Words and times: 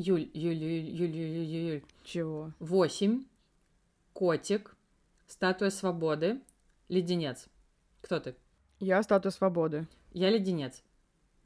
Юль, 0.00 0.30
Юль, 0.32 0.54
Юль, 0.54 0.90
Юль, 0.90 1.10
Юль, 1.10 1.44
Юль, 1.44 1.70
Юль. 1.72 1.82
Чего? 2.04 2.52
Восемь. 2.60 3.24
Котик. 4.12 4.76
Статуя 5.26 5.70
свободы. 5.70 6.38
Леденец. 6.88 7.48
Кто 8.00 8.20
ты? 8.20 8.36
Я 8.78 9.02
статус 9.02 9.34
свободы. 9.34 9.88
Я 10.12 10.30
леденец. 10.30 10.84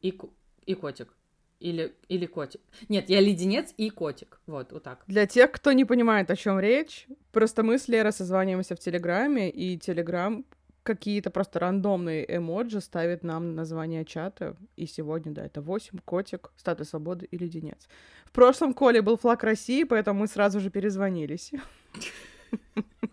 И, 0.02 0.20
и 0.66 0.74
котик. 0.74 1.14
Или, 1.60 1.94
или 2.08 2.26
котик. 2.26 2.60
Нет, 2.90 3.08
я 3.08 3.22
леденец 3.22 3.72
и 3.78 3.88
котик. 3.88 4.38
Вот, 4.46 4.71
вот 4.72 4.82
так. 4.82 5.03
Для 5.06 5.26
тех, 5.26 5.50
кто 5.50 5.72
не 5.72 5.87
понимает, 5.87 6.30
о 6.30 6.37
чем 6.37 6.60
речь, 6.60 7.06
просто 7.30 7.62
мы 7.62 7.78
с 7.78 7.88
Лерой 7.88 8.12
созваниваемся 8.12 8.76
в 8.76 8.80
Телеграме, 8.80 9.48
и 9.48 9.78
Телеграм 9.78 10.44
какие-то 10.83 11.30
просто 11.30 11.58
рандомные 11.58 12.24
эмоджи 12.37 12.80
ставит 12.80 13.22
нам 13.24 13.49
на 13.49 13.53
название 13.53 14.04
чата. 14.04 14.56
И 14.76 14.87
сегодня, 14.87 15.32
да, 15.32 15.44
это 15.44 15.60
8, 15.60 15.99
котик, 16.05 16.51
статус 16.56 16.91
свободы 16.91 17.27
и 17.27 17.38
леденец. 17.38 17.88
В 18.24 18.32
прошлом 18.32 18.74
Коле 18.74 19.02
был 19.02 19.16
флаг 19.16 19.45
России, 19.45 19.84
поэтому 19.84 20.20
мы 20.20 20.27
сразу 20.27 20.60
же 20.60 20.70
перезвонились. 20.70 21.52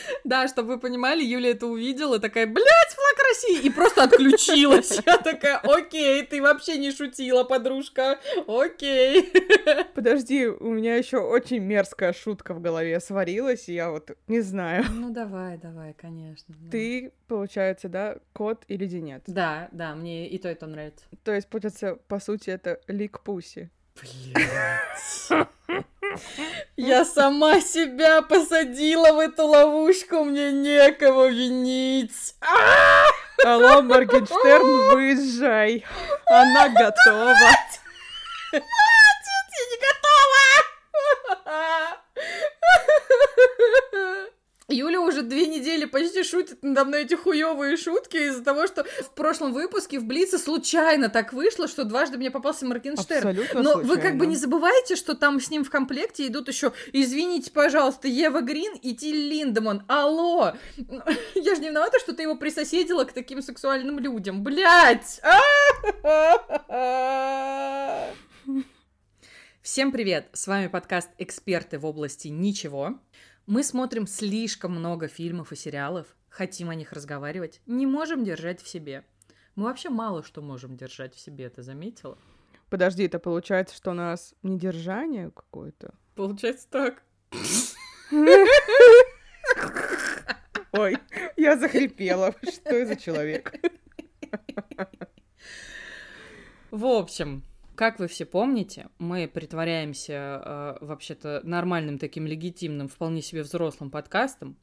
Да, 0.24 0.46
чтобы 0.48 0.74
вы 0.74 0.78
понимали, 0.78 1.22
Юля 1.22 1.50
это 1.50 1.66
увидела, 1.66 2.18
такая, 2.18 2.46
блядь, 2.46 2.94
флаг 2.94 3.28
России, 3.28 3.66
и 3.66 3.70
просто 3.70 4.04
отключилась. 4.04 5.00
Я 5.04 5.18
такая, 5.18 5.58
окей, 5.58 6.24
ты 6.24 6.40
вообще 6.40 6.78
не 6.78 6.92
шутила, 6.92 7.44
подружка, 7.44 8.18
окей. 8.46 9.32
Подожди, 9.94 10.46
у 10.46 10.72
меня 10.72 10.96
еще 10.96 11.18
очень 11.18 11.58
мерзкая 11.58 12.12
шутка 12.12 12.54
в 12.54 12.60
голове 12.60 13.00
сварилась, 13.00 13.68
и 13.68 13.74
я 13.74 13.90
вот 13.90 14.12
не 14.28 14.40
знаю. 14.40 14.84
Ну, 14.94 15.10
давай, 15.10 15.58
давай, 15.58 15.94
конечно. 15.94 16.54
Ты, 16.70 17.12
получается, 17.26 17.88
да, 17.88 18.18
кот 18.32 18.64
и 18.68 18.76
леденец. 18.76 19.22
Да, 19.26 19.68
да, 19.72 19.94
мне 19.94 20.28
и 20.28 20.38
то, 20.38 20.50
и 20.50 20.54
то 20.54 20.66
нравится. 20.66 21.04
То 21.24 21.34
есть, 21.34 21.48
получается, 21.48 21.98
по 22.08 22.20
сути, 22.20 22.50
это 22.50 22.80
лик 22.86 23.20
пуси. 23.20 23.70
Блядь. 24.00 25.48
Я 26.76 27.04
сама 27.04 27.60
себя 27.60 28.22
посадила 28.22 29.12
в 29.12 29.18
эту 29.18 29.46
ловушку, 29.46 30.24
мне 30.24 30.52
некого 30.52 31.28
винить. 31.28 32.34
Алло, 33.44 33.82
Моргенштерн, 33.82 34.92
выезжай. 34.92 35.84
Она 36.26 36.68
готова. 36.68 37.36
Я 38.52 38.60
не 39.70 39.76
готова! 39.78 40.02
Юля 44.72 45.00
уже 45.00 45.22
две 45.22 45.46
недели 45.46 45.84
почти 45.84 46.24
шутит 46.24 46.58
надо 46.62 46.86
мной 46.86 47.02
эти 47.02 47.14
хуёвые 47.14 47.76
шутки 47.76 48.16
из-за 48.16 48.42
того, 48.42 48.66
что 48.66 48.84
в 48.84 49.10
прошлом 49.10 49.52
выпуске 49.52 49.98
в 49.98 50.04
Блице 50.04 50.38
случайно 50.38 51.08
так 51.08 51.32
вышло, 51.32 51.68
что 51.68 51.84
дважды 51.84 52.18
мне 52.18 52.30
попался 52.30 52.66
Моргенштерн. 52.66 53.28
Абсолютно 53.28 53.62
Но 53.62 53.76
вы 53.76 53.96
как 53.96 54.16
бы 54.16 54.24
случайно. 54.24 54.24
не 54.24 54.36
забывайте, 54.36 54.96
что 54.96 55.14
там 55.14 55.40
с 55.40 55.50
ним 55.50 55.64
в 55.64 55.70
комплекте 55.70 56.26
идут 56.26 56.48
еще, 56.48 56.72
извините, 56.92 57.50
пожалуйста, 57.50 58.08
Ева 58.08 58.40
Грин 58.40 58.74
и 58.82 58.94
Тиль 58.94 59.28
Линдеман. 59.28 59.84
Алло! 59.88 60.54
Я 61.34 61.54
же 61.54 61.60
не 61.60 61.68
виновата, 61.68 61.98
что 61.98 62.14
ты 62.14 62.22
его 62.22 62.34
присоседила 62.34 63.04
к 63.04 63.12
таким 63.12 63.42
сексуальным 63.42 63.98
людям. 63.98 64.42
Блять! 64.42 65.20
Всем 69.62 69.92
привет! 69.92 70.28
С 70.32 70.48
вами 70.48 70.66
подкаст 70.66 71.10
«Эксперты 71.18 71.78
в 71.78 71.86
области 71.86 72.28
ничего». 72.28 72.98
Мы 73.46 73.64
смотрим 73.64 74.06
слишком 74.06 74.70
много 74.70 75.08
фильмов 75.08 75.50
и 75.50 75.56
сериалов, 75.56 76.06
хотим 76.28 76.70
о 76.70 76.76
них 76.76 76.92
разговаривать, 76.92 77.60
не 77.66 77.86
можем 77.86 78.22
держать 78.22 78.62
в 78.62 78.68
себе. 78.68 79.04
Мы 79.56 79.64
вообще 79.64 79.90
мало 79.90 80.22
что 80.22 80.40
можем 80.42 80.76
держать 80.76 81.16
в 81.16 81.18
себе, 81.18 81.50
ты 81.50 81.62
заметила? 81.62 82.16
Подожди, 82.70 83.02
это 83.02 83.18
получается, 83.18 83.74
что 83.74 83.90
у 83.90 83.94
нас 83.94 84.32
недержание 84.44 85.32
какое-то? 85.32 85.92
Получается 86.14 86.68
так. 86.70 87.02
Ой, 90.72 90.96
я 91.36 91.56
захрипела. 91.58 92.36
Что 92.42 92.76
я 92.76 92.86
за 92.86 92.94
человек? 92.94 93.52
В 96.70 96.86
общем, 96.86 97.42
как 97.82 97.98
вы 97.98 98.06
все 98.06 98.24
помните, 98.24 98.86
мы 99.00 99.26
притворяемся 99.26 100.12
э, 100.12 100.76
вообще-то 100.82 101.40
нормальным 101.42 101.98
таким 101.98 102.28
легитимным, 102.28 102.86
вполне 102.86 103.22
себе 103.22 103.42
взрослым 103.42 103.90
подкастом, 103.90 104.56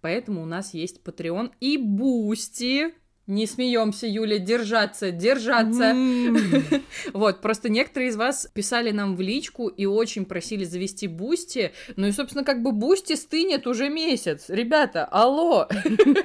поэтому 0.00 0.40
у 0.40 0.46
нас 0.46 0.72
есть 0.72 1.02
Patreon 1.04 1.52
и 1.60 1.76
Boosty. 1.76 2.94
Не 3.28 3.46
смеемся, 3.46 4.06
Юля, 4.08 4.38
держаться, 4.38 5.12
держаться. 5.12 5.84
М. 5.84 6.36
Вот, 7.12 7.40
просто 7.40 7.68
некоторые 7.68 8.10
из 8.10 8.16
вас 8.16 8.48
писали 8.52 8.90
нам 8.90 9.16
в 9.16 9.20
личку 9.20 9.68
и 9.68 9.86
очень 9.86 10.24
просили 10.24 10.64
завести 10.64 11.06
Boosty. 11.06 11.72
Ну 11.96 12.06
и, 12.06 12.12
собственно, 12.12 12.44
как 12.44 12.62
бы 12.62 12.72
Boosty 12.72 13.14
стынет 13.14 13.66
уже 13.66 13.88
месяц. 13.88 14.46
Ребята, 14.48 15.04
алло! 15.04 15.68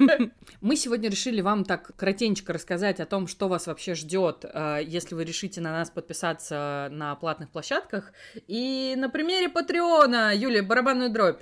Мы 0.60 0.76
сегодня 0.76 1.08
решили 1.08 1.40
вам 1.40 1.64
так 1.64 1.94
кратенько 1.96 2.52
рассказать 2.52 3.00
о 3.00 3.06
том, 3.06 3.28
что 3.28 3.48
вас 3.48 3.66
вообще 3.66 3.94
ждет, 3.94 4.44
если 4.84 5.14
вы 5.14 5.24
решите 5.24 5.60
на 5.60 5.72
нас 5.72 5.90
подписаться 5.90 6.88
на 6.90 7.14
платных 7.14 7.50
площадках. 7.50 8.12
И 8.48 8.94
на 8.96 9.08
примере 9.08 9.48
Патреона, 9.48 10.32
Юля, 10.34 10.62
барабанную 10.62 11.10
дробь. 11.10 11.40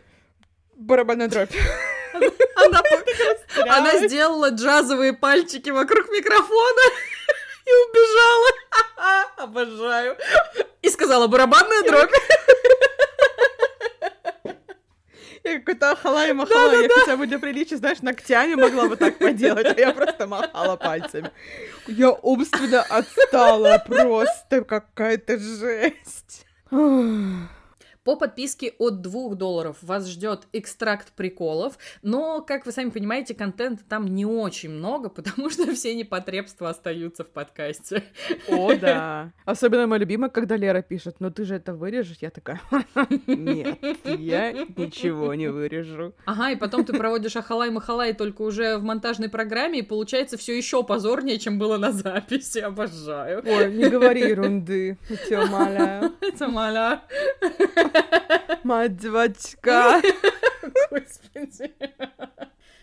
Барабанная 0.76 1.28
дробь. 1.28 1.50
Она, 2.54 2.82
она 3.68 3.98
сделала 4.06 4.50
джазовые 4.50 5.12
пальчики 5.12 5.70
вокруг 5.70 6.08
микрофона 6.10 6.82
и 7.64 7.70
убежала. 7.88 9.26
Обожаю. 9.36 10.16
И 10.82 10.88
сказала 10.90 11.26
барабанная 11.26 11.82
дробь. 11.82 12.12
Я 15.44 15.58
какой-то 15.60 15.92
ахалай 15.92 16.32
махала. 16.32 16.72
Я 16.72 16.88
хотя 16.88 17.16
бы 17.16 17.26
для 17.26 17.38
приличия, 17.38 17.76
знаешь, 17.76 18.02
ногтями 18.02 18.54
могла 18.54 18.88
бы 18.88 18.96
так 18.96 19.18
поделать, 19.18 19.66
а 19.66 19.80
я 19.80 19.92
просто 19.92 20.26
махала 20.26 20.76
пальцами. 20.76 21.30
Я 21.86 22.10
умственно 22.10 22.82
отстала 22.82 23.78
просто. 23.86 24.62
Какая-то 24.64 25.38
жесть. 25.38 26.44
По 28.06 28.14
подписке 28.14 28.72
от 28.78 29.00
2 29.00 29.34
долларов 29.34 29.78
вас 29.82 30.06
ждет 30.06 30.46
экстракт 30.52 31.10
приколов, 31.16 31.76
но, 32.02 32.40
как 32.40 32.64
вы 32.64 32.70
сами 32.70 32.90
понимаете, 32.90 33.34
контента 33.34 33.82
там 33.82 34.06
не 34.06 34.24
очень 34.24 34.70
много, 34.70 35.08
потому 35.10 35.50
что 35.50 35.74
все 35.74 35.92
непотребства 35.92 36.70
остаются 36.70 37.24
в 37.24 37.30
подкасте. 37.30 38.04
О, 38.48 38.72
да. 38.76 39.32
Особенно 39.44 39.88
мое 39.88 39.98
любимое, 39.98 40.30
когда 40.30 40.56
Лера 40.56 40.82
пишет, 40.82 41.16
ну 41.18 41.32
ты 41.32 41.44
же 41.44 41.56
это 41.56 41.74
вырежешь. 41.74 42.18
Я 42.20 42.30
такая, 42.30 42.60
нет, 43.26 43.76
я 44.04 44.52
ничего 44.52 45.34
не 45.34 45.48
вырежу. 45.48 46.14
Ага, 46.26 46.52
и 46.52 46.54
потом 46.54 46.84
ты 46.84 46.96
проводишь 46.96 47.34
ахалай-махалай 47.34 48.12
только 48.12 48.42
уже 48.42 48.76
в 48.76 48.84
монтажной 48.84 49.30
программе, 49.30 49.80
и 49.80 49.82
получается 49.82 50.36
все 50.36 50.56
еще 50.56 50.84
позорнее, 50.84 51.40
чем 51.40 51.58
было 51.58 51.76
на 51.76 51.90
записи. 51.90 52.58
Обожаю. 52.60 53.42
Ой, 53.44 53.74
не 53.74 53.88
говори 53.88 54.20
ерунды, 54.20 54.96
тебя 55.28 55.42
умоляю. 55.42 56.12
Это 56.20 56.46
маля. 56.46 57.02
Мать 58.64 58.96
девочка. 58.96 60.00
Господи. 60.90 61.72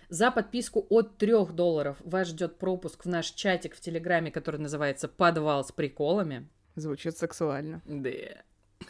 За 0.10 0.32
подписку 0.32 0.86
от 0.90 1.18
3 1.18 1.48
долларов 1.54 1.98
вас 2.04 2.28
ждет 2.28 2.60
пропуск 2.60 3.06
в 3.06 3.10
наш 3.10 3.32
чатик 3.32 3.76
в 3.76 3.82
Телеграме, 3.82 4.32
который 4.32 4.60
называется 4.60 5.08
«Подвал 5.08 5.66
с 5.66 5.72
приколами». 5.72 6.48
Звучит 6.76 7.18
сексуально. 7.18 7.82
Да. 7.86 8.44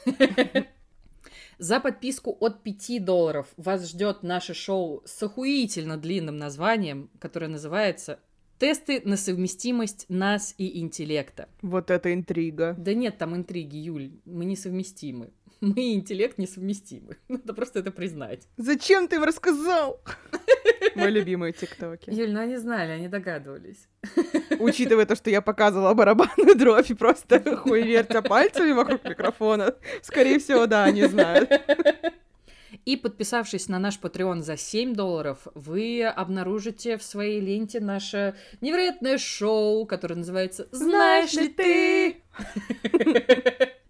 За 1.60 1.80
подписку 1.80 2.36
от 2.40 2.62
5 2.64 3.06
долларов 3.06 3.48
вас 3.58 3.90
ждет 3.90 4.24
наше 4.24 4.54
шоу 4.54 5.02
с 5.06 5.24
охуительно 5.24 5.98
длинным 5.98 6.38
названием, 6.38 7.10
которое 7.20 7.48
называется 7.48 8.20
«Тесты 8.60 9.02
на 9.06 9.18
совместимость 9.18 10.06
нас 10.10 10.54
и 10.58 10.80
интеллекта». 10.80 11.48
Вот 11.62 11.90
это 11.90 12.14
интрига. 12.14 12.76
Да 12.78 12.94
нет 12.94 13.18
там 13.18 13.36
интриги, 13.36 13.78
Юль, 13.78 14.12
мы 14.26 14.46
несовместимы. 14.46 15.32
Мы 15.64 15.82
и 15.82 15.94
интеллект 15.94 16.38
несовместимы. 16.38 17.16
Надо 17.30 17.54
просто 17.54 17.80
это 17.80 17.90
признать. 17.92 18.50
Зачем 18.58 19.08
ты 19.08 19.16
им 19.16 19.24
рассказал? 19.24 20.02
Мои 20.96 21.10
любимые 21.10 21.54
тиктоки. 21.54 22.10
Юль, 22.10 22.34
ну 22.34 22.42
они 22.42 22.58
знали, 22.58 22.92
они 22.92 23.08
догадывались. 23.08 23.88
Учитывая 24.60 25.06
то, 25.06 25.16
что 25.16 25.30
я 25.30 25.42
показывала 25.42 25.94
барабанную 25.94 26.56
дробь 26.56 26.92
и 26.92 26.94
просто 26.94 27.56
хуй 27.56 27.84
вертя 27.84 28.22
пальцами 28.22 28.74
вокруг 28.74 29.06
микрофона, 29.06 29.74
скорее 30.02 30.40
всего, 30.40 30.68
да, 30.68 30.84
они 30.84 31.06
знают. 31.06 31.50
И 32.84 32.98
подписавшись 32.98 33.70
на 33.70 33.80
наш 33.80 33.98
Patreon 34.02 34.42
за 34.42 34.58
7 34.58 34.94
долларов, 34.94 35.48
вы 35.56 36.04
обнаружите 36.04 36.98
в 36.98 37.04
своей 37.04 37.40
ленте 37.40 37.80
наше 37.80 38.36
невероятное 38.60 39.18
шоу, 39.18 39.86
которое 39.86 40.16
называется 40.16 40.68
«Знаешь 40.72 41.32
ли 41.34 41.48
ты?». 41.48 42.18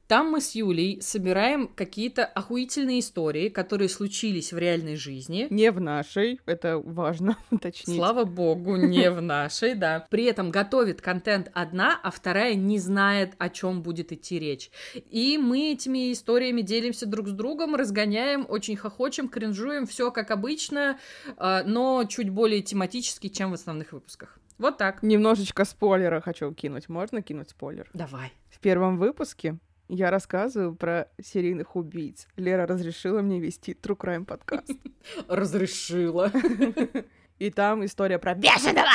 Там 0.07 0.31
мы 0.31 0.41
с 0.41 0.53
Юлей 0.53 1.01
собираем 1.01 1.67
какие-то 1.67 2.25
охуительные 2.25 2.99
истории, 2.99 3.49
которые 3.49 3.89
случились 3.89 4.51
в 4.51 4.57
реальной 4.57 4.95
жизни. 4.95 5.47
Не 5.49 5.71
в 5.71 5.79
нашей, 5.79 6.41
это 6.45 6.77
важно 6.77 7.37
уточнить. 7.51 7.97
Слава 7.97 8.25
богу, 8.25 8.75
не 8.75 9.09
в 9.09 9.21
нашей, 9.21 9.75
да. 9.75 10.05
При 10.09 10.25
этом 10.25 10.51
готовит 10.51 11.01
контент 11.01 11.49
одна, 11.53 11.99
а 12.03 12.11
вторая 12.11 12.55
не 12.55 12.79
знает, 12.79 13.33
о 13.37 13.49
чем 13.49 13.81
будет 13.81 14.11
идти 14.11 14.39
речь. 14.39 14.71
И 15.09 15.37
мы 15.37 15.71
этими 15.71 16.11
историями 16.11 16.61
делимся 16.61 17.05
друг 17.05 17.29
с 17.29 17.31
другом, 17.31 17.75
разгоняем, 17.75 18.45
очень 18.49 18.75
хохочем, 18.75 19.29
кринжуем, 19.29 19.87
все 19.87 20.11
как 20.11 20.31
обычно, 20.31 20.99
а, 21.37 21.63
но 21.63 22.03
чуть 22.03 22.29
более 22.29 22.61
тематически, 22.61 23.29
чем 23.29 23.51
в 23.51 23.53
основных 23.53 23.93
выпусках. 23.93 24.37
Вот 24.57 24.77
так. 24.77 25.01
Немножечко 25.01 25.65
спойлера 25.65 26.21
хочу 26.21 26.51
кинуть. 26.53 26.89
Можно 26.89 27.21
кинуть 27.21 27.49
спойлер? 27.49 27.89
Давай. 27.93 28.33
В 28.49 28.59
первом 28.59 28.97
выпуске 28.97 29.57
я 29.89 30.09
рассказываю 30.09 30.75
про 30.75 31.09
серийных 31.21 31.75
убийц. 31.75 32.27
Лера 32.37 32.65
разрешила 32.65 33.21
мне 33.21 33.39
вести 33.39 33.73
True 33.73 33.97
Crime 33.97 34.25
подкаст. 34.25 34.71
Разрешила. 35.27 36.31
И 37.39 37.49
там 37.49 37.83
история 37.83 38.19
про 38.19 38.35
бешеного! 38.35 38.87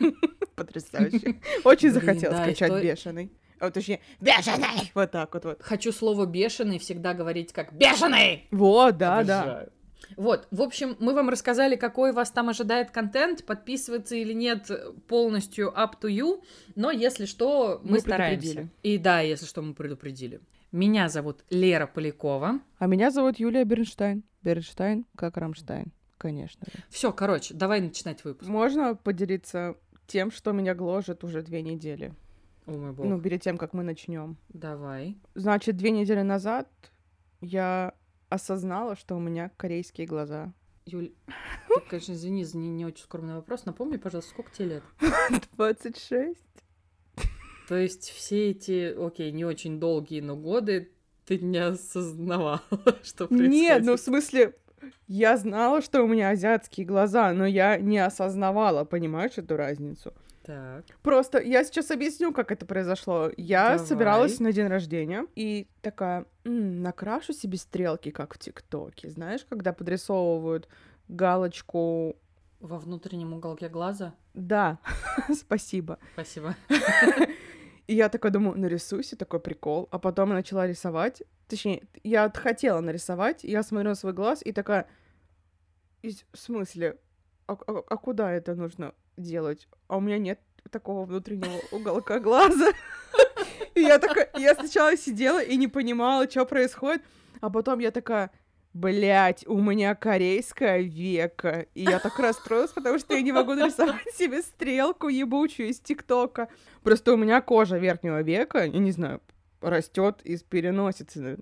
Потрясающе. 0.56 1.36
Очень 1.64 1.90
захотел 1.92 2.32
скачать 2.32 2.82
бешеный. 2.82 3.32
А, 3.58 3.70
точнее, 3.70 4.00
бешеный! 4.20 4.90
Вот 4.94 5.10
так 5.10 5.32
вот. 5.34 5.44
вот. 5.44 5.62
Хочу 5.62 5.92
слово 5.92 6.26
бешеный 6.26 6.78
всегда 6.78 7.14
говорить 7.14 7.52
как 7.52 7.72
бешеный! 7.72 8.48
Вот, 8.50 8.96
да, 8.96 9.22
да. 9.24 9.66
Вот, 10.16 10.46
в 10.50 10.62
общем, 10.62 10.96
мы 11.00 11.14
вам 11.14 11.28
рассказали, 11.28 11.76
какой 11.76 12.12
вас 12.12 12.30
там 12.30 12.48
ожидает 12.48 12.90
контент, 12.90 13.44
подписываться 13.44 14.14
или 14.14 14.32
нет 14.32 14.70
полностью 15.08 15.72
up 15.76 15.94
to 16.00 16.08
you, 16.08 16.42
но 16.74 16.90
если 16.90 17.26
что, 17.26 17.80
мы, 17.82 17.92
мы 17.92 18.00
стараемся. 18.00 18.68
И 18.82 18.98
да, 18.98 19.20
если 19.20 19.46
что, 19.46 19.62
мы 19.62 19.74
предупредили. 19.74 20.40
Меня 20.72 21.08
зовут 21.08 21.44
Лера 21.50 21.86
Полякова. 21.86 22.60
А 22.78 22.86
меня 22.86 23.10
зовут 23.10 23.38
Юлия 23.38 23.64
Бернштайн. 23.64 24.24
Бернштайн, 24.42 25.06
как 25.16 25.36
Рамштайн, 25.36 25.92
конечно. 26.18 26.66
Все, 26.88 27.12
короче, 27.12 27.54
давай 27.54 27.80
начинать 27.80 28.24
выпуск. 28.24 28.48
Можно 28.48 28.94
поделиться 28.94 29.76
тем, 30.06 30.30
что 30.30 30.52
меня 30.52 30.74
гложет 30.74 31.24
уже 31.24 31.42
две 31.42 31.62
недели? 31.62 32.14
О 32.66 32.72
мой 32.72 32.92
бог. 32.92 33.06
Ну, 33.06 33.20
перед 33.20 33.42
тем, 33.42 33.58
как 33.58 33.72
мы 33.72 33.82
начнем. 33.82 34.36
Давай. 34.48 35.16
Значит, 35.34 35.76
две 35.76 35.90
недели 35.90 36.22
назад 36.22 36.68
я 37.40 37.94
осознала, 38.28 38.96
что 38.96 39.16
у 39.16 39.20
меня 39.20 39.50
корейские 39.56 40.06
глаза. 40.06 40.52
Юль, 40.84 41.12
ты, 41.68 41.80
конечно, 41.88 42.12
извини 42.12 42.44
за 42.44 42.58
не, 42.58 42.68
не 42.68 42.86
очень 42.86 43.04
скромный 43.04 43.34
вопрос. 43.34 43.64
Напомни, 43.64 43.96
пожалуйста, 43.96 44.30
сколько 44.30 44.52
тебе 44.52 44.66
лет? 44.66 44.82
26. 45.56 46.38
То 47.68 47.76
есть 47.76 48.10
все 48.10 48.50
эти, 48.50 48.94
окей, 48.96 49.32
не 49.32 49.44
очень 49.44 49.80
долгие, 49.80 50.20
но 50.20 50.36
годы 50.36 50.92
ты 51.26 51.38
не 51.38 51.58
осознавала, 51.58 52.62
что 53.02 53.26
происходит? 53.26 53.50
Нет, 53.50 53.82
ну 53.84 53.96
в 53.96 54.00
смысле, 54.00 54.54
я 55.08 55.36
знала, 55.36 55.82
что 55.82 56.02
у 56.02 56.06
меня 56.06 56.30
азиатские 56.30 56.86
глаза, 56.86 57.32
но 57.32 57.44
я 57.44 57.76
не 57.78 57.98
осознавала, 57.98 58.84
понимаешь, 58.84 59.32
эту 59.36 59.56
разницу. 59.56 60.14
Так. 60.46 60.84
Просто 61.02 61.40
я 61.40 61.64
сейчас 61.64 61.90
объясню, 61.90 62.32
как 62.32 62.52
это 62.52 62.66
произошло. 62.66 63.32
Я 63.36 63.70
Давай. 63.72 63.86
собиралась 63.86 64.38
на 64.38 64.52
день 64.52 64.68
рождения 64.68 65.26
и 65.34 65.66
такая, 65.82 66.24
м-м, 66.44 66.82
накрашу 66.82 67.32
себе 67.32 67.58
стрелки, 67.58 68.12
как 68.12 68.34
в 68.34 68.38
ТикТоке. 68.38 69.10
Знаешь, 69.10 69.44
когда 69.48 69.72
подрисовывают 69.72 70.68
галочку 71.08 72.14
во 72.60 72.78
внутреннем 72.78 73.32
уголке 73.34 73.68
глаза? 73.68 74.14
Да, 74.34 74.78
спасибо. 75.34 75.98
Спасибо. 76.12 76.54
И 77.88 77.94
я 77.96 78.08
такая 78.08 78.30
думаю, 78.30 78.56
нарисуй 78.56 79.02
себе 79.02 79.18
такой 79.18 79.40
прикол. 79.40 79.88
А 79.90 79.98
потом 79.98 80.28
я 80.28 80.36
начала 80.36 80.64
рисовать. 80.64 81.24
Точнее, 81.48 81.82
я 82.04 82.30
хотела 82.32 82.80
нарисовать, 82.80 83.42
я 83.42 83.64
смотрю 83.64 83.90
на 83.90 83.94
свой 83.96 84.12
глаз 84.12 84.42
и 84.44 84.52
такая, 84.52 84.86
в 86.04 86.38
смысле, 86.38 86.98
а, 87.48 87.54
а, 87.66 87.82
а 87.88 87.96
куда 87.96 88.30
это 88.30 88.54
нужно 88.54 88.94
делать? 89.16 89.68
А 89.88 89.96
у 89.96 90.00
меня 90.00 90.18
нет 90.18 90.40
такого 90.70 91.04
внутреннего 91.04 91.60
уголка 91.70 92.18
глаза. 92.18 92.72
И 93.74 93.80
я 93.80 93.98
такая, 93.98 94.30
я 94.36 94.54
сначала 94.54 94.96
сидела 94.96 95.42
и 95.42 95.56
не 95.56 95.68
понимала, 95.68 96.28
что 96.28 96.46
происходит, 96.46 97.02
а 97.40 97.50
потом 97.50 97.78
я 97.78 97.90
такая, 97.90 98.30
блять, 98.72 99.46
у 99.46 99.60
меня 99.60 99.94
корейская 99.94 100.80
века. 100.80 101.66
И 101.74 101.82
я 101.82 101.98
так 101.98 102.18
расстроилась, 102.18 102.70
потому 102.70 102.98
что 102.98 103.14
я 103.14 103.20
не 103.20 103.32
могу 103.32 103.54
нарисовать 103.54 104.14
себе 104.14 104.42
стрелку 104.42 105.08
ебучую 105.08 105.68
из 105.68 105.80
ТикТока. 105.80 106.48
Просто 106.82 107.12
у 107.12 107.16
меня 107.16 107.40
кожа 107.42 107.76
верхнего 107.76 108.22
века, 108.22 108.64
я 108.64 108.78
не 108.78 108.92
знаю, 108.92 109.20
растет 109.60 110.20
из 110.24 110.42
переносицы, 110.42 111.38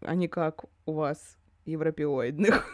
а 0.00 0.14
не 0.14 0.28
как 0.28 0.64
у 0.86 0.92
вас, 0.92 1.36
европеоидных. 1.66 2.66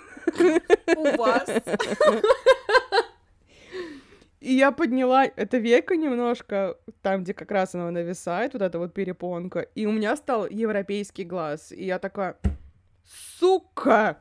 У 0.96 1.16
вас. 1.16 1.48
И 4.40 4.54
я 4.54 4.72
подняла 4.72 5.26
это 5.26 5.58
веко 5.58 5.96
немножко, 5.96 6.78
там, 7.02 7.22
где 7.22 7.34
как 7.34 7.50
раз 7.50 7.74
оно 7.74 7.90
нависает, 7.90 8.54
вот 8.54 8.62
эта 8.62 8.78
вот 8.78 8.94
перепонка, 8.94 9.60
и 9.60 9.84
у 9.84 9.92
меня 9.92 10.16
стал 10.16 10.46
европейский 10.46 11.24
глаз. 11.24 11.72
И 11.72 11.84
я 11.84 11.98
такая, 11.98 12.36
сука! 13.38 14.18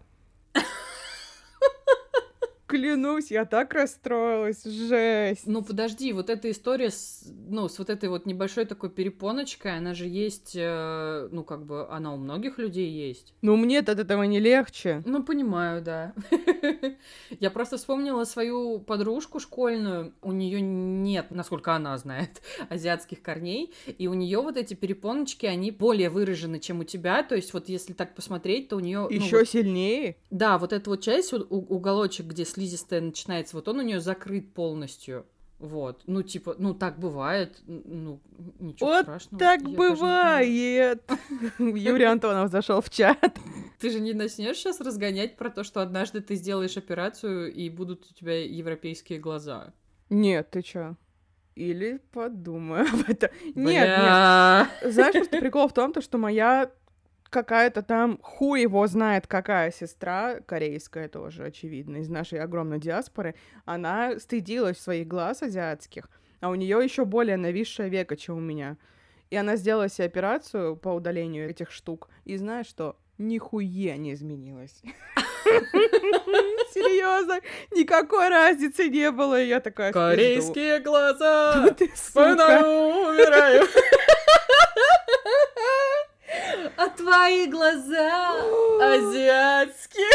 Клянусь, 2.70 3.32
я 3.32 3.46
так 3.46 3.74
расстроилась, 3.74 4.64
жесть. 4.64 5.48
Ну 5.48 5.64
подожди, 5.64 6.14
вот 6.14 6.30
эта 6.30 6.52
история 6.52 6.92
с, 6.92 7.24
ну, 7.50 7.68
с 7.68 7.80
вот 7.80 7.90
этой 7.90 8.10
вот 8.10 8.28
небольшой 8.28 8.66
такой 8.66 8.92
перепоночкой, 8.92 9.76
она 9.76 9.96
же 9.96 10.06
есть, 10.06 10.52
э, 10.56 11.30
ну 11.32 11.44
как 11.44 11.66
бы, 11.66 11.90
она 11.90 12.14
у 12.14 12.18
многих 12.18 12.60
людей 12.60 12.88
есть. 12.92 13.34
Ну 13.42 13.56
мне-то 13.56 13.94
от 13.94 14.00
этого 14.00 14.22
не 14.22 14.40
легче. 14.40 15.02
Ну 15.08 15.24
понимаю, 15.24 15.82
да. 15.82 16.14
Я 17.40 17.50
просто 17.50 17.78
вспомнила 17.78 18.24
свою 18.26 18.78
подружку 18.78 19.40
школьную, 19.40 20.14
у 20.22 20.32
нее 20.32 20.62
нет, 20.62 21.32
насколько 21.32 21.74
она 21.74 21.98
знает, 21.98 22.40
азиатских 22.70 23.24
корней, 23.24 23.74
и 23.98 24.06
у 24.06 24.14
нее 24.14 24.42
вот 24.42 24.58
эти 24.58 24.76
перепоночки, 24.76 25.48
они 25.48 25.72
более 25.72 26.12
выражены, 26.12 26.60
чем 26.60 26.82
у 26.82 26.84
тебя, 26.84 27.24
то 27.24 27.36
есть 27.36 27.52
вот 27.52 27.68
если 27.68 27.94
так 27.94 28.14
посмотреть, 28.14 28.68
то 28.68 28.76
у 28.76 28.80
нее 28.80 29.08
еще 29.10 29.32
ну, 29.32 29.40
вот, 29.40 29.50
сильнее. 29.50 30.18
Да, 30.30 30.60
вот 30.60 30.72
эта 30.72 30.88
вот 30.88 31.02
часть, 31.02 31.34
уголочек, 31.34 32.28
где 32.28 32.46
слизистая 32.60 33.00
начинается, 33.02 33.56
вот 33.56 33.68
он 33.68 33.80
у 33.80 33.82
нее 33.82 34.02
закрыт 34.02 34.54
полностью. 34.54 35.26
Вот, 35.60 36.04
ну, 36.08 36.24
типа, 36.24 36.56
ну, 36.58 36.74
так 36.74 37.00
бывает, 37.00 37.60
ну, 37.68 38.22
ничего 38.60 38.88
вот 38.88 39.02
страшного. 39.04 39.40
так 39.40 39.62
Я 39.62 39.78
бывает! 39.78 41.04
Юрий 41.60 42.06
Антонов 42.06 42.50
зашел 42.50 42.80
в 42.82 42.90
чат. 42.90 43.38
Ты 43.78 43.90
же 43.90 44.00
не 44.00 44.14
начнешь 44.14 44.56
сейчас 44.58 44.80
разгонять 44.80 45.36
про 45.36 45.50
то, 45.50 45.66
что 45.66 45.82
однажды 45.82 46.22
ты 46.22 46.36
сделаешь 46.36 46.78
операцию, 46.78 47.54
и 47.54 47.70
будут 47.70 48.10
у 48.10 48.14
тебя 48.14 48.42
европейские 48.42 49.20
глаза. 49.20 49.74
Нет, 50.10 50.50
ты 50.50 50.62
чё? 50.62 50.96
Или 51.56 52.00
подумай 52.14 52.84
об 52.84 53.10
этом. 53.10 53.30
Нет, 53.44 53.56
нет. 53.56 54.94
Знаешь, 54.94 55.14
просто 55.14 55.40
прикол 55.40 55.68
в 55.68 55.74
том, 55.74 55.92
то, 55.92 56.02
что 56.02 56.18
моя 56.18 56.72
какая-то 57.30 57.82
там, 57.82 58.20
хуй 58.22 58.62
его 58.62 58.86
знает, 58.88 59.28
какая 59.28 59.72
сестра, 59.72 60.40
корейская 60.46 61.08
тоже, 61.08 61.46
очевидно, 61.46 61.98
из 61.98 62.10
нашей 62.10 62.40
огромной 62.40 62.80
диаспоры, 62.80 63.36
она 63.66 64.20
стыдилась 64.20 64.80
своих 64.80 65.08
глаз 65.08 65.44
азиатских, 65.44 66.10
а 66.42 66.50
у 66.50 66.56
нее 66.56 66.80
еще 66.84 67.06
более 67.06 67.38
нависшее 67.38 67.90
века, 67.90 68.16
чем 68.18 68.38
у 68.38 68.42
меня. 68.42 68.78
И 69.30 69.36
она 69.36 69.56
сделала 69.58 69.90
себе 69.90 70.06
операцию 70.06 70.76
по 70.76 70.90
удалению 70.90 71.50
этих 71.50 71.72
штук, 71.72 72.10
и 72.26 72.36
знаешь 72.38 72.68
что? 72.68 72.98
Нихуя 73.18 73.98
не 73.98 74.14
изменилась. 74.14 74.82
Серьезно, 76.74 77.40
никакой 77.72 78.30
разницы 78.30 78.90
не 78.90 79.12
было. 79.12 79.42
Я 79.42 79.60
такая... 79.60 79.92
Корейские 79.92 80.80
глаза! 80.80 81.76
Вспоминаю, 81.94 83.10
умираю. 83.10 83.68
А 86.78 86.90
твои 86.90 87.48
глаза 87.48 88.34
азиатские. 88.82 90.10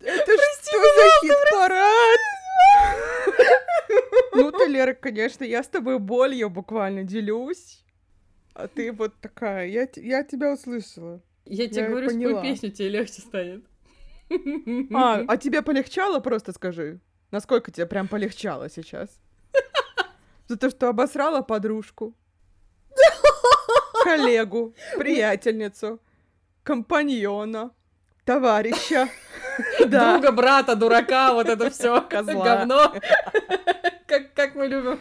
Это 0.00 0.32
что 0.32 0.78
за 0.80 1.04
хит-парад? 1.20 2.18
Ну 4.34 4.52
ты, 4.52 4.66
Лера, 4.66 4.94
конечно, 4.94 5.44
я 5.44 5.62
с 5.62 5.68
тобой 5.68 5.98
болью 5.98 6.50
буквально 6.50 7.04
делюсь. 7.04 7.84
А 8.54 8.68
ты 8.68 8.92
вот 8.92 9.14
такая, 9.20 9.66
я, 9.66 9.88
я 9.96 10.24
тебя 10.24 10.52
услышала. 10.52 11.20
Я 11.44 11.68
тебе 11.68 11.88
говорю, 11.88 12.10
спой 12.10 12.42
песню, 12.42 12.70
тебе 12.70 12.88
легче 12.88 13.20
станет. 13.20 13.64
А, 14.94 15.24
а 15.26 15.36
тебе 15.36 15.62
полегчало, 15.62 16.20
просто 16.20 16.52
скажи. 16.52 17.00
Насколько 17.30 17.70
тебе 17.70 17.86
прям 17.86 18.08
полегчало 18.08 18.68
сейчас? 18.68 19.20
За 20.48 20.56
то, 20.56 20.70
что 20.70 20.88
обосрала 20.88 21.42
подружку 21.42 22.14
коллегу, 24.08 24.74
приятельницу, 24.96 26.00
компаньона, 26.62 27.70
товарища. 28.24 29.08
Друга, 29.80 30.32
брата, 30.32 30.74
дурака, 30.76 31.34
вот 31.34 31.48
это 31.48 31.70
все 31.70 32.00
говно. 32.10 32.94
Как, 34.06 34.32
как 34.32 34.54
мы 34.54 34.68
любим. 34.68 34.98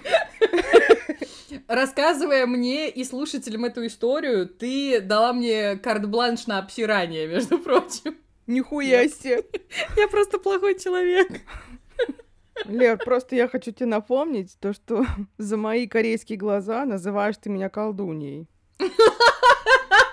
Рассказывая 1.70 2.46
мне 2.46 2.90
и 2.90 3.06
слушателям 3.06 3.64
эту 3.64 3.86
историю, 3.88 4.50
ты 4.50 5.00
дала 5.00 5.32
мне 5.32 5.78
карт-бланш 5.78 6.46
на 6.48 6.60
обсирание, 6.60 7.26
между 7.26 7.58
прочим. 7.58 8.18
Нихуя 8.48 9.08
себе. 9.08 9.46
Я 9.96 10.10
просто 10.10 10.40
плохой 10.40 10.78
человек. 10.78 11.30
Лер, 12.66 12.98
просто 12.98 13.38
я 13.38 13.48
хочу 13.48 13.72
тебе 13.72 13.86
напомнить 13.86 14.58
то, 14.60 14.74
что 14.74 15.06
за 15.38 15.56
мои 15.56 15.88
корейские 15.88 16.38
глаза 16.38 16.84
называешь 16.84 17.38
ты 17.38 17.50
меня 17.50 17.70
колдуньей. 17.70 18.50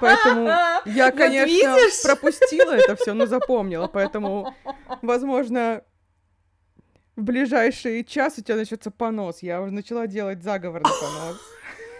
Поэтому 0.00 0.46
я, 0.86 1.06
Вот 1.06 1.16
конечно, 1.16 1.46
видишь? 1.46 2.02
пропустила 2.02 2.72
это 2.72 2.96
все, 2.96 3.14
но 3.14 3.26
запомнила. 3.26 3.86
Поэтому, 3.86 4.54
возможно, 5.02 5.82
в 7.16 7.22
ближайший 7.22 8.04
час 8.04 8.38
у 8.38 8.42
тебя 8.42 8.56
начнется 8.56 8.90
понос. 8.90 9.42
Я 9.42 9.60
уже 9.62 9.72
начала 9.72 10.06
делать 10.06 10.42
заговор 10.42 10.82
на 10.82 10.88
понос. 10.88 11.40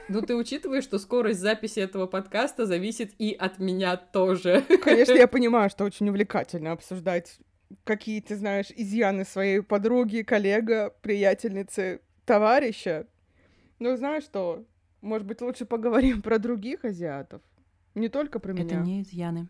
Ну, 0.09 0.21
ты 0.21 0.35
учитываешь, 0.35 0.85
что 0.85 0.99
скорость 0.99 1.40
записи 1.40 1.80
этого 1.80 2.06
подкаста 2.06 2.66
зависит 2.66 3.12
и 3.18 3.33
от 3.33 3.59
меня 3.59 3.97
тоже. 3.97 4.62
Конечно, 4.83 5.14
я 5.14 5.26
понимаю, 5.28 5.71
что 5.71 5.85
очень 5.85 6.09
увлекательно 6.11 6.73
обсуждать 6.73 7.38
какие, 7.85 8.21
ты 8.21 8.37
знаешь, 8.37 8.66
изъяны 8.76 9.25
своей 9.25 9.62
подруги, 9.62 10.23
коллега, 10.23 10.94
приятельницы, 11.00 12.00
товарища. 12.26 13.06
Но 13.78 13.97
знаешь 13.97 14.25
что? 14.25 14.64
Может 15.04 15.26
быть, 15.26 15.42
лучше 15.42 15.66
поговорим 15.66 16.23
про 16.23 16.38
других 16.38 16.84
азиатов? 16.84 17.42
Не 17.94 18.08
только 18.08 18.38
про 18.40 18.52
меня. 18.54 18.82
изъяны. 19.02 19.49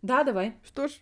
Да, 0.00 0.24
давай. 0.24 0.54
Что 0.64 0.88
ж, 0.88 0.92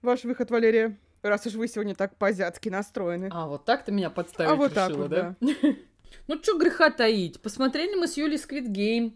ваш 0.00 0.22
выход, 0.24 0.50
Валерия, 0.50 0.96
раз 1.22 1.44
уж 1.46 1.54
вы 1.54 1.66
сегодня 1.66 1.94
так 1.96 2.16
по-азиатски 2.16 2.68
настроены. 2.68 3.28
А, 3.32 3.48
вот 3.48 3.64
так 3.64 3.84
ты 3.84 3.90
меня 3.90 4.10
подставить 4.10 4.50
А 4.52 4.54
вот 4.54 4.72
так 4.72 4.90
решила, 4.90 5.02
вот, 5.02 5.10
да? 5.10 5.36
Ну, 6.28 6.38
чё 6.38 6.56
греха 6.56 6.90
таить? 6.90 7.40
Посмотрели 7.42 7.96
мы 7.96 8.06
с 8.06 8.16
Юлей 8.16 8.38
Squid 8.38 8.68
Game. 8.68 9.12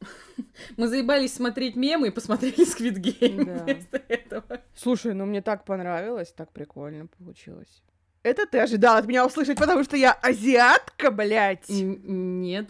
Мы 0.76 0.88
заебались 0.88 1.34
смотреть 1.34 1.76
мемы 1.76 2.08
и 2.08 2.10
посмотрели 2.10 2.56
Squid 2.66 2.96
Game 2.96 3.44
Да. 3.44 3.64
вместо 3.64 4.02
этого. 4.08 4.60
Слушай, 4.74 5.12
ну 5.14 5.26
мне 5.26 5.42
так 5.42 5.64
понравилось, 5.66 6.32
так 6.32 6.50
прикольно 6.50 7.06
получилось. 7.18 7.82
Это 8.22 8.46
ты 8.46 8.58
ожидал 8.58 8.96
от 8.96 9.06
меня 9.06 9.24
услышать, 9.26 9.58
потому 9.58 9.84
что 9.84 9.96
я 9.98 10.12
азиатка, 10.12 11.10
блядь! 11.10 11.68
Н- 11.70 12.40
Нет, 12.40 12.68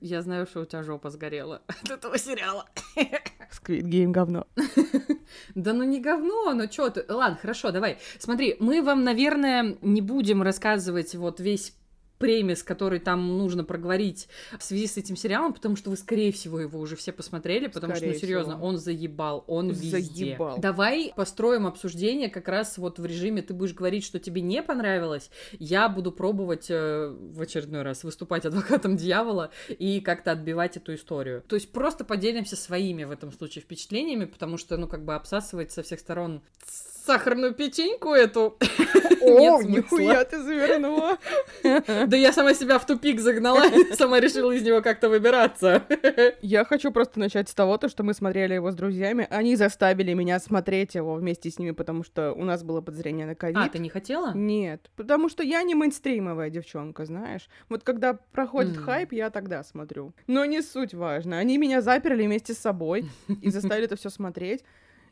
я 0.00 0.22
знаю, 0.22 0.46
что 0.46 0.60
у 0.60 0.64
тебя 0.64 0.82
жопа 0.82 1.10
сгорела 1.10 1.62
от 1.84 1.90
этого 1.90 2.18
сериала. 2.18 2.66
Squid 3.50 3.82
Game 3.82 4.10
говно. 4.10 4.46
Да 5.54 5.72
ну 5.72 5.84
не 5.84 6.00
говно, 6.00 6.52
ну 6.54 6.66
чё 6.66 6.90
ты... 6.90 7.04
Ладно, 7.08 7.38
хорошо, 7.40 7.70
давай. 7.70 7.98
Смотри, 8.18 8.56
мы 8.60 8.82
вам, 8.82 9.04
наверное, 9.04 9.76
не 9.82 10.00
будем 10.00 10.42
рассказывать 10.42 11.14
вот 11.14 11.40
весь 11.40 11.74
премис, 12.20 12.62
который 12.62 13.00
там 13.00 13.38
нужно 13.38 13.64
проговорить 13.64 14.28
в 14.58 14.62
связи 14.62 14.86
с 14.86 14.98
этим 14.98 15.16
сериалом, 15.16 15.54
потому 15.54 15.74
что 15.74 15.88
вы, 15.88 15.96
скорее 15.96 16.30
всего, 16.32 16.60
его 16.60 16.78
уже 16.78 16.94
все 16.94 17.12
посмотрели, 17.12 17.66
потому 17.66 17.94
что, 17.96 18.04
ну, 18.04 18.12
Скорее 18.12 18.20
серьезно, 18.20 18.54
всего. 18.56 18.66
он 18.66 18.76
заебал, 18.76 19.44
он 19.46 19.70
везде. 19.70 20.24
Заебал. 20.26 20.58
Давай 20.58 21.12
построим 21.16 21.66
обсуждение 21.66 22.28
как 22.28 22.46
раз 22.48 22.76
вот 22.76 22.98
в 22.98 23.06
режиме 23.06 23.40
ты 23.40 23.54
будешь 23.54 23.72
говорить, 23.72 24.04
что 24.04 24.18
тебе 24.18 24.42
не 24.42 24.62
понравилось, 24.62 25.30
я 25.58 25.88
буду 25.88 26.12
пробовать 26.12 26.66
э, 26.68 27.08
в 27.08 27.40
очередной 27.40 27.82
раз 27.82 28.04
выступать 28.04 28.44
адвокатом 28.44 28.98
дьявола 28.98 29.50
и 29.70 30.02
как-то 30.02 30.32
отбивать 30.32 30.76
эту 30.76 30.94
историю. 30.94 31.42
То 31.48 31.56
есть 31.56 31.72
просто 31.72 32.04
поделимся 32.04 32.54
своими 32.54 33.04
в 33.04 33.10
этом 33.10 33.32
случае 33.32 33.62
впечатлениями, 33.62 34.26
потому 34.26 34.58
что, 34.58 34.76
ну, 34.76 34.86
как 34.86 35.06
бы 35.06 35.14
обсасывать 35.14 35.72
со 35.72 35.82
всех 35.82 35.98
сторон 36.00 36.42
сахарную 37.04 37.54
печеньку 37.54 38.10
эту. 38.10 38.56
О, 39.20 39.62
нихуя 39.62 40.24
ты 40.24 40.42
завернула. 40.42 41.18
Да 41.62 42.16
я 42.16 42.32
сама 42.32 42.54
себя 42.54 42.78
в 42.78 42.86
тупик 42.86 43.20
загнала, 43.20 43.64
сама 43.94 44.20
решила 44.20 44.50
из 44.52 44.62
него 44.62 44.82
как-то 44.82 45.08
выбираться. 45.08 45.82
Я 46.42 46.64
хочу 46.64 46.90
просто 46.90 47.20
начать 47.20 47.48
с 47.48 47.54
того, 47.54 47.76
то, 47.76 47.88
что 47.88 48.02
мы 48.02 48.14
смотрели 48.14 48.54
его 48.54 48.70
с 48.70 48.74
друзьями. 48.74 49.26
Они 49.30 49.56
заставили 49.56 50.14
меня 50.14 50.38
смотреть 50.38 50.94
его 50.94 51.14
вместе 51.14 51.50
с 51.50 51.58
ними, 51.58 51.72
потому 51.72 52.02
что 52.02 52.32
у 52.32 52.44
нас 52.44 52.62
было 52.62 52.80
подозрение 52.80 53.26
на 53.26 53.34
ковид. 53.34 53.58
А, 53.58 53.68
ты 53.68 53.78
не 53.78 53.88
хотела? 53.88 54.32
Нет, 54.34 54.90
потому 54.96 55.28
что 55.28 55.42
я 55.42 55.62
не 55.62 55.74
мейнстримовая 55.74 56.50
девчонка, 56.50 57.04
знаешь. 57.04 57.48
Вот 57.68 57.82
когда 57.82 58.14
проходит 58.14 58.76
хайп, 58.76 59.12
я 59.12 59.30
тогда 59.30 59.62
смотрю. 59.62 60.12
Но 60.26 60.44
не 60.44 60.62
суть 60.62 60.94
важно. 60.94 61.38
Они 61.38 61.58
меня 61.58 61.82
заперли 61.82 62.24
вместе 62.24 62.54
с 62.54 62.58
собой 62.58 63.06
и 63.42 63.50
заставили 63.50 63.86
это 63.86 63.96
все 63.96 64.10
смотреть. 64.10 64.64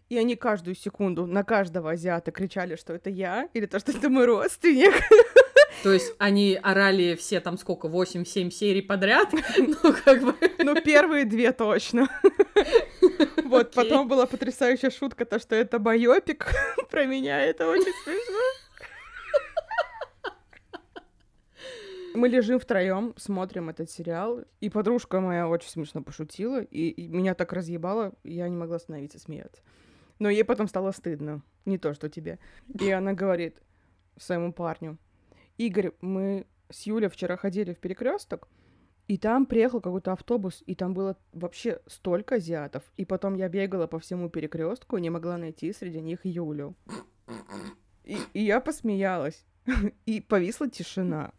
И 0.08 0.16
они 0.16 0.36
каждую 0.36 0.74
секунду 0.74 1.26
на 1.26 1.44
каждого 1.44 1.90
азиата 1.90 2.30
кричали, 2.30 2.76
что 2.76 2.94
это 2.94 3.10
я, 3.10 3.48
или 3.52 3.66
то, 3.66 3.78
что 3.78 3.92
это 3.92 4.08
мой 4.08 4.24
родственник. 4.24 4.94
То 5.82 5.92
есть 5.92 6.14
они 6.18 6.58
орали 6.62 7.14
все 7.14 7.40
там 7.40 7.58
сколько, 7.58 7.88
8-7 7.88 8.50
серий 8.50 8.82
подряд? 8.82 9.32
Ну, 9.58 9.94
как 10.04 10.22
бы... 10.22 10.34
Ну, 10.58 10.80
первые 10.80 11.24
две 11.24 11.52
точно. 11.52 12.08
Вот, 13.44 13.72
потом 13.72 14.08
была 14.08 14.26
потрясающая 14.26 14.90
шутка, 14.90 15.24
то, 15.24 15.38
что 15.38 15.54
это 15.54 15.78
байопик 15.78 16.52
про 16.90 17.06
меня, 17.06 17.40
это 17.40 17.66
очень 17.66 17.92
смешно. 18.04 18.38
Мы 22.14 22.28
лежим 22.28 22.58
втроем, 22.58 23.14
смотрим 23.16 23.70
этот 23.70 23.90
сериал, 23.90 24.40
и 24.60 24.68
подружка 24.68 25.20
моя 25.20 25.48
очень 25.48 25.70
смешно 25.70 26.02
пошутила, 26.02 26.62
и, 26.62 26.88
и 26.88 27.08
меня 27.08 27.34
так 27.34 27.52
разъебало, 27.52 28.12
я 28.24 28.48
не 28.48 28.56
могла 28.56 28.76
остановиться 28.76 29.18
смеяться. 29.18 29.62
Но 30.18 30.28
ей 30.28 30.44
потом 30.44 30.68
стало 30.68 30.90
стыдно, 30.92 31.42
не 31.64 31.78
то, 31.78 31.94
что 31.94 32.08
тебе. 32.08 32.38
И 32.80 32.90
она 32.90 33.12
говорит 33.12 33.56
своему 34.16 34.52
парню, 34.52 34.98
Игорь, 35.58 35.92
мы 36.00 36.46
с 36.70 36.82
Юлей 36.82 37.08
вчера 37.08 37.36
ходили 37.36 37.72
в 37.72 37.78
перекресток, 37.78 38.48
и 39.08 39.16
там 39.16 39.46
приехал 39.46 39.80
какой-то 39.80 40.12
автобус, 40.12 40.62
и 40.66 40.74
там 40.74 40.92
было 40.92 41.16
вообще 41.32 41.80
столько 41.86 42.34
азиатов. 42.34 42.84
И 42.98 43.06
потом 43.06 43.34
я 43.34 43.48
бегала 43.48 43.86
по 43.86 43.98
всему 43.98 44.28
перекрестку 44.28 44.96
и 44.96 45.00
не 45.00 45.08
могла 45.08 45.38
найти 45.38 45.72
среди 45.72 46.00
них 46.00 46.20
Юлю. 46.24 46.76
И, 48.04 48.18
и 48.34 48.44
я 48.44 48.60
посмеялась. 48.60 49.46
И 50.06 50.20
повисла 50.20 50.68
тишина. 50.68 51.32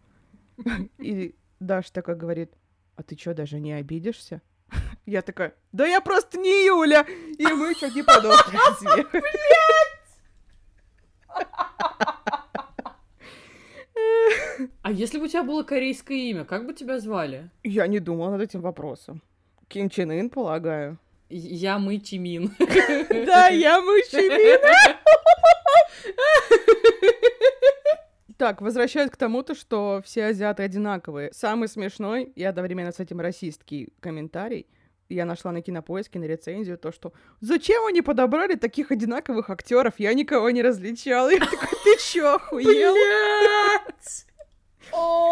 И 0.97 1.35
Даша 1.59 1.93
такая 1.93 2.15
говорит, 2.15 2.53
а 2.95 3.03
ты 3.03 3.17
что, 3.17 3.33
даже 3.33 3.59
не 3.59 3.73
обидишься? 3.73 4.41
Я 5.09 5.23
такая, 5.23 5.55
да 5.71 5.87
я 5.87 6.01
просто 6.01 6.37
не 6.37 6.67
Юля! 6.67 7.03
И 7.39 7.43
мы 7.47 7.73
чуть 7.73 7.95
не 7.95 8.03
подохли 8.03 8.55
от 8.69 8.77
смеха. 8.77 9.21
А 14.83 14.91
если 14.91 15.17
бы 15.17 15.25
у 15.25 15.27
тебя 15.27 15.41
было 15.41 15.63
корейское 15.63 16.15
имя, 16.15 16.45
как 16.45 16.67
бы 16.67 16.75
тебя 16.75 16.99
звали? 16.99 17.49
Я 17.63 17.87
не 17.87 17.99
думала 17.99 18.29
над 18.29 18.41
этим 18.41 18.61
вопросом. 18.61 19.23
Ким 19.67 19.89
Чен 19.89 20.11
Ын, 20.11 20.29
полагаю. 20.29 20.99
Я 21.29 21.79
Мы 21.79 21.97
Чимин. 21.99 22.53
Да, 23.25 23.47
я 23.47 23.81
мужчина. 23.81 24.37
Так, 28.37 28.61
возвращаясь 28.61 29.09
к 29.09 29.17
тому-то, 29.17 29.53
что 29.53 30.01
все 30.05 30.27
азиаты 30.27 30.63
одинаковые. 30.63 31.33
Самый 31.33 31.67
смешной 31.67 32.31
и 32.35 32.43
одновременно 32.43 32.91
с 32.93 32.99
этим 33.01 33.19
расистский 33.19 33.91
комментарий 33.99 34.65
я 35.09 35.25
нашла 35.25 35.51
на 35.51 35.61
кинопоиске 35.61 36.19
на 36.19 36.25
рецензию 36.25 36.77
то, 36.77 36.91
что 36.91 37.13
зачем 37.41 37.85
они 37.85 38.01
подобрали 38.01 38.55
таких 38.55 38.91
одинаковых 38.91 39.49
актеров? 39.49 39.95
Я 39.97 40.13
никого 40.13 40.49
не 40.51 40.61
различала. 40.61 41.29
Я 41.29 41.39
такой, 41.39 41.69
ты 41.83 41.97
чё, 41.99 42.35
охуел? 42.35 42.95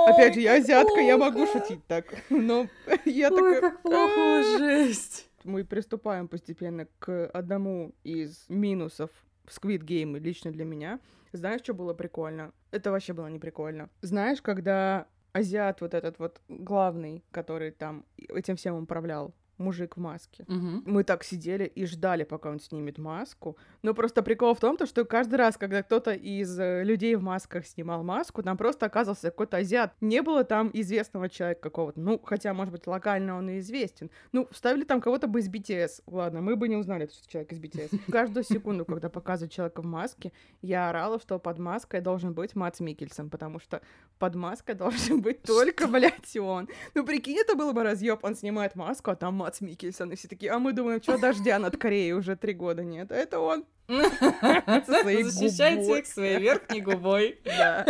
Опять 0.08 0.36
же, 0.36 0.42
я 0.42 0.56
азиатка, 0.56 1.00
я 1.00 1.18
могу 1.18 1.46
шутить 1.48 1.86
так. 1.88 2.06
Но 2.30 2.68
я 3.06 3.30
такая... 3.30 3.62
как 3.62 3.82
плохо, 3.82 4.14
«А». 4.16 4.58
жесть. 4.58 5.30
Мы 5.44 5.64
приступаем 5.64 6.28
постепенно 6.28 6.88
к 7.00 7.28
одному 7.28 7.94
из 8.04 8.46
минусов 8.50 9.10
Squid 9.48 9.80
Game 9.80 10.20
лично 10.20 10.52
для 10.52 10.66
меня. 10.66 11.00
Знаешь, 11.32 11.62
что 11.62 11.74
было 11.74 11.94
прикольно? 11.94 12.52
Это 12.72 12.92
вообще 12.92 13.14
было 13.14 13.28
не 13.28 13.40
прикольно. 13.40 13.90
Знаешь, 14.02 14.42
когда 14.42 15.08
азиат 15.34 15.82
вот 15.82 15.94
этот 15.94 16.20
вот 16.20 16.42
главный, 16.48 17.24
который 17.32 17.72
там 17.72 18.06
этим 18.30 18.56
всем 18.56 18.76
управлял, 18.76 19.34
мужик 19.58 19.98
в 19.98 20.00
маске. 20.00 20.46
Мгм. 20.48 20.84
Мы 20.86 21.04
так 21.04 21.24
сидели 21.24 21.66
и 21.66 21.86
ждали, 21.86 22.24
пока 22.24 22.50
он 22.50 22.60
снимет 22.60 22.98
маску. 22.98 23.58
Но 23.82 23.94
просто 23.94 24.22
прикол 24.22 24.54
в 24.54 24.60
том, 24.60 24.78
то, 24.78 24.86
что 24.86 25.06
каждый 25.06 25.36
раз, 25.36 25.58
когда 25.58 25.84
кто-то 25.84 26.12
из 26.14 26.60
э, 26.60 26.84
людей 26.84 27.16
в 27.16 27.24
масках 27.24 27.66
снимал 27.66 28.04
маску, 28.04 28.44
там 28.44 28.58
просто 28.58 28.86
оказывался 28.86 29.30
какой-то 29.30 29.58
азиат. 29.58 29.94
Не 30.02 30.22
было 30.22 30.44
там 30.44 30.70
известного 30.74 31.30
человека 31.30 31.62
какого-то. 31.62 32.00
Ну, 32.00 32.20
хотя, 32.24 32.54
может 32.54 32.72
быть, 32.72 32.88
локально 32.88 33.38
он 33.38 33.50
и 33.50 33.60
известен. 33.60 34.10
Ну, 34.32 34.48
вставили 34.52 34.84
там 34.84 35.02
кого-то 35.02 35.28
бы 35.28 35.40
из 35.40 35.50
BTS. 35.50 36.04
Ладно, 36.08 36.42
мы 36.42 36.56
бы 36.56 36.68
не 36.68 36.76
узнали, 36.76 37.08
что 37.08 37.30
человек 37.30 37.52
из 37.52 37.60
BTS. 37.60 38.00
Каждую 38.12 38.44
секунду, 38.44 38.86
когда 38.86 39.10
показывают 39.10 39.52
человека 39.52 39.82
в 39.82 39.86
маске, 39.86 40.32
я 40.62 40.90
орала, 40.90 41.20
что 41.20 41.40
под 41.40 41.60
маской 41.60 42.02
должен 42.02 42.34
быть 42.34 42.56
Мац 42.56 42.80
Микельсон, 42.80 43.30
потому 43.30 43.60
что 43.60 43.82
под 44.20 44.36
маской 44.36 44.76
должен 44.76 45.22
быть 45.22 45.42
только, 45.44 45.88
блядь, 45.88 46.38
он. 46.38 46.68
Ну, 46.94 47.06
прикинь, 47.06 47.38
это 47.38 47.56
было 47.56 47.72
бы 47.72 47.84
разъеб. 47.84 48.24
Он 48.24 48.36
снимает 48.36 48.76
маску, 48.76 49.12
а 49.12 49.16
там 49.16 49.36
Мац 49.48 49.62
Микельсон. 49.62 50.12
И 50.12 50.16
все 50.16 50.28
такие, 50.28 50.52
а 50.52 50.60
мы 50.60 50.74
думаем, 50.74 51.02
что 51.02 51.18
дождя 51.18 51.58
над 51.58 51.78
Кореей 51.78 52.12
уже 52.12 52.36
три 52.36 52.54
года 52.54 52.84
нет. 52.84 53.12
А 53.12 53.16
это 53.16 53.40
он. 53.40 53.64
Защищает 53.88 55.84
всех 55.84 56.06
своей 56.06 56.40
верхней 56.40 56.82
губой. 56.82 57.40
Да. 57.46 57.86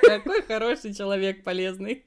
Какой 0.00 0.40
хороший 0.42 0.94
человек, 0.94 1.44
полезный. 1.44 2.04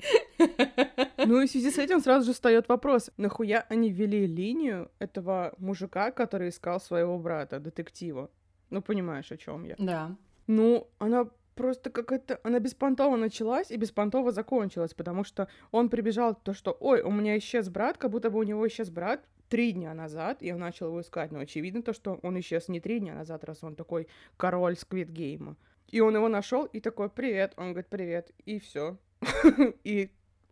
Ну 1.18 1.42
и 1.42 1.48
в 1.48 1.52
связи 1.52 1.70
с 1.70 1.78
этим 1.78 2.00
сразу 2.00 2.26
же 2.26 2.34
встает 2.34 2.68
вопрос, 2.70 3.12
нахуя 3.18 3.66
они 3.70 3.92
ввели 3.92 4.26
линию 4.26 4.90
этого 4.98 5.54
мужика, 5.60 6.10
который 6.10 6.50
искал 6.50 6.80
своего 6.80 7.20
брата, 7.20 7.60
детектива? 7.60 8.32
Ну, 8.72 8.82
понимаешь, 8.82 9.32
о 9.32 9.38
чем 9.38 9.64
я. 9.64 9.76
Да. 9.78 10.16
Ну, 10.48 10.88
она 10.98 11.28
просто 11.58 11.90
какая-то... 11.90 12.40
Она 12.44 12.60
беспонтово 12.60 13.18
началась 13.18 13.72
и 13.72 13.76
беспонтово 13.76 14.32
закончилась, 14.32 14.94
потому 14.94 15.26
что 15.26 15.50
он 15.72 15.90
прибежал, 15.90 16.36
то, 16.36 16.54
что, 16.54 16.78
ой, 16.80 17.02
у 17.02 17.12
меня 17.12 17.38
исчез 17.40 17.68
брат, 17.68 17.98
как 17.98 18.12
будто 18.12 18.30
бы 18.30 18.40
у 18.40 18.44
него 18.44 18.66
исчез 18.68 18.90
брат 18.90 19.26
три 19.50 19.72
дня 19.72 19.94
назад, 19.94 20.38
и 20.42 20.54
он 20.54 20.60
начал 20.60 20.88
его 20.88 21.02
искать. 21.02 21.32
Но 21.32 21.40
очевидно 21.40 21.82
то, 21.82 21.94
что 21.94 22.20
он 22.22 22.40
исчез 22.40 22.70
не 22.70 22.80
три 22.80 23.00
дня 23.00 23.16
назад, 23.16 23.44
раз 23.44 23.64
он 23.64 23.76
такой 23.76 24.08
король 24.38 24.78
Сквид 24.78 25.10
Гейма. 25.10 25.58
И 25.90 26.00
он 26.00 26.16
его 26.16 26.30
нашел 26.30 26.66
и 26.66 26.80
такой, 26.80 27.10
привет. 27.10 27.54
Он 27.58 27.72
говорит, 27.72 27.88
привет. 27.90 28.32
И 28.46 28.60
все. 28.60 28.98
И 29.84 30.12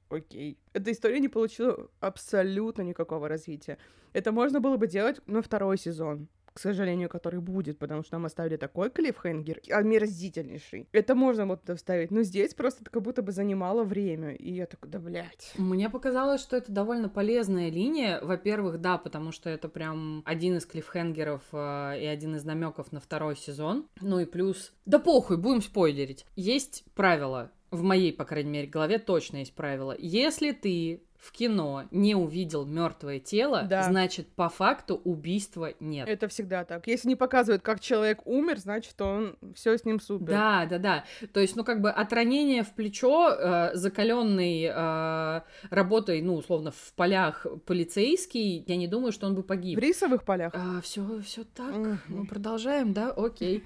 окей. 0.10 0.58
Эта 0.74 0.92
история 0.92 1.20
не 1.20 1.28
получила 1.28 1.90
абсолютно 2.00 2.82
никакого 2.82 3.30
развития. 3.30 3.78
Это 4.14 4.32
можно 4.32 4.60
было 4.60 4.78
бы 4.78 4.88
делать 4.88 5.20
на 5.28 5.42
второй 5.42 5.78
сезон 5.78 6.28
к 6.56 6.60
сожалению, 6.60 7.10
который 7.10 7.42
будет, 7.42 7.78
потому 7.80 8.02
что 8.02 8.16
нам 8.16 8.26
оставили 8.26 8.56
такой 8.56 8.90
клиффхенгер, 8.90 9.60
омерзительнейший. 9.70 10.88
Это 10.94 11.14
можно 11.14 11.46
вот 11.46 11.70
вставить, 11.76 12.12
но 12.12 12.24
здесь 12.24 12.54
просто 12.54 12.86
как 12.90 13.02
будто 13.02 13.22
бы 13.22 13.34
занимало 13.34 13.84
время, 13.84 14.34
и 14.34 14.54
я 14.54 14.66
такой, 14.66 14.90
да, 14.90 15.00
блядь. 15.00 15.52
Мне 15.58 15.90
показалось, 15.90 16.40
что 16.40 16.56
это 16.56 16.72
довольно 16.72 17.10
полезная 17.10 17.70
линия. 17.70 18.22
Во-первых, 18.22 18.80
да, 18.80 18.98
потому 18.98 19.34
что 19.34 19.50
это 19.50 19.68
прям 19.68 20.24
один 20.26 20.56
из 20.56 20.66
клиффхенгеров 20.66 21.42
э, 21.52 22.00
и 22.02 22.06
один 22.06 22.38
из 22.38 22.46
намеков 22.46 22.94
на 22.94 23.02
второй 23.02 23.36
сезон. 23.36 23.90
Ну 24.00 24.22
и 24.22 24.26
плюс... 24.26 24.72
Да 24.86 24.98
похуй, 24.98 25.36
будем 25.36 25.62
спойлерить. 25.62 26.26
Есть 26.38 26.86
правило, 26.96 27.52
в 27.70 27.82
моей, 27.82 28.14
по 28.14 28.24
крайней 28.24 28.52
мере, 28.52 28.68
голове 28.68 28.98
точно 28.98 29.38
есть 29.38 29.54
правило. 29.54 29.94
Если 30.00 30.54
ты 30.54 31.04
в 31.26 31.32
кино 31.32 31.86
не 31.92 32.14
увидел 32.16 32.66
мертвое 32.66 33.20
тело, 33.20 33.64
Да. 33.64 33.84
значит, 33.84 34.28
по 34.36 34.48
факту 34.50 35.02
убийства 35.04 35.74
нет. 35.80 36.08
Это 36.08 36.28
всегда 36.28 36.64
так. 36.66 36.86
Если 36.88 37.08
не 37.08 37.16
показывают, 37.16 37.64
как 37.64 37.80
человек 37.80 38.22
умер, 38.26 38.60
значит, 38.60 39.00
он 39.02 39.36
все 39.56 39.76
с 39.78 39.86
ним 39.86 40.00
супер. 40.00 40.28
Да, 40.28 40.66
да, 40.70 40.78
да. 40.78 41.04
То 41.34 41.40
есть, 41.40 41.56
ну, 41.56 41.64
как 41.64 41.82
бы 41.82 41.90
от 41.90 42.14
ранения 42.14 42.64
в 42.64 42.74
плечо, 42.76 43.30
э, 43.32 43.72
закаленный 43.74 44.70
э, 44.72 45.42
работой, 45.70 46.22
ну, 46.22 46.36
условно, 46.36 46.72
в 46.72 46.94
полях 46.96 47.46
полицейский, 47.66 48.64
я 48.68 48.76
не 48.78 48.88
думаю, 48.88 49.12
что 49.12 49.26
он 49.28 49.34
бы 49.36 49.42
В 49.42 49.46
погиб. 49.48 49.80
рисовых 49.80 50.24
полях. 50.26 50.54
все, 50.84 51.22
все 51.22 51.44
так. 51.44 51.76
Мгм. 51.76 52.00
Ну, 52.10 52.26
продолжаем, 52.28 52.94
да? 52.94 53.12
Окей. 53.12 53.64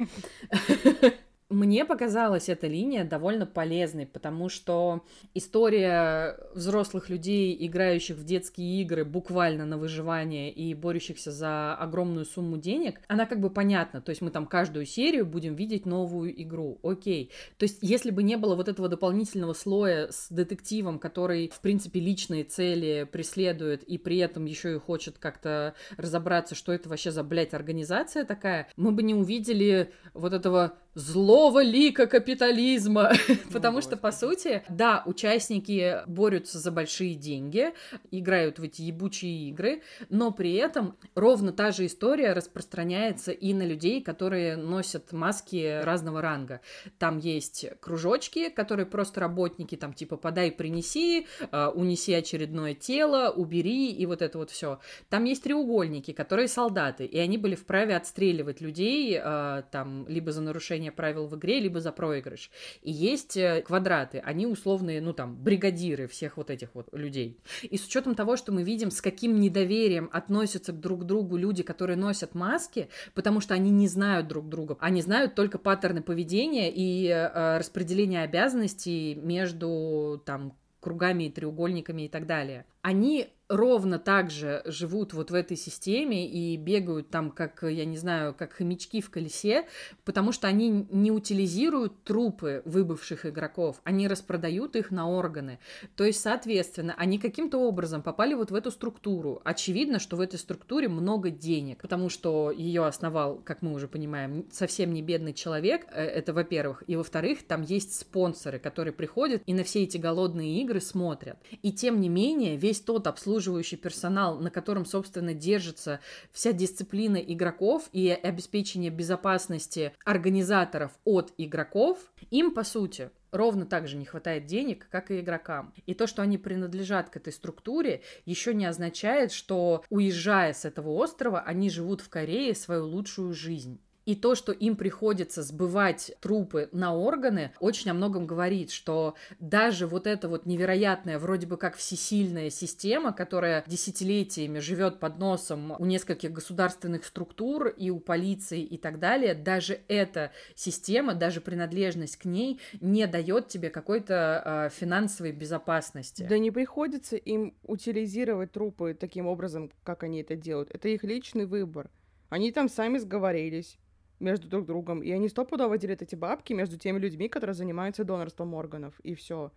Мне 1.50 1.84
показалась 1.84 2.48
эта 2.48 2.68
линия 2.68 3.04
довольно 3.04 3.48
полезной, 3.48 4.06
потому 4.06 4.50
что 4.50 5.04
история 5.34 6.38
взрослых 6.54 7.10
людей, 7.10 7.58
играющих 7.60 8.18
в 8.18 8.24
детские 8.24 8.84
игры 8.84 9.04
буквально 9.04 9.66
на 9.66 9.80
выживание 9.80 10.52
и 10.52 10.76
борющихся 10.76 11.32
за 11.32 11.74
огромную 11.74 12.26
сумму 12.26 12.58
денег, 12.58 13.02
она 13.08 13.26
как 13.26 13.40
бы 13.40 13.50
понятна. 13.50 14.00
То 14.00 14.12
есть 14.12 14.22
мы 14.22 14.30
там 14.30 14.46
каждую 14.46 14.86
серию 14.86 15.26
будем 15.26 15.56
видеть 15.56 15.88
новую 15.88 16.40
игру. 16.40 16.78
Окей. 16.84 17.32
То 17.58 17.64
есть 17.64 17.80
если 17.82 18.12
бы 18.12 18.22
не 18.22 18.38
было 18.38 18.54
вот 18.54 18.68
этого 18.68 18.88
дополнительного 18.88 19.54
слоя 19.54 20.10
с 20.12 20.30
детективом, 20.30 21.00
который, 21.00 21.50
в 21.50 21.62
принципе, 21.62 22.00
личные 22.00 22.44
цели 22.44 23.10
преследует 23.12 23.82
и 23.82 23.98
при 23.98 24.20
этом 24.20 24.46
еще 24.46 24.76
и 24.76 24.80
хочет 24.80 25.18
как-то 25.18 25.74
разобраться, 25.98 26.54
что 26.54 26.72
это 26.74 26.90
вообще 26.90 27.10
за, 27.10 27.24
блядь, 27.24 27.56
организация 27.56 28.24
такая, 28.24 28.68
мы 28.76 28.92
бы 28.92 29.02
не 29.02 29.16
увидели 29.16 29.92
вот 30.14 30.34
этого 30.34 30.74
злого 31.00 31.64
лика 31.64 32.06
капитализма. 32.08 33.12
Потому 33.52 33.82
что, 33.82 33.98
по 33.98 34.12
сути, 34.12 34.64
да, 34.70 35.04
участники 35.06 36.02
борются 36.08 36.60
за 36.60 36.72
большие 36.72 37.16
деньги, 37.16 37.74
играют 38.12 38.60
в 38.60 38.64
эти 38.64 38.82
ебучие 38.82 39.50
игры, 39.50 39.82
но 40.10 40.32
при 40.32 40.54
этом 40.54 40.96
ровно 41.16 41.52
та 41.52 41.72
же 41.72 41.86
история 41.86 42.34
распространяется 42.34 43.32
и 43.32 43.54
на 43.54 43.66
людей, 43.66 44.02
которые 44.02 44.58
носят 44.58 45.12
маски 45.12 45.82
разного 45.84 46.22
ранга. 46.22 46.62
Там 46.98 47.18
есть 47.18 47.66
кружочки, 47.80 48.50
которые 48.50 48.86
просто 48.86 49.22
работники, 49.22 49.76
там 49.76 49.94
типа 49.94 50.18
подай, 50.18 50.52
принеси, 50.52 51.28
э, 51.52 51.68
унеси 51.68 52.14
очередное 52.14 52.74
тело, 52.74 53.32
убери 53.32 53.92
и 53.92 54.06
вот 54.06 54.22
это 54.22 54.38
вот 54.38 54.52
все. 54.52 54.80
Там 55.10 55.24
есть 55.24 55.44
треугольники, 55.44 56.12
которые 56.12 56.48
солдаты, 56.48 57.06
и 57.06 57.18
они 57.18 57.38
были 57.38 57.56
вправе 57.56 57.96
отстреливать 57.96 58.62
людей 58.62 59.20
э, 59.22 59.64
там 59.72 60.06
либо 60.08 60.32
за 60.32 60.42
нарушение 60.42 60.89
правил 60.92 61.28
в 61.28 61.36
игре, 61.36 61.60
либо 61.60 61.80
за 61.80 61.92
проигрыш. 61.92 62.50
И 62.82 62.92
есть 62.92 63.38
э, 63.38 63.62
квадраты, 63.62 64.20
они 64.20 64.46
условные, 64.48 65.02
ну 65.02 65.14
там, 65.14 65.36
бригадиры 65.36 66.08
всех 66.08 66.38
вот 66.38 66.50
этих 66.50 66.70
вот 66.74 66.88
людей. 66.94 67.38
И 67.64 67.78
с 67.78 67.86
учетом 67.86 68.16
того, 68.16 68.38
что 68.38 68.52
мы 68.52 68.64
видим, 68.64 68.92
с 68.92 69.02
каким 69.02 69.40
недоверием 69.40 70.10
относятся 70.12 70.72
к 70.74 70.80
друг 70.80 71.06
другу 71.06 71.38
люди, 71.38 71.64
которые 71.64 71.98
носят 71.98 72.36
маски, 72.36 72.90
потому 73.14 73.42
что 73.42 73.54
они 73.54 73.70
не 73.72 73.88
знают 73.88 74.28
друг 74.28 74.50
друга, 74.50 74.78
они 74.80 75.02
знают 75.02 75.36
только 75.36 75.58
паттерны 75.58 76.02
поведения 76.02 76.72
и 76.72 77.08
э, 77.08 77.58
распределение 77.58 78.24
обязанностей 78.24 79.16
между 79.16 80.22
там 80.26 80.54
кругами 80.80 81.26
и 81.26 81.32
треугольниками 81.32 82.04
и 82.04 82.08
так 82.08 82.26
далее. 82.26 82.66
Они 82.82 83.30
ровно 83.50 83.98
так 83.98 84.30
же 84.30 84.62
живут 84.66 85.14
вот 85.14 85.32
в 85.32 85.34
этой 85.34 85.58
системе 85.58 86.30
и 86.30 86.56
бегают 86.56 87.10
там, 87.10 87.32
как, 87.32 87.64
я 87.64 87.84
не 87.84 87.98
знаю, 87.98 88.34
как 88.34 88.54
хомячки 88.54 89.02
в 89.02 89.10
колесе, 89.10 89.68
потому 90.06 90.32
что 90.32 90.48
они 90.48 90.88
не 90.92 91.12
утилизируют 91.12 92.04
трупы 92.04 92.62
выбывших 92.66 93.26
игроков, 93.26 93.82
они 93.84 94.08
распродают 94.08 94.76
их 94.76 94.92
на 94.92 95.10
органы. 95.10 95.60
То 95.96 96.04
есть, 96.04 96.22
соответственно, 96.22 96.94
они 96.98 97.18
каким-то 97.18 97.58
образом 97.58 98.04
попали 98.04 98.36
вот 98.36 98.52
в 98.52 98.56
эту 98.56 98.70
структуру. 98.70 99.42
Очевидно, 99.44 100.00
что 100.00 100.16
в 100.16 100.22
этой 100.22 100.38
структуре 100.38 100.88
много 100.88 101.32
денег, 101.32 101.82
потому 101.82 102.10
что 102.10 102.52
ее 102.52 102.86
основал, 102.86 103.42
как 103.44 103.64
мы 103.64 103.74
уже 103.74 103.88
понимаем, 103.88 104.46
совсем 104.52 104.94
не 104.94 105.02
бедный 105.02 105.34
человек, 105.34 105.88
э, 105.92 106.04
это 106.04 106.34
во-первых. 106.34 106.84
И 106.86 106.96
во-вторых, 106.96 107.44
там 107.48 107.64
есть 107.64 108.00
спонсоры, 108.00 108.60
которые 108.60 108.94
приходят 108.94 109.42
и 109.48 109.54
на 109.54 109.64
все 109.64 109.84
эти 109.84 109.98
голодные 109.98 110.62
игры 110.62 110.80
смотрят. 110.82 111.38
И 111.64 111.72
тем 111.72 112.00
не 112.00 112.10
менее, 112.10 112.56
весь 112.56 112.80
тот 112.80 113.08
обслуживающий 113.40 113.78
персонал, 113.78 114.38
на 114.38 114.52
котором, 114.52 114.86
собственно, 114.86 115.34
держится 115.34 116.02
вся 116.34 116.52
дисциплина 116.52 117.16
игроков 117.16 117.88
и 117.94 118.10
обеспечение 118.10 118.92
безопасности 118.92 119.94
организаторов 120.04 120.92
от 121.06 121.34
игроков, 121.38 122.00
им, 122.32 122.54
по 122.54 122.66
сути, 122.66 123.12
ровно 123.32 123.66
так 123.66 123.88
же 123.88 123.96
не 123.96 124.04
хватает 124.04 124.46
денег, 124.46 124.88
как 124.92 125.10
и 125.10 125.22
игрокам. 125.22 125.74
И 125.86 125.94
то, 125.94 126.06
что 126.06 126.22
они 126.22 126.38
принадлежат 126.38 127.10
к 127.10 127.16
этой 127.16 127.32
структуре, 127.32 128.02
еще 128.26 128.54
не 128.54 128.66
означает, 128.66 129.32
что, 129.32 129.86
уезжая 129.90 130.54
с 130.54 130.66
этого 130.66 130.90
острова, 130.90 131.40
они 131.40 131.70
живут 131.70 132.02
в 132.02 132.10
Корее 132.10 132.54
свою 132.56 132.86
лучшую 132.88 133.34
жизнь. 133.34 133.80
И 134.10 134.16
то, 134.16 134.34
что 134.34 134.52
им 134.52 134.76
приходится 134.76 135.44
сбывать 135.44 136.14
трупы 136.20 136.68
на 136.72 136.96
органы, 136.96 137.52
очень 137.60 137.92
о 137.92 137.94
многом 137.94 138.26
говорит, 138.26 138.72
что 138.72 139.14
даже 139.40 139.86
вот 139.86 140.08
эта 140.08 140.28
вот 140.28 140.48
невероятная, 140.48 141.20
вроде 141.20 141.46
бы 141.46 141.58
как 141.58 141.76
всесильная 141.76 142.50
система, 142.50 143.14
которая 143.14 143.64
десятилетиями 143.68 144.58
живет 144.58 145.00
под 145.00 145.20
носом 145.20 145.76
у 145.78 145.86
нескольких 145.86 146.32
государственных 146.32 147.06
структур 147.06 147.68
и 147.68 147.92
у 147.92 148.00
полиции 148.00 148.64
и 148.64 148.80
так 148.80 148.98
далее, 148.98 149.36
даже 149.36 149.80
эта 149.88 150.32
система, 150.56 151.14
даже 151.14 151.40
принадлежность 151.40 152.18
к 152.18 152.26
ней 152.26 152.60
не 152.82 153.06
дает 153.06 153.50
тебе 153.50 153.70
какой-то 153.70 154.42
э, 154.44 154.70
финансовой 154.76 155.34
безопасности. 155.34 156.26
Да 156.28 156.40
не 156.40 156.50
приходится 156.50 157.16
им 157.16 157.54
утилизировать 157.62 158.54
трупы 158.54 158.98
таким 159.00 159.28
образом, 159.28 159.70
как 159.84 160.02
они 160.02 160.22
это 160.22 160.36
делают. 160.36 160.72
Это 160.74 160.88
их 160.88 161.04
личный 161.04 161.46
выбор. 161.46 161.92
Они 162.30 162.52
там 162.52 162.70
сами 162.70 162.98
сговорились 162.98 163.78
между 164.20 164.48
друг 164.48 164.66
другом, 164.66 165.02
и 165.02 165.12
они 165.12 165.30
стопудово 165.30 165.78
делят 165.78 166.02
эти 166.02 166.16
бабки 166.16 166.54
между 166.54 166.78
теми 166.78 167.00
людьми, 167.00 167.30
которые 167.30 167.54
занимаются 167.54 168.04
донорством 168.04 168.54
органов, 168.54 169.00
и 169.02 169.16
все. 169.16 169.52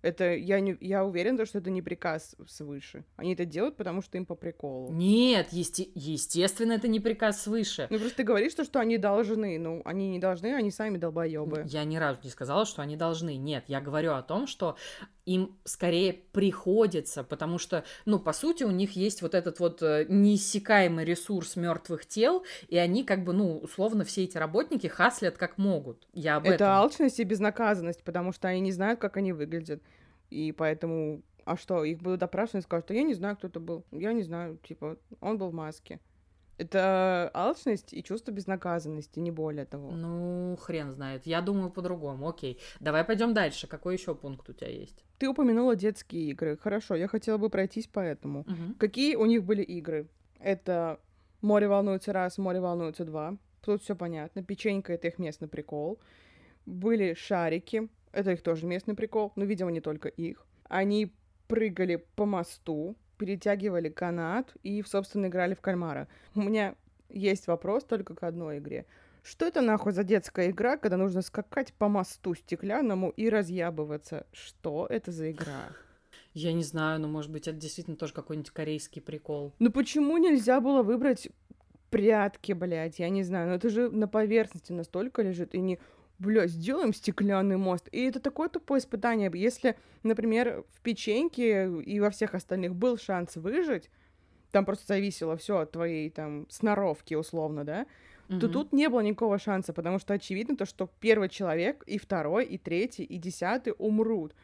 Это 0.00 0.34
я 0.34 0.60
не 0.60 0.76
я 0.80 1.04
уверена, 1.04 1.44
что 1.44 1.58
это 1.58 1.70
не 1.70 1.82
приказ 1.82 2.36
свыше. 2.46 3.04
Они 3.16 3.34
это 3.34 3.44
делают, 3.44 3.76
потому 3.76 4.00
что 4.00 4.16
им 4.16 4.26
по 4.26 4.34
приколу. 4.36 4.92
Нет, 4.92 5.48
есте- 5.52 5.90
естественно, 5.94 6.72
это 6.72 6.86
не 6.86 7.00
приказ 7.00 7.42
свыше. 7.42 7.88
Ну 7.90 7.98
просто 7.98 8.18
ты 8.18 8.22
говоришь, 8.22 8.52
что, 8.52 8.64
что 8.64 8.78
они 8.78 8.96
должны. 8.96 9.58
Ну, 9.58 9.82
они 9.84 10.08
не 10.08 10.18
должны, 10.18 10.54
они 10.54 10.70
сами 10.70 10.98
долбоебы. 10.98 11.64
Я 11.66 11.84
ни 11.84 11.96
разу 11.96 12.20
не 12.22 12.30
сказала, 12.30 12.64
что 12.64 12.82
они 12.82 12.96
должны. 12.96 13.36
Нет, 13.36 13.64
я 13.66 13.80
говорю 13.80 14.12
о 14.12 14.22
том, 14.22 14.46
что 14.46 14.76
им 15.28 15.58
скорее 15.64 16.14
приходится, 16.14 17.22
потому 17.22 17.58
что, 17.58 17.84
ну, 18.06 18.18
по 18.18 18.32
сути, 18.32 18.64
у 18.64 18.70
них 18.70 18.92
есть 18.92 19.20
вот 19.20 19.34
этот 19.34 19.60
вот 19.60 19.82
э, 19.82 20.06
неиссякаемый 20.08 21.04
ресурс 21.04 21.54
мертвых 21.56 22.06
тел, 22.06 22.44
и 22.68 22.78
они 22.78 23.04
как 23.04 23.24
бы, 23.24 23.34
ну, 23.34 23.58
условно, 23.58 24.04
все 24.04 24.24
эти 24.24 24.38
работники 24.38 24.86
хаслят 24.86 25.36
как 25.36 25.58
могут. 25.58 26.08
Я 26.14 26.36
об 26.36 26.44
это 26.46 26.54
этом. 26.54 26.68
алчность 26.68 27.20
и 27.20 27.24
безнаказанность, 27.24 28.02
потому 28.04 28.32
что 28.32 28.48
они 28.48 28.60
не 28.60 28.72
знают, 28.72 29.00
как 29.00 29.18
они 29.18 29.34
выглядят. 29.34 29.82
И 30.30 30.52
поэтому... 30.52 31.22
А 31.44 31.56
что, 31.56 31.82
их 31.82 32.00
будут 32.00 32.20
допрашивать 32.20 32.64
и 32.64 32.66
скажут, 32.66 32.86
что 32.86 32.94
я 32.94 33.02
не 33.02 33.14
знаю, 33.14 33.36
кто 33.36 33.48
это 33.48 33.58
был. 33.58 33.84
Я 33.90 34.12
не 34.12 34.22
знаю, 34.22 34.58
типа, 34.58 34.98
он 35.20 35.38
был 35.38 35.48
в 35.48 35.54
маске. 35.54 35.98
Это 36.58 37.30
алчность 37.34 37.94
и 37.94 38.02
чувство 38.02 38.32
безнаказанности, 38.32 39.20
не 39.20 39.30
более 39.30 39.64
того. 39.64 39.92
Ну, 39.92 40.56
хрен 40.60 40.90
знает. 40.90 41.24
Я 41.24 41.40
думаю 41.40 41.70
по-другому. 41.70 42.28
Окей. 42.28 42.58
Давай 42.80 43.04
пойдем 43.04 43.32
дальше. 43.32 43.68
Какой 43.68 43.94
еще 43.94 44.14
пункт 44.14 44.50
у 44.50 44.52
тебя 44.52 44.68
есть? 44.68 45.04
Ты 45.18 45.28
упомянула 45.28 45.76
детские 45.76 46.30
игры. 46.30 46.56
Хорошо, 46.56 46.96
я 46.96 47.06
хотела 47.06 47.38
бы 47.38 47.48
пройтись 47.48 47.86
по 47.86 48.00
этому. 48.00 48.40
Угу. 48.40 48.74
Какие 48.78 49.14
у 49.14 49.24
них 49.26 49.44
были 49.44 49.62
игры? 49.62 50.08
Это 50.40 50.98
море 51.40 51.68
волнуется 51.68 52.12
раз, 52.12 52.38
море 52.38 52.60
волнуется 52.60 53.04
два. 53.04 53.36
Тут 53.64 53.82
все 53.82 53.94
понятно. 53.94 54.42
Печенька 54.42 54.92
это 54.92 55.06
их 55.06 55.18
местный 55.18 55.46
прикол. 55.46 56.00
Были 56.66 57.14
шарики. 57.14 57.88
Это 58.12 58.32
их 58.32 58.42
тоже 58.42 58.66
местный 58.66 58.94
прикол. 58.94 59.32
Но, 59.36 59.44
видимо, 59.44 59.70
не 59.70 59.80
только 59.80 60.08
их. 60.08 60.46
Они 60.64 61.12
прыгали 61.46 61.96
по 62.16 62.26
мосту 62.26 62.96
перетягивали 63.18 63.90
канат 63.90 64.54
и, 64.62 64.82
собственно, 64.82 65.26
играли 65.26 65.54
в 65.54 65.60
кальмара. 65.60 66.08
У 66.34 66.40
меня 66.40 66.74
есть 67.10 67.46
вопрос 67.48 67.84
только 67.84 68.14
к 68.14 68.22
одной 68.22 68.58
игре. 68.58 68.86
Что 69.22 69.46
это 69.46 69.60
нахуй 69.60 69.92
за 69.92 70.04
детская 70.04 70.50
игра, 70.50 70.78
когда 70.78 70.96
нужно 70.96 71.20
скакать 71.20 71.74
по 71.74 71.88
мосту 71.88 72.34
стеклянному 72.34 73.10
и 73.10 73.28
разъябываться? 73.28 74.26
Что 74.32 74.86
это 74.88 75.12
за 75.12 75.30
игра? 75.32 75.72
Я 76.32 76.52
не 76.52 76.62
знаю, 76.62 77.00
но 77.00 77.08
может 77.08 77.30
быть 77.30 77.48
это 77.48 77.58
действительно 77.58 77.96
тоже 77.96 78.14
какой-нибудь 78.14 78.50
корейский 78.50 79.02
прикол. 79.02 79.52
Ну 79.58 79.70
почему 79.70 80.16
нельзя 80.18 80.60
было 80.60 80.82
выбрать 80.82 81.28
прятки, 81.90 82.52
блядь? 82.52 83.00
Я 83.00 83.08
не 83.08 83.22
знаю, 83.22 83.48
но 83.48 83.54
это 83.54 83.68
же 83.68 83.90
на 83.90 84.06
поверхности 84.06 84.72
настолько 84.72 85.22
лежит, 85.22 85.54
и 85.54 85.60
не 85.60 85.80
бля, 86.18 86.46
сделаем 86.46 86.92
стеклянный 86.92 87.56
мост. 87.56 87.88
И 87.92 88.04
это 88.04 88.20
такое 88.20 88.48
тупое 88.48 88.80
испытание. 88.80 89.30
Если, 89.34 89.76
например, 90.02 90.64
в 90.72 90.80
печеньке 90.80 91.80
и 91.80 92.00
во 92.00 92.10
всех 92.10 92.34
остальных 92.34 92.74
был 92.74 92.98
шанс 92.98 93.36
выжить, 93.36 93.90
там 94.50 94.64
просто 94.64 94.86
зависело 94.86 95.36
все 95.36 95.58
от 95.58 95.72
твоей 95.72 96.10
там 96.10 96.46
сноровки, 96.50 97.14
условно, 97.14 97.64
да, 97.64 97.86
mm-hmm. 98.28 98.40
то 98.40 98.48
тут 98.48 98.72
не 98.72 98.88
было 98.88 99.00
никакого 99.00 99.38
шанса, 99.38 99.72
потому 99.72 99.98
что 99.98 100.14
очевидно 100.14 100.56
то, 100.56 100.64
что 100.64 100.90
первый 101.00 101.28
человек, 101.28 101.84
и 101.86 101.98
второй, 101.98 102.46
и 102.46 102.58
третий, 102.58 103.04
и 103.04 103.18
десятый 103.18 103.74
умрут. 103.78 104.34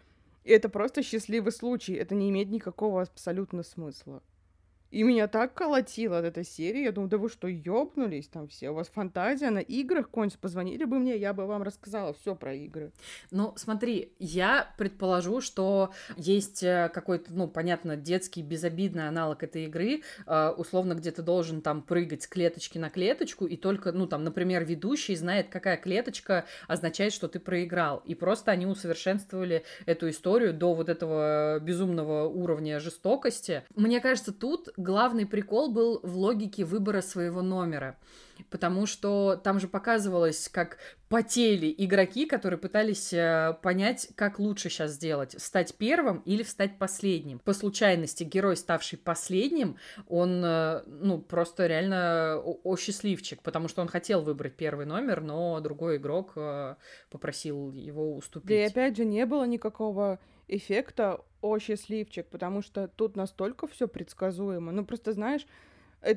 И 0.44 0.50
это 0.50 0.68
просто 0.68 1.02
счастливый 1.02 1.52
случай. 1.52 1.94
Это 1.94 2.14
не 2.14 2.28
имеет 2.28 2.50
никакого 2.50 3.02
абсолютно 3.02 3.62
смысла. 3.62 4.22
И 4.94 5.02
меня 5.02 5.26
так 5.26 5.54
колотило 5.54 6.18
от 6.18 6.24
этой 6.24 6.44
серии. 6.44 6.84
Я 6.84 6.92
думаю, 6.92 7.10
да 7.10 7.18
вы 7.18 7.28
что, 7.28 7.48
ёбнулись 7.48 8.28
там 8.28 8.46
все? 8.46 8.70
У 8.70 8.74
вас 8.74 8.86
фантазия 8.86 9.50
на 9.50 9.58
играх 9.58 10.08
кончится. 10.08 10.38
Позвонили 10.38 10.84
бы 10.84 11.00
мне, 11.00 11.16
я 11.16 11.32
бы 11.32 11.46
вам 11.46 11.64
рассказала 11.64 12.14
все 12.14 12.36
про 12.36 12.54
игры. 12.54 12.92
Ну, 13.32 13.52
смотри, 13.56 14.12
я 14.20 14.72
предположу, 14.78 15.40
что 15.40 15.90
есть 16.16 16.62
э, 16.62 16.92
какой-то, 16.94 17.32
ну, 17.32 17.48
понятно, 17.48 17.96
детский 17.96 18.40
безобидный 18.40 19.08
аналог 19.08 19.42
этой 19.42 19.64
игры. 19.64 20.02
Э, 20.28 20.50
условно, 20.56 20.94
где 20.94 21.10
ты 21.10 21.22
должен 21.22 21.60
там 21.60 21.82
прыгать 21.82 22.22
с 22.22 22.28
клеточки 22.28 22.78
на 22.78 22.88
клеточку, 22.88 23.46
и 23.46 23.56
только, 23.56 23.90
ну, 23.90 24.06
там, 24.06 24.22
например, 24.22 24.64
ведущий 24.64 25.16
знает, 25.16 25.48
какая 25.48 25.76
клеточка 25.76 26.44
означает, 26.68 27.12
что 27.12 27.26
ты 27.26 27.40
проиграл. 27.40 28.00
И 28.04 28.14
просто 28.14 28.52
они 28.52 28.64
усовершенствовали 28.64 29.64
эту 29.86 30.08
историю 30.08 30.54
до 30.54 30.72
вот 30.72 30.88
этого 30.88 31.58
безумного 31.58 32.28
уровня 32.28 32.78
жестокости. 32.78 33.64
Мне 33.74 34.00
кажется, 34.00 34.32
тут 34.32 34.68
главный 34.84 35.26
прикол 35.26 35.72
был 35.72 35.98
в 36.02 36.16
логике 36.16 36.64
выбора 36.64 37.00
своего 37.00 37.42
номера. 37.42 37.96
Потому 38.50 38.86
что 38.86 39.40
там 39.42 39.60
же 39.60 39.68
показывалось, 39.68 40.48
как 40.48 40.78
потели 41.08 41.72
игроки, 41.78 42.26
которые 42.26 42.58
пытались 42.58 43.12
э, 43.12 43.56
понять, 43.62 44.08
как 44.16 44.40
лучше 44.40 44.68
сейчас 44.68 44.92
сделать. 44.92 45.36
Встать 45.36 45.74
первым 45.76 46.18
или 46.24 46.42
встать 46.42 46.76
последним. 46.78 47.38
По 47.38 47.52
случайности 47.52 48.24
герой, 48.24 48.56
ставший 48.56 48.98
последним, 48.98 49.76
он, 50.08 50.42
э, 50.44 50.82
ну, 50.86 51.20
просто 51.20 51.68
реально 51.68 52.40
о, 52.40 52.76
счастливчик, 52.76 53.40
потому 53.42 53.68
что 53.68 53.82
он 53.82 53.88
хотел 53.88 54.22
выбрать 54.22 54.56
первый 54.56 54.86
номер, 54.86 55.20
но 55.20 55.60
другой 55.60 55.98
игрок 55.98 56.32
э, 56.34 56.74
попросил 57.10 57.70
его 57.70 58.16
уступить. 58.16 58.48
Да 58.48 58.54
и 58.54 58.62
опять 58.66 58.96
же, 58.96 59.04
не 59.04 59.26
было 59.26 59.44
никакого 59.44 60.18
эффекта 60.48 61.20
«О, 61.40 61.58
счастливчик», 61.58 62.26
потому 62.26 62.62
что 62.62 62.88
тут 62.88 63.16
настолько 63.16 63.66
все 63.66 63.88
предсказуемо. 63.88 64.72
Ну, 64.72 64.84
просто 64.84 65.12
знаешь, 65.12 65.46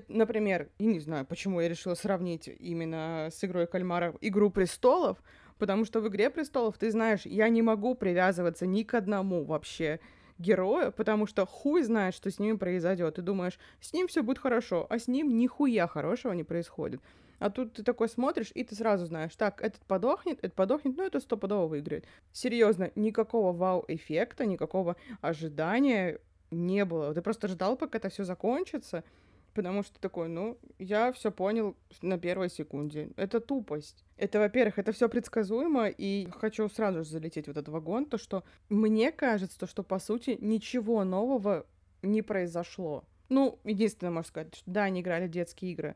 например, 0.07 0.69
я 0.79 0.87
не 0.87 0.99
знаю, 0.99 1.25
почему 1.25 1.61
я 1.61 1.69
решила 1.69 1.95
сравнить 1.95 2.47
именно 2.47 3.29
с 3.31 3.43
игрой 3.43 3.67
кальмара 3.67 4.13
«Игру 4.21 4.49
престолов», 4.49 5.21
потому 5.57 5.85
что 5.85 6.01
в 6.01 6.07
«Игре 6.07 6.29
престолов», 6.29 6.77
ты 6.77 6.91
знаешь, 6.91 7.25
я 7.25 7.49
не 7.49 7.61
могу 7.61 7.95
привязываться 7.95 8.65
ни 8.65 8.83
к 8.83 8.93
одному 8.93 9.43
вообще 9.43 9.99
герою, 10.37 10.91
потому 10.91 11.25
что 11.25 11.45
хуй 11.45 11.81
знает, 11.81 12.13
что 12.13 12.29
с 12.29 12.37
ними 12.37 12.57
произойдет. 12.57 13.15
Ты 13.15 13.21
думаешь, 13.23 13.57
с 13.81 13.91
ним 13.93 14.07
все 14.07 14.21
будет 14.21 14.37
хорошо, 14.37 14.85
а 14.89 14.99
с 14.99 15.07
ним 15.07 15.35
нихуя 15.35 15.87
хорошего 15.87 16.33
не 16.33 16.43
происходит. 16.43 17.01
А 17.39 17.49
тут 17.49 17.73
ты 17.73 17.83
такой 17.83 18.09
смотришь, 18.09 18.51
и 18.55 18.63
ты 18.63 18.75
сразу 18.75 19.05
знаешь, 19.05 19.35
так, 19.35 19.61
этот 19.61 19.81
подохнет, 19.85 20.39
этот 20.39 20.53
подохнет, 20.53 20.97
ну 20.97 21.03
это 21.03 21.19
стопудово 21.19 21.67
выиграет. 21.67 22.05
Серьезно, 22.31 22.91
никакого 22.95 23.53
вау-эффекта, 23.53 24.45
никакого 24.45 24.95
ожидания 25.21 26.19
не 26.51 26.85
было. 26.85 27.13
Ты 27.13 27.21
просто 27.21 27.47
ждал, 27.47 27.77
пока 27.77 27.99
это 27.99 28.09
все 28.09 28.23
закончится, 28.23 29.03
потому 29.53 29.83
что 29.83 29.99
такой, 29.99 30.29
ну, 30.29 30.57
я 30.79 31.11
все 31.11 31.31
понял 31.31 31.75
на 32.01 32.17
первой 32.17 32.49
секунде. 32.49 33.09
Это 33.17 33.39
тупость. 33.39 34.05
Это, 34.15 34.39
во-первых, 34.39 34.79
это 34.79 34.91
все 34.91 35.09
предсказуемо, 35.09 35.87
и 35.87 36.27
хочу 36.31 36.69
сразу 36.69 37.03
же 37.03 37.09
залететь 37.09 37.47
в 37.47 37.51
этот 37.51 37.67
вагон, 37.67 38.05
то, 38.05 38.17
что 38.17 38.43
мне 38.69 39.11
кажется, 39.11 39.59
то, 39.59 39.67
что, 39.67 39.83
по 39.83 39.99
сути, 39.99 40.37
ничего 40.41 41.03
нового 41.03 41.65
не 42.01 42.21
произошло. 42.21 43.03
Ну, 43.29 43.59
единственное, 43.63 44.11
можно 44.11 44.27
сказать, 44.27 44.55
что 44.55 44.71
да, 44.71 44.83
они 44.83 45.01
играли 45.01 45.27
в 45.27 45.31
детские 45.31 45.71
игры, 45.73 45.95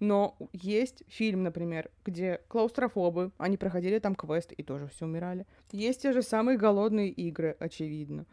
но 0.00 0.36
есть 0.52 1.02
фильм, 1.08 1.42
например, 1.42 1.90
где 2.04 2.40
клаустрофобы, 2.48 3.32
они 3.38 3.56
проходили 3.56 3.98
там 3.98 4.14
квест 4.14 4.52
и 4.52 4.62
тоже 4.62 4.88
все 4.88 5.06
умирали. 5.06 5.46
Есть 5.72 6.02
те 6.02 6.12
же 6.12 6.22
самые 6.22 6.58
голодные 6.58 7.10
игры, 7.10 7.56
очевидно. 7.58 8.26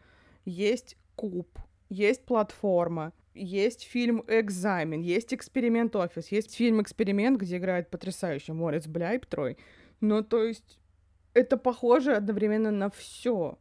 Есть 0.44 0.96
куб, 1.16 1.58
есть 1.88 2.24
платформа, 2.24 3.12
есть 3.34 3.82
фильм 3.82 4.22
«Экзамен», 4.28 5.00
есть 5.00 5.34
«Эксперимент 5.34 5.96
Офис», 5.96 6.28
есть 6.28 6.54
фильм 6.54 6.80
«Эксперимент», 6.82 7.38
где 7.38 7.56
играет 7.56 7.90
потрясающий 7.90 8.52
Морец 8.52 8.86
Бляйб 8.86 9.26
Трой. 9.26 9.56
Но 10.00 10.22
то 10.22 10.44
есть 10.44 10.78
это 11.32 11.56
похоже 11.56 12.14
одновременно 12.14 12.70
на 12.70 12.90
все. 12.90 13.58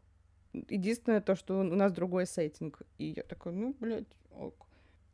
Единственное 0.53 1.21
то, 1.21 1.35
что 1.35 1.59
у 1.59 1.63
нас 1.63 1.91
другой 1.91 2.27
сеттинг. 2.27 2.81
И 2.99 3.13
я 3.15 3.23
такой, 3.23 3.53
ну, 3.53 3.75
блядь, 3.79 4.15
ок. 4.31 4.62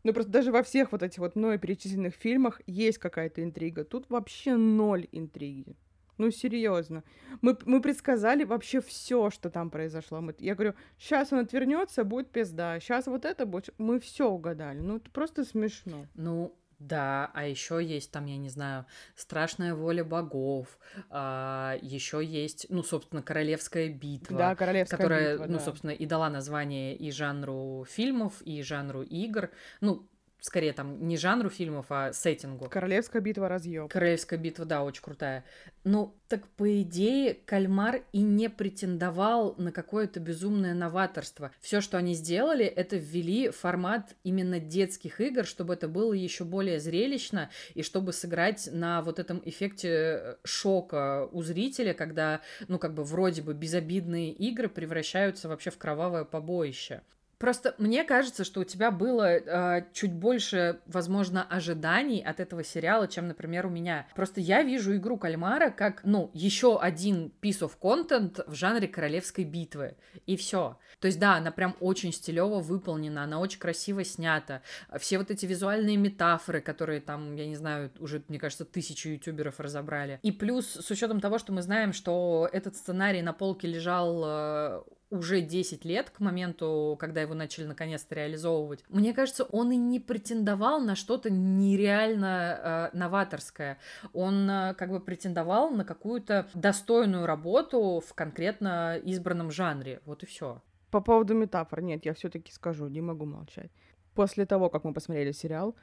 Ну, 0.03 0.13
просто 0.13 0.31
даже 0.31 0.51
во 0.51 0.63
всех 0.63 0.91
вот 0.91 1.03
этих 1.03 1.19
вот 1.19 1.35
мною 1.35 1.59
перечисленных 1.59 2.15
фильмах 2.15 2.61
есть 2.65 2.97
какая-то 2.97 3.43
интрига. 3.43 3.83
Тут 3.83 4.09
вообще 4.09 4.55
ноль 4.55 5.07
интриги. 5.11 5.75
Ну, 6.17 6.31
серьезно. 6.31 7.03
Мы, 7.41 7.57
мы 7.65 7.81
предсказали 7.81 8.43
вообще 8.43 8.81
все, 8.81 9.29
что 9.29 9.49
там 9.49 9.69
произошло. 9.69 10.19
Мы, 10.19 10.35
я 10.39 10.53
говорю, 10.53 10.73
сейчас 10.97 11.31
он 11.31 11.39
отвернется, 11.39 12.03
будет 12.03 12.29
пизда. 12.29 12.79
Сейчас 12.81 13.07
вот 13.07 13.23
это 13.23 13.45
будет. 13.45 13.73
Мы 13.77 14.01
все 14.01 14.29
угадали. 14.29 14.79
Ну, 14.79 14.97
это 14.97 15.09
просто 15.11 15.45
смешно. 15.45 16.07
Ну, 16.15 16.53
да, 16.79 17.29
а 17.33 17.45
еще 17.45 17.83
есть 17.83 18.11
там, 18.11 18.25
я 18.25 18.37
не 18.37 18.49
знаю, 18.49 18.85
страшная 19.15 19.75
воля 19.75 20.03
богов, 20.03 20.79
а, 21.09 21.77
еще 21.81 22.23
есть, 22.23 22.65
ну, 22.69 22.83
собственно, 22.83 23.21
королевская 23.21 23.89
битва, 23.89 24.37
да, 24.37 24.55
королевская 24.55 24.97
которая, 24.97 25.33
битва, 25.33 25.45
ну, 25.47 25.57
да. 25.57 25.59
собственно, 25.59 25.91
и 25.91 26.05
дала 26.05 26.29
название 26.29 26.95
и 26.95 27.11
жанру 27.11 27.85
фильмов, 27.89 28.41
и 28.41 28.61
жанру 28.63 29.03
игр. 29.03 29.49
Ну, 29.81 30.07
скорее 30.39 30.73
там 30.73 31.07
не 31.07 31.17
жанру 31.17 31.49
фильмов, 31.49 31.87
а 31.89 32.13
сеттингу. 32.13 32.69
Королевская 32.69 33.21
битва 33.21 33.49
разъем. 33.49 33.87
Королевская 33.89 34.39
битва, 34.39 34.65
да, 34.65 34.83
очень 34.83 35.01
крутая. 35.01 35.43
Ну, 35.83 36.15
так 36.27 36.47
по 36.49 36.81
идее, 36.81 37.33
кальмар 37.33 38.03
и 38.11 38.21
не 38.21 38.49
претендовал 38.49 39.55
на 39.57 39.71
какое-то 39.71 40.19
безумное 40.19 40.73
новаторство. 40.73 41.51
Все, 41.59 41.81
что 41.81 41.97
они 41.97 42.13
сделали, 42.13 42.65
это 42.65 42.97
ввели 42.97 43.49
формат 43.49 44.15
именно 44.23 44.59
детских 44.59 45.21
игр, 45.21 45.45
чтобы 45.45 45.73
это 45.73 45.87
было 45.87 46.13
еще 46.13 46.43
более 46.43 46.79
зрелищно 46.79 47.49
и 47.73 47.81
чтобы 47.81 48.13
сыграть 48.13 48.69
на 48.71 49.01
вот 49.01 49.19
этом 49.19 49.41
эффекте 49.45 49.89
э, 49.89 50.35
шока 50.43 51.27
у 51.31 51.41
зрителя, 51.41 51.93
когда, 51.93 52.41
ну, 52.67 52.77
как 52.77 52.93
бы 52.93 53.03
вроде 53.03 53.41
бы 53.41 53.53
безобидные 53.53 54.31
игры 54.31 54.69
превращаются 54.69 55.47
вообще 55.49 55.71
в 55.71 55.77
кровавое 55.77 56.25
побоище. 56.25 57.01
Просто 57.39 57.73
мне 57.77 58.03
кажется, 58.03 58.43
что 58.43 58.59
у 58.59 58.63
тебя 58.65 58.91
было 58.91 59.29
э, 59.29 59.85
чуть 59.93 60.11
больше, 60.13 60.81
возможно, 60.85 61.41
ожиданий 61.43 62.21
от 62.21 62.41
этого 62.41 62.65
сериала, 62.65 63.07
чем, 63.07 63.29
например, 63.29 63.65
у 63.65 63.69
меня. 63.69 64.07
Просто 64.13 64.41
я 64.41 64.61
вижу 64.61 64.95
игру 64.97 65.17
кальмара 65.17 65.69
как, 65.69 66.01
ну, 66.03 66.31
еще 66.33 66.77
один 66.77 67.31
piece 67.41 67.61
of 67.61 67.71
content 67.81 68.43
в 68.45 68.53
жанре 68.55 68.89
королевской 68.89 69.45
битвы. 69.45 69.95
И 70.25 70.35
все. 70.35 70.77
То 70.99 71.07
есть, 71.07 71.17
да, 71.17 71.35
она 71.37 71.51
прям 71.51 71.77
очень 71.79 72.11
стилево 72.11 72.59
выполнена, 72.59 73.23
она 73.23 73.39
очень 73.39 73.59
красиво 73.59 74.03
снята. 74.03 74.61
Все 74.99 75.17
вот 75.17 75.31
эти 75.31 75.45
визуальные 75.45 75.95
метафоры, 75.95 76.59
которые 76.59 76.99
там, 76.99 77.35
я 77.35 77.47
не 77.47 77.55
знаю, 77.55 77.89
уже, 77.99 78.21
мне 78.27 78.37
кажется, 78.37 78.65
тысячу 78.65 79.09
ютуберов 79.09 79.61
разобрали. 79.61 80.19
И 80.23 80.33
плюс, 80.33 80.67
с 80.75 80.91
учетом 80.91 81.21
того, 81.21 81.37
что 81.37 81.53
мы 81.53 81.61
знаем, 81.61 81.93
что 81.93 82.49
этот 82.51 82.75
сценарий 82.75 83.21
на 83.21 83.31
полке 83.31 83.69
лежал 83.69 84.23
э, 84.25 84.81
уже 85.09 85.41
10 85.41 85.85
лет 85.85 86.09
к 86.09 86.19
моменту, 86.19 86.95
когда 86.99 87.21
его 87.21 87.33
начали 87.33 87.65
наконец-то 87.65 88.15
реализовывать, 88.15 88.83
мне 88.89 89.13
кажется, 89.13 89.43
он 89.45 89.71
и 89.71 89.75
не 89.77 89.99
претендовал 89.99 90.79
на 90.81 90.95
что-то 90.95 91.29
нереально 91.29 92.91
э, 92.93 92.97
новаторское. 92.97 93.79
Он 94.13 94.49
э, 94.49 94.73
как 94.75 94.91
бы 94.91 94.99
претендовал 94.99 95.71
на 95.71 95.83
какую-то 95.83 96.47
достойную 96.53 97.25
работу 97.25 98.01
в 98.05 98.13
конкретно 98.13 98.97
избранном 98.97 99.51
жанре. 99.51 100.01
Вот 100.05 100.23
и 100.23 100.25
все. 100.25 100.61
По 100.91 101.01
поводу 101.01 101.33
метафор, 101.33 101.81
нет, 101.81 102.05
я 102.05 102.13
все-таки 102.13 102.51
скажу, 102.51 102.87
не 102.87 103.01
могу 103.01 103.25
молчать. 103.25 103.71
После 104.15 104.45
того, 104.45 104.69
как 104.69 104.83
мы 104.83 104.93
посмотрели 104.93 105.31
сериал, 105.31 105.75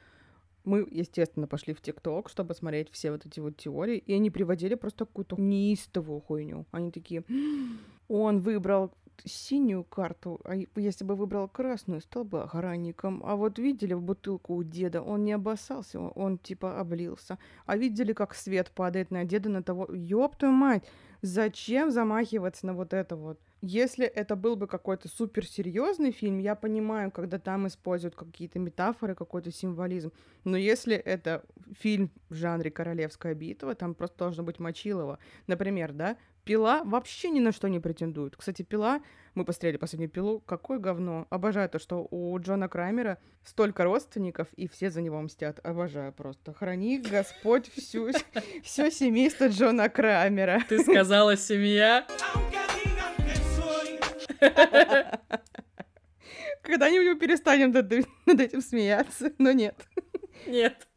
мы, 0.63 0.85
естественно, 0.91 1.47
пошли 1.47 1.73
в 1.73 1.81
ТикТок, 1.81 2.29
чтобы 2.29 2.53
смотреть 2.53 2.89
все 2.91 3.11
вот 3.11 3.25
эти 3.25 3.39
вот 3.39 3.55
теории, 3.55 3.97
и 3.97 4.13
они 4.13 4.29
приводили 4.29 4.75
просто 4.75 5.05
какую-то 5.05 5.37
неистовую 5.39 6.19
хуйню. 6.19 6.65
Они 6.71 6.91
такие, 6.91 7.23
он 8.09 8.41
выбрал 8.41 8.91
синюю 9.25 9.83
карту, 9.83 10.39
а 10.43 10.55
если 10.75 11.03
бы 11.03 11.15
выбрал 11.15 11.47
красную, 11.47 12.01
стал 12.01 12.23
бы 12.23 12.43
охранником. 12.43 13.21
А 13.25 13.35
вот 13.35 13.59
видели 13.59 13.93
в 13.93 14.01
бутылку 14.01 14.55
у 14.55 14.63
деда, 14.63 15.01
он 15.01 15.23
не 15.23 15.33
обоссался, 15.33 15.99
он 15.99 16.37
типа 16.37 16.79
облился. 16.79 17.37
А 17.65 17.77
видели, 17.77 18.13
как 18.13 18.35
свет 18.35 18.71
падает 18.71 19.11
на 19.11 19.25
деда, 19.25 19.49
на 19.49 19.63
того... 19.63 19.87
Ёб 19.93 20.35
твою 20.35 20.53
мать! 20.53 20.83
Зачем 21.21 21.91
замахиваться 21.91 22.67
на 22.67 22.73
вот 22.73 22.93
это 22.93 23.15
вот? 23.15 23.39
Если 23.61 24.05
это 24.05 24.35
был 24.35 24.55
бы 24.55 24.67
какой-то 24.67 25.07
суперсерьезный 25.07 26.11
фильм, 26.11 26.37
я 26.37 26.55
понимаю, 26.55 27.11
когда 27.11 27.39
там 27.39 27.67
используют 27.67 28.15
какие-то 28.15 28.59
метафоры, 28.59 29.15
какой-то 29.15 29.51
символизм. 29.51 30.11
Но 30.43 30.57
если 30.57 30.95
это 30.95 31.43
фильм 31.79 32.11
в 32.29 32.35
жанре 32.35 32.69
«Королевская 32.69 33.33
битва», 33.33 33.73
там 33.73 33.95
просто 33.95 34.17
должно 34.19 34.43
быть 34.43 34.59
Мочилова. 34.59 35.17
Например, 35.47 35.91
да, 35.91 36.17
Пила 36.47 36.83
вообще 36.85 37.29
ни 37.29 37.41
на 37.41 37.51
что 37.51 37.67
не 37.67 37.81
претендует. 37.81 38.37
Кстати, 38.37 38.61
Пила, 38.61 39.01
мы 39.33 39.43
посмотрели 39.43 39.75
последнюю 39.75 40.09
Пилу, 40.09 40.39
какое 40.39 40.79
говно. 40.79 41.27
Обожаю 41.29 41.67
то, 41.67 41.77
что 41.77 42.07
у 42.09 42.39
Джона 42.39 42.69
Краймера 42.69 43.17
столько 43.43 43.83
родственников, 43.83 44.47
и 44.53 44.69
все 44.69 44.89
за 44.89 45.01
него 45.01 45.19
мстят. 45.19 45.59
Обожаю 45.65 46.13
просто. 46.13 46.53
Храни 46.53 46.99
Господь 46.99 47.69
всю, 47.73 48.11
все 48.63 48.91
семейство 48.91 49.47
Джона 49.47 49.89
Краймера. 49.89 50.61
Ты 50.69 50.79
сказала 50.79 51.35
семья? 51.35 52.07
Когда-нибудь 56.61 57.07
мы 57.07 57.15
перестанем 57.15 57.71
над, 57.71 57.91
этим 58.39 58.61
смеяться, 58.61 59.31
но 59.37 59.51
нет. 59.51 59.75
Нет. 60.45 60.87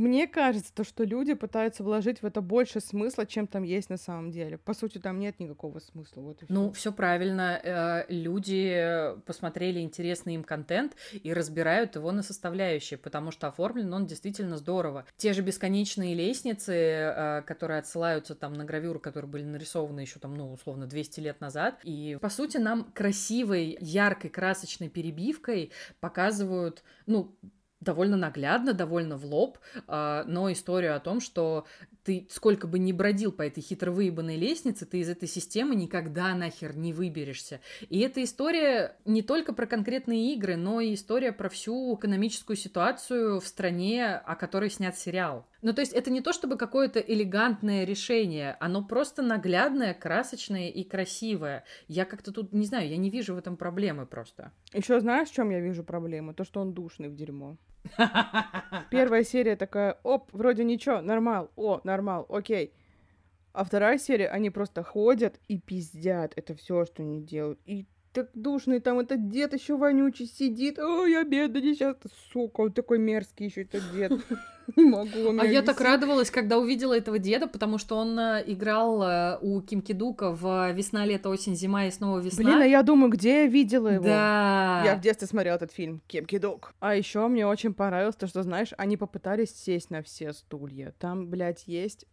Мне 0.00 0.26
кажется, 0.26 0.72
то, 0.74 0.82
что 0.82 1.04
люди 1.04 1.34
пытаются 1.34 1.84
вложить 1.84 2.22
в 2.22 2.24
это 2.24 2.40
больше 2.40 2.80
смысла, 2.80 3.26
чем 3.26 3.46
там 3.46 3.64
есть 3.64 3.90
на 3.90 3.98
самом 3.98 4.30
деле. 4.30 4.56
По 4.56 4.72
сути, 4.72 4.96
там 4.96 5.20
нет 5.20 5.38
никакого 5.38 5.78
смысла. 5.78 6.22
Вот 6.22 6.38
ну, 6.48 6.72
все 6.72 6.90
правильно. 6.90 7.60
Э, 7.62 8.04
люди 8.08 9.14
посмотрели 9.26 9.80
интересный 9.80 10.36
им 10.36 10.42
контент 10.42 10.96
и 11.12 11.34
разбирают 11.34 11.96
его 11.96 12.12
на 12.12 12.22
составляющие, 12.22 12.96
потому 12.96 13.30
что 13.30 13.48
оформлен 13.48 13.92
он 13.92 14.06
действительно 14.06 14.56
здорово. 14.56 15.04
Те 15.18 15.34
же 15.34 15.42
бесконечные 15.42 16.14
лестницы, 16.14 16.72
э, 16.72 17.42
которые 17.42 17.80
отсылаются 17.80 18.34
там 18.34 18.54
на 18.54 18.64
гравюры, 18.64 19.00
которые 19.00 19.30
были 19.30 19.44
нарисованы 19.44 20.00
еще 20.00 20.18
там, 20.18 20.32
ну, 20.32 20.50
условно, 20.50 20.86
200 20.86 21.20
лет 21.20 21.42
назад. 21.42 21.78
И, 21.82 22.16
по 22.22 22.30
сути, 22.30 22.56
нам 22.56 22.84
красивой, 22.94 23.76
яркой, 23.82 24.30
красочной 24.30 24.88
перебивкой 24.88 25.72
показывают, 26.00 26.84
ну, 27.04 27.36
довольно 27.80 28.16
наглядно, 28.16 28.74
довольно 28.74 29.16
в 29.16 29.24
лоб, 29.24 29.58
а, 29.86 30.24
но 30.24 30.52
историю 30.52 30.96
о 30.96 31.00
том, 31.00 31.20
что 31.20 31.66
ты 32.04 32.26
сколько 32.30 32.66
бы 32.66 32.78
ни 32.78 32.92
бродил 32.92 33.32
по 33.32 33.42
этой 33.42 33.62
хитро 33.62 33.90
выебанной 33.90 34.36
лестнице, 34.36 34.86
ты 34.86 35.00
из 35.00 35.08
этой 35.08 35.28
системы 35.28 35.74
никогда 35.74 36.34
нахер 36.34 36.76
не 36.76 36.92
выберешься. 36.92 37.60
И 37.88 38.00
эта 38.00 38.22
история 38.24 38.96
не 39.04 39.22
только 39.22 39.52
про 39.52 39.66
конкретные 39.66 40.32
игры, 40.34 40.56
но 40.56 40.80
и 40.80 40.94
история 40.94 41.32
про 41.32 41.48
всю 41.48 41.94
экономическую 41.96 42.56
ситуацию 42.56 43.40
в 43.40 43.46
стране, 43.46 44.14
о 44.14 44.34
которой 44.34 44.70
снят 44.70 44.96
сериал. 44.96 45.46
Ну, 45.62 45.74
то 45.74 45.82
есть 45.82 45.92
это 45.92 46.10
не 46.10 46.22
то 46.22 46.32
чтобы 46.32 46.56
какое-то 46.56 47.00
элегантное 47.00 47.84
решение, 47.84 48.56
оно 48.60 48.82
просто 48.82 49.22
наглядное, 49.22 49.92
красочное 49.92 50.68
и 50.68 50.84
красивое. 50.84 51.64
Я 51.86 52.06
как-то 52.06 52.32
тут, 52.32 52.52
не 52.52 52.64
знаю, 52.64 52.88
я 52.88 52.96
не 52.96 53.10
вижу 53.10 53.34
в 53.34 53.38
этом 53.38 53.56
проблемы 53.56 54.06
просто. 54.06 54.52
Еще 54.72 55.00
знаешь, 55.00 55.28
в 55.28 55.34
чем 55.34 55.50
я 55.50 55.60
вижу 55.60 55.84
проблему? 55.84 56.32
То, 56.32 56.44
что 56.44 56.60
он 56.60 56.72
душный 56.72 57.08
в 57.08 57.14
дерьмо. 57.14 57.58
Первая 58.90 59.24
серия 59.24 59.56
такая, 59.56 59.98
оп, 60.02 60.30
вроде 60.32 60.64
ничего, 60.64 61.00
нормал, 61.00 61.50
о, 61.56 61.80
нормал, 61.84 62.26
окей. 62.28 62.72
А 63.52 63.64
вторая 63.64 63.98
серия, 63.98 64.28
они 64.28 64.50
просто 64.50 64.82
ходят 64.82 65.40
и 65.48 65.58
пиздят. 65.58 66.32
Это 66.36 66.54
все, 66.54 66.84
что 66.84 67.02
они 67.02 67.20
делают. 67.22 67.58
И 67.64 67.86
так 68.12 68.28
душный, 68.34 68.80
там 68.80 68.98
этот 68.98 69.28
дед 69.28 69.54
еще 69.54 69.76
вонючий 69.76 70.26
сидит. 70.26 70.78
Ой, 70.78 71.12
я 71.12 71.24
бедный 71.24 71.62
несчастный. 71.62 72.10
Сука, 72.32 72.62
он 72.62 72.72
такой 72.72 72.98
мерзкий 72.98 73.46
еще 73.46 73.62
этот 73.62 73.82
дед. 73.92 74.12
Не 74.76 74.84
могу. 74.84 75.38
А 75.40 75.44
я 75.44 75.62
так 75.62 75.80
радовалась, 75.80 76.30
когда 76.30 76.58
увидела 76.58 76.96
этого 76.96 77.18
деда, 77.18 77.46
потому 77.46 77.78
что 77.78 77.96
он 77.96 78.18
э, 78.18 78.44
играл 78.46 79.02
э, 79.02 79.38
у 79.40 79.60
Ким 79.62 79.82
Кидука 79.82 80.30
в 80.30 80.72
«Весна, 80.72 81.04
лето, 81.04 81.28
осень, 81.28 81.56
зима 81.56 81.86
и 81.86 81.90
снова 81.90 82.20
весна». 82.20 82.44
Блин, 82.44 82.60
а 82.60 82.66
я 82.66 82.82
думаю, 82.82 83.10
где 83.10 83.42
я 83.42 83.46
видела 83.46 83.88
его? 83.88 84.04
Да. 84.04 84.82
Я 84.84 84.96
в 84.96 85.00
детстве 85.00 85.26
смотрела 85.26 85.56
этот 85.56 85.72
фильм 85.72 86.02
«Ким 86.06 86.24
Кидук». 86.24 86.74
А 86.78 86.94
еще 86.94 87.26
мне 87.26 87.46
очень 87.46 87.74
понравилось 87.74 88.16
то, 88.16 88.26
что, 88.26 88.42
знаешь, 88.42 88.72
они 88.76 88.96
попытались 88.96 89.54
сесть 89.54 89.90
на 89.90 90.02
все 90.02 90.32
стулья. 90.32 90.94
Там, 90.98 91.26
блядь, 91.28 91.64
есть 91.66 92.06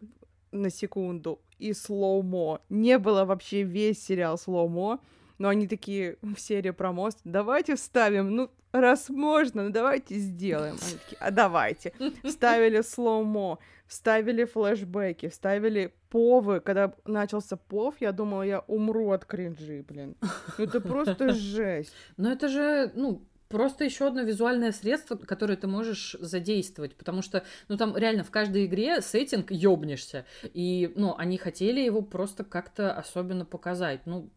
на 0.51 0.69
секунду 0.69 1.39
и 1.59 1.73
slow-mo. 1.73 2.61
Не 2.69 2.97
было 2.97 3.25
вообще 3.25 3.63
весь 3.63 4.03
сериал 4.03 4.37
slow-mo 4.37 4.99
но 5.37 5.49
они 5.49 5.67
такие 5.67 6.17
в 6.21 6.37
серии 6.37 6.71
про 6.71 6.91
мост, 6.91 7.19
давайте 7.23 7.75
вставим, 7.75 8.35
ну, 8.35 8.51
раз 8.71 9.09
можно, 9.09 9.63
ну, 9.63 9.69
давайте 9.69 10.15
сделаем. 10.15 10.77
Они 10.81 10.97
такие, 11.03 11.17
а 11.19 11.31
давайте. 11.31 11.93
Вставили 12.23 12.81
slow-mo, 12.81 13.59
вставили 13.87 14.45
флешбеки, 14.45 15.29
вставили 15.29 15.93
POV 16.09 16.39
ы. 16.39 16.59
Когда 16.59 16.93
начался 17.05 17.57
POV, 17.57 17.95
я 17.99 18.11
думала, 18.11 18.43
я 18.43 18.59
умру 18.67 19.11
от 19.11 19.25
кринжа, 19.25 19.83
блин. 19.87 20.15
Ну, 20.57 20.63
это 20.63 20.81
просто 20.81 21.33
жесть. 21.33 21.93
Но 22.17 22.31
это 22.31 22.47
же, 22.47 22.91
ну, 22.95 23.21
просто 23.49 23.85
еще 23.85 24.07
одно 24.07 24.21
визуальное 24.21 24.71
средство, 24.71 25.15
которое 25.15 25.55
ты 25.55 25.67
можешь 25.67 26.15
задействовать, 26.19 26.95
потому 26.95 27.21
что, 27.21 27.43
ну, 27.67 27.77
там 27.77 27.95
реально 27.95 28.23
в 28.23 28.31
каждой 28.31 28.65
игре 28.65 29.01
сеттинг 29.01 29.51
ёбнешься, 29.51 30.25
и, 30.43 30.91
ну, 30.95 31.15
они 31.17 31.37
хотели 31.37 31.79
его 31.79 32.01
просто 32.01 32.43
как-то 32.43 32.93
особенно 32.93 33.45
показать, 33.45 34.01
ну, 34.05 34.29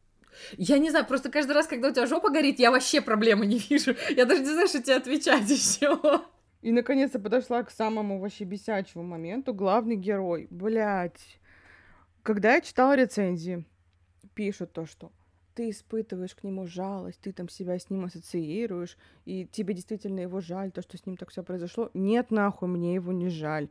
я 0.56 0.78
не 0.78 0.90
знаю, 0.90 1.06
просто 1.06 1.30
каждый 1.30 1.52
раз, 1.52 1.66
когда 1.66 1.88
у 1.88 1.92
тебя 1.92 2.06
жопа 2.06 2.30
горит, 2.30 2.58
я 2.58 2.70
вообще 2.70 3.00
проблемы 3.00 3.46
не 3.46 3.58
вижу. 3.58 3.94
Я 4.10 4.24
даже 4.24 4.42
не 4.42 4.50
знаю, 4.50 4.68
что 4.68 4.82
тебе 4.82 4.96
отвечать 4.96 5.48
еще. 5.48 5.98
И 6.62 6.72
наконец-то 6.72 7.18
подошла 7.18 7.62
к 7.62 7.70
самому 7.70 8.20
вообще 8.20 8.44
бесячему 8.44 9.02
моменту. 9.02 9.54
Главный 9.54 9.96
герой. 9.96 10.46
Блять. 10.50 11.38
Когда 12.22 12.54
я 12.54 12.60
читала 12.60 12.94
рецензии, 12.96 13.64
пишут 14.34 14.72
то, 14.72 14.84
что 14.84 15.10
ты 15.54 15.70
испытываешь 15.70 16.34
к 16.34 16.44
нему 16.44 16.66
жалость, 16.66 17.20
ты 17.20 17.32
там 17.32 17.48
себя 17.48 17.78
с 17.78 17.90
ним 17.90 18.04
ассоциируешь, 18.04 18.96
и 19.24 19.46
тебе 19.46 19.74
действительно 19.74 20.20
его 20.20 20.40
жаль, 20.40 20.70
то, 20.70 20.82
что 20.82 20.96
с 20.96 21.06
ним 21.06 21.16
так 21.16 21.30
все 21.30 21.42
произошло. 21.42 21.90
Нет, 21.94 22.30
нахуй, 22.30 22.68
мне 22.68 22.94
его 22.94 23.12
не 23.12 23.28
жаль. 23.28 23.68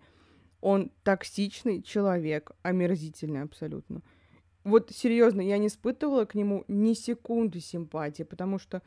Он 0.61 0.91
токсичный 1.03 1.81
человек, 1.81 2.51
омерзительный 2.63 3.43
абсолютно 3.43 4.01
вот 4.63 4.91
серьезно, 4.91 5.41
я 5.41 5.57
не 5.57 5.67
испытывала 5.67 6.25
к 6.25 6.35
нему 6.35 6.65
ни 6.67 6.93
секунды 6.93 7.59
симпатии, 7.59 8.23
потому 8.23 8.59
что, 8.59 8.81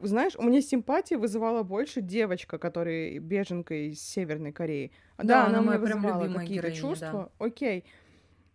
знаешь, 0.00 0.36
у 0.36 0.42
меня 0.42 0.60
симпатии 0.60 1.14
вызывала 1.14 1.62
больше 1.62 2.00
девочка, 2.00 2.58
которая 2.58 3.18
беженка 3.18 3.74
из 3.74 4.00
Северной 4.00 4.52
Кореи. 4.52 4.92
Да, 5.18 5.24
да 5.24 5.46
она, 5.46 5.58
она 5.58 5.70
мне 5.70 5.78
вызывала 5.78 6.32
какие-то 6.32 6.72
чувства, 6.72 7.30
да. 7.38 7.46
окей. 7.46 7.84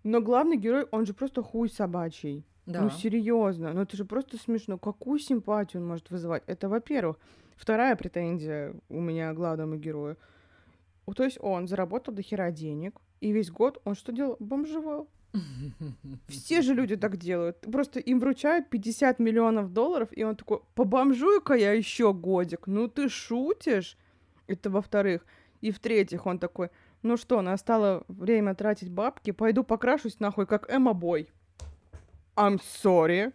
Но 0.04 0.22
главный 0.22 0.58
герой, 0.58 0.88
он 0.92 1.06
же 1.06 1.14
просто 1.14 1.44
хуй 1.44 1.70
собачий. 1.70 2.46
Ну, 2.66 2.74
да. 2.74 2.82
Ну, 2.82 2.90
серьезно, 2.90 3.74
ну 3.74 3.82
это 3.82 3.98
же 3.98 4.06
просто 4.06 4.38
смешно. 4.38 4.78
Какую 4.78 5.20
симпатию 5.20 5.82
он 5.82 5.88
может 5.88 6.10
вызывать? 6.10 6.44
Это, 6.48 6.70
во-первых. 6.70 7.18
Вторая 7.56 7.96
претензия 7.96 8.74
у 8.90 9.00
меня 9.00 9.32
к 9.34 9.36
главному 9.36 9.76
герою. 9.76 10.18
То 11.16 11.24
есть 11.24 11.38
он 11.42 11.68
заработал 11.68 12.14
до 12.14 12.22
хера 12.22 12.50
денег, 12.52 13.00
и 13.20 13.32
весь 13.32 13.52
год 13.52 13.82
он 13.84 13.96
что 13.96 14.12
делал? 14.12 14.38
Бомжевал. 14.40 15.08
Все 16.28 16.62
же 16.62 16.74
люди 16.74 16.98
так 16.98 17.18
делают. 17.18 17.62
Просто 17.62 18.00
им 18.00 18.20
вручают 18.20 18.70
50 18.70 19.20
миллионов 19.20 19.72
долларов, 19.74 20.10
и 20.12 20.24
он 20.24 20.36
такой, 20.36 20.60
побомжую-ка 20.76 21.54
я 21.54 21.74
еще 21.74 22.14
годик. 22.14 22.68
Ну 22.68 22.88
ты 22.88 23.10
шутишь? 23.10 23.98
Это 24.48 24.70
во-вторых. 24.70 25.26
И 25.62 25.72
в-третьих, 25.72 26.26
он 26.26 26.40
такой, 26.40 26.70
ну 27.04 27.18
что, 27.18 27.42
настало 27.42 28.04
время 28.08 28.56
тратить 28.56 28.90
бабки, 28.90 29.32
пойду 29.32 29.64
покрашусь 29.64 30.20
нахуй, 30.20 30.46
как 30.46 30.70
Эмма 30.70 30.94
Бой. 30.94 31.30
I'm 32.36 32.60
sorry. 32.84 33.34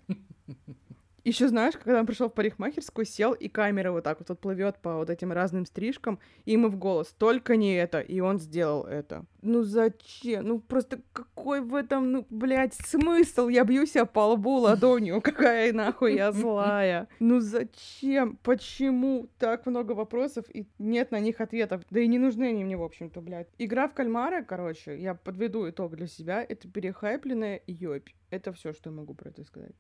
Еще 1.27 1.49
знаешь, 1.49 1.75
когда 1.75 1.99
он 1.99 2.07
пришел 2.07 2.29
в 2.29 2.35
парикмахерскую, 2.35 3.05
сел, 3.05 3.33
и 3.33 3.49
камера 3.49 3.91
вот 3.91 4.05
так 4.05 4.21
вот, 4.21 4.29
вот 4.29 4.39
плывет 4.39 4.79
по 4.79 4.99
вот 4.99 5.11
этим 5.11 5.33
разным 5.33 5.67
стрижкам, 5.67 6.21
и 6.45 6.53
ему 6.53 6.69
в 6.69 6.77
голос 6.77 7.13
«Только 7.19 7.57
не 7.57 7.75
это!» 7.75 7.99
И 7.99 8.21
он 8.21 8.39
сделал 8.39 8.85
это. 8.85 9.25
Ну 9.43 9.65
зачем? 9.65 10.47
Ну 10.47 10.61
просто 10.61 11.01
какой 11.13 11.63
в 11.63 11.75
этом, 11.75 12.13
ну, 12.13 12.27
блядь, 12.31 12.75
смысл? 12.75 13.49
Я 13.49 13.65
бью 13.65 13.87
себя 13.87 14.05
по 14.05 14.21
лбу 14.21 14.59
ладонью, 14.59 15.21
какая 15.21 15.73
нахуй 15.73 16.15
я 16.15 16.31
злая. 16.31 17.09
Ну 17.19 17.41
зачем? 17.41 18.37
Почему? 18.45 19.29
Так 19.41 19.67
много 19.67 19.93
вопросов, 19.93 20.45
и 20.55 20.69
нет 20.79 21.11
на 21.11 21.19
них 21.19 21.41
ответов. 21.41 21.83
Да 21.91 21.99
и 21.99 22.07
не 22.07 22.21
нужны 22.21 22.45
они 22.45 22.63
мне, 22.63 22.77
в 22.77 22.85
общем-то, 22.85 23.21
блядь. 23.21 23.49
Игра 23.59 23.89
в 23.89 23.95
кальмара, 23.95 24.45
короче, 24.45 24.97
я 24.97 25.17
подведу 25.17 25.69
итог 25.69 25.97
для 25.97 26.07
себя, 26.07 26.47
это 26.49 26.69
перехайпленная 26.69 27.63
ёбь. 27.67 28.11
Это 28.31 28.53
все, 28.53 28.73
что 28.73 28.91
я 28.91 28.97
могу 28.97 29.15
про 29.15 29.31
это 29.31 29.43
сказать. 29.43 29.75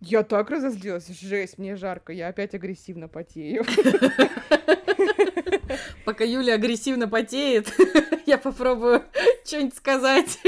Я 0.00 0.22
так 0.22 0.50
разозлилась, 0.50 1.08
жесть, 1.08 1.58
мне 1.58 1.76
жарко, 1.76 2.12
я 2.12 2.28
опять 2.28 2.54
агрессивно 2.54 3.06
потею. 3.08 3.64
Пока 6.04 6.24
Юля 6.24 6.54
агрессивно 6.54 7.08
потеет, 7.08 7.72
я 8.26 8.38
попробую 8.38 9.04
что-нибудь 9.44 9.74
сказать. 9.74 10.38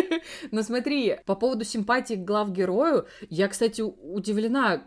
Но 0.51 0.62
смотри, 0.62 1.19
по 1.27 1.35
поводу 1.35 1.65
симпатии 1.65 2.15
к 2.15 2.25
главгерою, 2.25 3.07
я, 3.29 3.49
кстати, 3.49 3.83
удивлена, 3.83 4.83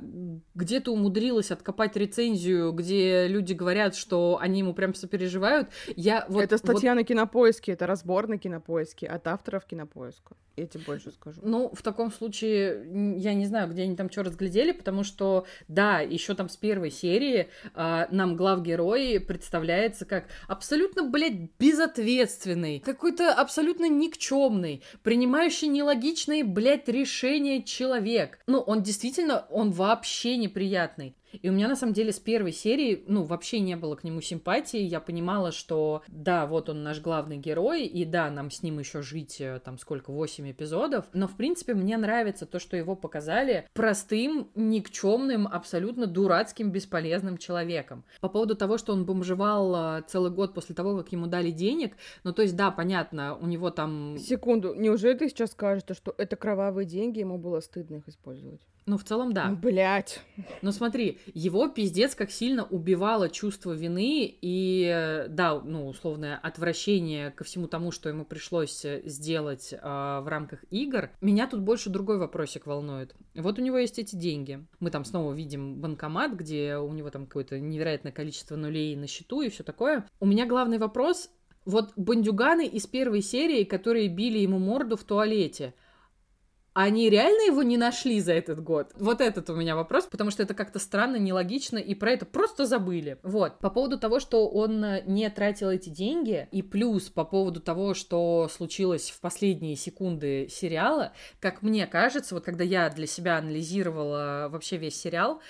где 0.56 0.80
ты 0.80 0.92
умудрилась 0.92 1.52
откопать 1.52 1.96
рецензию, 1.96 2.72
где 2.72 3.28
люди 3.28 3.54
говорят, 3.54 3.96
что 3.96 4.38
они 4.42 4.60
ему 4.60 4.74
прям 4.74 4.94
сопереживают. 4.94 5.70
Я 5.96 6.26
вот, 6.30 6.44
это 6.44 6.58
статья 6.58 6.92
вот... 6.92 7.02
на 7.02 7.04
кинопоиске, 7.04 7.74
это 7.74 7.88
разбор 7.88 8.28
на 8.28 8.38
кинопоиске 8.38 9.08
от 9.08 9.28
авторов 9.28 9.66
кинопоиска. 9.66 10.36
Я 10.58 10.68
тебе 10.68 10.84
больше 10.86 11.12
скажу. 11.12 11.42
Ну, 11.44 11.70
в 11.74 11.82
таком 11.82 12.12
случае, 12.12 13.18
я 13.18 13.34
не 13.34 13.46
знаю, 13.46 13.70
где 13.70 13.84
они 13.84 13.96
там 13.98 14.10
что 14.10 14.24
разглядели, 14.24 14.72
потому 14.72 15.04
что, 15.04 15.46
да, 15.68 16.00
еще 16.00 16.34
там 16.34 16.48
с 16.48 16.56
первой 16.56 16.92
серии 16.92 17.50
э, 17.74 18.06
нам 18.10 18.38
главгерой 18.38 19.20
представляется 19.20 20.06
как 20.06 20.28
абсолютно, 20.48 20.65
блядь, 21.04 21.52
безответственный, 21.60 22.80
какой-то 22.80 23.34
абсолютно 23.34 23.88
никчемный, 23.88 24.82
принимающий 25.04 25.68
нелогичные, 25.68 26.44
блядь, 26.44 26.88
решения 26.88 27.62
человек. 27.62 28.40
Ну, 28.48 28.60
он 28.60 28.82
действительно, 28.82 29.46
он 29.50 29.72
вообще 29.72 30.38
неприятный. 30.38 31.16
И 31.42 31.50
у 31.50 31.54
меня, 31.54 31.68
на 31.68 31.76
самом 31.76 31.94
деле, 31.94 32.12
с 32.12 32.20
первой 32.20 32.52
серии, 32.52 33.04
ну, 33.08 33.24
вообще 33.24 33.60
не 33.60 33.76
было 33.76 33.96
к 33.96 34.04
нему 34.04 34.22
симпатии. 34.22 34.80
Я 34.80 35.00
понимала, 35.00 35.52
что, 35.52 36.04
да, 36.08 36.46
вот 36.46 36.70
он 36.70 36.84
наш 36.84 37.00
главный 37.02 37.38
герой, 37.38 37.86
и 37.86 38.06
да, 38.06 38.30
нам 38.30 38.52
с 38.52 38.64
ним 38.64 38.80
еще 38.80 39.02
жить, 39.02 39.40
э, 39.40 39.60
там, 39.64 39.78
сколько, 39.78 40.12
8 40.12 40.52
эпизодов. 40.52 41.06
Но, 41.14 41.28
в 41.28 41.36
принципе, 41.36 41.74
мне 41.74 41.98
нравится 41.98 42.46
то, 42.46 42.60
что 42.60 42.78
его 42.78 42.96
показали 42.96 43.68
простым, 43.74 44.50
никчемным, 44.56 45.48
абсолютно 45.48 46.08
дурацким, 46.08 46.72
бесполезным 46.72 47.38
человеком. 47.38 48.04
По 48.22 48.30
поводу 48.30 48.56
того, 48.56 48.78
что 48.78 48.94
он 48.94 49.06
бомжевал 49.06 50.00
э, 50.00 50.04
целый 50.08 50.32
год 50.32 50.54
после 50.54 50.76
того, 50.76 50.98
как 50.98 51.12
ему 51.12 51.28
дали 51.28 51.52
денег, 51.52 51.96
ну, 52.24 52.34
то 52.34 52.42
есть, 52.42 52.56
да, 52.56 52.72
понятно, 52.72 53.36
у 53.36 53.48
него 53.48 53.70
там... 53.70 54.18
Секунду, 54.18 54.74
неужели 54.76 55.18
ты 55.18 55.30
сейчас 55.30 55.52
скажешь, 55.52 55.84
что 55.92 56.14
это 56.18 56.36
кровавые 56.36 56.86
деньги, 56.86 57.20
ему 57.20 57.38
было 57.38 57.60
стыдно 57.60 57.96
их 57.96 58.08
использовать? 58.08 58.62
Ну, 58.88 59.00
в 59.00 59.04
целом, 59.04 59.34
да. 59.34 59.50
Блять. 59.50 60.22
Но 60.62 60.72
смотри, 60.72 61.18
его 61.34 61.68
пиздец 61.68 62.14
как 62.14 62.30
сильно 62.30 62.66
убивало 62.66 63.30
чувство 63.30 63.72
вины 63.72 64.38
и, 64.42 65.26
да, 65.28 65.60
ну, 65.60 65.88
условное 65.88 66.38
отвращение 66.38 67.32
ко 67.32 67.44
всему 67.44 67.68
тому, 67.68 67.92
что 67.92 68.10
ему 68.10 68.26
пришлось 68.26 68.86
э, 68.86 69.02
сделать 69.06 69.74
э, 69.74 69.78
в 69.80 70.28
рамках 70.28 70.64
игр. 70.70 71.10
Меня 71.20 71.48
тут 71.48 71.62
больше 71.62 71.90
другой 71.90 72.20
вопросик 72.20 72.68
волнует. 72.68 73.16
Вот 73.34 73.58
у 73.58 73.62
него 73.64 73.80
есть 73.80 73.98
эти 73.98 74.16
деньги. 74.16 74.64
Мы 74.80 74.92
там 74.92 75.04
снова 75.04 75.34
видим 75.34 75.82
банкомат, 75.82 76.34
где 76.34 76.78
у 76.78 76.94
него 76.94 77.10
там 77.10 77.26
какое-то 77.26 77.60
невероятное 77.60 78.12
количество 78.12 78.56
нулей 78.56 78.96
на 78.96 79.08
счету 79.08 79.42
и 79.42 79.50
все 79.50 79.64
такое. 79.64 80.08
У 80.20 80.28
меня 80.28 80.46
главный 80.46 80.78
вопрос. 80.78 81.32
Вот 81.66 81.94
бандюганы 81.96 82.68
из 82.68 82.86
первой 82.86 83.24
серии, 83.24 83.64
которые 83.64 84.10
били 84.10 84.38
ему 84.38 84.60
морду 84.60 84.96
в 84.96 85.04
туалете– 85.04 85.74
они 86.76 87.10
реально 87.10 87.48
его 87.48 87.64
не 87.64 87.78
нашли 87.78 88.20
за 88.20 88.34
этот 88.34 88.62
год? 88.62 88.92
Вот 88.98 89.22
этот 89.22 89.50
у 89.50 89.56
меня 89.56 89.78
вопрос, 89.78 90.08
потому 90.12 90.30
что 90.30 90.44
это 90.44 90.54
как-то 90.54 90.78
странно, 90.78 91.16
нелогично, 91.16 91.78
и 91.78 91.96
про 91.96 92.12
это 92.12 92.26
просто 92.26 92.66
забыли. 92.66 93.18
Вот. 93.24 93.60
По 93.60 93.70
поводу 93.70 93.98
того, 93.98 94.20
что 94.20 94.50
он 94.50 94.84
э, 94.84 95.02
не 95.06 95.30
тратил 95.30 95.70
эти 95.70 95.88
деньги, 95.88 96.50
и 96.52 96.62
плюс 96.62 97.10
по 97.10 97.24
поводу 97.24 97.62
того, 97.62 97.94
что 97.94 98.50
случилось 98.54 99.10
в 99.10 99.22
последние 99.22 99.78
секунды 99.78 100.50
сериала, 100.52 101.14
как 101.40 101.62
мне 101.62 101.88
кажется, 101.88 102.36
вот 102.36 102.44
когда 102.44 102.66
я 102.66 102.90
для 102.90 103.08
себя 103.08 103.38
анализировала 103.38 104.50
вообще 104.52 104.76
весь 104.76 105.00
сериал, 105.00 105.42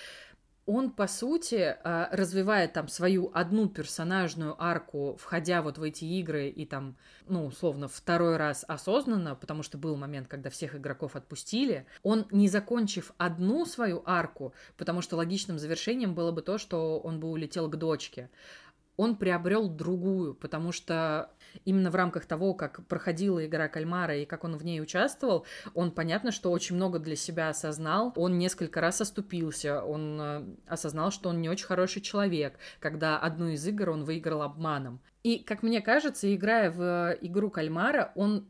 он, 0.66 0.90
по 0.92 1.08
сути, 1.08 1.78
а, 1.84 2.10
развивает 2.12 2.74
там 2.74 2.88
свою 2.88 3.30
одну 3.34 3.70
персонажную 3.70 4.56
арку, 4.62 5.16
входя 5.20 5.62
вот 5.62 5.78
в 5.78 5.84
эти 5.84 6.06
игры 6.06 6.50
и 6.50 6.66
там, 6.66 6.98
ну, 7.28 7.46
условно, 7.46 7.88
второй 7.88 8.38
раз 8.38 8.66
осознанно, 8.68 9.36
потому 9.36 9.62
что 9.62 9.78
был 9.78 9.96
момент, 9.96 10.28
когда 10.28 10.50
всех 10.50 10.76
игроков 10.76 11.16
отпустили, 11.16 11.86
он, 12.02 12.26
не 12.32 12.50
закончив 12.50 13.14
одну 13.18 13.66
свою 13.66 14.02
арку, 14.06 14.54
потому 14.76 15.02
что 15.02 15.18
логичным 15.18 15.60
завершением 15.60 16.16
было 16.16 16.32
бы 16.32 16.42
то, 16.42 16.58
что 16.58 17.00
он 17.00 17.20
бы 17.20 17.30
улетел 17.30 17.70
к 17.70 17.76
дочке, 17.76 18.30
он 18.98 19.18
приобрел 19.18 19.70
другую, 19.70 20.34
потому 20.34 20.72
что 20.72 21.30
именно 21.64 21.92
в 21.92 21.96
рамках 21.96 22.26
того, 22.26 22.54
как 22.54 22.86
проходила 22.88 23.46
игра 23.46 23.68
кальмара 23.68 24.18
и 24.18 24.26
как 24.26 24.44
он 24.44 24.58
в 24.58 24.66
ней 24.66 24.82
участвовал, 24.82 25.46
он, 25.74 25.92
понятно, 25.92 26.32
что 26.32 26.52
очень 26.52 26.76
много 26.76 27.00
для 27.00 27.16
себя 27.16 27.50
осознал. 27.50 28.14
Он 28.16 28.38
несколько 28.38 28.82
раз 28.82 29.02
оступился, 29.02 29.84
он 29.84 30.20
э, 30.20 30.46
осознал, 30.68 31.12
что 31.12 31.30
он 31.30 31.42
не 31.42 31.50
очень 31.50 31.66
хороший 31.66 32.02
человек, 32.02 32.58
когда 32.80 33.18
одну 33.18 33.50
из 33.50 33.66
игр 33.68 33.90
он 33.90 34.04
выиграл 34.04 34.42
обманом. 34.42 35.02
И, 35.24 35.40
как 35.40 35.64
мне 35.64 35.82
кажется, 35.82 36.34
играя 36.36 36.70
в 36.70 37.18
игру 37.22 37.50
кальмара, 37.50 38.12
он 38.16 38.48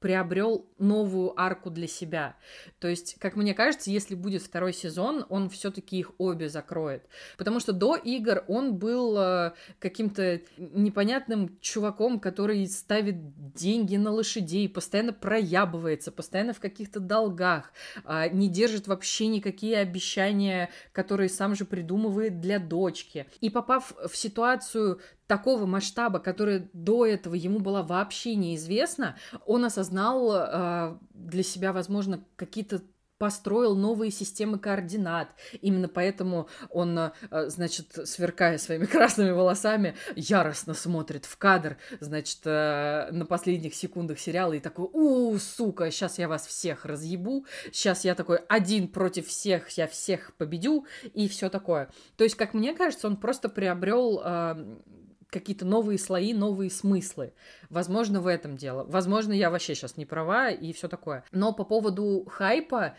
приобрел 0.00 0.66
новую 0.78 1.38
арку 1.40 1.70
для 1.70 1.86
себя. 1.86 2.36
То 2.78 2.88
есть, 2.88 3.16
как 3.18 3.36
мне 3.36 3.54
кажется, 3.54 3.90
если 3.90 4.14
будет 4.14 4.42
второй 4.42 4.72
сезон, 4.72 5.26
он 5.28 5.50
все-таки 5.50 5.98
их 5.98 6.12
обе 6.18 6.48
закроет. 6.48 7.02
Потому 7.36 7.60
что 7.60 7.72
до 7.72 7.96
игр 7.96 8.44
он 8.46 8.76
был 8.76 9.16
э, 9.18 9.52
каким-то 9.78 10.40
непонятным 10.56 11.58
чуваком, 11.60 12.20
который 12.20 12.66
ставит 12.66 13.16
деньги 13.54 13.96
на 13.96 14.12
лошадей, 14.12 14.68
постоянно 14.68 15.12
проябывается, 15.12 16.12
постоянно 16.12 16.52
в 16.52 16.60
каких-то 16.60 17.00
долгах, 17.00 17.72
э, 18.04 18.28
не 18.30 18.48
держит 18.48 18.86
вообще 18.86 19.26
никакие 19.26 19.78
обещания, 19.78 20.70
которые 20.92 21.28
сам 21.28 21.54
же 21.54 21.64
придумывает 21.64 22.40
для 22.40 22.58
дочки. 22.58 23.26
И 23.40 23.50
попав 23.50 23.92
в 24.08 24.16
ситуацию 24.16 25.00
такого 25.28 25.66
масштаба, 25.66 26.18
которая 26.18 26.68
до 26.72 27.06
этого 27.06 27.34
ему 27.34 27.60
была 27.60 27.84
вообще 27.84 28.34
неизвестна, 28.34 29.16
он 29.46 29.64
осознал 29.64 30.32
э, 30.34 30.98
для 31.12 31.42
себя, 31.44 31.72
возможно, 31.72 32.24
какие-то 32.34 32.82
построил 33.18 33.74
новые 33.74 34.10
системы 34.10 34.58
координат. 34.58 35.34
Именно 35.60 35.88
поэтому 35.88 36.48
он, 36.70 36.98
э, 36.98 37.10
значит, 37.48 37.98
сверкая 38.08 38.58
своими 38.58 38.84
красными 38.86 39.30
волосами, 39.30 39.96
яростно 40.16 40.72
смотрит 40.72 41.26
в 41.26 41.36
кадр, 41.36 41.76
значит, 42.00 42.40
э, 42.44 43.08
на 43.10 43.26
последних 43.26 43.74
секундах 43.74 44.18
сериала 44.18 44.54
и 44.54 44.60
такой, 44.60 44.88
у, 44.92 45.36
сука, 45.38 45.90
сейчас 45.90 46.18
я 46.18 46.28
вас 46.28 46.46
всех 46.46 46.86
разъебу, 46.86 47.44
сейчас 47.72 48.04
я 48.04 48.14
такой 48.14 48.38
один 48.48 48.88
против 48.88 49.26
всех, 49.26 49.68
я 49.70 49.88
всех 49.88 50.32
победю 50.36 50.86
и 51.12 51.28
все 51.28 51.50
такое. 51.50 51.90
То 52.16 52.24
есть, 52.24 52.36
как 52.36 52.54
мне 52.54 52.72
кажется, 52.72 53.08
он 53.08 53.16
просто 53.16 53.48
приобрел 53.48 54.22
э, 54.24 54.78
какие-то 55.30 55.64
новые 55.64 55.98
слои, 55.98 56.32
новые 56.32 56.70
смыслы. 56.70 57.32
Возможно, 57.70 58.20
в 58.20 58.26
этом 58.26 58.56
дело. 58.56 58.84
Возможно, 58.84 59.32
я 59.32 59.50
вообще 59.50 59.74
сейчас 59.74 59.96
не 59.96 60.06
права 60.06 60.50
и 60.50 60.72
все 60.72 60.88
такое. 60.88 61.24
Но 61.32 61.52
по 61.52 61.64
поводу 61.64 62.26
хайпа, 62.30 62.94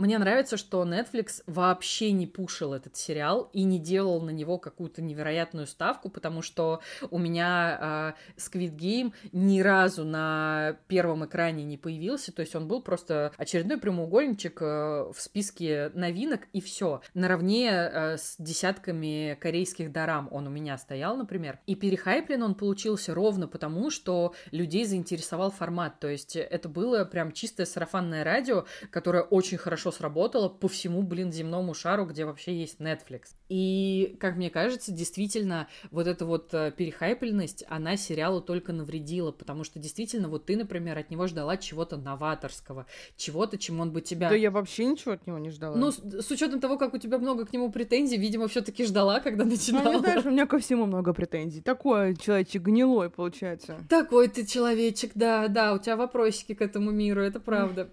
мне 0.00 0.18
нравится, 0.18 0.56
что 0.56 0.82
Netflix 0.84 1.42
вообще 1.46 2.12
не 2.12 2.26
пушил 2.26 2.72
этот 2.72 2.96
сериал 2.96 3.50
и 3.52 3.64
не 3.64 3.78
делал 3.78 4.22
на 4.22 4.30
него 4.30 4.56
какую-то 4.56 5.02
невероятную 5.02 5.66
ставку, 5.66 6.08
потому 6.08 6.40
что 6.40 6.80
у 7.10 7.18
меня 7.18 8.14
э, 8.16 8.40
Squid 8.40 8.74
Game 8.76 9.12
ни 9.32 9.60
разу 9.60 10.04
на 10.04 10.78
первом 10.88 11.26
экране 11.26 11.64
не 11.64 11.76
появился, 11.76 12.32
то 12.32 12.40
есть 12.40 12.56
он 12.56 12.66
был 12.66 12.80
просто 12.82 13.32
очередной 13.36 13.76
прямоугольничек 13.76 14.62
э, 14.62 14.64
в 15.12 15.16
списке 15.18 15.90
новинок 15.94 16.48
и 16.54 16.62
все. 16.62 17.02
Наравне 17.12 17.68
э, 17.70 18.16
с 18.16 18.36
десятками 18.38 19.36
корейских 19.38 19.92
дарам 19.92 20.28
он 20.30 20.46
у 20.46 20.50
меня 20.50 20.78
стоял, 20.78 21.14
например. 21.16 21.58
И 21.66 21.74
перехайплен 21.74 22.42
он 22.42 22.54
получился 22.54 23.14
ровно 23.14 23.48
потому, 23.48 23.90
что 23.90 24.34
людей 24.50 24.86
заинтересовал 24.86 25.50
формат, 25.50 26.00
то 26.00 26.08
есть 26.08 26.36
это 26.36 26.70
было 26.70 27.04
прям 27.04 27.32
чистое 27.32 27.66
сарафанное 27.66 28.24
радио, 28.24 28.64
которое 28.90 29.24
очень 29.24 29.58
хорошо 29.58 29.89
хорошо 29.90 30.00
сработало 30.00 30.48
по 30.48 30.68
всему, 30.68 31.02
блин, 31.02 31.32
земному 31.32 31.74
шару, 31.74 32.06
где 32.06 32.24
вообще 32.24 32.54
есть 32.58 32.80
Netflix. 32.80 33.34
И, 33.48 34.16
как 34.20 34.36
мне 34.36 34.50
кажется, 34.50 34.92
действительно, 34.92 35.66
вот 35.90 36.06
эта 36.06 36.24
вот 36.24 36.54
э, 36.54 36.72
перехайпленность, 36.76 37.64
она 37.68 37.96
сериалу 37.96 38.40
только 38.40 38.72
навредила, 38.72 39.32
потому 39.32 39.64
что 39.64 39.78
действительно, 39.78 40.28
вот 40.28 40.46
ты, 40.46 40.56
например, 40.56 40.98
от 40.98 41.10
него 41.10 41.26
ждала 41.26 41.56
чего-то 41.56 41.96
новаторского, 41.96 42.86
чего-то, 43.16 43.58
чем 43.58 43.80
он 43.80 43.92
бы 43.92 44.00
тебя... 44.00 44.28
Да 44.28 44.36
я 44.36 44.50
вообще 44.50 44.84
ничего 44.84 45.12
от 45.12 45.26
него 45.26 45.38
не 45.38 45.50
ждала. 45.50 45.76
Ну, 45.76 45.90
с, 45.90 45.98
с 45.98 46.30
учетом 46.30 46.60
того, 46.60 46.78
как 46.78 46.94
у 46.94 46.98
тебя 46.98 47.18
много 47.18 47.44
к 47.44 47.52
нему 47.52 47.70
претензий, 47.72 48.18
видимо, 48.18 48.46
все-таки 48.46 48.84
ждала, 48.84 49.20
когда 49.20 49.44
начинала. 49.44 49.84
Ну, 49.84 49.92
не 49.92 49.98
знаешь, 49.98 50.24
у 50.24 50.30
меня 50.30 50.46
ко 50.46 50.58
всему 50.58 50.86
много 50.86 51.12
претензий. 51.12 51.60
Такой 51.60 52.16
человечек 52.16 52.62
гнилой, 52.62 53.10
получается. 53.10 53.78
Такой 53.88 54.28
ты 54.28 54.46
человечек, 54.46 55.12
да, 55.14 55.48
да, 55.48 55.74
у 55.74 55.78
тебя 55.78 55.96
вопросики 55.96 56.54
к 56.54 56.62
этому 56.62 56.92
миру, 56.92 57.20
это 57.20 57.40
правда. 57.40 57.88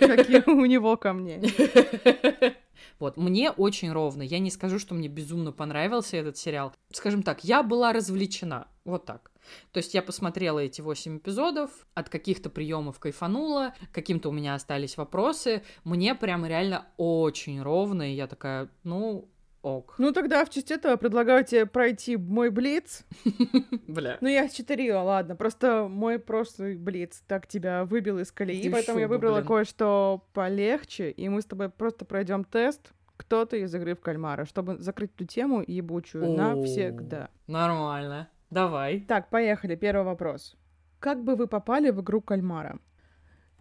Какие 0.00 0.42
у 0.50 0.64
него 0.64 0.96
ко 0.96 1.12
мне. 1.12 1.35
Вот, 2.98 3.16
мне 3.16 3.50
очень 3.50 3.92
ровно. 3.92 4.22
Я 4.22 4.38
не 4.38 4.50
скажу, 4.50 4.78
что 4.78 4.94
мне 4.94 5.08
безумно 5.08 5.52
понравился 5.52 6.16
этот 6.16 6.38
сериал. 6.38 6.72
Скажем 6.92 7.22
так, 7.22 7.44
я 7.44 7.62
была 7.62 7.92
развлечена. 7.92 8.68
Вот 8.84 9.04
так. 9.04 9.30
То 9.72 9.78
есть 9.78 9.94
я 9.94 10.02
посмотрела 10.02 10.60
эти 10.60 10.80
восемь 10.80 11.18
эпизодов, 11.18 11.70
от 11.94 12.08
каких-то 12.08 12.50
приемов 12.50 12.98
кайфанула, 12.98 13.74
каким-то 13.92 14.30
у 14.30 14.32
меня 14.32 14.54
остались 14.54 14.96
вопросы. 14.96 15.62
Мне 15.84 16.14
прям 16.14 16.46
реально 16.46 16.86
очень 16.96 17.60
ровно, 17.62 18.10
и 18.10 18.14
я 18.14 18.26
такая, 18.26 18.68
ну, 18.82 19.28
ок. 19.66 19.94
Ну 19.98 20.12
тогда 20.12 20.44
в 20.44 20.50
честь 20.50 20.70
этого 20.70 20.96
предлагаю 20.96 21.44
тебе 21.44 21.66
пройти 21.66 22.16
мой 22.16 22.50
блиц. 22.50 23.04
Бля. 23.88 24.18
Ну 24.20 24.28
я 24.28 24.48
читерила, 24.48 25.00
ладно. 25.00 25.34
Просто 25.34 25.88
мой 25.88 26.18
прошлый 26.18 26.76
блиц 26.76 27.22
так 27.26 27.46
тебя 27.46 27.84
выбил 27.84 28.18
из 28.18 28.30
колеи, 28.30 28.70
поэтому 28.70 29.00
я 29.00 29.08
выбрала 29.08 29.42
кое-что 29.42 30.24
полегче, 30.32 31.10
и 31.10 31.28
мы 31.28 31.42
с 31.42 31.44
тобой 31.44 31.68
просто 31.68 32.04
пройдем 32.04 32.44
тест, 32.44 32.92
кто 33.16 33.44
ты 33.44 33.62
из 33.62 33.74
игры 33.74 33.94
в 33.94 34.00
кальмара, 34.00 34.44
чтобы 34.44 34.78
закрыть 34.78 35.12
эту 35.14 35.24
тему 35.24 35.64
ебучую 35.66 36.30
навсегда. 36.30 37.30
Нормально. 37.46 38.28
Давай. 38.50 39.00
Так, 39.00 39.30
поехали. 39.30 39.74
Первый 39.74 40.04
вопрос. 40.04 40.56
Как 41.00 41.24
бы 41.24 41.34
вы 41.34 41.46
попали 41.48 41.90
в 41.90 42.00
игру 42.00 42.20
кальмара? 42.20 42.78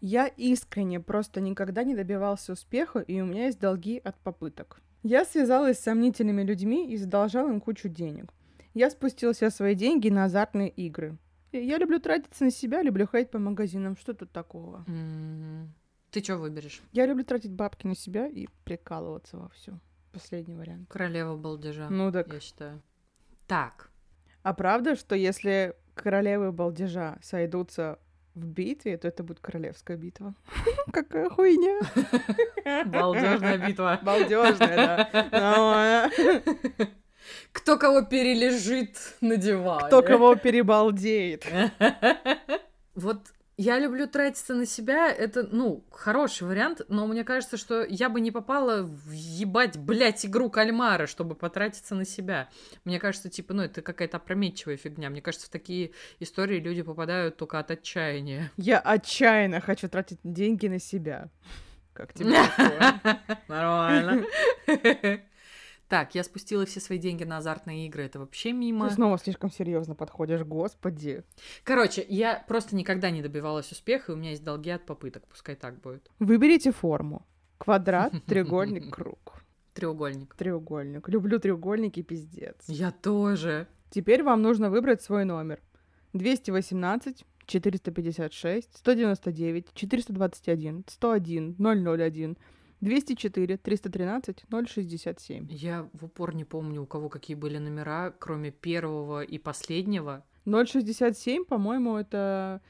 Я 0.02 0.28
искренне 0.28 1.00
просто 1.00 1.42
никогда 1.42 1.84
не 1.84 1.96
добивался 1.96 2.54
успеха, 2.54 3.00
и 3.00 3.22
у 3.22 3.26
меня 3.26 3.46
есть 3.46 3.60
долги 3.60 4.00
от 4.04 4.16
попыток. 4.20 4.82
Я 5.08 5.24
связалась 5.24 5.78
с 5.78 5.84
сомнительными 5.84 6.42
людьми 6.42 6.92
и 6.92 6.98
задолжала 6.98 7.50
им 7.50 7.62
кучу 7.62 7.90
денег. 7.90 8.34
Я 8.74 8.90
спустила 8.90 9.34
все 9.34 9.52
свои 9.52 9.76
деньги 9.76 10.10
на 10.10 10.24
азартные 10.24 10.68
игры. 10.68 11.20
Я 11.52 11.78
люблю 11.78 12.00
тратиться 12.00 12.44
на 12.44 12.50
себя, 12.50 12.82
люблю 12.82 13.06
ходить 13.06 13.30
по 13.30 13.38
магазинам. 13.38 13.96
Что 13.98 14.16
тут 14.16 14.32
такого? 14.32 14.84
Mm-hmm. 14.88 15.68
Ты 16.10 16.24
что 16.24 16.38
выберешь? 16.38 16.82
Я 16.92 17.06
люблю 17.06 17.24
тратить 17.24 17.52
бабки 17.52 17.86
на 17.86 17.96
себя 17.96 18.26
и 18.26 18.48
прикалываться 18.64 19.38
во 19.38 19.50
все. 19.50 19.80
Последний 20.12 20.56
вариант. 20.56 20.90
Королева 20.90 21.38
балдежа. 21.38 21.88
Ну 21.88 22.12
так. 22.12 22.34
Я 22.34 22.40
считаю. 22.40 22.82
Так. 23.46 23.92
А 24.42 24.56
правда, 24.56 24.96
что 24.96 25.14
если 25.14 25.76
королевы 25.94 26.52
балдежа 26.52 27.20
сойдутся 27.22 28.00
в 28.36 28.46
битве, 28.46 28.98
то 28.98 29.08
это 29.08 29.24
будет 29.24 29.40
королевская 29.40 29.98
битва. 29.98 30.36
Какая 30.92 31.30
хуйня. 31.30 31.80
Балдежная 32.86 33.58
битва. 33.58 34.00
Балдежная, 34.04 35.10
да. 35.32 36.12
Кто 37.52 37.78
кого 37.78 38.02
перележит 38.02 38.98
на 39.22 39.38
диване. 39.38 39.88
Кто 39.88 40.04
кого 40.04 40.36
перебалдеет. 40.36 41.46
Вот 42.96 43.20
я 43.58 43.80
люблю 43.80 44.08
тратиться 44.08 44.54
на 44.54 44.66
себя, 44.66 45.10
это, 45.12 45.48
ну, 45.50 45.86
хороший 45.92 46.48
вариант, 46.48 46.82
но 46.90 47.08
мне 47.08 47.24
кажется, 47.24 47.58
что 47.58 47.86
я 47.86 48.10
бы 48.10 48.20
не 48.20 48.32
попала 48.32 48.84
в 48.84 49.12
ебать, 49.12 49.78
блядь, 49.78 50.26
игру 50.26 50.50
кальмара, 50.50 51.08
чтобы 51.08 51.36
потратиться 51.36 51.96
на 51.96 52.06
себя. 52.06 52.50
Мне 52.84 53.00
кажется, 53.00 53.30
типа, 53.30 53.54
ну, 53.54 53.64
это 53.64 53.82
какая-то 53.82 54.18
опрометчивая 54.18 54.76
фигня. 54.76 55.10
Мне 55.10 55.22
кажется, 55.22 55.48
в 55.48 55.50
такие 55.50 55.92
истории 56.20 56.60
люди 56.60 56.82
попадают 56.82 57.38
только 57.38 57.60
от 57.60 57.72
отчаяния. 57.72 58.52
Я 58.58 58.80
отчаянно 58.80 59.62
хочу 59.62 59.88
тратить 59.88 60.20
деньги 60.24 60.68
на 60.68 60.80
себя. 60.80 61.30
Как 61.94 62.14
тебе 62.14 62.36
Нормально. 63.48 64.26
Так, 65.88 66.16
я 66.16 66.24
спустила 66.24 66.66
все 66.66 66.80
свои 66.80 66.98
деньги 66.98 67.24
на 67.24 67.38
азартные 67.38 67.86
игры. 67.88 68.04
Это 68.04 68.20
вообще 68.20 68.52
мимо. 68.54 68.90
Ты 68.90 68.96
снова 68.96 69.18
слишком 69.18 69.52
серьезно 69.52 69.94
подходишь, 69.96 70.42
господи. 70.42 71.24
Короче, 71.64 72.06
я 72.08 72.44
просто 72.48 72.76
никогда 72.76 73.12
не 73.12 73.22
добивалась 73.22 73.72
успеха, 73.72 74.12
и 74.12 74.16
у 74.16 74.18
меня 74.18 74.32
есть 74.32 74.44
долги 74.44 74.72
от 74.72 74.86
попыток. 74.86 75.28
Пускай 75.28 75.56
так 75.56 75.80
будет. 75.82 76.10
Выберите 76.20 76.72
форму. 76.72 77.26
Квадрат, 77.58 78.14
треугольник, 78.26 78.94
круг. 78.94 79.44
Треугольник. 79.74 80.34
Треугольник. 80.36 81.08
Люблю 81.08 81.40
треугольники, 81.40 82.02
пиздец. 82.02 82.56
Я 82.68 82.92
тоже. 82.92 83.68
Теперь 83.90 84.24
вам 84.24 84.42
нужно 84.42 84.70
выбрать 84.70 85.02
свой 85.02 85.26
номер. 85.26 85.62
218, 86.14 87.26
456, 87.46 88.78
199, 88.78 89.68
421, 89.74 90.86
101, 90.88 91.56
001, 91.60 92.38
204 92.82 93.58
313 93.58 94.46
067. 94.68 95.48
Я 95.50 95.90
в 95.94 96.06
упор 96.06 96.36
не 96.36 96.46
помню, 96.46 96.84
у 96.84 96.86
кого 96.86 97.10
какие 97.10 97.36
были 97.36 97.58
номера, 97.58 98.12
кроме 98.12 98.52
первого 98.52 99.24
и 99.24 99.38
последнего. 99.38 100.24
067, 100.46 101.46
по-моему, 101.46 101.98
это 101.98 102.62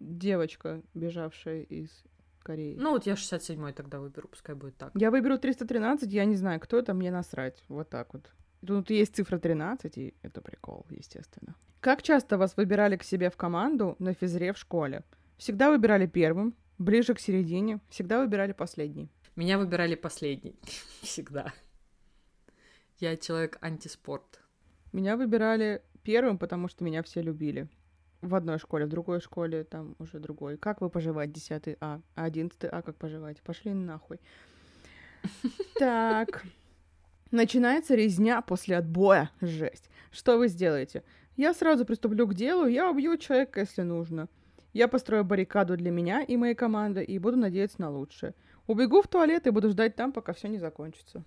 девочка, 0.00 0.82
бежавшая 0.94 1.62
из 1.62 2.04
Кореи. 2.46 2.76
Ну 2.78 2.92
вот 2.92 3.06
я 3.06 3.14
67-й 3.14 3.72
тогда 3.72 3.98
выберу, 3.98 4.28
пускай 4.28 4.54
будет 4.54 4.76
так. 4.76 4.92
Я 4.94 5.10
выберу 5.10 5.36
313, 5.36 6.12
я 6.12 6.24
не 6.24 6.36
знаю, 6.36 6.60
кто 6.60 6.78
это, 6.78 6.94
мне 6.94 7.10
насрать. 7.10 7.64
Вот 7.68 7.88
так 7.90 8.14
вот. 8.14 8.30
Тут 8.64 8.90
есть 8.90 9.16
цифра 9.16 9.38
13, 9.38 9.98
и 9.98 10.14
это 10.22 10.40
прикол, 10.40 10.86
естественно. 10.90 11.56
Как 11.80 12.02
часто 12.02 12.38
вас 12.38 12.56
выбирали 12.56 12.96
к 12.96 13.02
себе 13.02 13.30
в 13.30 13.36
команду 13.36 13.96
на 13.98 14.14
физре 14.14 14.52
в 14.52 14.58
школе? 14.58 15.02
Всегда 15.38 15.70
выбирали 15.70 16.06
первым, 16.06 16.54
ближе 16.78 17.14
к 17.14 17.20
середине, 17.20 17.80
всегда 17.88 18.20
выбирали 18.20 18.52
последний. 18.52 19.10
Меня 19.36 19.58
выбирали 19.58 19.94
последний. 19.94 20.58
Всегда. 21.02 21.52
Я 22.98 23.16
человек 23.18 23.58
антиспорт. 23.60 24.40
Меня 24.92 25.18
выбирали 25.18 25.82
первым, 26.02 26.38
потому 26.38 26.68
что 26.68 26.84
меня 26.84 27.02
все 27.02 27.20
любили. 27.20 27.68
В 28.22 28.34
одной 28.34 28.58
школе, 28.58 28.86
в 28.86 28.88
другой 28.88 29.20
школе, 29.20 29.64
там 29.64 29.94
уже 29.98 30.18
другой. 30.20 30.56
Как 30.56 30.80
вы 30.80 30.88
поживаете, 30.88 31.34
10 31.34 31.76
А? 31.80 32.00
А 32.14 32.24
11 32.24 32.64
А 32.64 32.80
как 32.80 32.96
поживаете? 32.96 33.42
Пошли 33.42 33.74
нахуй. 33.74 34.20
Так. 35.78 36.44
Начинается 37.30 37.94
резня 37.94 38.40
после 38.40 38.78
отбоя. 38.78 39.30
Жесть. 39.42 39.90
Что 40.10 40.38
вы 40.38 40.48
сделаете? 40.48 41.02
Я 41.36 41.52
сразу 41.52 41.84
приступлю 41.84 42.26
к 42.26 42.34
делу, 42.34 42.66
я 42.66 42.88
убью 42.88 43.18
человека, 43.18 43.60
если 43.60 43.82
нужно. 43.82 44.28
Я 44.72 44.88
построю 44.88 45.24
баррикаду 45.24 45.76
для 45.76 45.90
меня 45.90 46.22
и 46.22 46.36
моей 46.36 46.54
команды 46.54 47.04
и 47.04 47.18
буду 47.18 47.36
надеяться 47.36 47.82
на 47.82 47.90
лучшее. 47.90 48.34
Убегу 48.66 49.02
в 49.02 49.08
туалет 49.08 49.46
и 49.46 49.50
буду 49.50 49.70
ждать 49.70 49.96
там, 49.96 50.12
пока 50.12 50.32
все 50.32 50.48
не 50.48 50.58
закончится. 50.58 51.24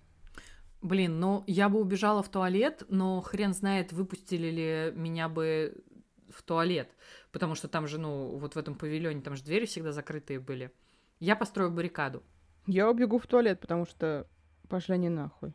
Блин, 0.82 1.20
ну 1.20 1.44
я 1.46 1.68
бы 1.68 1.80
убежала 1.80 2.22
в 2.22 2.28
туалет, 2.28 2.84
но 2.88 3.20
хрен 3.20 3.52
знает, 3.52 3.92
выпустили 3.92 4.50
ли 4.50 4.92
меня 4.98 5.28
бы 5.28 5.84
в 6.30 6.42
туалет, 6.42 6.90
потому 7.32 7.54
что 7.54 7.68
там 7.68 7.86
же, 7.86 7.98
ну, 7.98 8.38
вот 8.38 8.54
в 8.54 8.58
этом 8.58 8.74
павильоне, 8.74 9.20
там 9.20 9.36
же 9.36 9.42
двери 9.42 9.66
всегда 9.66 9.92
закрытые 9.92 10.40
были. 10.40 10.72
Я 11.18 11.36
построю 11.36 11.70
баррикаду. 11.70 12.22
Я 12.66 12.88
убегу 12.88 13.18
в 13.18 13.26
туалет, 13.26 13.60
потому 13.60 13.84
что 13.84 14.26
пошли 14.68 14.96
не 14.96 15.08
нахуй. 15.08 15.54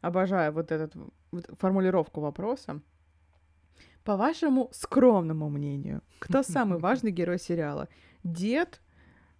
Обожаю 0.00 0.52
вот 0.52 0.72
эту 0.72 1.12
вот 1.30 1.46
формулировку 1.58 2.20
вопроса. 2.20 2.80
По 4.04 4.16
вашему 4.16 4.70
скромному 4.72 5.48
мнению, 5.48 6.02
кто 6.18 6.42
самый 6.42 6.78
важный 6.80 7.10
герой 7.10 7.38
сериала? 7.38 7.88
Дед, 8.24 8.80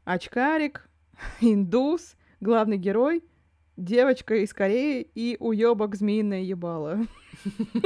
очкарик, 0.05 0.90
индус, 1.41 2.17
главный 2.41 2.77
герой, 2.77 3.23
девочка 3.77 4.37
из 4.37 4.53
Кореи 4.53 5.09
и 5.15 5.37
уебок 5.41 5.97
змеиное 5.97 6.43
ебало. 6.43 7.07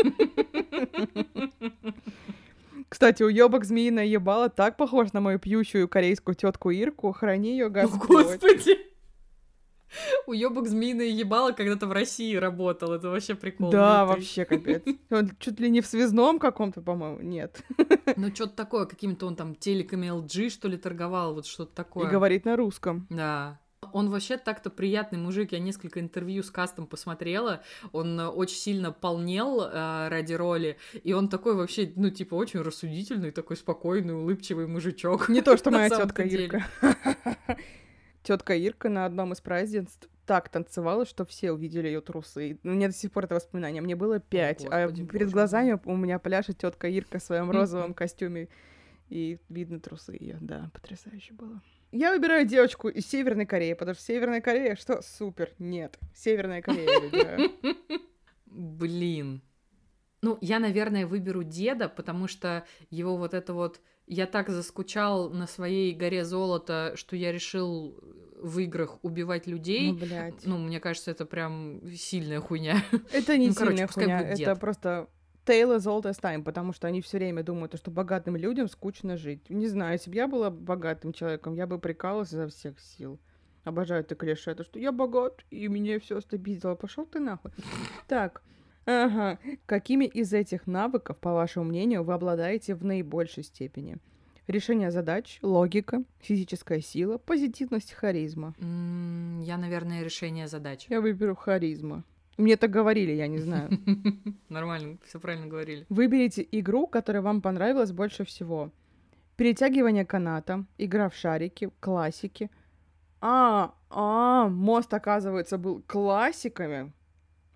Кстати, 2.89 3.22
уебок 3.22 3.64
змеиное 3.64 4.05
ебало 4.05 4.49
так 4.49 4.76
похож 4.76 5.12
на 5.12 5.20
мою 5.20 5.39
пьющую 5.39 5.89
корейскую 5.89 6.35
тетку 6.35 6.70
Ирку. 6.70 7.12
Храни 7.12 7.51
ее. 7.51 7.68
Господи! 7.68 8.93
Уебок 10.26 10.68
змеиное 10.68 11.07
ебало 11.07 11.53
когда-то 11.53 11.86
в 11.86 11.92
России 11.92 12.34
работал. 12.36 12.92
Это 12.92 13.09
вообще 13.09 13.34
прикол. 13.34 13.70
Да, 13.70 14.05
вообще 14.05 14.45
капец. 14.47 14.82
Он 15.11 15.30
чуть 15.38 15.61
ли 15.61 15.70
не 15.70 15.80
в 15.80 15.86
связном 15.86 16.38
каком-то, 16.38 16.80
по-моему, 16.80 17.20
нет. 17.20 17.62
Ну, 18.16 18.32
что-то 18.32 18.55
такое, 18.55 18.84
каким-то 18.86 19.26
он 19.26 19.34
там 19.34 19.55
телеками 19.55 20.07
LG, 20.07 20.51
что 20.51 20.68
ли, 20.68 20.76
торговал, 20.76 21.34
вот 21.34 21.47
что-то 21.47 21.74
такое. 21.74 22.07
И 22.07 22.11
говорит 22.11 22.45
на 22.45 22.57
русском. 22.57 23.07
Да. 23.11 23.59
Он 23.92 24.11
вообще 24.11 24.36
так-то 24.36 24.70
приятный 24.70 25.18
мужик. 25.18 25.53
Я 25.53 25.59
несколько 25.59 26.01
интервью 26.01 26.42
с 26.42 26.51
кастом 26.51 26.86
посмотрела. 26.86 27.62
Он 27.92 28.18
э, 28.18 28.26
очень 28.26 28.57
сильно 28.57 28.92
полнел 28.92 29.62
э, 29.62 30.09
ради 30.09 30.32
роли. 30.32 30.78
И 31.03 31.12
он 31.12 31.28
такой 31.28 31.55
вообще, 31.55 31.92
ну, 31.97 32.11
типа, 32.11 32.34
очень 32.34 32.61
рассудительный, 32.61 33.30
такой 33.30 33.57
спокойный, 33.57 34.14
улыбчивый 34.14 34.66
мужичок. 34.66 35.28
Не 35.28 35.42
то, 35.42 35.57
что 35.57 35.70
моя 35.72 35.90
тетка 35.90 36.22
Ирка. 36.22 36.64
Тетка 38.25 38.57
Ирка 38.57 38.89
на 38.89 39.05
одном 39.05 39.35
из 39.35 39.41
празднеств 39.43 40.09
так 40.25 40.49
танцевала, 40.49 41.05
что 41.05 41.27
все 41.27 41.53
увидели 41.53 41.89
ее 41.89 42.01
трусы. 42.01 42.59
У 42.64 42.68
меня 42.68 42.89
до 42.89 42.95
сих 42.95 43.12
пор 43.12 43.27
это 43.27 43.35
воспоминание. 43.35 43.83
Мне 43.83 43.97
было 43.97 44.18
пять, 44.18 44.64
а 44.70 44.89
перед 44.89 45.07
боже 45.12 45.31
глазами 45.31 45.79
у 45.85 45.95
меня 45.95 46.18
пляшет 46.18 46.57
тетка 46.57 46.89
Ирка 46.89 47.18
в 47.18 47.22
своем 47.22 47.51
розовом 47.51 47.93
костюме. 47.93 48.49
И 49.11 49.39
видно 49.51 49.79
трусы 49.79 50.16
ее. 50.18 50.39
Да, 50.41 50.70
потрясающе 50.72 51.35
было. 51.35 51.61
Я 51.93 52.12
выбираю 52.12 52.47
девочку 52.47 52.89
из 52.89 53.07
Северной 53.07 53.45
Кореи, 53.45 53.75
потому 53.75 53.95
что 53.95 54.05
Северная 54.05 54.41
Корея, 54.41 54.75
что? 54.75 55.03
Супер. 55.03 55.53
Нет. 55.59 55.99
Северная 56.14 56.62
Корея 56.62 56.89
я 56.91 57.01
выбираю. 57.01 57.51
Блин. 58.47 59.43
Ну, 60.22 60.39
я, 60.41 60.59
наверное, 60.59 61.07
выберу 61.07 61.45
деда, 61.45 61.91
потому 61.91 62.27
что 62.27 62.64
его 62.89 63.18
вот 63.18 63.35
это 63.35 63.53
вот... 63.53 63.83
Я 64.07 64.26
так 64.26 64.50
заскучал 64.50 65.30
на 65.30 65.46
своей 65.46 65.94
горе 65.94 66.24
золота, 66.24 66.92
что 66.96 67.16
я 67.16 67.32
решил 67.32 67.98
в 68.40 68.59
играх 68.59 68.98
убивать 69.02 69.46
людей. 69.46 69.92
Ну, 69.92 69.98
блядь. 69.98 70.44
Ну, 70.44 70.59
мне 70.59 70.78
кажется, 70.78 71.11
это 71.11 71.24
прям 71.24 71.80
сильная 71.96 72.40
хуйня. 72.40 72.82
Это 73.12 73.38
не 73.38 73.48
Ну, 73.48 73.55
короче, 73.55 73.76
сильная 73.76 73.86
пускай 73.86 74.05
хуйня, 74.05 74.32
это 74.32 74.57
просто 74.57 75.09
Tale 75.46 75.76
as 75.76 75.84
old 75.86 76.05
as 76.05 76.20
time, 76.20 76.42
потому 76.42 76.72
что 76.72 76.86
они 76.86 77.02
все 77.02 77.18
время 77.18 77.42
думают, 77.42 77.76
что 77.76 77.90
богатым 77.90 78.36
людям 78.36 78.68
скучно 78.68 79.16
жить. 79.16 79.50
Не 79.50 79.66
знаю, 79.66 79.92
если 79.92 80.11
бы 80.11 80.16
я 80.16 80.26
была 80.26 80.50
богатым 80.50 81.12
человеком, 81.12 81.55
я 81.55 81.66
бы 81.66 81.78
прикалывалась 81.78 82.32
изо 82.32 82.48
всех 82.48 82.80
сил. 82.80 83.18
Обожаю 83.64 84.02
это 84.02 84.14
клише, 84.14 84.50
это 84.50 84.64
что 84.64 84.78
я 84.78 84.92
богат, 84.92 85.44
и 85.50 85.68
меня 85.68 85.98
все 86.00 86.20
стабилизировало. 86.20 86.76
Пошел 86.76 87.07
ты 87.07 87.20
нахуй. 87.20 87.50
Так, 88.07 88.42
ага. 88.87 89.39
Какими 89.66 90.05
из 90.05 90.32
этих 90.32 90.66
навыков, 90.66 91.16
по 91.18 91.32
вашему 91.32 91.66
мнению, 91.66 92.03
вы 92.05 92.14
обладаете 92.14 92.74
в 92.74 92.85
наибольшей 92.85 93.43
степени? 93.45 93.99
Решение 94.47 94.91
задач, 94.91 95.39
логика, 95.43 96.03
физическая 96.20 96.80
сила, 96.80 97.16
позитивность, 97.18 97.93
харизма. 97.93 98.55
М, 98.61 99.41
Я, 99.41 99.57
наверное, 99.57 100.03
решение 100.05 100.49
задач. 100.49 100.87
Я 100.91 101.01
выберу 101.01 101.35
харизма. 101.35 102.05
Мне 102.37 102.57
так 102.57 102.70
говорили, 102.70 103.12
я 103.12 103.26
не 103.28 103.39
знаю. 103.39 103.70
Нормально, 104.49 104.99
все 105.07 105.18
правильно 105.18 105.47
говорили. 105.47 105.87
Выберите 105.89 106.47
игру, 106.53 106.87
которая 106.87 107.22
вам 107.22 107.41
понравилась 107.41 107.93
больше 107.93 108.24
всего. 108.24 108.70
Перетягивание 109.37 110.05
каната, 110.05 110.64
игра 110.78 111.09
в 111.09 111.14
шарики, 111.14 111.70
классики. 111.80 112.51
А, 113.20 113.74
а, 113.89 114.49
мост, 114.49 114.93
оказывается, 114.93 115.57
был 115.59 115.82
классиками. 115.87 116.93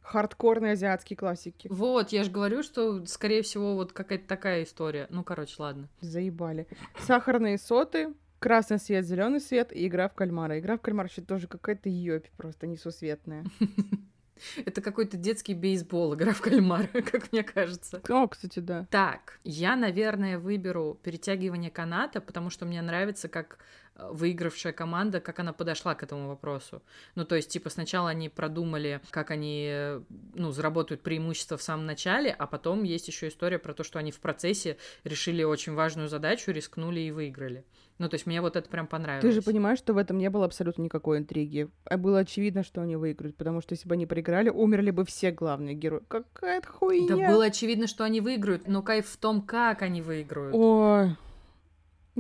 Хардкорные 0.09 0.73
азиатские 0.73 1.19
классики. 1.19 1.69
Вот, 1.71 2.13
я 2.13 2.25
же 2.25 2.31
говорю, 2.31 2.63
что, 2.63 3.05
скорее 3.05 3.43
всего, 3.43 3.75
вот 3.75 3.93
какая-то 3.93 4.27
такая 4.27 4.63
история. 4.63 5.07
Ну, 5.11 5.23
короче, 5.23 5.57
ладно. 5.59 5.91
Заебали. 6.01 6.67
Сахарные 6.99 7.59
соты, 7.59 8.15
красный 8.39 8.79
свет, 8.79 9.05
зеленый 9.05 9.39
свет 9.39 9.71
и 9.71 9.87
игра 9.87 10.09
в 10.09 10.15
кальмара. 10.15 10.59
Игра 10.59 10.79
в 10.79 10.81
кальмара 10.81 11.09
вообще 11.09 11.21
тоже 11.21 11.47
какая-то 11.47 11.91
ёпь 11.91 12.27
просто 12.39 12.67
несусветная. 12.67 13.45
Это 14.65 14.81
какой-то 14.81 15.17
детский 15.17 15.53
бейсбол, 15.53 16.15
игра 16.15 16.33
в 16.33 16.41
кальмара, 16.41 16.87
как 16.93 17.31
мне 17.33 17.43
кажется. 17.43 18.01
О, 18.09 18.27
кстати, 18.29 18.61
да. 18.61 18.87
Так, 18.91 19.41
я, 19.45 19.77
наверное, 19.77 20.39
выберу 20.39 20.99
перетягивание 21.03 21.71
каната, 21.71 22.21
потому 22.21 22.49
что 22.49 22.65
мне 22.65 22.81
нравится, 22.81 23.29
как 23.29 23.59
выигравшая 23.99 24.73
команда, 24.73 25.21
как 25.21 25.41
она 25.41 25.53
подошла 25.53 25.95
к 25.95 26.03
этому 26.03 26.29
вопросу. 26.29 26.83
Ну, 27.15 27.25
то 27.25 27.35
есть, 27.35 27.51
типа, 27.51 27.71
сначала 27.71 28.11
они 28.11 28.29
продумали, 28.29 29.01
как 29.11 29.31
они, 29.31 29.67
э, 29.71 30.01
ну, 30.35 30.53
заработают 30.53 31.03
преимущество 31.03 31.57
в 31.57 31.63
самом 31.63 31.87
начале, 31.87 32.31
а 32.31 32.47
потом 32.47 32.85
есть 32.85 33.09
еще 33.09 33.29
история 33.29 33.59
про 33.59 33.75
то, 33.75 33.83
что 33.83 33.99
они 33.99 34.13
в 34.13 34.21
процессе 34.21 34.77
решили 35.05 35.43
очень 35.43 35.75
важную 35.75 36.09
задачу, 36.09 36.53
рискнули 36.53 37.01
и 37.01 37.11
выиграли. 37.11 37.65
Ну, 37.99 38.09
то 38.09 38.15
есть, 38.15 38.27
мне 38.27 38.41
вот 38.41 38.55
это 38.55 38.69
прям 38.69 38.87
понравилось. 38.87 39.23
Ты 39.23 39.33
же 39.33 39.43
понимаешь, 39.43 39.79
что 39.79 39.93
в 39.93 39.99
этом 39.99 40.19
не 40.19 40.31
было 40.31 40.45
абсолютно 40.45 40.83
никакой 40.83 41.19
интриги. 41.19 41.69
А 41.85 41.97
было 41.97 42.21
очевидно, 42.21 42.63
что 42.63 42.81
они 42.81 42.95
выиграют, 42.95 43.37
потому 43.37 43.61
что 43.61 43.75
если 43.75 43.89
бы 43.89 43.95
они 43.95 44.07
проиграли, 44.07 44.51
умерли 44.51 44.93
бы 44.93 45.05
все 45.05 45.33
главные 45.33 45.75
герои. 45.75 46.03
Какая-то 46.07 46.69
хуйня. 46.69 47.17
Да 47.17 47.33
было 47.33 47.47
очевидно, 47.47 47.89
что 47.89 48.05
они 48.05 48.21
выиграют, 48.21 48.69
но 48.69 48.83
кайф 48.83 49.09
в 49.09 49.17
том, 49.17 49.43
как 49.43 49.83
они 49.83 50.03
выиграют. 50.03 50.55
Ой. 50.55 51.17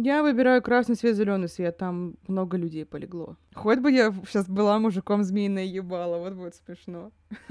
Я 0.01 0.22
выбираю 0.22 0.62
красный 0.62 0.94
свет, 0.94 1.16
зеленый 1.16 1.49
свет. 1.49 1.76
Там 1.76 2.14
много 2.28 2.57
людей 2.57 2.84
полегло. 2.84 3.36
Хоть 3.53 3.80
бы 3.80 3.90
я 3.90 4.12
сейчас 4.28 4.46
была 4.49 4.78
мужиком 4.78 5.24
змеиное 5.24 5.64
ебало, 5.64 6.18
вот 6.18 6.34
будет 6.34 6.55
смешно. 6.55 7.11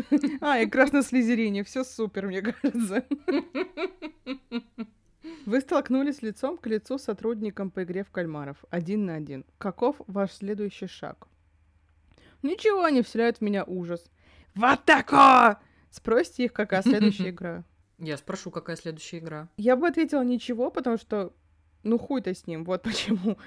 А, 0.39 0.60
и 0.60 0.66
красный 0.66 1.04
слизерине. 1.04 1.66
Все 1.66 1.84
супер, 1.84 2.28
мне 2.28 2.41
кажется. 2.54 3.06
Вы 5.45 5.60
столкнулись 5.60 6.22
лицом 6.22 6.58
к 6.58 6.68
лицу 6.68 6.98
с 6.98 7.04
сотрудником 7.04 7.70
по 7.70 7.84
игре 7.84 8.06
в 8.06 8.12
кальмаров. 8.12 8.64
Один 8.70 9.06
на 9.06 9.16
один. 9.16 9.43
Каков 9.58 9.98
ваш 10.08 10.32
следующий 10.32 10.88
шаг? 10.88 11.28
Ничего 12.43 12.88
не 12.88 13.02
вселяет 13.02 13.39
в 13.39 13.41
меня 13.41 13.66
ужас. 13.66 14.06
Вот 14.56 14.86
тако! 14.86 15.60
Спросите 15.89 16.45
их, 16.45 16.54
какая 16.54 16.82
следующая 16.82 17.30
игра. 17.32 17.66
Я 17.98 18.16
спрошу, 18.16 18.52
какая 18.52 18.78
следующая 18.78 19.18
игра. 19.18 19.50
Я 19.58 19.76
бы 19.76 19.86
ответила 19.86 20.24
ничего, 20.24 20.72
потому 20.72 20.98
что, 20.98 21.34
ну 21.88 21.98
хуй-то 21.98 22.34
с 22.34 22.48
ним, 22.48 22.64
вот 22.64 22.82
почему. 22.84 23.38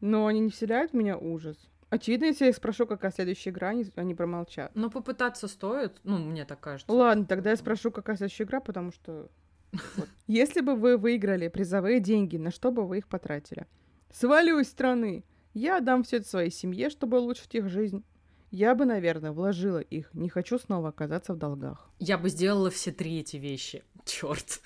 Но 0.00 0.26
они 0.26 0.40
не 0.40 0.50
вселяют 0.50 0.92
в 0.92 0.94
меня 0.94 1.16
ужас. 1.16 1.56
Очевидно, 1.90 2.24
если 2.24 2.44
я 2.44 2.50
их 2.50 2.56
спрошу, 2.56 2.86
какая 2.86 3.12
следующая 3.12 3.50
игра, 3.50 3.68
они, 3.68 3.84
они 3.96 4.14
промолчат. 4.14 4.74
Но 4.74 4.88
попытаться 4.88 5.46
стоит, 5.46 6.00
ну, 6.04 6.16
мне 6.16 6.46
так 6.46 6.58
кажется. 6.58 6.90
Ладно, 6.90 7.26
тогда 7.26 7.50
я 7.50 7.56
спрошу, 7.56 7.90
какая 7.90 8.16
следующая 8.16 8.44
игра, 8.44 8.60
потому 8.60 8.92
что... 8.92 9.28
вот. 9.96 10.08
Если 10.26 10.62
бы 10.62 10.74
вы 10.74 10.96
выиграли 10.96 11.48
призовые 11.48 12.00
деньги, 12.00 12.38
на 12.38 12.50
что 12.50 12.72
бы 12.72 12.86
вы 12.86 12.98
их 12.98 13.08
потратили? 13.08 13.66
Свалю 14.10 14.58
из 14.58 14.68
страны. 14.68 15.22
Я 15.52 15.78
отдам 15.78 16.02
все 16.02 16.16
это 16.16 16.28
своей 16.28 16.50
семье, 16.50 16.88
чтобы 16.88 17.20
улучшить 17.20 17.54
их 17.54 17.68
жизнь. 17.68 18.02
Я 18.50 18.74
бы, 18.74 18.86
наверное, 18.86 19.32
вложила 19.32 19.78
их. 19.78 20.08
Не 20.14 20.30
хочу 20.30 20.58
снова 20.58 20.90
оказаться 20.90 21.34
в 21.34 21.38
долгах. 21.38 21.90
Я 21.98 22.16
бы 22.16 22.30
сделала 22.30 22.70
все 22.70 22.90
три 22.90 23.20
эти 23.20 23.36
вещи. 23.36 23.84
Черт. 24.06 24.62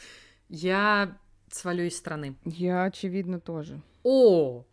Я 0.48 1.18
свалю 1.50 1.84
из 1.84 1.96
страны. 1.96 2.36
Я, 2.44 2.84
очевидно, 2.84 3.40
тоже. 3.40 3.80
О, 4.02 4.64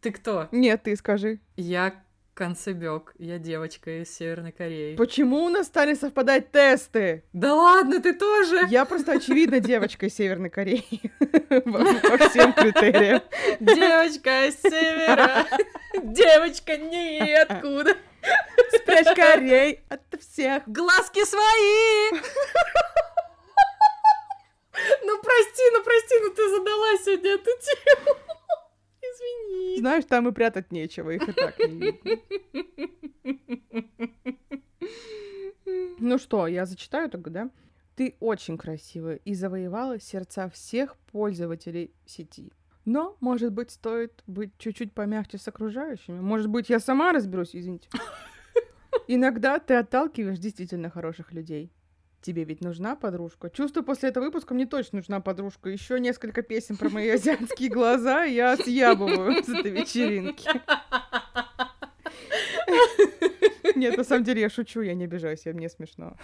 ты 0.00 0.10
кто? 0.10 0.48
Нет, 0.52 0.82
ты 0.84 0.96
скажи. 0.96 1.40
Я 1.56 1.94
Концебек. 2.40 3.12
Я 3.18 3.38
девочка 3.38 4.02
из 4.02 4.16
Северной 4.16 4.52
Кореи. 4.52 4.96
Почему 4.96 5.44
у 5.44 5.48
нас 5.50 5.66
стали 5.66 5.92
совпадать 5.92 6.50
тесты? 6.50 7.22
Да 7.34 7.54
ладно, 7.54 8.00
ты 8.00 8.14
тоже? 8.14 8.66
Я 8.70 8.86
просто, 8.86 9.12
очевидно, 9.12 9.60
девочка 9.60 10.06
из 10.06 10.14
Северной 10.14 10.48
Кореи. 10.48 11.02
По 11.48 11.60
по 11.60 12.28
всем 12.30 12.54
критериям. 12.54 13.20
Девочка 13.60 14.46
из 14.46 14.58
Севера. 14.62 15.46
Девочка 16.02 16.78
ниоткуда. 16.78 17.96
Спрячь 18.72 19.14
корей 19.14 19.80
от 19.90 20.00
всех. 20.18 20.62
Глазки 20.66 21.22
свои! 21.26 22.20
Ну 25.04 25.22
прости, 25.22 25.62
ну 25.72 25.82
прости, 25.82 26.14
ну 26.20 26.30
ты 26.30 26.48
задала 26.50 26.96
сегодня 26.98 27.30
эту 27.32 27.50
тему. 27.60 28.16
Извини. 29.02 29.78
Знаешь, 29.78 30.04
там 30.04 30.28
и 30.28 30.32
прятать 30.32 30.72
нечего, 30.72 31.10
их 31.10 31.28
и 31.28 31.32
так 31.32 31.58
не 31.58 31.80
видно. 31.80 32.20
Ну 35.98 36.18
что, 36.18 36.46
я 36.46 36.66
зачитаю 36.66 37.10
тогда, 37.10 37.30
да? 37.30 37.50
Ты 37.96 38.16
очень 38.20 38.56
красивая 38.56 39.16
и 39.16 39.34
завоевала 39.34 40.00
сердца 40.00 40.48
всех 40.48 40.96
пользователей 41.12 41.92
сети. 42.06 42.50
Но, 42.86 43.16
может 43.20 43.52
быть, 43.52 43.70
стоит 43.70 44.22
быть 44.26 44.56
чуть-чуть 44.58 44.94
помягче 44.94 45.38
с 45.38 45.46
окружающими. 45.46 46.18
Может 46.18 46.48
быть, 46.48 46.70
я 46.70 46.80
сама 46.80 47.12
разберусь, 47.12 47.54
извините. 47.54 47.88
Иногда 49.06 49.58
ты 49.58 49.74
отталкиваешь 49.74 50.38
действительно 50.38 50.88
хороших 50.88 51.32
людей. 51.32 51.70
Тебе 52.22 52.44
ведь 52.44 52.60
нужна 52.60 52.96
подружка. 52.96 53.48
Чувствую, 53.48 53.82
после 53.84 54.10
этого 54.10 54.24
выпуска 54.24 54.52
мне 54.52 54.66
точно 54.66 54.98
нужна 54.98 55.20
подружка. 55.20 55.70
Еще 55.70 55.98
несколько 55.98 56.42
песен 56.42 56.76
про 56.76 56.90
мои 56.90 57.08
азиатские 57.08 57.70
глаза, 57.70 58.26
и 58.26 58.34
я 58.34 58.56
съябываю 58.56 59.42
с 59.42 59.48
этой 59.48 59.70
вечеринки. 59.70 60.48
Нет, 63.74 63.96
на 63.96 64.04
самом 64.04 64.24
деле 64.24 64.42
я 64.42 64.50
шучу, 64.50 64.82
я 64.82 64.94
не 64.94 65.04
обижаюсь, 65.04 65.46
я- 65.46 65.54
мне 65.54 65.68
смешно. 65.70 66.16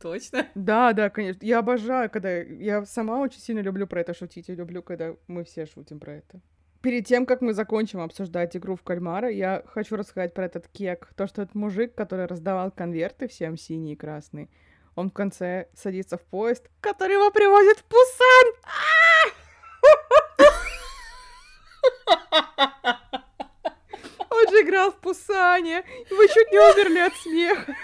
Точно? 0.00 0.46
Да, 0.54 0.92
да, 0.92 1.10
конечно. 1.10 1.44
Я 1.44 1.58
обожаю, 1.58 2.08
когда... 2.10 2.40
Я 2.40 2.84
сама 2.86 3.20
очень 3.20 3.40
сильно 3.40 3.60
люблю 3.60 3.86
про 3.86 4.00
это 4.00 4.14
шутить. 4.14 4.48
Я 4.48 4.54
люблю, 4.54 4.82
когда 4.82 5.14
мы 5.26 5.44
все 5.44 5.66
шутим 5.66 5.98
про 6.00 6.14
это. 6.14 6.40
Перед 6.80 7.06
тем, 7.06 7.26
как 7.26 7.40
мы 7.40 7.54
закончим 7.54 8.00
обсуждать 8.00 8.56
игру 8.56 8.76
в 8.76 8.82
кальмара, 8.82 9.28
я 9.28 9.64
хочу 9.66 9.96
рассказать 9.96 10.32
про 10.32 10.44
этот 10.44 10.68
кек. 10.68 11.08
То, 11.16 11.26
что 11.26 11.42
этот 11.42 11.56
мужик, 11.56 11.94
который 11.94 12.26
раздавал 12.26 12.70
конверты 12.70 13.26
всем 13.26 13.56
синие 13.56 13.94
и 13.94 13.96
красные, 13.96 14.48
он 14.94 15.10
в 15.10 15.12
конце 15.12 15.68
садится 15.74 16.18
в 16.18 16.22
поезд, 16.22 16.70
который 16.80 17.14
его 17.14 17.30
привозит 17.30 17.78
в 17.78 17.84
Пусан. 17.84 18.54
Он 24.30 24.48
же 24.50 24.62
играл 24.62 24.92
в 24.92 24.96
Пусане. 25.00 25.84
Вы 26.10 26.28
чуть 26.28 26.52
не 26.52 26.58
умерли 26.58 26.98
от 27.00 27.14
смеха. 27.14 27.74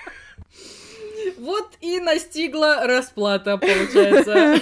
Вот 1.38 1.76
и 1.80 1.98
настигла 2.00 2.86
расплата, 2.86 3.58
получается. 3.58 4.60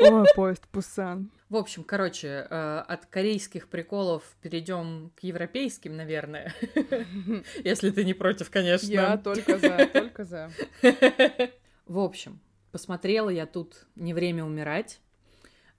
О, 0.00 0.24
поезд 0.34 0.62
Пусан. 0.70 1.30
В 1.48 1.56
общем, 1.56 1.82
короче, 1.82 2.46
э, 2.48 2.84
от 2.86 3.06
корейских 3.06 3.68
приколов 3.68 4.22
перейдем 4.42 5.10
к 5.16 5.20
европейским, 5.20 5.96
наверное. 5.96 6.54
Если 7.64 7.90
ты 7.90 8.04
не 8.04 8.12
против, 8.12 8.50
конечно. 8.50 8.86
Я 8.86 9.16
только 9.16 9.58
за, 9.58 9.86
только 9.86 10.24
за. 10.24 10.50
В 11.86 12.00
общем, 12.00 12.40
посмотрела 12.70 13.30
я 13.30 13.46
тут 13.46 13.86
«Не 13.96 14.12
время 14.12 14.44
умирать». 14.44 15.00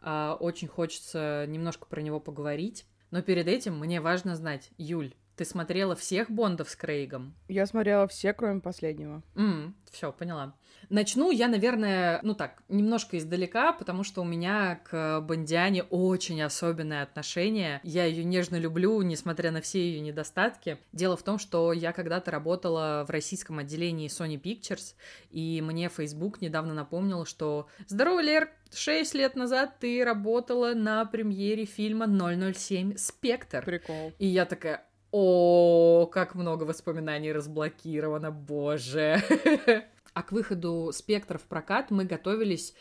А, 0.02 0.38
очень 0.40 0.68
хочется 0.68 1.46
немножко 1.48 1.86
про 1.86 2.02
него 2.02 2.20
поговорить. 2.20 2.86
Но 3.12 3.22
перед 3.22 3.48
этим 3.48 3.78
мне 3.78 4.02
важно 4.02 4.36
знать, 4.36 4.72
Юль, 4.78 5.14
ты 5.36 5.46
смотрела 5.46 5.96
всех 5.96 6.30
Бондов 6.32 6.70
с 6.70 6.76
Крейгом? 6.76 7.36
Я 7.48 7.66
смотрела 7.66 8.08
все, 8.08 8.34
кроме 8.34 8.60
последнего. 8.62 9.24
Mm, 9.36 9.74
все, 9.92 10.12
поняла. 10.12 10.56
Начну 10.90 11.32
я, 11.32 11.48
наверное, 11.48 12.20
ну 12.24 12.34
так, 12.34 12.64
немножко 12.70 13.18
издалека, 13.18 13.74
потому 13.74 14.04
что 14.04 14.22
у 14.22 14.26
меня 14.26 14.80
к 14.90 15.22
Бондиане 15.22 15.84
очень 15.84 16.42
особенное 16.42 17.04
отношение. 17.04 17.80
Я 17.84 18.06
ее 18.06 18.24
нежно 18.24 18.56
люблю, 18.56 19.02
несмотря 19.02 19.52
на 19.52 19.62
все 19.62 19.80
ее 19.80 20.00
недостатки. 20.00 20.78
Дело 20.92 21.18
в 21.18 21.24
том, 21.24 21.38
что 21.38 21.74
я 21.74 21.92
когда-то 21.92 22.32
работала 22.32 23.06
в 23.08 23.12
российском 23.12 23.60
отделении 23.60 24.10
Sony 24.10 24.42
Pictures, 24.42 24.96
и 25.32 25.62
мне 25.62 25.90
Facebook 25.90 26.42
недавно 26.42 26.74
напомнил, 26.74 27.26
что 27.26 27.68
«Здорово, 27.88 28.22
Лер, 28.22 28.50
Шесть 28.72 29.16
лет 29.16 29.36
назад 29.36 29.80
ты 29.80 30.04
работала 30.06 30.74
на 30.74 31.04
премьере 31.06 31.66
фильма 31.66 32.06
007 32.08 32.98
«Спектр». 32.98 33.66
Прикол. 33.66 34.14
И 34.20 34.28
я 34.28 34.46
такая, 34.46 34.86
о, 35.12 36.06
как 36.06 36.36
много 36.36 36.64
воспоминаний 36.64 37.32
разблокировано, 37.32 38.32
боже. 38.32 39.24
А 40.20 40.22
к 40.22 40.34
выходу 40.34 40.92
«Спектр» 40.92 41.38
в 41.38 41.44
прокат 41.44 41.92
мы 41.92 42.04
готовились 42.04 42.74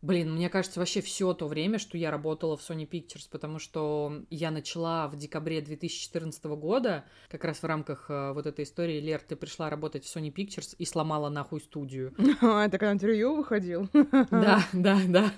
Блин, 0.00 0.32
мне 0.32 0.48
кажется, 0.48 0.80
вообще 0.80 1.02
все 1.02 1.34
то 1.34 1.46
время, 1.46 1.78
что 1.78 1.98
я 1.98 2.10
работала 2.10 2.56
в 2.56 2.60
Sony 2.60 2.88
Pictures, 2.88 3.28
потому 3.30 3.58
что 3.58 4.22
я 4.30 4.50
начала 4.50 5.06
в 5.08 5.16
декабре 5.16 5.60
2014 5.60 6.42
года, 6.46 7.04
как 7.28 7.44
раз 7.44 7.58
в 7.58 7.66
рамках 7.66 8.06
э, 8.08 8.32
вот 8.32 8.46
этой 8.46 8.64
истории, 8.64 8.98
Лер, 8.98 9.20
ты 9.20 9.36
пришла 9.36 9.68
работать 9.68 10.06
в 10.06 10.16
Sony 10.16 10.32
Pictures 10.32 10.74
и 10.78 10.86
сломала 10.86 11.28
нахуй 11.28 11.60
студию. 11.60 12.14
А, 12.40 12.64
это 12.64 12.78
когда 12.78 12.92
интервью 12.92 13.36
выходил? 13.36 13.90
Да, 14.30 14.64
да, 14.72 14.98
да. 15.06 15.32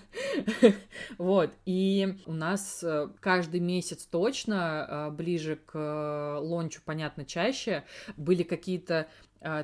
Вот, 1.18 1.50
и 1.66 2.18
у 2.26 2.32
нас 2.32 2.84
э, 2.84 3.08
каждый 3.18 3.58
месяц 3.58 4.06
точно, 4.06 4.86
э, 4.88 5.10
ближе 5.10 5.56
к 5.56 6.38
лончу, 6.40 6.82
понятно, 6.84 7.24
чаще, 7.24 7.82
были 8.16 8.44
какие-то 8.44 9.08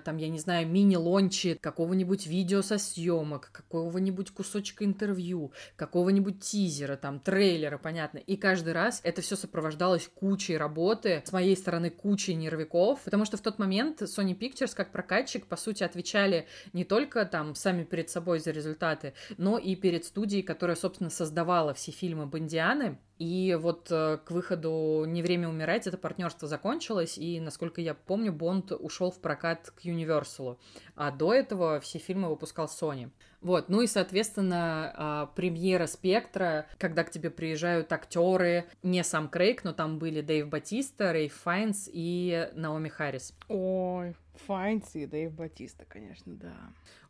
там, 0.05 0.17
я 0.17 0.29
не 0.29 0.39
знаю, 0.39 0.69
мини-лончи 0.69 1.55
какого-нибудь 1.55 2.27
видео 2.27 2.63
со 2.63 2.79
съемок, 2.79 3.51
какого-нибудь 3.53 4.31
кусочка 4.31 4.85
интервью, 4.85 5.53
какого-нибудь 5.77 6.41
тизера, 6.41 6.97
там, 6.97 7.21
трейлера, 7.21 7.79
понятно. 7.79 8.19
И 8.19 8.37
каждый 8.37 8.73
раз 8.73 9.01
это 9.05 9.23
все 9.23 9.37
сопровождалось 9.37 10.09
кучей 10.15 10.57
работы, 10.57 11.23
с 11.25 11.33
моей 11.33 11.57
стороны 11.57 11.91
кучей 11.91 12.35
нервиков, 12.35 13.01
потому 13.05 13.25
что 13.25 13.37
в 13.37 13.41
тот 13.41 13.59
момент 13.59 14.03
Sony 14.03 14.37
Pictures 14.37 14.75
как 14.75 14.93
прокатчик, 14.93 15.47
по 15.47 15.57
сути, 15.57 15.83
отвечали 15.83 16.47
не 16.73 16.85
только 16.85 17.25
там 17.25 17.55
сами 17.55 17.85
перед 17.85 18.11
собой 18.11 18.41
за 18.41 18.51
результаты, 18.51 19.15
но 19.37 19.59
и 19.59 19.77
перед 19.77 20.05
студией, 20.05 20.43
которая, 20.43 20.77
собственно, 20.77 21.11
создавала 21.11 21.75
все 21.75 21.93
фильмы 21.93 22.27
Бондианы, 22.27 22.99
и 23.19 23.57
вот 23.61 23.89
э, 23.91 24.19
к 24.25 24.31
выходу 24.31 25.05
«Не 25.07 25.23
время 25.23 25.49
умирать» 25.49 25.87
это 25.87 25.99
партнерство 25.99 26.47
закончилось, 26.47 27.19
и, 27.19 27.41
насколько 27.41 27.81
я 27.81 27.95
помню, 27.95 28.33
Бонд 28.33 28.73
ушел 28.73 29.11
в 29.11 29.21
прокат 29.21 29.71
к 29.71 29.85
Universal, 29.85 30.59
а 30.95 31.11
до 31.11 31.35
этого 31.35 31.81
все 31.81 31.99
фильмы 31.99 32.29
выпускал 32.29 32.67
Sony. 32.67 33.11
Вот, 33.41 33.69
ну 33.69 33.83
и, 33.83 33.87
соответственно, 33.87 34.93
а, 34.97 35.27
премьера 35.27 35.87
«Спектра», 35.87 36.67
когда 36.79 37.05
к 37.05 37.11
тебе 37.11 37.31
приезжают 37.31 37.93
актеры, 37.93 38.67
не 38.83 39.05
сам 39.05 39.29
Крейг, 39.29 39.63
но 39.65 39.73
там 39.73 39.99
были 39.99 40.21
Дэйв 40.21 40.49
Батиста, 40.49 41.13
Рейф 41.13 41.35
Файнс 41.35 41.89
и 41.93 42.51
Наоми 42.55 42.89
Харрис. 42.89 43.35
Ой, 43.49 44.17
Файнс 44.47 44.95
и 44.95 45.07
Дэйв 45.07 45.33
Батиста, 45.33 45.85
конечно, 45.85 46.35
да. 46.35 46.55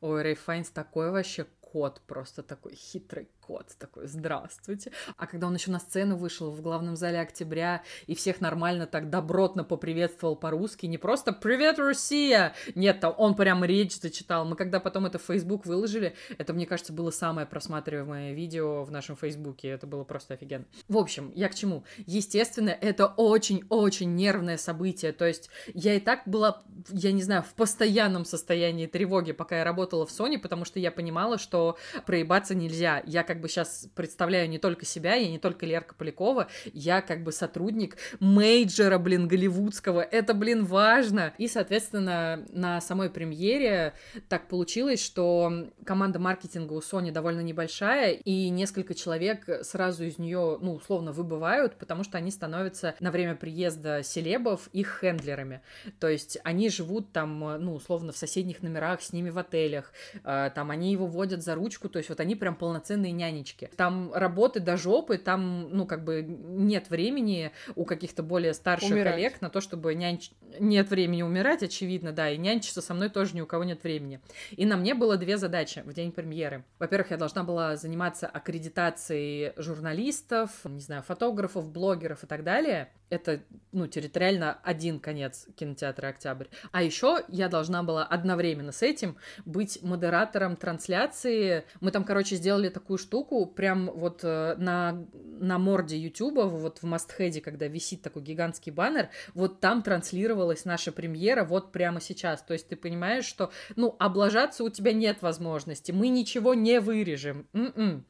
Ой, 0.00 0.22
Рейф 0.22 0.40
Файнс 0.40 0.70
такой 0.70 1.11
вообще 1.11 1.46
кот, 1.72 2.00
просто 2.06 2.42
такой 2.42 2.74
хитрый 2.74 3.28
кот, 3.40 3.66
такой, 3.78 4.06
здравствуйте. 4.06 4.92
А 5.16 5.26
когда 5.26 5.46
он 5.46 5.54
еще 5.54 5.70
на 5.70 5.78
сцену 5.78 6.16
вышел 6.16 6.50
в 6.50 6.62
главном 6.62 6.96
зале 6.96 7.20
октября 7.20 7.82
и 8.06 8.14
всех 8.14 8.40
нормально 8.40 8.86
так 8.86 9.10
добротно 9.10 9.64
поприветствовал 9.64 10.36
по-русски, 10.36 10.86
не 10.86 10.98
просто 10.98 11.32
«Привет, 11.32 11.78
Россия!» 11.78 12.54
Нет, 12.74 13.00
там 13.00 13.14
он 13.16 13.34
прям 13.34 13.64
речь 13.64 13.98
зачитал. 13.98 14.44
Мы 14.44 14.56
когда 14.56 14.80
потом 14.80 15.06
это 15.06 15.18
в 15.18 15.22
Facebook 15.22 15.66
выложили, 15.66 16.14
это, 16.38 16.52
мне 16.54 16.66
кажется, 16.66 16.92
было 16.92 17.10
самое 17.10 17.46
просматриваемое 17.46 18.32
видео 18.32 18.84
в 18.84 18.90
нашем 18.90 19.16
Фейсбуке. 19.16 19.68
Это 19.68 19.86
было 19.86 20.04
просто 20.04 20.34
офигенно. 20.34 20.64
В 20.88 20.96
общем, 20.96 21.32
я 21.34 21.48
к 21.48 21.54
чему? 21.54 21.84
Естественно, 22.06 22.70
это 22.70 23.06
очень-очень 23.06 24.14
нервное 24.14 24.56
событие. 24.56 25.12
То 25.12 25.26
есть 25.26 25.50
я 25.74 25.94
и 25.94 26.00
так 26.00 26.22
была, 26.26 26.62
я 26.90 27.12
не 27.12 27.22
знаю, 27.22 27.42
в 27.42 27.54
постоянном 27.54 28.24
состоянии 28.24 28.86
тревоги, 28.86 29.32
пока 29.32 29.58
я 29.58 29.64
работала 29.64 30.06
в 30.06 30.10
Sony, 30.10 30.38
потому 30.38 30.64
что 30.64 30.78
я 30.78 30.90
понимала, 30.90 31.38
что 31.38 31.57
проебаться 32.06 32.54
нельзя. 32.54 33.02
Я 33.06 33.22
как 33.22 33.40
бы 33.40 33.48
сейчас 33.48 33.88
представляю 33.94 34.48
не 34.48 34.59
только 34.59 34.84
себя, 34.84 35.14
я 35.14 35.28
не 35.28 35.38
только 35.38 35.66
Лерка 35.66 35.94
Полякова, 35.94 36.48
я 36.72 37.00
как 37.00 37.22
бы 37.22 37.32
сотрудник 37.32 37.96
мейджора, 38.20 38.98
блин, 38.98 39.28
голливудского. 39.28 40.00
Это, 40.00 40.34
блин, 40.34 40.64
важно. 40.64 41.32
И, 41.38 41.48
соответственно, 41.48 42.44
на 42.50 42.80
самой 42.80 43.11
премьере 43.11 43.94
так 44.28 44.48
получилось, 44.48 45.04
что 45.04 45.68
команда 45.84 46.18
маркетинга 46.18 46.72
у 46.72 46.80
Sony 46.80 47.11
довольно 47.11 47.40
небольшая, 47.40 48.12
и 48.12 48.48
несколько 48.50 48.94
человек 48.94 49.48
сразу 49.62 50.04
из 50.04 50.18
нее, 50.18 50.59
ну, 50.61 50.74
условно, 50.74 51.12
выбывают, 51.12 51.76
потому 51.76 52.04
что 52.04 52.18
они 52.18 52.30
становятся 52.30 52.94
на 53.00 53.11
время 53.11 53.34
приезда 53.34 54.02
селебов 54.02 54.68
их 54.72 54.98
хендлерами. 55.00 55.62
То 56.00 56.09
есть 56.09 56.38
они 56.44 56.70
живут 56.70 57.12
там, 57.12 57.38
ну, 57.38 57.74
условно, 57.74 58.12
в 58.12 58.16
соседних 58.16 58.62
номерах 58.62 59.02
с 59.02 59.12
ними 59.12 59.30
в 59.30 59.38
отелях, 59.38 59.92
а, 60.24 60.50
там 60.50 60.70
они 60.70 60.92
его 60.92 61.06
водят 61.06 61.42
за 61.49 61.55
ручку, 61.55 61.88
то 61.88 61.96
есть 61.96 62.11
вот 62.11 62.20
они 62.20 62.34
прям 62.34 62.55
полноценные 62.55 63.11
нянечки. 63.11 63.70
Там 63.74 64.12
работы 64.12 64.61
до 64.61 64.76
жопы, 64.76 65.16
там, 65.16 65.70
ну, 65.70 65.86
как 65.86 66.05
бы 66.05 66.22
нет 66.22 66.90
времени 66.90 67.53
у 67.74 67.86
каких-то 67.86 68.22
более 68.22 68.53
старших 68.53 68.90
умирать. 68.90 69.14
коллег 69.14 69.40
на 69.40 69.49
то, 69.49 69.62
чтобы 69.62 69.94
нянч... 69.94 70.30
Нет 70.61 70.90
времени 70.90 71.22
умирать, 71.22 71.62
очевидно, 71.62 72.12
да, 72.12 72.28
и 72.28 72.36
нянчиться 72.36 72.82
со 72.82 72.92
мной 72.92 73.09
тоже 73.09 73.34
ни 73.34 73.40
у 73.40 73.46
кого 73.46 73.64
нет 73.64 73.82
времени. 73.82 74.20
И 74.51 74.66
на 74.66 74.76
мне 74.76 74.92
было 74.92 75.16
две 75.16 75.38
задачи 75.38 75.82
в 75.86 75.94
день 75.94 76.12
премьеры. 76.12 76.64
Во-первых, 76.78 77.12
я 77.12 77.16
должна 77.16 77.44
была 77.44 77.76
заниматься 77.76 78.26
аккредитацией 78.26 79.55
журналистов, 79.57 80.51
не 80.64 80.80
знаю, 80.80 81.03
фотографов, 81.03 81.70
блогеров 81.70 82.24
и 82.24 82.26
так 82.26 82.44
далее. 82.44 82.90
Это, 83.11 83.40
ну, 83.72 83.86
территориально 83.86 84.59
один 84.62 85.00
конец 85.00 85.46
кинотеатра 85.56 86.09
«Октябрь». 86.09 86.46
А 86.72 86.82
еще 86.82 87.24
я 87.28 87.48
должна 87.48 87.82
была 87.82 88.04
одновременно 88.04 88.72
с 88.72 88.82
этим 88.82 89.16
быть 89.44 89.82
модератором 89.82 90.56
трансляции. 90.56 91.64
Мы 91.80 91.90
там, 91.90 92.04
короче, 92.04 92.36
сделали 92.36 92.68
такую 92.68 92.98
штуку, 92.98 93.46
прям 93.46 93.90
вот 93.94 94.20
э, 94.24 94.56
на, 94.59 95.06
на 95.12 95.59
морде 95.59 95.96
Ютуба, 95.96 96.42
вот 96.42 96.78
в 96.78 96.82
мастхеде, 96.84 97.40
когда 97.40 97.66
висит 97.66 98.02
такой 98.02 98.22
гигантский 98.22 98.72
баннер, 98.72 99.09
вот 99.34 99.61
там 99.61 99.82
транслировалась 99.82 100.64
наша 100.64 100.92
премьера 100.92 101.44
вот 101.44 101.72
прямо 101.72 102.00
сейчас. 102.00 102.42
То 102.42 102.52
есть 102.52 102.68
ты 102.68 102.76
понимаешь, 102.76 103.24
что, 103.24 103.50
ну, 103.76 103.96
облажаться 103.98 104.64
у 104.64 104.68
тебя 104.68 104.92
нет 104.92 105.22
возможности, 105.22 105.92
мы 105.92 106.09
ничего 106.09 106.54
не 106.54 106.80
вырежем. 106.80 107.46
М-м. 107.52 108.04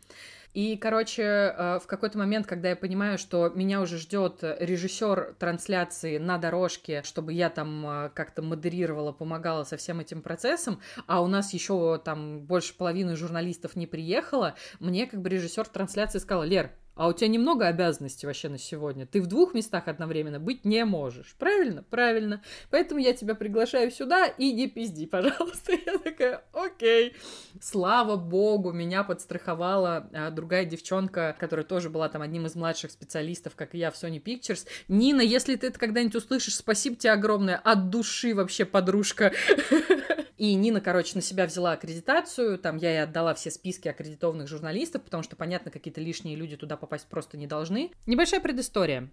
И, 0.58 0.76
короче, 0.76 1.22
э, 1.22 1.78
в 1.78 1.86
какой-то 1.86 2.18
момент, 2.18 2.48
когда 2.48 2.70
я 2.70 2.74
понимаю, 2.74 3.16
что 3.16 3.48
меня 3.50 3.80
уже 3.80 3.96
ждет 3.96 4.40
режиссер 4.42 5.36
трансляции 5.38 6.18
на 6.18 6.36
дорожке, 6.36 7.04
чтобы 7.04 7.32
я 7.32 7.48
там 7.48 7.86
э, 7.86 8.10
как-то 8.12 8.42
модерировала, 8.42 9.12
помогала 9.12 9.62
со 9.62 9.76
всем 9.76 10.00
этим 10.00 10.20
процессом, 10.20 10.80
а 11.06 11.22
у 11.22 11.28
нас 11.28 11.54
еще 11.54 12.02
там 12.04 12.40
больше 12.40 12.74
половины 12.76 13.14
журналистов 13.14 13.76
не 13.76 13.86
приехало, 13.86 14.56
мне 14.80 15.06
как 15.06 15.22
бы 15.22 15.28
режиссер 15.28 15.68
трансляции 15.68 16.18
сказал, 16.18 16.42
Лер, 16.42 16.72
а 16.98 17.06
у 17.06 17.12
тебя 17.12 17.28
немного 17.28 17.68
обязанностей 17.68 18.26
вообще 18.26 18.48
на 18.48 18.58
сегодня. 18.58 19.06
Ты 19.06 19.22
в 19.22 19.28
двух 19.28 19.54
местах 19.54 19.86
одновременно 19.86 20.40
быть 20.40 20.64
не 20.64 20.84
можешь. 20.84 21.36
Правильно? 21.38 21.84
Правильно. 21.84 22.42
Поэтому 22.70 23.00
я 23.00 23.12
тебя 23.12 23.36
приглашаю 23.36 23.92
сюда 23.92 24.26
и 24.26 24.52
не 24.52 24.66
пизди, 24.66 25.06
пожалуйста. 25.06 25.72
Я 25.86 25.98
такая, 25.98 26.42
окей. 26.52 27.14
Слава 27.60 28.16
богу, 28.16 28.72
меня 28.72 29.04
подстраховала 29.04 30.10
а, 30.12 30.30
другая 30.30 30.64
девчонка, 30.64 31.36
которая 31.38 31.64
тоже 31.64 31.88
была 31.88 32.08
там 32.08 32.20
одним 32.20 32.46
из 32.46 32.56
младших 32.56 32.90
специалистов, 32.90 33.54
как 33.54 33.76
и 33.76 33.78
я 33.78 33.92
в 33.92 33.94
Sony 33.94 34.20
Pictures. 34.20 34.66
Нина, 34.88 35.20
если 35.20 35.54
ты 35.54 35.68
это 35.68 35.78
когда-нибудь 35.78 36.16
услышишь, 36.16 36.56
спасибо 36.56 36.96
тебе 36.96 37.12
огромное. 37.12 37.56
От 37.56 37.90
души 37.90 38.34
вообще, 38.34 38.64
подружка. 38.64 39.32
И 40.38 40.54
Нина, 40.54 40.80
короче, 40.80 41.16
на 41.16 41.20
себя 41.20 41.46
взяла 41.46 41.72
аккредитацию, 41.72 42.58
там 42.58 42.76
я 42.76 42.90
ей 42.90 43.02
отдала 43.02 43.34
все 43.34 43.50
списки 43.50 43.88
аккредитованных 43.88 44.46
журналистов, 44.46 45.02
потому 45.02 45.24
что, 45.24 45.34
понятно, 45.34 45.72
какие-то 45.72 46.00
лишние 46.00 46.36
люди 46.36 46.56
туда 46.56 46.76
попасть 46.76 47.08
просто 47.08 47.36
не 47.36 47.48
должны. 47.48 47.90
Небольшая 48.06 48.40
предыстория. 48.40 49.10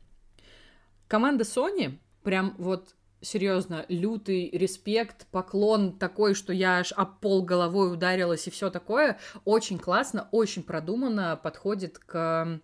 Команда 1.07 1.43
Sony 1.43 1.97
прям 2.23 2.53
вот 2.59 2.95
серьезно, 3.21 3.85
лютый 3.89 4.51
респект, 4.51 5.25
поклон 5.27 5.97
такой, 5.97 6.35
что 6.35 6.53
я 6.53 6.77
аж 6.77 6.93
об 6.95 7.19
пол 7.19 7.43
головой 7.43 7.91
ударилась 7.91 8.47
и 8.47 8.51
все 8.51 8.69
такое. 8.69 9.17
Очень 9.45 9.79
классно, 9.79 10.29
очень 10.31 10.61
продуманно 10.61 11.35
подходит 11.35 11.97
к 11.97 12.61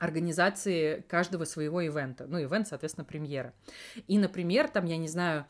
организации 0.00 1.04
каждого 1.08 1.44
своего 1.44 1.82
ивента. 1.82 2.26
Ну, 2.26 2.42
ивент, 2.42 2.66
соответственно, 2.66 3.04
премьера. 3.04 3.52
И, 4.08 4.18
например, 4.18 4.68
там, 4.68 4.86
я 4.86 4.96
не 4.96 5.08
знаю, 5.08 5.44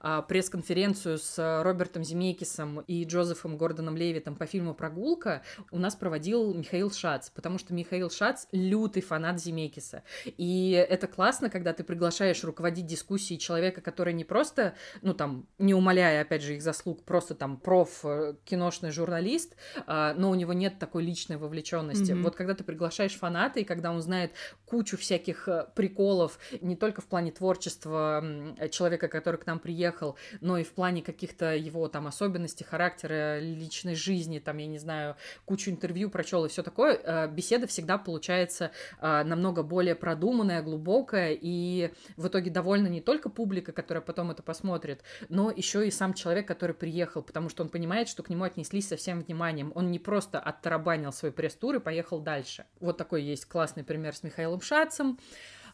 а, 0.00 0.22
пресс-конференцию 0.22 1.18
с 1.18 1.62
Робертом 1.62 2.04
Земекисом 2.04 2.80
и 2.80 3.04
Джозефом 3.04 3.58
Гордоном 3.58 3.96
Левитом 3.96 4.36
по 4.36 4.46
фильму 4.46 4.74
«Прогулка» 4.74 5.42
у 5.72 5.78
нас 5.78 5.96
проводил 5.96 6.54
Михаил 6.54 6.90
Шац, 6.92 7.30
потому 7.30 7.58
что 7.58 7.74
Михаил 7.74 8.08
Шац— 8.08 8.46
лютый 8.52 9.02
фанат 9.02 9.40
Земекиса. 9.40 10.04
И 10.24 10.70
это 10.88 11.08
классно, 11.08 11.50
когда 11.50 11.72
ты 11.72 11.82
приглашаешь 11.82 12.44
руководить 12.44 12.86
дискуссией 12.86 13.40
человека, 13.40 13.80
который 13.80 14.14
не 14.14 14.24
просто, 14.24 14.74
ну, 15.02 15.14
там, 15.14 15.48
не 15.58 15.74
умаляя, 15.74 16.22
опять 16.22 16.42
же, 16.42 16.54
их 16.54 16.62
заслуг, 16.62 17.04
просто 17.04 17.34
там 17.34 17.56
проф, 17.56 18.04
э, 18.04 18.34
киношный 18.44 18.92
журналист, 18.92 19.56
а, 19.88 20.14
но 20.14 20.30
у 20.30 20.36
него 20.36 20.52
нет 20.52 20.78
такой 20.78 21.02
личной 21.02 21.38
вовлеченности. 21.38 22.12
Mm-hmm. 22.12 22.22
Вот 22.22 22.36
когда 22.36 22.54
ты 22.54 22.62
приглашаешь 22.62 23.16
фаната, 23.16 23.58
и 23.58 23.64
когда 23.64 23.90
он 23.95 23.95
знает 24.00 24.32
кучу 24.66 24.96
всяких 24.96 25.48
э, 25.48 25.66
приколов, 25.74 26.38
не 26.60 26.76
только 26.76 27.00
в 27.00 27.06
плане 27.06 27.30
творчества 27.30 28.24
человека, 28.70 29.08
который 29.08 29.36
к 29.36 29.46
нам 29.46 29.58
приехал, 29.58 30.16
но 30.40 30.58
и 30.58 30.64
в 30.64 30.72
плане 30.72 31.02
каких-то 31.02 31.54
его 31.54 31.88
там 31.88 32.06
особенностей 32.06 32.64
характера, 32.64 33.38
личной 33.38 33.94
жизни, 33.94 34.38
там, 34.38 34.58
я 34.58 34.66
не 34.66 34.78
знаю, 34.78 35.16
кучу 35.44 35.70
интервью 35.70 36.10
прочел 36.10 36.44
и 36.44 36.48
все 36.48 36.62
такое, 36.62 37.00
э, 37.02 37.28
беседа 37.28 37.66
всегда 37.66 37.96
получается 37.98 38.72
э, 39.00 39.22
намного 39.22 39.62
более 39.62 39.94
продуманная, 39.94 40.62
глубокая, 40.62 41.36
и 41.40 41.92
в 42.16 42.26
итоге 42.26 42.50
довольна 42.50 42.88
не 42.88 43.00
только 43.00 43.30
публика, 43.30 43.72
которая 43.72 44.02
потом 44.02 44.30
это 44.30 44.42
посмотрит, 44.42 45.02
но 45.28 45.50
еще 45.50 45.86
и 45.86 45.90
сам 45.90 46.14
человек, 46.14 46.48
который 46.48 46.74
приехал, 46.74 47.22
потому 47.22 47.48
что 47.48 47.62
он 47.62 47.68
понимает, 47.68 48.08
что 48.08 48.22
к 48.22 48.28
нему 48.28 48.44
отнеслись 48.44 48.88
со 48.88 48.96
всем 48.96 49.22
вниманием. 49.22 49.72
Он 49.74 49.90
не 49.90 49.98
просто 49.98 50.40
оттарабанил 50.40 51.12
свой 51.12 51.32
пресс-тур 51.32 51.76
и 51.76 51.80
поехал 51.80 52.20
дальше. 52.20 52.66
Вот 52.80 52.96
такой 52.96 53.22
есть 53.22 53.46
классный 53.46 53.84
пример 53.86 54.14
с 54.14 54.22
Михаилом 54.22 54.60
Шацем. 54.60 55.18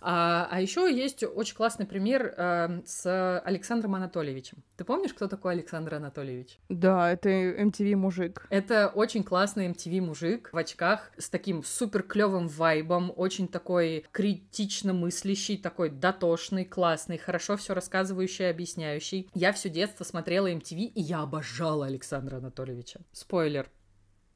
А, 0.03 0.49
а 0.51 0.61
еще 0.61 0.93
есть 0.93 1.23
очень 1.23 1.55
классный 1.55 1.87
пример 1.87 2.35
э, 2.37 2.83
с 2.85 3.41
Александром 3.45 3.95
Анатольевичем. 3.95 4.59
Ты 4.77 4.85
помнишь, 4.85 5.15
кто 5.15 5.29
такой 5.29 5.53
Александр 5.53 5.95
Анатольевич? 5.95 6.59
Да, 6.69 7.13
это 7.13 7.29
MTV 7.31 7.95
мужик. 7.95 8.47
Это 8.51 8.89
очень 8.89 9.23
классный 9.23 9.69
MTV 9.69 10.01
мужик 10.01 10.51
в 10.53 10.57
очках 10.57 11.13
с 11.17 11.31
таким 11.31 11.63
супер 11.63 12.03
клевым 12.03 12.49
вайбом, 12.49 13.13
очень 13.15 13.47
такой 13.47 14.05
критично 14.11 14.93
мыслящий, 14.93 15.57
такой 15.57 15.91
дотошный, 15.91 16.65
классный, 16.65 17.19
хорошо 17.19 17.57
все 17.57 17.75
рассказывающий, 17.75 18.51
объясняющий. 18.51 19.31
Я 19.35 19.53
все 19.53 19.69
детство 19.69 20.03
смотрела 20.03 20.51
MTV, 20.51 20.79
и 20.79 21.01
я 21.01 21.21
обожала 21.21 21.87
Александра 21.87 22.39
Анатольевича. 22.39 23.01
Спойлер, 23.13 23.69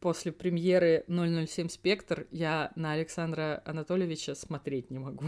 после 0.07 0.31
премьеры 0.31 1.05
007 1.09 1.69
«Спектр» 1.69 2.29
я 2.31 2.71
на 2.77 2.93
Александра 2.93 3.61
Анатольевича 3.67 4.37
смотреть 4.37 4.89
не 4.89 5.01
могу. 5.01 5.25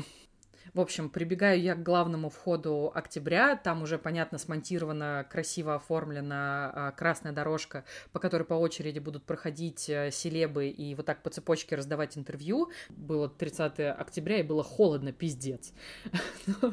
В 0.74 0.80
общем, 0.80 1.08
прибегаю 1.08 1.60
я 1.60 1.74
к 1.74 1.82
главному 1.82 2.28
входу 2.28 2.92
октября. 2.94 3.56
Там 3.56 3.82
уже, 3.82 3.98
понятно, 3.98 4.38
смонтирована, 4.38 5.26
красиво 5.30 5.74
оформлена 5.74 6.72
а, 6.74 6.90
красная 6.92 7.32
дорожка, 7.32 7.84
по 8.12 8.18
которой 8.18 8.42
по 8.42 8.54
очереди 8.54 8.98
будут 8.98 9.24
проходить 9.24 9.88
а, 9.88 10.10
селебы 10.10 10.68
и 10.68 10.94
вот 10.94 11.06
так 11.06 11.22
по 11.22 11.30
цепочке 11.30 11.76
раздавать 11.76 12.18
интервью. 12.18 12.70
Было 12.90 13.28
30 13.28 13.80
октября, 13.98 14.40
и 14.40 14.42
было 14.42 14.62
холодно, 14.62 15.12
пиздец. 15.12 15.72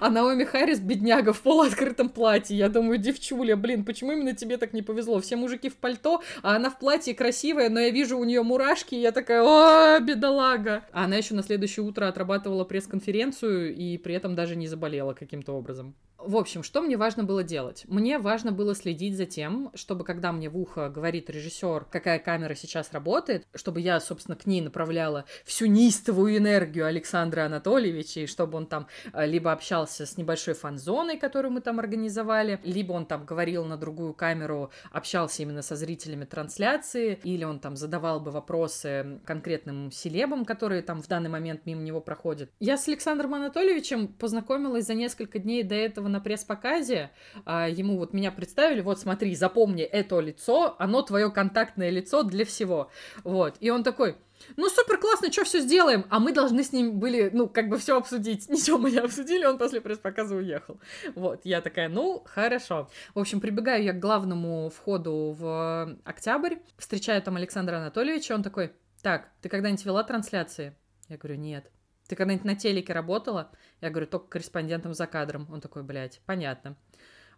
А 0.00 0.08
Наоми 0.08 0.44
Харрис, 0.44 0.80
бедняга, 0.80 1.32
в 1.32 1.42
полуоткрытом 1.42 2.08
платье. 2.08 2.56
Я 2.56 2.68
думаю, 2.68 2.98
девчуля, 2.98 3.54
блин, 3.54 3.84
почему 3.84 4.12
именно 4.12 4.34
тебе 4.34 4.56
так 4.56 4.72
не 4.72 4.82
повезло? 4.82 5.20
Все 5.20 5.36
мужики 5.36 5.68
в 5.68 5.76
пальто, 5.76 6.22
а 6.42 6.56
она 6.56 6.70
в 6.70 6.78
платье 6.78 7.14
красивая, 7.14 7.68
но 7.68 7.80
я 7.80 7.90
вижу 7.90 8.16
у 8.16 8.24
нее 8.24 8.42
мурашки, 8.42 8.94
и 8.94 9.00
я 9.00 9.12
такая, 9.12 9.42
о, 9.42 10.00
бедолага. 10.00 10.84
А 10.92 11.04
она 11.04 11.16
еще 11.16 11.34
на 11.34 11.42
следующее 11.42 11.84
утро 11.84 12.08
отрабатывала 12.08 12.64
пресс-конференцию 12.64 13.09
конференцию 13.10 13.74
и 13.74 13.98
при 13.98 14.14
этом 14.14 14.34
даже 14.34 14.54
не 14.54 14.68
заболела 14.68 15.14
каким-то 15.14 15.52
образом. 15.52 15.94
В 16.22 16.36
общем, 16.36 16.62
что 16.62 16.82
мне 16.82 16.96
важно 16.96 17.24
было 17.24 17.42
делать? 17.42 17.84
Мне 17.88 18.18
важно 18.18 18.52
было 18.52 18.74
следить 18.74 19.16
за 19.16 19.24
тем, 19.24 19.70
чтобы 19.74 20.04
когда 20.04 20.32
мне 20.32 20.50
в 20.50 20.58
ухо 20.58 20.90
говорит 20.90 21.30
режиссер, 21.30 21.86
какая 21.90 22.18
камера 22.18 22.54
сейчас 22.54 22.92
работает, 22.92 23.46
чтобы 23.54 23.80
я, 23.80 23.98
собственно, 24.00 24.36
к 24.36 24.44
ней 24.44 24.60
направляла 24.60 25.24
всю 25.44 25.66
неистовую 25.66 26.36
энергию 26.36 26.86
Александра 26.86 27.46
Анатольевича, 27.46 28.20
и 28.20 28.26
чтобы 28.26 28.58
он 28.58 28.66
там 28.66 28.86
э, 29.12 29.26
либо 29.26 29.50
общался 29.50 30.04
с 30.04 30.18
небольшой 30.18 30.54
фан-зоной, 30.54 31.16
которую 31.16 31.52
мы 31.52 31.62
там 31.62 31.78
организовали, 31.78 32.60
либо 32.64 32.92
он 32.92 33.06
там 33.06 33.24
говорил 33.24 33.64
на 33.64 33.78
другую 33.78 34.12
камеру, 34.12 34.70
общался 34.90 35.42
именно 35.42 35.62
со 35.62 35.74
зрителями 35.74 36.26
трансляции, 36.26 37.18
или 37.24 37.44
он 37.44 37.60
там 37.60 37.76
задавал 37.76 38.20
бы 38.20 38.30
вопросы 38.30 39.20
конкретным 39.24 39.90
селебам, 39.90 40.44
которые 40.44 40.82
там 40.82 41.00
в 41.00 41.08
данный 41.08 41.30
момент 41.30 41.64
мимо 41.64 41.80
него 41.80 42.00
проходят. 42.00 42.50
Я 42.60 42.76
с 42.76 42.88
Александром 42.88 43.34
Анатольевичем 43.34 44.08
познакомилась 44.08 44.86
за 44.86 44.94
несколько 44.94 45.38
дней 45.38 45.62
до 45.62 45.74
этого 45.74 46.09
на 46.10 46.20
пресс-показе 46.20 47.10
а, 47.44 47.68
ему 47.68 47.96
вот 47.96 48.12
меня 48.12 48.30
представили, 48.30 48.80
вот 48.80 49.00
смотри, 49.00 49.34
запомни 49.34 49.82
это 49.82 50.20
лицо, 50.20 50.76
оно 50.78 51.02
твое 51.02 51.30
контактное 51.30 51.90
лицо 51.90 52.22
для 52.22 52.44
всего. 52.44 52.90
Вот. 53.24 53.56
И 53.60 53.70
он 53.70 53.82
такой, 53.82 54.16
ну, 54.56 54.68
супер 54.68 54.98
классно, 54.98 55.30
что 55.32 55.44
все 55.44 55.60
сделаем? 55.60 56.06
А 56.10 56.18
мы 56.18 56.32
должны 56.32 56.62
с 56.62 56.72
ним 56.72 56.98
были, 56.98 57.30
ну, 57.32 57.48
как 57.48 57.68
бы 57.68 57.78
все 57.78 57.96
обсудить. 57.96 58.48
Ничего 58.48 58.78
мы 58.78 58.90
не 58.90 58.98
обсудили, 58.98 59.44
он 59.44 59.58
после 59.58 59.80
пресс-показа 59.80 60.34
уехал. 60.34 60.80
Вот, 61.14 61.40
я 61.44 61.60
такая, 61.60 61.88
ну, 61.88 62.22
хорошо. 62.26 62.88
В 63.14 63.18
общем, 63.18 63.40
прибегаю 63.40 63.82
я 63.82 63.92
к 63.92 63.98
главному 63.98 64.70
входу 64.70 65.36
в 65.38 65.96
октябрь, 66.04 66.56
встречаю 66.78 67.22
там 67.22 67.36
Александра 67.36 67.76
Анатольевича, 67.76 68.34
он 68.34 68.42
такой, 68.42 68.72
так, 69.02 69.28
ты 69.40 69.48
когда-нибудь 69.48 69.84
вела 69.84 70.02
трансляции? 70.04 70.74
Я 71.08 71.16
говорю, 71.16 71.38
нет. 71.38 71.70
Ты 72.08 72.16
когда-нибудь 72.16 72.44
на 72.44 72.56
телеке 72.56 72.92
работала? 72.92 73.50
Я 73.80 73.90
говорю, 73.90 74.06
только 74.06 74.26
корреспондентом 74.26 74.94
за 74.94 75.06
кадром. 75.06 75.48
Он 75.50 75.60
такой, 75.60 75.82
блядь, 75.82 76.20
понятно. 76.26 76.76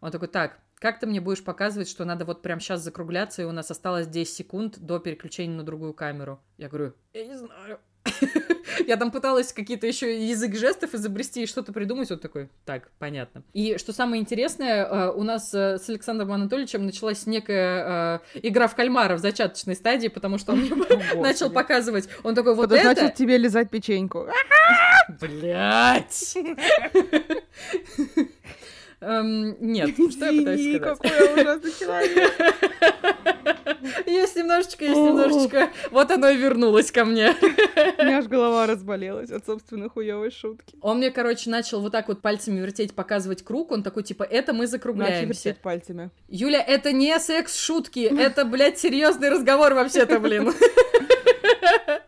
Он 0.01 0.11
такой, 0.11 0.29
так, 0.29 0.59
как 0.83 0.99
ты 0.99 1.07
мне 1.07 1.21
будешь 1.21 1.45
показывать, 1.45 1.89
что 1.89 2.05
надо 2.05 2.25
вот 2.25 2.43
прямо 2.43 2.61
сейчас 2.61 2.81
закругляться, 2.81 3.43
и 3.43 3.45
у 3.45 3.53
нас 3.53 3.71
осталось 3.71 4.09
10 4.09 4.35
секунд 4.35 4.79
до 4.81 4.99
переключения 4.99 5.57
на 5.57 5.63
другую 5.63 5.95
камеру? 5.95 6.41
Я 6.59 6.69
говорю, 6.69 6.95
я 7.13 7.25
не 7.25 7.37
знаю. 7.37 7.79
Я 8.87 8.97
там 8.97 9.11
пыталась 9.11 9.53
какие-то 9.53 9.87
еще 9.87 10.27
язык 10.29 10.57
жестов 10.57 10.95
изобрести 10.95 11.43
и 11.43 11.47
что-то 11.47 11.73
придумать. 11.73 12.11
Вот 12.11 12.21
такой, 12.21 12.49
так, 12.65 12.91
понятно. 12.99 13.43
И 13.53 13.77
что 13.79 13.93
самое 13.93 14.21
интересное, 14.21 14.85
э, 14.85 15.13
у 15.13 15.23
нас 15.23 15.53
э, 15.55 15.79
с 15.79 15.89
Александром 15.89 16.33
Анатольевичем 16.33 16.85
началась 16.85 17.27
некая 17.27 18.21
э, 18.35 18.41
игра 18.43 18.67
в 18.67 18.75
кальмара 18.75 19.17
в 19.17 19.19
зачаточной 19.21 19.77
стадии, 19.77 20.09
потому 20.09 20.39
что 20.39 20.53
он 20.53 20.69
начал 21.17 21.51
показывать. 21.51 22.09
Он 22.23 22.35
такой, 22.35 22.55
вот 22.55 22.73
это... 22.73 22.83
значит 22.83 23.15
тебе 23.15 23.37
лизать 23.37 23.71
печеньку. 23.71 24.27
Блять! 25.21 26.37
Эм, 29.03 29.57
нет, 29.59 29.91
что 30.13 30.27
я 30.27 30.39
пытаюсь 30.39 30.77
сказать? 30.77 30.99
какой 30.99 31.11
я 31.11 31.43
ужасный 31.43 31.73
человек. 31.77 32.33
Есть 34.07 34.37
немножечко, 34.37 34.85
есть 34.85 34.97
немножечко. 34.97 35.71
Вот 35.91 36.09
оно 36.13 36.29
и 36.29 36.37
вернулось 36.37 36.93
ко 36.93 37.05
мне. 37.05 37.35
У 37.41 38.05
меня 38.05 38.19
аж 38.19 38.27
голова 38.27 38.69
разболелась 38.69 39.31
от 39.31 39.45
собственной 39.45 39.89
хуёвой 39.89 40.31
шутки. 40.31 40.77
Он 40.81 40.99
мне, 40.99 41.11
короче, 41.11 41.51
начал 41.51 41.81
вот 41.81 41.91
так 41.91 42.07
вот 42.07 42.23
пальцами 42.23 42.61
вертеть, 42.61 42.95
показывать 42.95 43.43
круг. 43.43 43.73
Он 43.73 43.83
такой, 43.83 44.05
типа, 44.05 44.23
это 44.23 44.53
мы 44.53 44.69
закругляемся. 44.69 45.17
Начал 45.17 45.29
вертеть 45.29 45.59
пальцами. 45.59 46.11
Юля, 46.29 46.63
это 46.63 46.93
не 46.93 47.19
секс-шутки, 47.19 48.01
это, 48.01 48.45
блядь, 48.45 48.79
серьезный 48.79 49.31
разговор 49.31 49.75
вообще-то, 49.75 50.21
блин. 50.21 50.53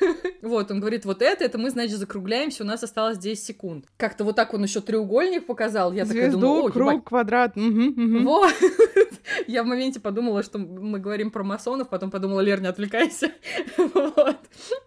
Вот, 0.42 0.70
он 0.70 0.80
говорит, 0.80 1.04
вот 1.04 1.20
это, 1.20 1.44
это 1.44 1.58
мы, 1.58 1.70
значит, 1.70 1.98
закругляемся, 1.98 2.62
у 2.62 2.66
нас 2.66 2.82
осталось 2.82 3.18
10 3.18 3.44
секунд. 3.44 3.86
Как-то 3.96 4.24
вот 4.24 4.36
так 4.36 4.54
он 4.54 4.62
еще 4.62 4.80
треугольник 4.80 5.46
показал. 5.46 5.92
Я 5.92 6.04
Звезду, 6.04 6.20
такая 6.20 6.40
думаю, 6.40 6.72
круг, 6.72 6.92
ебать. 6.92 7.04
квадрат. 7.04 7.56
Угу, 7.56 7.64
угу. 7.66 8.18
Вот. 8.20 8.54
Я 9.46 9.62
в 9.62 9.66
моменте 9.66 10.00
подумала, 10.00 10.42
что 10.42 10.58
мы 10.58 10.98
говорим 11.00 11.30
про 11.30 11.42
масонов, 11.42 11.88
потом 11.88 12.10
подумала, 12.10 12.40
Лер, 12.40 12.60
не 12.60 12.68
отвлекайся. 12.68 13.32
Вот. 13.76 14.38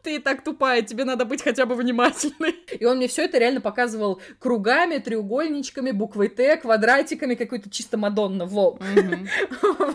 Ты 0.04 0.16
и 0.16 0.20
так 0.20 0.44
тупая, 0.44 0.82
тебе 0.82 1.06
надо 1.06 1.26
быть 1.26 1.42
хотя 1.42 1.66
бы 1.66 1.76
внимательной. 1.76 2.56
И 2.80 2.86
он 2.86 2.98
мне 2.98 3.08
все 3.08 3.24
это 3.24 3.38
реально 3.38 3.62
показывал 3.62 4.22
кругами, 4.40 4.98
треугольничками, 4.98 5.92
буквой 5.92 6.30
Т, 6.30 6.58
квадратиками, 6.58 7.36
какой-то 7.36 7.70
чисто 7.70 7.98
Мадонна, 7.98 8.46
во. 8.46 8.80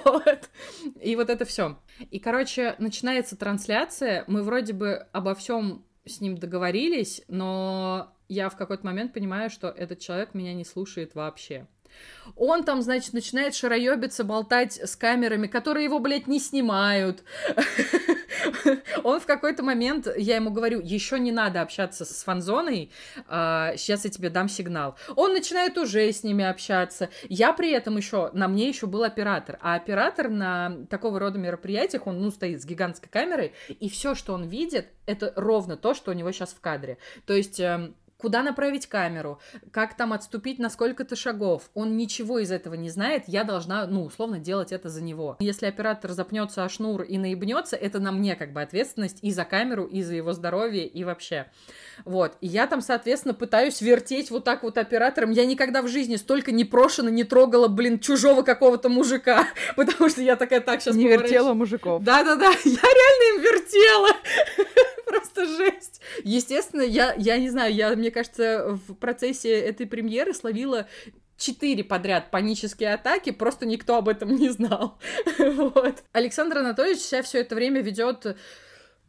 Вот. 0.05 0.51
И 1.01 1.17
вот 1.17 1.31
это 1.31 1.45
все. 1.45 1.79
И, 2.11 2.19
короче, 2.19 2.75
начинается 2.79 3.37
трансляция, 3.37 4.25
мы 4.27 4.43
вроде 4.43 4.73
бы 4.73 5.07
обо 5.17 5.35
всем 5.35 5.83
с 6.05 6.21
ним 6.21 6.37
договорились, 6.37 7.23
но 7.27 8.15
я 8.29 8.51
в 8.51 8.57
какой-то 8.57 8.85
момент 8.85 9.15
понимаю, 9.15 9.49
что 9.49 9.69
этот 9.69 9.99
человек 9.99 10.35
меня 10.35 10.53
не 10.53 10.65
слушает 10.65 11.15
вообще. 11.15 11.67
Он 12.35 12.65
там, 12.65 12.83
значит, 12.83 13.13
начинает 13.13 13.55
шароебиться, 13.55 14.25
болтать 14.25 14.81
с 14.83 14.97
камерами, 14.97 15.47
которые 15.47 15.85
его, 15.85 15.99
блядь, 15.99 16.27
не 16.27 16.41
снимают. 16.41 17.23
Он 19.05 19.21
в 19.21 19.27
какой-то 19.27 19.63
момент, 19.63 20.09
я 20.17 20.37
ему 20.37 20.51
говорю, 20.51 20.81
еще 20.81 21.19
не 21.19 21.33
надо 21.33 21.63
общаться 21.63 22.05
с 22.05 22.25
фанзоной, 22.25 22.91
а, 23.29 23.77
сейчас 23.77 24.05
я 24.05 24.11
тебе 24.11 24.31
дам 24.31 24.49
сигнал. 24.49 24.97
Он 25.15 25.33
начинает 25.33 25.79
уже 25.79 26.13
с 26.13 26.23
ними 26.23 26.45
общаться. 26.45 27.11
Я 27.29 27.53
при 27.53 27.71
этом 27.71 27.97
еще, 27.97 28.31
на 28.33 28.49
мне 28.49 28.69
еще 28.69 28.87
был 28.87 29.05
оператор, 29.05 29.59
а 29.63 29.75
оператор 29.75 30.29
на 30.29 30.87
такого 30.91 31.19
рода 31.19 31.39
мероприятиях, 31.39 32.07
он, 32.07 32.21
ну, 32.21 32.31
стоит 32.31 32.63
с 32.63 32.67
гигантской 32.67 33.09
камерой, 33.09 33.55
и 33.69 33.89
все, 33.89 34.15
что 34.15 34.35
он 34.35 34.49
видит, 34.49 34.89
это 35.07 35.33
ровно 35.37 35.77
то, 35.77 35.95
что 35.95 36.11
у 36.11 36.15
него 36.15 36.33
сейчас 36.33 36.51
в 36.51 36.61
кадре. 36.61 36.99
То 37.27 37.35
есть 37.35 37.61
эм, 37.61 37.95
куда 38.27 38.43
направить 38.43 38.89
камеру, 38.89 39.39
как 39.71 39.97
там 39.97 40.13
отступить 40.13 40.59
на 40.59 40.69
сколько-то 40.69 41.15
шагов. 41.15 41.71
Он 41.75 41.97
ничего 41.97 42.41
из 42.41 42.51
этого 42.51 42.75
не 42.75 42.91
знает, 42.91 43.23
я 43.29 43.45
должна, 43.45 43.87
ну, 43.87 44.03
условно, 44.03 44.41
делать 44.41 44.73
это 44.73 44.89
за 44.89 45.01
него. 45.01 45.37
Если 45.39 45.67
оператор 45.67 46.11
запнется 46.11 46.65
о 46.65 46.69
шнур 46.69 47.03
и 47.03 47.19
наебнется, 47.19 47.77
это 47.77 48.01
на 48.01 48.11
мне 48.11 48.35
как 48.35 48.53
бы 48.53 48.63
ответственность 48.63 49.19
и 49.23 49.31
за 49.31 49.45
камеру, 49.45 49.85
и 49.85 50.03
за 50.03 50.17
его 50.17 50.33
здоровье, 50.33 50.89
и 50.89 51.05
вообще. 51.05 51.47
Вот. 52.05 52.37
И 52.41 52.49
я 52.49 52.67
там, 52.67 52.81
соответственно, 52.81 53.33
пытаюсь 53.33 53.81
вертеть 53.81 54.33
вот 54.33 54.43
так 54.43 54.65
вот 54.65 54.77
оператором. 54.77 55.31
Я 55.31 55.47
никогда 55.47 55.81
в 55.81 55.87
жизни 55.87 56.17
столько 56.17 56.51
непрошено 56.51 57.11
не 57.11 57.23
трогала, 57.23 57.69
блин, 57.69 58.01
чужого 58.01 58.43
какого-то 58.43 58.89
мужика, 58.89 59.47
потому 59.77 60.09
что 60.09 60.21
я 60.21 60.35
такая, 60.35 60.61
так, 60.61 60.83
сейчас 60.83 60.97
Не 60.97 61.07
вертела 61.07 61.55
мужиков. 61.55 62.03
Да-да-да, 62.03 62.51
я 62.65 62.83
реально 62.83 63.37
им 63.37 63.43
вертела. 63.45 64.09
Просто 65.07 65.47
жесть. 65.47 66.01
Естественно, 66.25 66.83
я, 66.83 67.15
я 67.17 67.39
не 67.39 67.49
знаю, 67.51 67.73
я, 67.73 67.95
мне 67.95 68.11
кажется, 68.17 68.79
в 68.89 68.95
процессе 68.95 69.61
этой 69.61 69.87
премьеры 69.87 70.33
словила 70.33 70.89
четыре 71.37 71.85
подряд 71.85 72.31
панические 72.31 72.95
атаки, 72.95 73.31
просто 73.31 73.67
никто 73.67 73.97
об 73.97 74.09
этом 74.09 74.35
не 74.35 74.49
знал. 74.49 74.99
вот. 75.39 76.03
Александр 76.13 76.59
Анатольевич 76.59 77.01
себя 77.01 77.23
все 77.23 77.41
это 77.41 77.55
время 77.55 77.83
ведет 77.83 78.39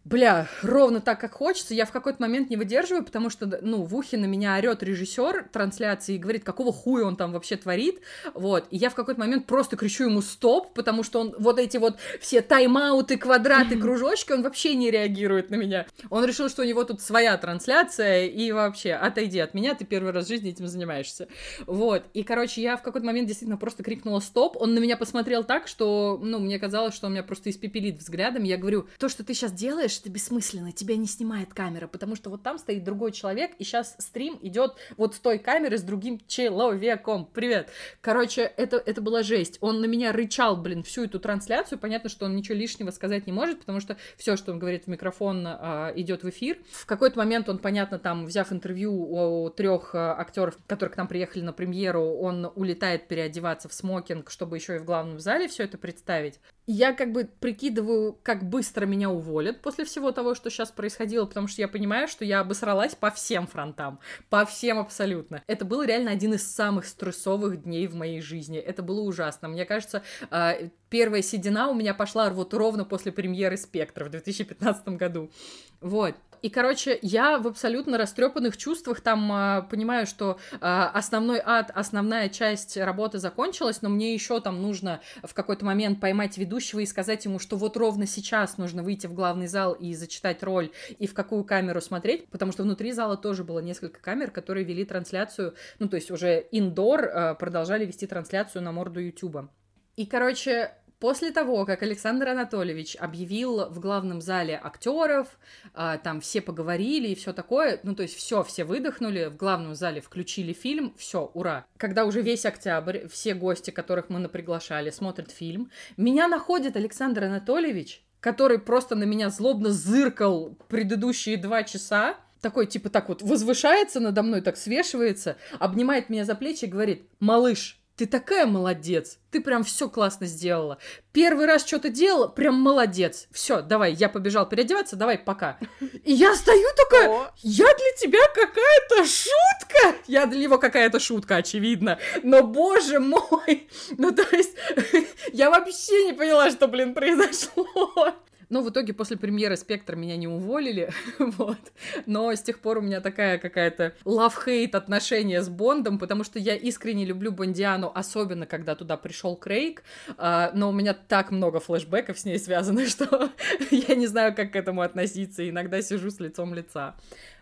бля, 0.10 0.48
ровно 0.62 1.02
так, 1.02 1.20
как 1.20 1.34
хочется, 1.34 1.74
я 1.74 1.86
в 1.86 1.92
какой-то 1.92 2.22
момент 2.22 2.50
не 2.50 2.56
выдерживаю, 2.56 3.04
потому 3.04 3.30
что, 3.30 3.60
ну, 3.62 3.84
в 3.84 3.96
ухе 3.96 4.18
на 4.18 4.26
меня 4.26 4.56
орет 4.56 4.84
режиссер 4.84 5.50
трансляции 5.52 6.16
и 6.16 6.18
говорит, 6.18 6.44
какого 6.44 6.72
хуя 6.72 7.06
он 7.06 7.18
там 7.18 7.34
вообще 7.34 7.58
творит, 7.58 8.00
вот, 8.34 8.66
и 8.72 8.78
я 8.78 8.90
в 8.90 8.96
какой-то 8.96 9.20
момент 9.20 9.46
просто 9.46 9.76
кричу 9.76 10.06
ему 10.06 10.22
стоп, 10.22 10.74
потому 10.74 11.04
что 11.04 11.20
он 11.20 11.36
вот 11.38 11.60
эти 11.60 11.78
вот 11.78 11.98
все 12.22 12.42
тайм-ауты, 12.42 13.18
квадраты, 13.18 13.80
кружочки, 13.80 14.32
он 14.32 14.44
вообще 14.44 14.76
не 14.76 14.92
реагирует 14.92 15.50
на 15.50 15.56
меня. 15.56 15.86
Он 16.10 16.24
решил, 16.24 16.50
что 16.50 16.62
у 16.62 16.66
него 16.66 16.84
тут 16.84 17.02
своя 17.02 17.38
трансляция, 17.38 18.26
и 18.26 18.52
вообще, 18.52 18.94
отойди 18.94 19.40
от 19.40 19.54
меня, 19.54 19.76
ты 19.76 19.86
первый 19.86 20.12
раз 20.12 20.26
в 20.26 20.30
жизни 20.30 20.52
этим 20.52 20.68
занимаешься. 20.68 21.28
Вот, 21.66 22.04
и, 22.14 22.24
короче, 22.24 22.62
я 22.62 22.78
в 22.78 22.82
какой-то 22.82 23.06
момент 23.06 23.28
действительно 23.28 23.58
просто 23.58 23.84
крикнула 23.84 24.20
стоп, 24.20 24.56
он 24.58 24.74
на 24.74 24.80
меня 24.80 24.96
посмотрел 24.96 25.44
так, 25.44 25.68
что, 25.68 26.20
ну, 26.22 26.40
мне 26.40 26.60
казалось, 26.60 26.94
что 26.94 27.08
он 27.08 27.14
меня 27.14 27.24
просто 27.24 27.50
испепелит 27.50 28.00
взглядом, 28.00 28.44
я 28.44 28.58
говорю, 28.58 28.88
то, 29.00 29.10
что 29.10 29.24
ты 29.24 29.34
сейчас 29.34 29.52
делаешь, 29.52 29.97
это 30.00 30.10
бессмысленно, 30.10 30.72
тебя 30.72 30.96
не 30.98 31.08
снимает 31.08 31.54
камера, 31.54 31.88
потому 31.88 32.16
что 32.16 32.30
вот 32.30 32.44
там 32.44 32.58
стоит 32.58 32.84
другой 32.84 33.12
человек, 33.12 33.52
и 33.60 33.64
сейчас 33.64 33.96
стрим 34.00 34.38
идет 34.42 34.76
вот 34.98 35.16
с 35.16 35.20
той 35.20 35.40
камеры 35.40 35.78
с 35.78 35.82
другим 35.82 36.20
человеком. 36.28 37.30
Привет. 37.34 37.70
Короче, 38.02 38.42
это, 38.42 38.78
это 38.78 39.02
была 39.02 39.24
жесть. 39.24 39.58
Он 39.62 39.82
на 39.82 39.86
меня 39.86 40.12
рычал, 40.12 40.58
блин, 40.58 40.84
всю 40.84 41.06
эту 41.06 41.20
трансляцию. 41.20 41.80
Понятно, 41.80 42.10
что 42.10 42.26
он 42.26 42.36
ничего 42.36 42.58
лишнего 42.58 42.92
сказать 42.92 43.28
не 43.28 43.34
может, 43.34 43.60
потому 43.60 43.80
что 43.80 43.98
все, 44.18 44.38
что 44.38 44.52
он 44.52 44.60
говорит 44.60 44.86
в 44.86 44.88
микрофон, 44.88 45.46
а, 45.48 45.92
идет 45.96 46.24
в 46.24 46.30
эфир. 46.30 46.58
В 46.72 46.86
какой-то 46.86 47.18
момент 47.18 47.50
он, 47.50 47.60
понятно, 47.60 48.00
там, 48.00 48.26
взяв 48.26 48.52
интервью 48.52 48.94
у 48.94 49.50
трех 49.50 49.94
а, 49.94 50.20
актеров, 50.20 50.58
которые 50.68 50.94
к 50.94 50.98
нам 50.98 51.08
приехали 51.08 51.44
на 51.44 51.54
премьеру, 51.54 52.02
он 52.02 52.52
улетает 52.56 53.08
переодеваться 53.08 53.70
в 53.70 53.74
смокинг, 53.74 54.30
чтобы 54.30 54.58
еще 54.58 54.76
и 54.76 54.80
в 54.80 54.86
главном 54.86 55.20
зале 55.20 55.48
все 55.48 55.64
это 55.64 55.78
представить 55.78 56.40
я 56.68 56.94
как 56.94 57.14
бы 57.14 57.30
прикидываю, 57.40 58.20
как 58.24 58.44
быстро 58.44 58.86
меня 58.86 59.10
уволят 59.10 59.62
после 59.62 59.86
всего 59.86 60.12
того, 60.12 60.36
что 60.36 60.50
сейчас 60.50 60.70
происходило, 60.70 61.26
потому 61.26 61.48
что 61.48 61.62
я 61.62 61.68
понимаю, 61.70 62.10
что 62.10 62.26
я 62.26 62.42
обосралась 62.42 62.94
по 62.94 63.10
всем 63.10 63.48
фронтам, 63.48 64.00
по 64.30 64.46
всем 64.46 64.78
абсолютно. 64.78 65.42
Это 65.48 65.64
был 65.64 65.82
реально 65.82 66.12
один 66.12 66.34
из 66.34 66.46
самых 66.46 66.86
стрессовых 66.86 67.64
дней 67.64 67.88
в 67.88 67.96
моей 67.96 68.20
жизни. 68.20 68.58
Это 68.58 68.84
было 68.84 69.00
ужасно. 69.00 69.48
Мне 69.48 69.64
кажется, 69.64 70.04
а, 70.30 70.58
первая 70.90 71.22
седина 71.22 71.70
у 71.70 71.74
меня 71.74 71.94
пошла 71.94 72.30
вот 72.30 72.54
ровно 72.54 72.84
после 72.84 73.14
премьеры 73.14 73.56
«Спектра» 73.56 74.04
в 74.04 74.10
2015 74.10 74.90
году. 74.90 75.32
Вот. 75.80 76.16
И, 76.42 76.50
короче, 76.50 77.00
я 77.02 77.38
в 77.38 77.48
абсолютно 77.48 77.98
растрепанных 77.98 78.58
чувствах 78.58 79.02
там 79.02 79.32
а, 79.32 79.62
понимаю, 79.64 80.06
что 80.06 80.40
а, 80.62 80.90
основной 80.90 81.42
ад, 81.44 81.72
основная 81.74 82.30
часть 82.30 82.78
работы 82.78 83.20
закончилась, 83.20 83.82
но 83.82 83.90
мне 83.90 84.14
еще 84.14 84.40
там 84.40 84.62
нужно 84.62 85.02
в 85.24 85.34
какой-то 85.34 85.66
момент 85.66 86.00
поймать 86.00 86.38
ведущего 86.38 86.80
и 86.80 86.86
сказать 86.86 87.26
ему, 87.26 87.40
что 87.40 87.58
вот 87.58 87.78
ровно 87.78 88.06
сейчас 88.06 88.58
нужно 88.58 88.84
выйти 88.84 89.08
в 89.08 89.14
главный 89.14 89.48
зал 89.48 89.74
и 89.74 89.94
зачитать 89.94 90.44
роль, 90.44 90.72
и 91.00 91.08
в 91.08 91.14
какую 91.14 91.44
камеру 91.44 91.82
смотреть, 91.82 92.28
потому 92.30 92.52
что 92.52 92.64
внутри 92.64 92.92
зала 92.92 93.18
тоже 93.18 93.44
было 93.44 93.60
несколько 93.60 94.00
камер, 94.00 94.32
которые 94.32 94.64
вели 94.64 94.86
трансляцию, 94.86 95.56
ну, 95.80 95.88
то 95.90 95.96
есть 95.96 96.12
уже 96.12 96.46
индор 96.52 97.06
а, 97.06 97.34
продолжали 97.36 97.86
вести 97.86 98.08
трансляцию 98.08 98.62
на 98.64 98.72
морду 98.72 99.00
Ютуба. 99.00 99.50
И, 99.96 100.06
короче, 100.06 100.74
После 101.00 101.32
того, 101.32 101.66
как 101.66 101.84
Александр 101.84 102.30
Анатольевич 102.30 102.96
объявил 103.00 103.70
в 103.70 103.80
главном 103.80 104.20
зале 104.20 104.60
актеров, 104.62 105.28
а, 105.76 106.00
там 106.00 106.22
все 106.22 106.42
поговорили 106.42 107.10
и 107.10 107.16
все 107.16 107.34
такое, 107.34 107.80
ну 107.84 107.94
то 107.94 108.02
есть 108.02 108.16
все, 108.16 108.42
все 108.44 108.64
выдохнули, 108.64 109.26
в 109.26 109.38
главном 109.38 109.76
зале 109.76 110.02
включили 110.02 110.54
фильм, 110.54 110.96
все, 110.98 111.30
ура. 111.36 111.68
Когда 111.78 112.06
уже 112.06 112.22
весь 112.22 112.46
октябрь, 112.48 113.08
все 113.10 113.36
гости, 113.36 113.70
которых 113.70 114.10
мы 114.10 114.18
наприглашали, 114.18 114.90
смотрят 114.90 115.30
фильм, 115.30 115.70
меня 115.98 116.28
находит 116.28 116.76
Александр 116.76 117.26
Анатольевич, 117.26 118.04
который 118.20 118.58
просто 118.58 118.96
на 118.96 119.04
меня 119.04 119.30
злобно 119.30 119.70
зыркал 119.70 120.58
предыдущие 120.68 121.38
два 121.38 121.62
часа, 121.62 122.18
такой, 122.42 122.66
типа, 122.66 122.90
так 122.90 123.10
вот 123.10 123.22
возвышается 123.22 124.00
надо 124.00 124.24
мной, 124.24 124.42
так 124.42 124.58
свешивается, 124.58 125.38
обнимает 125.60 126.10
меня 126.10 126.26
за 126.26 126.34
плечи 126.34 126.66
и 126.66 126.70
говорит, 126.70 127.08
малыш, 127.20 127.80
ты 127.98 128.06
такая 128.06 128.46
молодец, 128.46 129.18
ты 129.32 129.42
прям 129.42 129.64
все 129.64 129.90
классно 129.90 130.28
сделала. 130.28 130.78
Первый 131.12 131.48
раз 131.48 131.66
что-то 131.66 131.90
делала, 131.90 132.28
прям 132.28 132.54
молодец. 132.54 133.28
Все, 133.32 133.62
давай, 133.62 133.92
я 133.94 134.08
побежал 134.08 134.48
переодеваться, 134.48 134.96
давай, 134.96 135.18
пока. 135.18 135.58
И 136.04 136.14
я 136.14 136.36
стою 136.36 136.68
такая, 136.76 137.32
я 137.38 137.66
для 137.66 137.92
тебя 138.00 138.20
какая-то 138.36 139.04
шутка. 139.04 139.96
Я 140.06 140.28
для 140.28 140.40
него 140.40 140.60
какая-то 140.60 141.00
шутка, 141.00 141.38
очевидно. 141.38 141.98
Но, 142.22 142.44
боже 142.44 143.00
мой, 143.00 143.68
ну 143.98 144.12
то 144.12 144.24
есть, 144.32 144.56
я 145.34 145.50
вообще 145.50 146.06
не 146.06 146.14
поняла, 146.14 146.52
что, 146.52 146.68
блин, 146.68 146.94
произошло. 146.94 148.14
Но 148.50 148.62
в 148.62 148.70
итоге 148.70 148.94
после 148.94 149.18
премьеры 149.18 149.58
«Спектр» 149.58 149.96
меня 149.96 150.16
не 150.16 150.28
уволили, 150.28 150.92
вот. 151.20 151.60
Но 152.06 152.32
с 152.34 152.42
тех 152.42 152.60
пор 152.60 152.78
у 152.78 152.82
меня 152.82 153.02
такая 153.02 153.38
какая-то 153.38 153.94
love-hate 154.06 154.72
отношение 154.72 155.42
с 155.42 155.50
Бондом, 155.50 156.00
потому 156.00 156.24
что 156.24 156.40
я 156.40 156.56
искренне 156.56 157.06
люблю 157.06 157.32
Бондиану, 157.32 157.92
особенно 157.94 158.46
когда 158.46 158.76
туда 158.76 158.96
пришел 158.98 159.36
Крейг, 159.36 159.84
а, 160.18 160.52
но 160.54 160.70
у 160.70 160.72
меня 160.72 160.94
так 160.94 161.32
много 161.32 161.60
флешбеков 161.60 162.18
с 162.20 162.26
ней 162.26 162.40
связано, 162.40 162.86
что 162.88 163.30
я 163.72 163.96
не 163.96 164.08
знаю, 164.08 164.34
как 164.36 164.54
к 164.54 164.56
этому 164.56 164.82
относиться, 164.82 165.48
иногда 165.48 165.82
сижу 165.82 166.10
с 166.10 166.20
лицом 166.20 166.54
лица. 166.54 166.96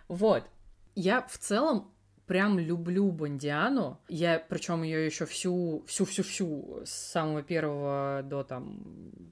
Вот. 0.08 0.44
Я 0.96 1.22
в 1.22 1.38
целом 1.38 1.92
прям 2.26 2.60
люблю 2.60 3.12
Бондиану. 3.12 4.00
Я, 4.08 4.44
причем 4.48 4.84
ее 4.84 5.06
еще 5.06 5.26
всю, 5.26 5.84
всю, 5.88 6.06
всю, 6.06 6.24
всю 6.24 6.82
с 6.86 6.92
самого 6.92 7.44
первого 7.44 8.22
до 8.24 8.44
там, 8.44 8.84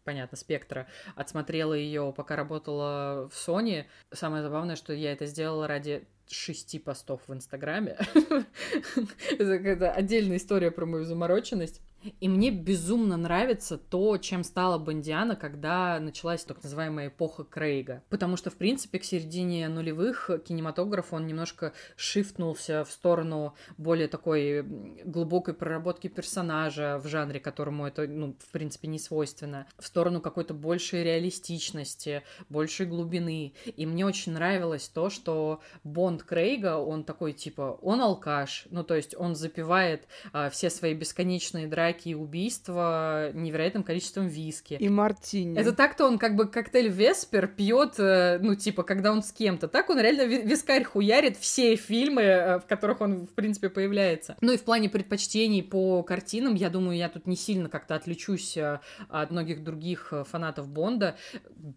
понятно, 0.03 0.37
спектра 0.37 0.87
отсмотрела 1.15 1.73
ее, 1.73 2.13
пока 2.15 2.35
работала 2.35 3.29
в 3.31 3.35
Sony. 3.35 3.85
Самое 4.11 4.43
забавное, 4.43 4.75
что 4.75 4.93
я 4.93 5.11
это 5.11 5.25
сделала 5.25 5.67
ради 5.67 6.07
шести 6.33 6.79
постов 6.79 7.21
в 7.27 7.33
Инстаграме. 7.33 7.97
Это 9.39 9.91
отдельная 9.91 10.37
история 10.37 10.71
про 10.71 10.85
мою 10.85 11.05
замороченность. 11.05 11.81
И 12.19 12.27
мне 12.27 12.51
безумно 12.51 13.17
нравится 13.17 13.77
то, 13.77 14.17
чем 14.17 14.43
стала 14.43 14.77
Бондиана, 14.77 15.35
когда 15.35 15.99
началась 15.99 16.43
так 16.43 16.61
называемая 16.63 17.07
эпоха 17.07 17.43
Крейга. 17.43 18.03
Потому 18.09 18.35
что, 18.35 18.49
в 18.49 18.55
принципе, 18.55 18.99
к 18.99 19.03
середине 19.03 19.67
нулевых 19.69 20.29
кинематограф, 20.45 21.13
он 21.13 21.27
немножко 21.27 21.73
шифтнулся 21.95 22.83
в 22.83 22.91
сторону 22.91 23.55
более 23.77 24.07
такой 24.07 24.63
глубокой 25.05 25.53
проработки 25.53 26.07
персонажа 26.07 26.99
в 27.01 27.07
жанре, 27.07 27.39
которому 27.39 27.87
это, 27.87 28.07
ну, 28.07 28.35
в 28.39 28.51
принципе, 28.51 28.87
не 28.87 28.99
свойственно. 28.99 29.67
В 29.79 29.87
сторону 29.87 30.19
какой-то 30.19 30.53
большей 30.53 31.03
реалистичности, 31.03 32.23
большей 32.49 32.85
глубины. 32.85 33.53
И 33.65 33.85
мне 33.85 34.05
очень 34.05 34.33
нравилось 34.33 34.89
то, 34.89 35.09
что 35.09 35.61
Бонд 35.83 36.22
Крейга, 36.25 36.77
он 36.77 37.03
такой, 37.03 37.33
типа, 37.33 37.77
он 37.81 38.01
алкаш, 38.01 38.65
ну, 38.69 38.83
то 38.83 38.95
есть 38.95 39.15
он 39.17 39.35
запивает 39.35 40.07
а, 40.31 40.49
все 40.49 40.69
свои 40.69 40.93
бесконечные 40.93 41.67
драки 41.67 42.09
и 42.09 42.13
убийства 42.15 43.31
невероятным 43.33 43.83
количеством 43.83 44.27
виски. 44.27 44.75
И 44.79 44.89
мартини. 44.89 45.57
Это 45.57 45.73
так-то 45.73 46.05
он 46.05 46.17
как 46.17 46.35
бы 46.35 46.47
коктейль 46.47 46.89
Веспер 46.89 47.47
пьет, 47.47 47.99
э, 47.99 48.39
ну, 48.41 48.55
типа, 48.55 48.83
когда 48.83 49.11
он 49.11 49.23
с 49.23 49.31
кем-то. 49.31 49.67
Так 49.67 49.89
он 49.89 49.99
реально 49.99 50.23
вискарь 50.23 50.83
хуярит 50.83 51.37
все 51.37 51.75
фильмы, 51.75 52.21
э, 52.21 52.59
в 52.59 52.65
которых 52.65 53.01
он, 53.01 53.25
в 53.25 53.33
принципе, 53.33 53.69
появляется. 53.69 54.37
Ну 54.41 54.51
и 54.51 54.57
в 54.57 54.63
плане 54.63 54.89
предпочтений 54.89 55.63
по 55.63 56.03
картинам, 56.03 56.55
я 56.55 56.69
думаю, 56.69 56.97
я 56.97 57.09
тут 57.09 57.27
не 57.27 57.35
сильно 57.35 57.69
как-то 57.69 57.95
отличусь 57.95 58.57
э, 58.57 58.79
от 59.09 59.31
многих 59.31 59.63
других 59.63 60.13
фанатов 60.29 60.67
Бонда. 60.67 61.15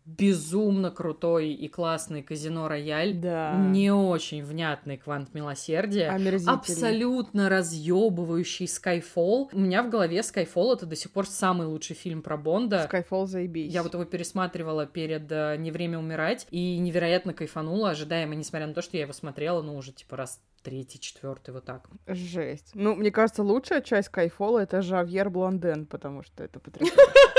Безумно 0.04 0.90
крутой 0.90 1.52
и 1.52 1.68
классный 1.68 2.22
казино 2.22 2.68
Рояль. 2.68 3.14
Да. 3.14 3.54
Не 3.56 3.92
очень 3.92 4.25
внятный 4.34 4.96
квант 4.96 5.34
милосердия. 5.34 6.16
Абсолютно 6.46 7.48
разъебывающий 7.48 8.66
Skyfall. 8.66 9.48
У 9.52 9.58
меня 9.58 9.82
в 9.82 9.90
голове 9.90 10.18
Skyfall 10.18 10.74
это 10.74 10.86
до 10.86 10.96
сих 10.96 11.10
пор 11.10 11.26
самый 11.26 11.66
лучший 11.66 11.96
фильм 11.96 12.22
про 12.22 12.36
Бонда. 12.36 12.88
Skyfall 12.90 13.26
заебись. 13.26 13.72
Я 13.72 13.82
вот 13.82 13.94
его 13.94 14.04
пересматривала 14.04 14.86
перед 14.86 15.30
э, 15.30 15.56
«Не 15.58 15.70
время 15.70 15.98
умирать» 15.98 16.46
и 16.50 16.78
невероятно 16.78 17.32
кайфанула, 17.32 17.90
ожидаемо, 17.90 18.34
несмотря 18.34 18.66
на 18.66 18.74
то, 18.74 18.82
что 18.82 18.96
я 18.96 19.04
его 19.04 19.12
смотрела, 19.12 19.62
ну, 19.62 19.76
уже 19.76 19.92
типа 19.92 20.16
раз 20.16 20.40
третий, 20.66 20.98
четвертый, 20.98 21.54
вот 21.54 21.64
так. 21.64 21.88
Жесть. 22.08 22.72
Ну, 22.74 22.96
мне 22.96 23.12
кажется, 23.12 23.44
лучшая 23.44 23.80
часть 23.82 24.08
Кайфола 24.08 24.58
это 24.58 24.82
Жавьер 24.82 25.30
Блонден, 25.30 25.86
потому 25.86 26.24
что 26.24 26.42
это 26.42 26.58
потрясающе. 26.58 26.96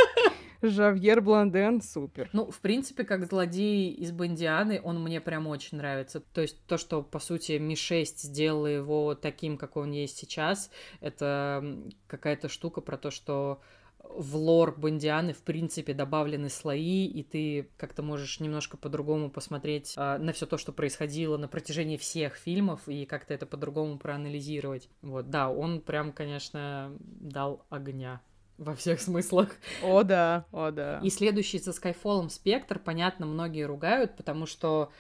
Жавьер 0.62 1.22
Блонден 1.22 1.82
супер. 1.82 2.30
Ну, 2.34 2.50
в 2.50 2.60
принципе, 2.60 3.04
как 3.04 3.26
злодей 3.26 3.92
из 3.92 4.12
Бондианы, 4.12 4.82
он 4.84 5.02
мне 5.02 5.22
прям 5.22 5.48
очень 5.48 5.78
нравится. 5.78 6.20
То 6.20 6.42
есть 6.42 6.66
то, 6.66 6.78
что, 6.78 7.04
по 7.04 7.20
сути, 7.20 7.54
Ми-6 7.54 8.06
сделала 8.18 8.68
его 8.68 9.16
таким, 9.16 9.58
какой 9.58 9.84
он 9.84 9.92
есть 9.92 10.18
сейчас, 10.18 10.72
это 11.00 11.78
какая-то 12.08 12.50
штука 12.50 12.82
про 12.82 12.98
то, 12.98 13.12
что 13.12 13.62
в 14.10 14.36
лор 14.36 14.76
Бондианы, 14.78 15.34
в 15.34 15.44
принципе, 15.44 15.94
добавлены 15.94 16.50
слои, 16.50 17.06
и 17.06 17.24
ты 17.24 17.70
как-то 17.78 18.02
можешь 18.04 18.40
немножко 18.40 18.78
по-другому 18.78 19.30
посмотреть 19.30 19.94
а, 19.98 20.18
на 20.18 20.34
все 20.34 20.46
то, 20.46 20.58
что 20.58 20.72
происходило 20.72 21.38
на 21.38 21.48
протяжении 21.48 21.98
всех 21.98 22.36
фильмов, 22.36 22.88
и 22.88 23.06
как-то 23.06 23.34
это 23.34 23.46
по-другому 23.46 23.98
проанализировать. 24.00 24.90
Вот, 25.02 25.30
да, 25.30 25.50
он 25.50 25.82
прям, 25.82 26.12
конечно, 26.12 26.96
дал 27.00 27.66
огня 27.70 28.22
во 28.58 28.76
всех 28.76 29.00
смыслах. 29.02 29.56
О, 29.84 30.04
да, 30.04 30.46
о, 30.52 30.72
да. 30.72 31.00
И 31.04 31.10
следующий 31.10 31.60
за 31.60 31.72
Skyfall 31.72 32.30
Спектр, 32.30 32.80
понятно, 32.80 33.26
многие 33.26 33.64
ругают, 33.64 34.16
потому 34.18 34.46
что 34.46 34.92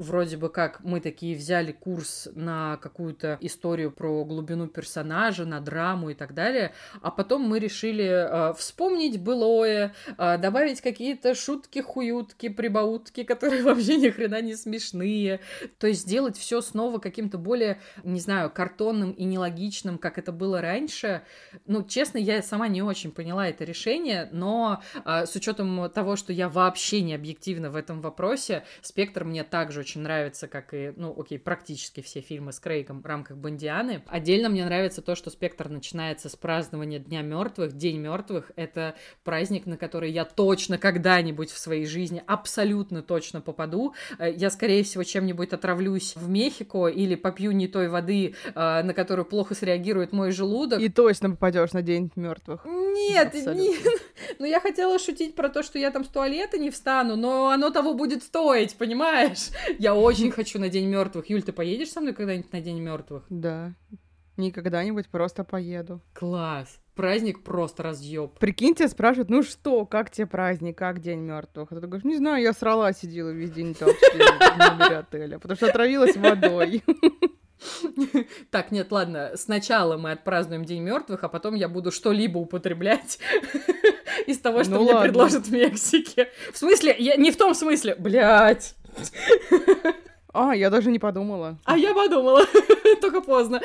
вроде 0.00 0.36
бы 0.36 0.48
как 0.48 0.80
мы 0.82 1.00
такие 1.00 1.36
взяли 1.36 1.72
курс 1.72 2.28
на 2.34 2.78
какую-то 2.78 3.38
историю 3.40 3.92
про 3.92 4.24
глубину 4.24 4.66
персонажа, 4.66 5.44
на 5.44 5.60
драму 5.60 6.10
и 6.10 6.14
так 6.14 6.34
далее, 6.34 6.72
а 7.02 7.10
потом 7.10 7.42
мы 7.42 7.58
решили 7.58 8.04
э, 8.06 8.54
вспомнить 8.54 9.20
былое, 9.20 9.94
э, 10.16 10.38
добавить 10.38 10.80
какие-то 10.80 11.34
шутки, 11.34 11.80
хуютки, 11.80 12.48
прибаутки, 12.48 13.22
которые 13.30 13.62
вообще 13.62 13.96
ни 13.96 14.08
хрена 14.08 14.40
не 14.40 14.54
смешные, 14.56 15.40
то 15.78 15.86
есть 15.86 16.02
сделать 16.02 16.38
все 16.38 16.62
снова 16.62 16.98
каким-то 16.98 17.36
более, 17.36 17.78
не 18.02 18.20
знаю, 18.20 18.50
картонным 18.50 19.12
и 19.12 19.24
нелогичным, 19.24 19.98
как 19.98 20.16
это 20.18 20.32
было 20.32 20.62
раньше. 20.62 21.22
Ну, 21.66 21.82
честно, 21.82 22.16
я 22.16 22.42
сама 22.42 22.68
не 22.68 22.82
очень 22.82 23.10
поняла 23.10 23.48
это 23.48 23.64
решение, 23.64 24.30
но 24.32 24.82
э, 25.04 25.26
с 25.26 25.36
учетом 25.36 25.90
того, 25.90 26.16
что 26.16 26.32
я 26.32 26.48
вообще 26.48 27.02
не 27.02 27.14
объективна 27.14 27.70
в 27.70 27.76
этом 27.76 28.00
вопросе, 28.00 28.64
спектр 28.80 29.24
мне 29.24 29.44
также 29.44 29.80
очень 29.80 29.89
очень 29.90 30.02
нравится, 30.02 30.46
как 30.46 30.72
и, 30.72 30.92
ну, 30.96 31.14
окей, 31.18 31.38
практически 31.38 32.00
все 32.00 32.20
фильмы 32.20 32.52
с 32.52 32.60
Крейгом 32.60 33.02
в 33.02 33.06
рамках 33.06 33.36
Бондианы. 33.36 34.02
Отдельно 34.06 34.48
мне 34.48 34.64
нравится 34.64 35.02
то, 35.02 35.16
что 35.16 35.30
«Спектр» 35.30 35.68
начинается 35.68 36.28
с 36.28 36.36
празднования 36.36 37.00
Дня 37.00 37.22
мертвых. 37.22 37.76
День 37.76 37.98
мертвых— 37.98 38.52
это 38.56 38.94
праздник, 39.24 39.66
на 39.66 39.76
который 39.76 40.12
я 40.12 40.24
точно 40.24 40.78
когда-нибудь 40.78 41.50
в 41.50 41.58
своей 41.58 41.86
жизни 41.86 42.22
абсолютно 42.26 43.02
точно 43.02 43.40
попаду. 43.40 43.94
Э, 44.18 44.30
я, 44.32 44.50
скорее 44.50 44.84
всего, 44.84 45.02
чем-нибудь 45.02 45.52
отравлюсь 45.52 46.14
в 46.14 46.28
Мехико 46.28 46.86
или 46.86 47.16
попью 47.16 47.50
не 47.50 47.66
той 47.66 47.88
воды, 47.88 48.36
э, 48.44 48.82
на 48.82 48.94
которую 48.94 49.24
плохо 49.26 49.56
среагирует 49.56 50.12
мой 50.12 50.30
желудок. 50.30 50.80
И 50.80 50.88
точно 50.88 51.30
попадешь 51.30 51.72
на 51.72 51.82
День 51.82 52.12
мертвых. 52.14 52.64
Нет, 52.64 53.34
Абсолютно. 53.34 53.60
нет. 53.60 53.80
Ну, 54.38 54.46
я 54.46 54.60
хотела 54.60 54.98
шутить 54.98 55.34
про 55.34 55.48
то, 55.48 55.62
что 55.62 55.78
я 55.78 55.90
там 55.90 56.04
с 56.04 56.08
туалета 56.08 56.58
не 56.58 56.70
встану, 56.70 57.16
но 57.16 57.48
оно 57.48 57.70
того 57.70 57.94
будет 57.94 58.22
стоить, 58.22 58.76
понимаешь? 58.76 59.48
Я 59.80 59.94
очень 59.94 60.30
хочу 60.30 60.58
на 60.58 60.68
День 60.68 60.88
мертвых. 60.88 61.30
Юль, 61.30 61.42
ты 61.42 61.52
поедешь 61.52 61.88
со 61.88 62.02
мной 62.02 62.12
когда-нибудь 62.12 62.52
на 62.52 62.60
День 62.60 62.80
мертвых? 62.80 63.24
Да. 63.30 63.72
Не 64.36 64.52
когда-нибудь, 64.52 65.08
просто 65.08 65.42
поеду. 65.42 66.02
Класс. 66.12 66.78
Праздник 66.94 67.42
просто 67.42 67.84
разъеб. 67.84 68.38
Прикиньте, 68.38 68.88
спрашивают, 68.88 69.30
ну 69.30 69.42
что, 69.42 69.86
как 69.86 70.10
тебе 70.10 70.26
праздник, 70.26 70.76
как 70.76 71.00
День 71.00 71.20
мертвых? 71.20 71.72
А 71.72 71.76
ты 71.76 71.86
говоришь, 71.86 72.04
не 72.04 72.18
знаю, 72.18 72.42
я 72.42 72.52
срала, 72.52 72.92
сидела 72.92 73.30
весь 73.30 73.52
день 73.52 73.74
там 73.74 73.88
в 73.88 74.58
номере 74.58 74.98
отеля, 74.98 75.38
потому 75.38 75.56
что 75.56 75.68
отравилась 75.68 76.14
водой. 76.14 76.84
Так, 78.50 78.70
нет, 78.72 78.90
ладно, 78.90 79.32
сначала 79.34 79.98
мы 79.98 80.12
отпразднуем 80.12 80.64
День 80.64 80.82
мертвых, 80.82 81.24
а 81.24 81.28
потом 81.28 81.54
я 81.54 81.68
буду 81.68 81.92
что-либо 81.92 82.38
употреблять 82.38 83.18
из 84.26 84.38
того, 84.38 84.64
что 84.64 84.76
ну, 84.76 84.82
мне 84.82 84.92
ладно. 84.92 85.02
предложат 85.02 85.46
в 85.46 85.52
Мексике. 85.52 86.30
В 86.54 86.56
смысле, 86.56 86.96
я 86.98 87.16
не 87.16 87.30
в 87.30 87.36
том 87.36 87.54
смысле, 87.54 87.96
блядь. 87.96 88.74
А, 90.32 90.54
я 90.54 90.70
даже 90.70 90.90
не 90.90 90.98
подумала. 90.98 91.58
А 91.64 91.76
я 91.76 91.92
подумала, 91.92 92.42
только 93.00 93.20
поздно. 93.20 93.60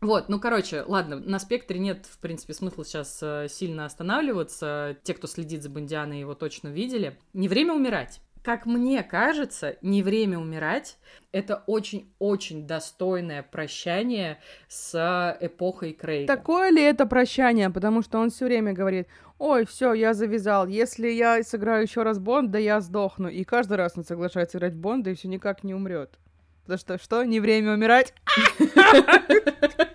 Вот, 0.00 0.28
ну, 0.28 0.38
короче, 0.38 0.82
ладно, 0.86 1.16
на 1.16 1.40
спектре 1.40 1.80
нет, 1.80 2.06
в 2.06 2.18
принципе, 2.18 2.54
смысла 2.54 2.84
сейчас 2.84 3.18
э, 3.20 3.48
сильно 3.50 3.84
останавливаться. 3.84 4.96
Те, 5.02 5.12
кто 5.14 5.26
следит 5.26 5.64
за 5.64 5.70
Бондианой, 5.70 6.20
его 6.20 6.34
точно 6.34 6.68
видели. 6.68 7.18
Не 7.32 7.48
время 7.48 7.74
умирать. 7.74 8.20
Как 8.44 8.64
мне 8.64 9.02
кажется, 9.02 9.76
не 9.82 10.04
время 10.04 10.38
умирать. 10.38 10.98
Это 11.32 11.64
очень-очень 11.66 12.66
достойное 12.66 13.42
прощание 13.42 14.38
с 14.68 15.36
эпохой 15.40 15.94
Крейга. 15.94 16.32
Такое 16.32 16.70
ли 16.70 16.80
это 16.80 17.04
прощание? 17.04 17.68
Потому 17.68 18.02
что 18.02 18.18
он 18.20 18.30
все 18.30 18.44
время 18.44 18.72
говорит, 18.72 19.08
ой, 19.38 19.66
все, 19.66 19.92
я 19.92 20.14
завязал. 20.14 20.66
Если 20.66 21.08
я 21.08 21.42
сыграю 21.42 21.82
еще 21.82 22.02
раз 22.02 22.18
Бонда, 22.18 22.58
я 22.58 22.80
сдохну. 22.80 23.28
И 23.28 23.44
каждый 23.44 23.76
раз 23.76 23.92
он 23.96 24.04
соглашается 24.04 24.58
играть 24.58 24.74
Бонда 24.74 25.10
и 25.10 25.14
все 25.14 25.28
никак 25.28 25.64
не 25.64 25.74
умрет. 25.74 26.18
Потому 26.62 26.78
что 26.78 26.98
что, 26.98 27.24
не 27.24 27.40
время 27.40 27.72
умирать? 27.74 28.14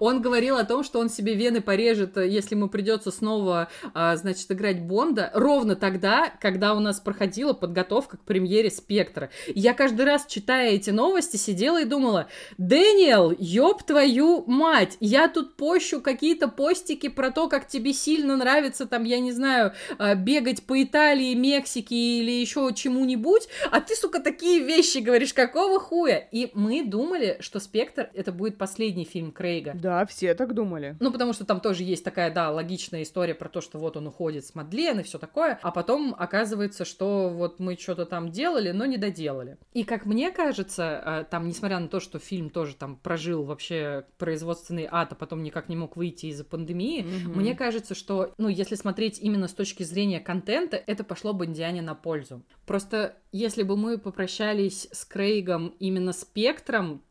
Он 0.00 0.20
говорил 0.22 0.56
о 0.56 0.64
том, 0.64 0.84
что 0.84 0.98
он 1.00 1.08
себе 1.08 1.34
вены 1.34 1.60
порежет, 1.60 2.16
э, 2.16 2.28
если 2.28 2.54
ему 2.54 2.68
придется 2.68 3.10
снова, 3.10 3.68
а, 3.94 4.16
значит, 4.16 4.50
играть 4.50 4.82
Бонда, 4.82 5.30
ровно 5.34 5.76
тогда, 5.76 6.32
когда 6.40 6.74
у 6.74 6.80
нас 6.80 7.00
проходила 7.00 7.52
подготовка 7.52 8.16
к 8.16 8.24
премьере 8.24 8.70
Спектра. 8.70 9.30
я 9.46 9.74
каждый 9.74 10.04
раз, 10.04 10.26
читая 10.26 10.70
эти 10.70 10.90
новости, 10.90 11.36
сидела 11.36 11.82
и 11.82 11.84
думала, 11.84 12.28
Дэниел, 12.58 13.34
ёб 13.38 13.82
твою 13.82 14.44
мать, 14.46 14.96
я 15.00 15.28
тут 15.28 15.56
пощу 15.56 16.00
какие-то 16.00 16.48
постики 16.48 17.08
про 17.08 17.30
то, 17.30 17.48
как 17.48 17.66
тебе 17.66 17.92
сильно 17.92 18.36
нравится, 18.36 18.86
там, 18.86 19.04
я 19.04 19.20
не 19.20 19.32
знаю, 19.32 19.72
а, 19.98 20.14
бегать 20.14 20.62
по 20.64 20.82
Италии, 20.82 21.34
Мексике 21.34 21.94
или 21.94 22.30
еще 22.30 22.70
чему-нибудь, 22.74 23.48
а 23.70 23.80
ты, 23.80 23.94
сука, 23.94 24.20
такие 24.20 24.60
вещи 24.60 24.98
говоришь, 24.98 25.34
какого 25.34 25.80
хуя? 25.80 26.16
И 26.16 26.50
мы 26.54 26.84
думали, 26.84 27.36
что 27.40 27.60
Спектр 27.60 28.10
это 28.14 28.32
будет 28.32 28.58
последний 28.58 29.04
фильм 29.04 29.32
Крейга. 29.32 29.72
Да, 29.74 29.87
все 30.06 30.34
так 30.34 30.54
думали. 30.54 30.96
Ну, 31.00 31.12
потому 31.12 31.32
что 31.32 31.44
там 31.44 31.60
тоже 31.60 31.82
есть 31.82 32.04
такая, 32.04 32.32
да, 32.32 32.50
логичная 32.50 33.02
история 33.02 33.34
про 33.34 33.48
то, 33.48 33.60
что 33.60 33.78
вот 33.78 33.96
он 33.96 34.06
уходит 34.06 34.44
с 34.46 34.54
Мадлен 34.54 35.00
и 35.00 35.02
все 35.02 35.18
такое, 35.18 35.58
а 35.62 35.70
потом 35.70 36.14
оказывается, 36.18 36.84
что 36.84 37.28
вот 37.28 37.60
мы 37.60 37.76
что-то 37.76 38.06
там 38.06 38.30
делали, 38.30 38.70
но 38.70 38.86
не 38.86 38.96
доделали. 38.96 39.58
И 39.72 39.84
как 39.84 40.06
мне 40.06 40.30
кажется, 40.30 41.02
э, 41.04 41.24
там, 41.30 41.48
несмотря 41.48 41.78
на 41.78 41.88
то, 41.88 42.00
что 42.00 42.18
фильм 42.18 42.50
тоже 42.50 42.74
там 42.74 42.96
прожил 42.96 43.44
вообще 43.44 44.04
производственный 44.18 44.88
ад, 44.90 45.12
а 45.12 45.14
потом 45.14 45.42
никак 45.42 45.68
не 45.68 45.76
мог 45.76 45.96
выйти 45.96 46.26
из-за 46.26 46.44
пандемии, 46.44 47.04
mm-hmm. 47.04 47.36
мне 47.36 47.54
кажется, 47.54 47.94
что, 47.94 48.34
ну, 48.38 48.48
если 48.48 48.74
смотреть 48.74 49.18
именно 49.20 49.48
с 49.48 49.54
точки 49.54 49.82
зрения 49.82 50.20
контента, 50.20 50.76
это 50.76 51.04
пошло 51.04 51.32
Бондиане 51.32 51.82
на 51.82 51.94
пользу. 51.94 52.42
Просто 52.66 53.16
если 53.32 53.62
бы 53.62 53.76
мы 53.76 53.98
попрощались 53.98 54.88
с 54.92 55.04
Крейгом 55.04 55.74
именно 55.78 56.12
спектром, 56.12 57.02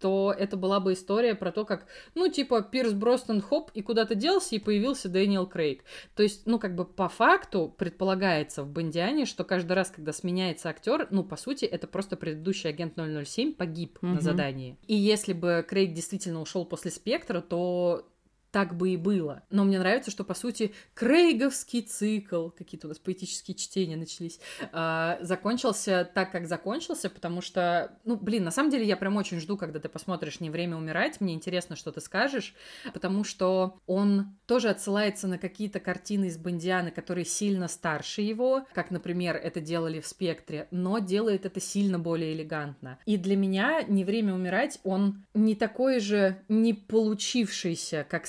то 0.00 0.34
это 0.36 0.56
была 0.56 0.80
бы 0.80 0.94
история 0.94 1.34
про 1.34 1.52
то, 1.52 1.64
как, 1.64 1.86
ну, 2.14 2.28
типа, 2.28 2.62
Пирс 2.62 2.92
Бростон 2.92 3.40
хоп, 3.40 3.70
и 3.74 3.82
куда-то 3.82 4.14
делся, 4.14 4.56
и 4.56 4.58
появился 4.58 5.08
Дэниел 5.08 5.46
Крейг. 5.46 5.84
То 6.16 6.22
есть, 6.22 6.46
ну, 6.46 6.58
как 6.58 6.74
бы 6.74 6.84
по 6.84 7.08
факту 7.08 7.74
предполагается 7.76 8.62
в 8.62 8.68
Бондиане, 8.68 9.26
что 9.26 9.44
каждый 9.44 9.72
раз, 9.72 9.90
когда 9.90 10.12
сменяется 10.12 10.68
актер, 10.68 11.06
ну, 11.10 11.22
по 11.22 11.36
сути, 11.36 11.64
это 11.64 11.86
просто 11.86 12.16
предыдущий 12.16 12.70
агент 12.70 12.94
007 12.96 13.52
погиб 13.52 13.98
mm-hmm. 14.00 14.14
на 14.14 14.20
задании. 14.20 14.78
И 14.86 14.94
если 14.94 15.32
бы 15.32 15.64
Крейг 15.68 15.92
действительно 15.92 16.40
ушел 16.40 16.64
после 16.64 16.90
Спектра, 16.90 17.40
то 17.40 18.06
так 18.50 18.76
бы 18.76 18.90
и 18.90 18.96
было. 18.96 19.42
Но 19.50 19.64
мне 19.64 19.78
нравится, 19.78 20.10
что, 20.10 20.24
по 20.24 20.34
сути, 20.34 20.72
Крейговский 20.94 21.82
цикл, 21.82 22.48
какие-то 22.50 22.86
у 22.86 22.90
нас 22.90 22.98
поэтические 22.98 23.54
чтения 23.54 23.96
начались, 23.96 24.40
э, 24.72 25.16
закончился 25.20 26.10
так, 26.14 26.32
как 26.32 26.46
закончился, 26.46 27.10
потому 27.10 27.40
что, 27.40 27.98
ну, 28.04 28.16
блин, 28.16 28.44
на 28.44 28.50
самом 28.50 28.70
деле 28.70 28.86
я 28.86 28.96
прям 28.96 29.16
очень 29.16 29.40
жду, 29.40 29.56
когда 29.56 29.78
ты 29.78 29.88
посмотришь 29.88 30.40
«Не 30.40 30.50
время 30.50 30.76
умирать», 30.76 31.20
мне 31.20 31.34
интересно, 31.34 31.76
что 31.76 31.92
ты 31.92 32.00
скажешь, 32.00 32.54
потому 32.92 33.24
что 33.24 33.78
он 33.86 34.36
тоже 34.46 34.68
отсылается 34.68 35.28
на 35.28 35.38
какие-то 35.38 35.80
картины 35.80 36.26
из 36.26 36.36
Бондианы, 36.36 36.90
которые 36.90 37.24
сильно 37.24 37.68
старше 37.68 38.22
его, 38.22 38.66
как, 38.72 38.90
например, 38.90 39.36
это 39.36 39.60
делали 39.60 40.00
в 40.00 40.06
«Спектре», 40.06 40.66
но 40.70 40.98
делает 40.98 41.46
это 41.46 41.60
сильно 41.60 41.98
более 41.98 42.32
элегантно. 42.32 42.98
И 43.06 43.16
для 43.16 43.36
меня 43.36 43.82
«Не 43.82 44.04
время 44.04 44.34
умирать» 44.34 44.80
он 44.82 45.24
не 45.34 45.54
такой 45.54 46.00
же 46.00 46.42
не 46.48 46.74
получившийся, 46.74 48.06
как 48.08 48.26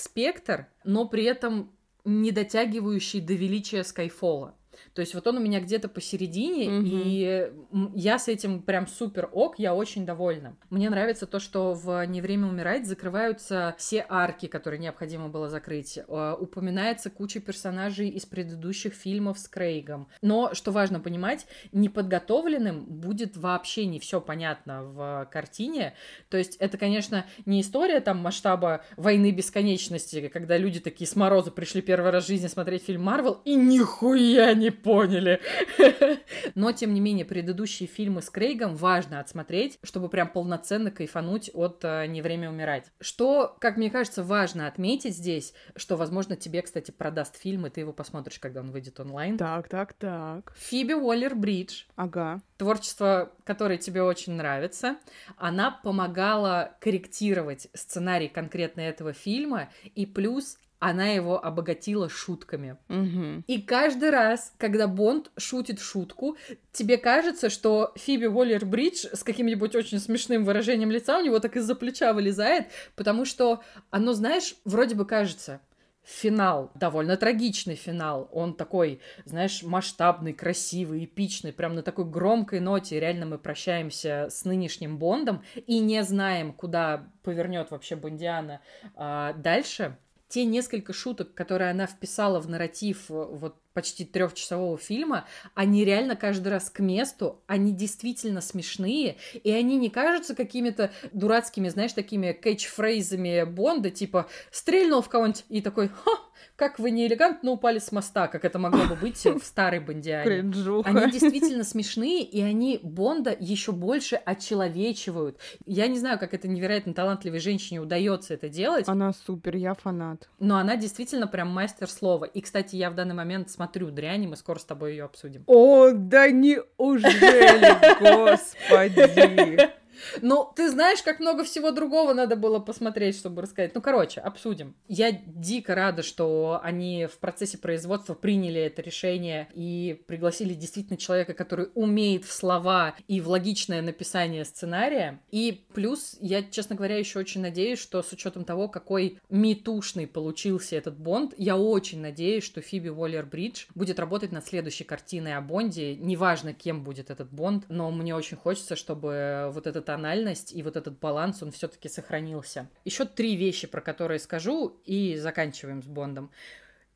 но 0.83 1.07
при 1.07 1.23
этом 1.23 1.71
не 2.05 2.31
дотягивающий 2.31 3.21
до 3.21 3.33
величия 3.33 3.83
Скайфола. 3.83 4.55
То 4.93 5.01
есть 5.01 5.13
вот 5.13 5.25
он 5.27 5.37
у 5.37 5.39
меня 5.39 5.59
где-то 5.59 5.89
посередине, 5.89 6.67
mm-hmm. 6.67 6.83
и 6.83 7.99
я 7.99 8.19
с 8.19 8.27
этим 8.27 8.61
прям 8.61 8.87
супер 8.87 9.29
ок, 9.31 9.59
я 9.59 9.73
очень 9.73 10.05
довольна. 10.05 10.57
Мне 10.69 10.89
нравится 10.89 11.25
то, 11.25 11.39
что 11.39 11.73
в 11.73 12.05
«Не 12.05 12.21
время 12.21 12.47
умирать» 12.47 12.85
закрываются 12.87 13.75
все 13.77 14.05
арки, 14.07 14.47
которые 14.47 14.79
необходимо 14.79 15.29
было 15.29 15.49
закрыть. 15.49 15.97
Э, 15.97 16.35
упоминается 16.39 17.09
куча 17.09 17.39
персонажей 17.39 18.09
из 18.09 18.25
предыдущих 18.25 18.93
фильмов 18.93 19.39
с 19.39 19.47
Крейгом. 19.47 20.07
Но, 20.21 20.53
что 20.53 20.71
важно 20.71 20.99
понимать, 20.99 21.45
неподготовленным 21.71 22.85
будет 22.85 23.37
вообще 23.37 23.85
не 23.85 23.99
все 23.99 24.21
понятно 24.21 24.83
в 24.83 25.29
картине. 25.31 25.93
То 26.29 26.37
есть 26.37 26.55
это, 26.57 26.77
конечно, 26.77 27.25
не 27.45 27.61
история 27.61 27.99
там 27.99 28.17
масштаба 28.17 28.83
войны 28.97 29.31
бесконечности, 29.31 30.27
когда 30.27 30.57
люди 30.57 30.79
такие 30.79 31.07
с 31.07 31.15
мороза 31.15 31.51
пришли 31.51 31.81
первый 31.81 32.11
раз 32.11 32.25
в 32.25 32.27
жизни 32.27 32.47
смотреть 32.47 32.85
фильм 32.85 33.03
Марвел 33.03 33.41
и 33.45 33.55
нихуя 33.55 34.53
не 34.61 34.69
поняли. 34.71 35.41
Но, 36.55 36.71
тем 36.71 36.93
не 36.93 37.01
менее, 37.01 37.25
предыдущие 37.25 37.87
фильмы 37.87 38.21
с 38.21 38.29
Крейгом 38.29 38.75
важно 38.75 39.19
отсмотреть, 39.19 39.79
чтобы 39.83 40.07
прям 40.07 40.29
полноценно 40.29 40.91
кайфануть 40.91 41.49
от 41.53 41.83
э, 41.83 42.05
«Не 42.07 42.21
время 42.21 42.49
умирать». 42.49 42.91
Что, 43.01 43.55
как 43.59 43.77
мне 43.77 43.89
кажется, 43.89 44.23
важно 44.23 44.67
отметить 44.67 45.15
здесь, 45.15 45.53
что, 45.75 45.97
возможно, 45.97 46.35
тебе, 46.35 46.61
кстати, 46.61 46.91
продаст 46.91 47.37
фильм, 47.37 47.65
и 47.65 47.69
ты 47.69 47.81
его 47.81 47.91
посмотришь, 47.91 48.39
когда 48.39 48.61
он 48.61 48.71
выйдет 48.71 48.99
онлайн. 48.99 49.37
Так, 49.37 49.67
так, 49.67 49.93
так. 49.93 50.53
Фиби 50.55 50.93
Уоллер-Бридж. 50.93 51.85
Ага. 51.95 52.41
Творчество, 52.57 53.31
которое 53.43 53.77
тебе 53.77 54.03
очень 54.03 54.33
нравится. 54.33 54.97
Она 55.37 55.71
помогала 55.71 56.77
корректировать 56.79 57.67
сценарий 57.73 58.27
конкретно 58.27 58.81
этого 58.81 59.13
фильма, 59.13 59.69
и 59.95 60.05
плюс 60.05 60.57
она 60.81 61.09
его 61.09 61.43
обогатила 61.43 62.09
шутками. 62.09 62.75
Угу. 62.89 63.43
И 63.45 63.61
каждый 63.61 64.09
раз, 64.09 64.51
когда 64.57 64.87
Бонд 64.87 65.29
шутит 65.37 65.79
шутку, 65.79 66.37
тебе 66.71 66.97
кажется, 66.97 67.51
что 67.51 67.93
Фиби 67.95 68.25
Уоллер-Бридж 68.25 69.15
с 69.15 69.23
каким-нибудь 69.23 69.75
очень 69.75 69.99
смешным 69.99 70.43
выражением 70.43 70.89
лица 70.89 71.19
у 71.19 71.21
него 71.21 71.39
так 71.39 71.55
из-за 71.55 71.75
плеча 71.75 72.13
вылезает, 72.13 72.65
потому 72.95 73.25
что 73.25 73.61
оно, 73.91 74.13
знаешь, 74.13 74.55
вроде 74.65 74.95
бы 74.95 75.05
кажется, 75.05 75.61
финал, 76.03 76.71
довольно 76.73 77.15
трагичный 77.15 77.75
финал. 77.75 78.27
Он 78.31 78.55
такой, 78.55 79.01
знаешь, 79.25 79.61
масштабный, 79.61 80.33
красивый, 80.33 81.05
эпичный, 81.05 81.53
прям 81.53 81.75
на 81.75 81.83
такой 81.83 82.05
громкой 82.05 82.59
ноте. 82.59 82.99
Реально 82.99 83.27
мы 83.27 83.37
прощаемся 83.37 84.29
с 84.31 84.45
нынешним 84.45 84.97
Бондом 84.97 85.43
и 85.67 85.77
не 85.77 86.03
знаем, 86.03 86.53
куда 86.53 87.07
повернет 87.21 87.69
вообще 87.69 87.95
Бондиана 87.95 88.61
а, 88.95 89.33
дальше 89.33 89.95
те 90.31 90.45
несколько 90.45 90.93
шуток, 90.93 91.33
которые 91.33 91.69
она 91.69 91.85
вписала 91.85 92.39
в 92.39 92.49
нарратив 92.49 93.11
э, 93.11 93.13
вот 93.13 93.60
почти 93.73 94.05
трехчасового 94.05 94.77
фильма, 94.77 95.25
они 95.55 95.85
реально 95.85 96.15
каждый 96.15 96.49
раз 96.49 96.69
к 96.69 96.79
месту, 96.79 97.41
они 97.47 97.71
действительно 97.71 98.41
смешные, 98.41 99.17
и 99.33 99.51
они 99.51 99.77
не 99.77 99.89
кажутся 99.89 100.35
какими-то 100.35 100.91
дурацкими, 101.13 101.69
знаешь, 101.69 101.93
такими 101.93 102.31
кэтчфрейзами 102.33 103.43
Бонда, 103.43 103.89
типа 103.89 104.27
«стрельнул 104.51 105.01
в 105.01 105.09
кого-нибудь» 105.09 105.45
и 105.49 105.61
такой 105.61 105.87
«ха, 105.87 106.11
как 106.55 106.79
вы 106.79 106.91
не 106.91 107.07
элегантно 107.07 107.51
упали 107.51 107.79
с 107.79 107.91
моста, 107.91 108.27
как 108.27 108.45
это 108.45 108.59
могло 108.59 108.85
бы 108.85 108.95
быть 108.95 109.23
в 109.25 109.43
старой 109.43 109.79
Бондиане. 109.79 110.51
Они 110.83 111.11
действительно 111.11 111.63
смешные, 111.63 112.23
и 112.23 112.41
они 112.41 112.79
Бонда 112.83 113.35
еще 113.39 113.71
больше 113.71 114.15
очеловечивают. 114.15 115.39
Я 115.65 115.87
не 115.87 115.97
знаю, 115.97 116.19
как 116.19 116.33
это 116.33 116.47
невероятно 116.47 116.93
талантливой 116.93 117.39
женщине 117.39 117.79
удается 117.79 118.33
это 118.33 118.49
делать. 118.49 118.87
Она 118.87 119.13
супер, 119.13 119.55
я 119.55 119.73
фанат. 119.73 120.29
Но 120.39 120.57
она 120.57 120.75
действительно 120.75 121.27
прям 121.27 121.49
мастер 121.49 121.89
слова. 121.89 122.25
И, 122.25 122.41
кстати, 122.41 122.75
я 122.75 122.89
в 122.89 122.95
данный 122.95 123.15
момент 123.15 123.49
смотрю 123.49 123.60
дрянь, 123.91 124.23
и 124.23 124.27
мы 124.27 124.35
скоро 124.35 124.59
с 124.59 124.65
тобой 124.65 124.91
ее 124.91 125.05
обсудим. 125.05 125.43
О, 125.47 125.91
да 125.91 126.29
неужели, 126.29 127.99
господи! 127.99 129.80
Ну, 130.21 130.51
ты 130.55 130.69
знаешь, 130.69 131.01
как 131.01 131.19
много 131.19 131.43
всего 131.43 131.71
другого 131.71 132.13
надо 132.13 132.35
было 132.35 132.59
посмотреть, 132.59 133.17
чтобы 133.17 133.41
рассказать. 133.41 133.75
Ну, 133.75 133.81
короче, 133.81 134.21
обсудим. 134.21 134.75
Я 134.87 135.11
дико 135.11 135.75
рада, 135.75 136.03
что 136.03 136.59
они 136.63 137.07
в 137.07 137.17
процессе 137.19 137.57
производства 137.57 138.13
приняли 138.13 138.61
это 138.61 138.81
решение 138.81 139.47
и 139.53 140.01
пригласили 140.07 140.53
действительно 140.53 140.97
человека, 140.97 141.33
который 141.33 141.69
умеет 141.75 142.25
в 142.25 142.31
слова 142.31 142.95
и 143.07 143.21
в 143.21 143.29
логичное 143.29 143.81
написание 143.81 144.45
сценария. 144.45 145.21
И 145.31 145.65
плюс, 145.73 146.17
я, 146.19 146.43
честно 146.43 146.75
говоря, 146.75 146.97
еще 146.97 147.19
очень 147.19 147.41
надеюсь, 147.41 147.79
что 147.79 148.01
с 148.01 148.11
учетом 148.11 148.45
того, 148.45 148.67
какой 148.67 149.19
метушный 149.29 150.07
получился 150.07 150.75
этот 150.75 150.97
Бонд, 150.97 151.33
я 151.37 151.57
очень 151.57 152.01
надеюсь, 152.01 152.43
что 152.43 152.61
Фиби 152.61 152.89
Уоллер-Бридж 152.89 153.67
будет 153.75 153.99
работать 153.99 154.31
над 154.31 154.45
следующей 154.45 154.83
картиной 154.83 155.35
о 155.35 155.41
Бонде. 155.41 155.95
Неважно, 155.95 156.53
кем 156.53 156.83
будет 156.83 157.09
этот 157.09 157.31
Бонд, 157.31 157.65
но 157.69 157.91
мне 157.91 158.15
очень 158.15 158.37
хочется, 158.37 158.75
чтобы 158.75 159.49
вот 159.53 159.67
этот 159.67 159.89
тональность 159.91 160.53
и 160.53 160.63
вот 160.63 160.77
этот 160.77 160.99
баланс, 160.99 161.43
он 161.43 161.51
все-таки 161.51 161.89
сохранился. 161.89 162.69
Еще 162.85 163.03
три 163.03 163.35
вещи, 163.35 163.67
про 163.67 163.81
которые 163.81 164.19
скажу, 164.19 164.79
и 164.85 165.17
заканчиваем 165.17 165.83
с 165.83 165.85
Бондом 165.85 166.31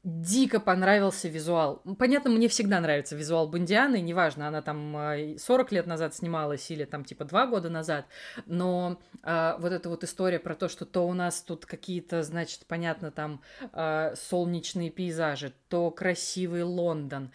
дико 0.05 0.59
понравился 0.59 1.27
визуал. 1.27 1.81
Понятно, 1.97 2.29
мне 2.29 2.47
всегда 2.47 2.79
нравится 2.79 3.15
визуал 3.15 3.47
Бондианы, 3.47 3.99
неважно, 4.01 4.47
она 4.47 4.61
там 4.61 4.95
40 5.37 5.71
э, 5.71 5.75
лет 5.75 5.87
назад 5.87 6.13
снималась 6.13 6.69
или 6.69 6.85
там 6.85 7.03
типа 7.03 7.25
2 7.25 7.47
года 7.47 7.69
назад, 7.69 8.05
но 8.45 9.01
э, 9.23 9.55
вот 9.57 9.71
эта 9.71 9.89
вот 9.89 10.03
история 10.03 10.37
про 10.37 10.53
то, 10.53 10.69
что 10.69 10.85
то 10.85 11.07
у 11.07 11.13
нас 11.13 11.41
тут 11.41 11.65
какие-то, 11.65 12.21
значит, 12.21 12.67
понятно, 12.67 13.09
там 13.09 13.41
э, 13.73 14.13
солнечные 14.15 14.91
пейзажи, 14.91 15.53
то 15.69 15.89
красивый 15.89 16.61
Лондон, 16.61 17.31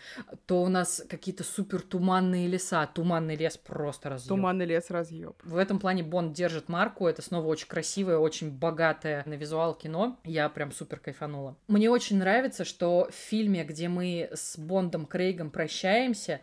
то 0.46 0.62
у 0.62 0.68
нас 0.68 1.02
какие-то 1.08 1.42
супер 1.42 1.82
туманные 1.82 2.46
леса, 2.46 2.86
туманный 2.86 3.34
лес 3.34 3.56
просто 3.56 4.10
разъеб. 4.10 4.28
Туманный 4.28 4.66
лес 4.66 4.90
разъеб. 4.90 5.34
В 5.42 5.56
этом 5.56 5.80
плане 5.80 6.04
Бонд 6.04 6.34
держит 6.34 6.68
марку, 6.68 7.08
это 7.08 7.20
снова 7.20 7.48
очень 7.48 7.66
красивое, 7.66 8.18
очень 8.18 8.52
богатое 8.52 9.24
на 9.26 9.34
визуал 9.34 9.74
кино, 9.74 10.20
я 10.22 10.48
прям 10.48 10.70
супер 10.70 11.00
кайфанула. 11.00 11.56
Мне 11.66 11.90
очень 11.90 12.18
нравится 12.18 12.59
нравится, 12.60 12.64
что 12.64 13.08
в 13.10 13.14
фильме, 13.14 13.64
где 13.64 13.88
мы 13.88 14.28
с 14.32 14.58
Бондом 14.58 15.06
Крейгом 15.06 15.50
прощаемся, 15.50 16.40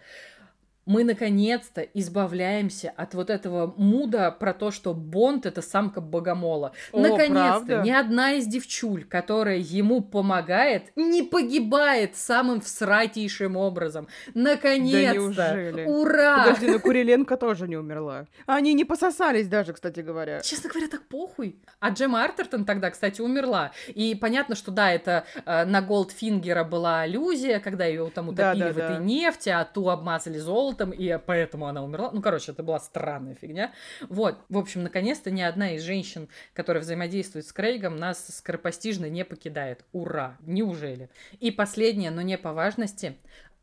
мы 0.88 1.04
наконец-то 1.04 1.82
избавляемся 1.82 2.92
от 2.96 3.14
вот 3.14 3.30
этого 3.30 3.74
муда 3.78 4.32
про 4.32 4.54
то, 4.54 4.72
что 4.72 4.94
Бонд 4.94 5.46
это 5.46 5.62
самка 5.62 6.00
богомола. 6.02 6.72
Наконец-то 6.94 7.82
ни 7.84 7.92
одна 7.92 8.34
из 8.34 8.48
девчуль, 8.48 9.04
которая 9.04 9.58
ему 9.58 10.02
помогает, 10.02 10.92
не 10.96 11.24
погибает 11.24 12.16
самым 12.16 12.62
всратейшим 12.62 13.58
образом. 13.58 14.08
Наконец-то! 14.34 15.74
Да 15.76 15.84
Ура! 15.84 16.46
Подожди, 16.46 16.68
но 16.72 16.80
Куриленко 16.80 17.36
тоже 17.36 17.68
не 17.68 17.76
умерла. 17.76 18.26
Они 18.46 18.74
не 18.74 18.86
пососались 18.86 19.48
даже, 19.48 19.74
кстати 19.74 20.00
говоря. 20.00 20.40
Честно 20.40 20.70
говоря, 20.70 20.88
так 20.88 21.04
похуй. 21.04 21.60
А 21.82 21.90
Джем 21.90 22.16
Артертон 22.16 22.64
тогда, 22.64 22.92
кстати, 22.92 23.20
умерла. 23.20 23.72
И 23.90 24.16
понятно, 24.16 24.56
что 24.56 24.72
да, 24.72 24.92
это 24.92 25.26
э, 25.46 25.66
на 25.66 25.82
Голдфингера 25.82 26.64
была 26.64 27.02
аллюзия, 27.02 27.60
когда 27.60 27.86
ее 27.86 28.10
там 28.16 28.30
утопили 28.30 28.60
да, 28.60 28.68
да, 28.68 28.74
в 28.74 28.78
этой 28.78 28.98
да. 28.98 29.04
нефти, 29.04 29.50
а 29.50 29.66
ту 29.66 29.90
обмазали 29.90 30.38
золотом 30.38 30.77
золотом, 30.78 30.92
и 30.92 31.18
поэтому 31.26 31.68
она 31.68 31.84
умерла. 31.84 32.12
Ну, 32.12 32.22
короче, 32.22 32.52
это 32.52 32.64
была 32.64 32.80
странная 32.80 33.36
фигня. 33.36 33.74
Вот, 34.10 34.38
в 34.50 34.58
общем, 34.58 34.84
наконец-то 34.84 35.32
ни 35.32 35.42
одна 35.42 35.76
из 35.76 35.84
женщин, 35.84 36.30
которая 36.54 36.82
взаимодействует 36.82 37.46
с 37.46 37.54
Крейгом, 37.54 37.98
нас 37.98 38.28
скоропостижно 38.38 39.10
не 39.10 39.26
покидает. 39.26 39.84
Ура! 39.92 40.38
Неужели? 40.42 41.10
И 41.40 41.52
последнее, 41.52 42.12
но 42.12 42.22
не 42.22 42.38
по 42.38 42.54
важности, 42.54 43.18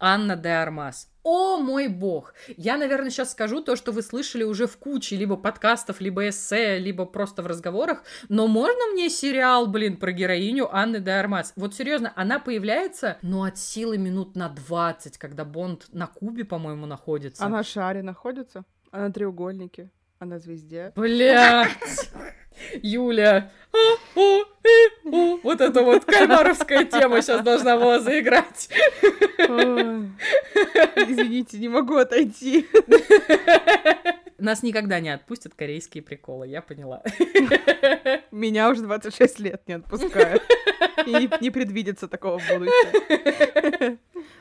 Анна 0.06 0.36
де 0.36 0.50
Армас. 0.50 1.08
О 1.22 1.56
мой 1.56 1.88
бог! 1.88 2.34
Я, 2.58 2.76
наверное, 2.76 3.08
сейчас 3.08 3.32
скажу 3.32 3.62
то, 3.62 3.74
что 3.74 3.90
вы 3.90 4.02
слышали 4.02 4.44
уже 4.44 4.66
в 4.66 4.76
куче 4.76 5.16
либо 5.16 5.36
подкастов, 5.36 6.02
либо 6.02 6.28
эссе, 6.28 6.78
либо 6.78 7.06
просто 7.06 7.42
в 7.42 7.46
разговорах, 7.46 8.02
но 8.28 8.46
можно 8.46 8.92
мне 8.92 9.08
сериал, 9.08 9.66
блин, 9.66 9.96
про 9.96 10.12
героиню 10.12 10.68
Анны 10.70 11.00
де 11.00 11.12
Армас? 11.12 11.54
Вот 11.56 11.74
серьезно, 11.74 12.12
она 12.16 12.38
появляется, 12.38 13.16
ну, 13.22 13.44
от 13.44 13.56
силы 13.56 13.96
минут 13.96 14.36
на 14.36 14.50
20, 14.50 15.16
когда 15.16 15.46
Бонд 15.46 15.86
на 15.92 16.06
Кубе, 16.06 16.44
по-моему, 16.44 16.84
находится. 16.84 17.42
А 17.42 17.48
на 17.48 17.62
шаре 17.62 18.02
находится? 18.02 18.64
А 18.90 18.98
на 18.98 19.10
треугольнике? 19.10 19.88
А 20.18 20.38
звезде? 20.38 20.92
Блять! 20.96 22.10
Юля. 22.82 23.50
А, 23.72 23.76
о, 24.14 24.44
э, 24.62 24.88
о. 25.04 25.38
Вот 25.42 25.60
эта 25.60 25.82
вот 25.82 26.04
кальмаровская 26.04 26.84
тема 26.84 27.20
сейчас 27.22 27.42
должна 27.42 27.76
была 27.76 27.98
заиграть. 28.00 28.68
Извините, 30.96 31.58
не 31.58 31.68
могу 31.68 31.96
отойти. 31.96 32.66
Нас 34.38 34.62
никогда 34.62 35.00
не 35.00 35.08
отпустят 35.08 35.54
корейские 35.54 36.02
приколы, 36.02 36.46
я 36.46 36.60
поняла. 36.60 37.02
Меня 38.30 38.68
уже 38.68 38.82
26 38.82 39.38
лет 39.40 39.62
не 39.66 39.74
отпускают. 39.74 40.42
И 41.06 41.28
не 41.40 41.50
предвидится 41.50 42.08
такого 42.08 42.38
в 42.38 42.48
будущем. 42.48 43.98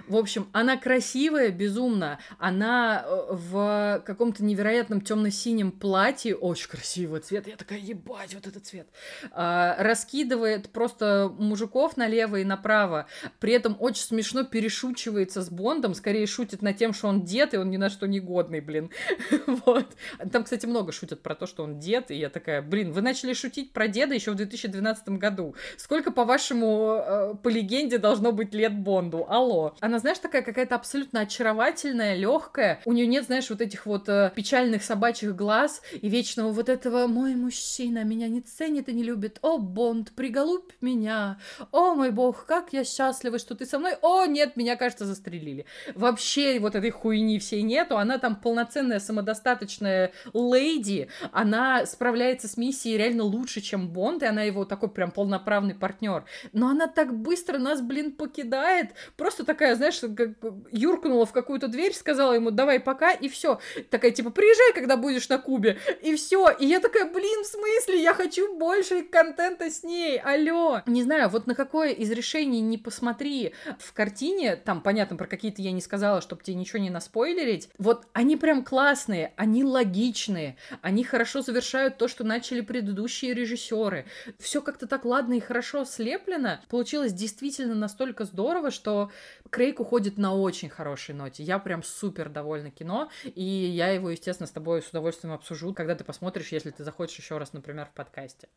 В 0.07 0.17
общем, 0.17 0.49
она 0.51 0.75
красивая, 0.77 1.49
безумно. 1.49 2.19
Она 2.37 3.05
э, 3.05 3.25
в 3.29 4.03
каком-то 4.05 4.43
невероятном 4.43 4.99
темно-синем 5.01 5.71
платье, 5.71 6.35
очень 6.35 6.69
красивый 6.69 7.21
цвет. 7.21 7.47
Я 7.47 7.55
такая, 7.55 7.79
ебать, 7.79 8.33
вот 8.33 8.45
этот 8.45 8.65
цвет. 8.65 8.87
А, 9.31 9.75
раскидывает 9.79 10.69
просто 10.69 11.33
мужиков 11.37 11.95
налево 11.95 12.37
и 12.37 12.43
направо. 12.43 13.07
При 13.39 13.53
этом 13.53 13.77
очень 13.79 14.03
смешно 14.03 14.43
перешучивается 14.43 15.41
с 15.41 15.49
Бондом. 15.49 15.93
Скорее 15.93 16.27
шутит 16.27 16.61
на 16.61 16.73
тем, 16.73 16.93
что 16.93 17.07
он 17.07 17.23
дед, 17.23 17.53
и 17.53 17.57
он 17.57 17.69
ни 17.69 17.77
на 17.77 17.89
что 17.89 18.05
не 18.05 18.19
годный, 18.19 18.59
блин. 18.59 18.89
вот. 19.65 19.87
Там, 20.31 20.43
кстати, 20.43 20.65
много 20.65 20.91
шутят 20.91 21.21
про 21.21 21.33
то, 21.35 21.47
что 21.47 21.63
он 21.63 21.79
дед. 21.79 22.11
И 22.11 22.15
я 22.15 22.29
такая, 22.29 22.61
блин, 22.61 22.91
вы 22.91 23.01
начали 23.01 23.33
шутить 23.33 23.71
про 23.71 23.87
деда 23.87 24.13
еще 24.13 24.31
в 24.31 24.35
2012 24.35 25.09
году. 25.09 25.55
Сколько, 25.77 26.11
по-вашему, 26.11 26.95
э, 26.97 27.35
по 27.41 27.47
легенде 27.47 27.97
должно 27.97 28.33
быть 28.33 28.53
лет 28.53 28.77
Бонду? 28.77 29.25
Алло. 29.29 29.75
Она, 29.79 29.92
знаешь, 29.99 30.19
такая 30.19 30.41
какая-то 30.41 30.75
абсолютно 30.75 31.21
очаровательная, 31.21 32.15
легкая. 32.15 32.81
У 32.85 32.93
нее 32.93 33.07
нет, 33.07 33.25
знаешь, 33.25 33.49
вот 33.49 33.61
этих 33.61 33.85
вот 33.85 34.09
э, 34.09 34.31
печальных 34.35 34.83
собачьих 34.83 35.35
глаз 35.35 35.81
и 35.93 36.09
вечного 36.09 36.51
вот 36.51 36.69
этого 36.69 37.07
«мой 37.07 37.35
мужчина 37.35 38.03
меня 38.03 38.27
не 38.27 38.41
ценит 38.41 38.89
и 38.89 38.93
не 38.93 39.03
любит, 39.03 39.39
о, 39.41 39.57
Бонд, 39.57 40.11
приголубь 40.11 40.71
меня, 40.81 41.39
о, 41.71 41.95
мой 41.95 42.11
бог, 42.11 42.45
как 42.45 42.73
я 42.73 42.83
счастлива, 42.83 43.39
что 43.39 43.55
ты 43.55 43.65
со 43.65 43.79
мной, 43.79 43.95
о, 44.01 44.25
нет, 44.25 44.55
меня, 44.55 44.75
кажется, 44.75 45.05
застрелили». 45.05 45.65
Вообще 45.95 46.59
вот 46.59 46.75
этой 46.75 46.91
хуйни 46.91 47.39
всей 47.39 47.61
нету, 47.61 47.97
она 47.97 48.17
там 48.17 48.35
полноценная, 48.35 48.99
самодостаточная 48.99 50.11
леди, 50.33 51.09
она 51.31 51.85
справляется 51.85 52.47
с 52.47 52.57
миссией 52.57 52.97
реально 52.97 53.23
лучше, 53.23 53.61
чем 53.61 53.89
Бонд, 53.89 54.23
и 54.23 54.25
она 54.25 54.43
его 54.43 54.65
такой 54.65 54.89
прям 54.89 55.11
полноправный 55.11 55.75
партнер. 55.75 56.25
Но 56.51 56.69
она 56.69 56.87
так 56.87 57.13
быстро 57.13 57.57
нас, 57.57 57.81
блин, 57.81 58.11
покидает, 58.11 58.91
просто 59.17 59.45
такая, 59.45 59.75
знаешь, 59.83 59.99
как 60.15 60.53
юркнула 60.71 61.25
в 61.25 61.33
какую-то 61.33 61.67
дверь, 61.67 61.93
сказала 61.93 62.33
ему, 62.33 62.51
давай 62.51 62.79
пока, 62.79 63.11
и 63.11 63.27
все. 63.27 63.59
Такая, 63.89 64.11
типа, 64.11 64.29
приезжай, 64.29 64.73
когда 64.73 64.97
будешь 64.97 65.27
на 65.29 65.37
Кубе, 65.37 65.77
и 66.01 66.15
все. 66.15 66.49
И 66.51 66.65
я 66.65 66.79
такая, 66.79 67.11
блин, 67.11 67.43
в 67.43 67.47
смысле, 67.47 68.01
я 68.01 68.13
хочу 68.13 68.57
больше 68.57 69.03
контента 69.03 69.69
с 69.69 69.83
ней, 69.83 70.19
алло. 70.19 70.81
Не 70.85 71.03
знаю, 71.03 71.29
вот 71.29 71.47
на 71.47 71.55
какое 71.55 71.89
из 71.89 72.09
решений 72.11 72.61
не 72.61 72.77
посмотри 72.77 73.53
в 73.79 73.93
картине, 73.93 74.55
там, 74.55 74.81
понятно, 74.81 75.17
про 75.17 75.27
какие-то 75.27 75.61
я 75.61 75.71
не 75.71 75.81
сказала, 75.81 76.21
чтобы 76.21 76.43
тебе 76.43 76.55
ничего 76.55 76.79
не 76.79 76.89
наспойлерить, 76.89 77.69
вот 77.77 78.05
они 78.13 78.37
прям 78.37 78.63
классные, 78.63 79.33
они 79.35 79.63
логичные, 79.63 80.57
они 80.81 81.03
хорошо 81.03 81.41
завершают 81.41 81.97
то, 81.97 82.07
что 82.07 82.23
начали 82.23 82.61
предыдущие 82.61 83.33
режиссеры. 83.33 84.05
Все 84.39 84.61
как-то 84.61 84.87
так 84.87 85.05
ладно 85.05 85.33
и 85.33 85.39
хорошо 85.39 85.85
слеплено. 85.85 86.61
Получилось 86.69 87.13
действительно 87.13 87.75
настолько 87.75 88.25
здорово, 88.25 88.71
что 88.71 89.11
Крейг 89.53 89.79
уходит 89.79 90.17
на 90.17 90.33
очень 90.33 90.67
хорошей 90.67 91.13
ноте. 91.13 91.43
Я 91.43 91.59
прям 91.59 91.83
супер 91.83 92.27
довольна 92.27 92.71
кино, 92.71 93.11
и 93.23 93.43
я 93.43 93.89
его, 93.89 94.09
естественно, 94.09 94.47
с 94.47 94.51
тобой 94.51 94.81
с 94.81 94.89
удовольствием 94.89 95.31
обсужу, 95.31 95.75
когда 95.75 95.93
ты 95.93 96.03
посмотришь, 96.03 96.51
если 96.51 96.71
ты 96.71 96.83
захочешь 96.83 97.19
еще 97.19 97.37
раз, 97.37 97.53
например, 97.53 97.85
в 97.85 97.91
подкасте. 97.91 98.49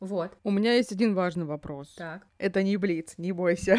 Вот. 0.00 0.32
У 0.44 0.50
меня 0.50 0.72
есть 0.72 0.90
один 0.90 1.14
важный 1.14 1.44
вопрос. 1.44 1.88
Так. 1.98 2.26
Это 2.38 2.62
не 2.62 2.78
Блиц, 2.78 3.18
не 3.18 3.32
бойся. 3.32 3.76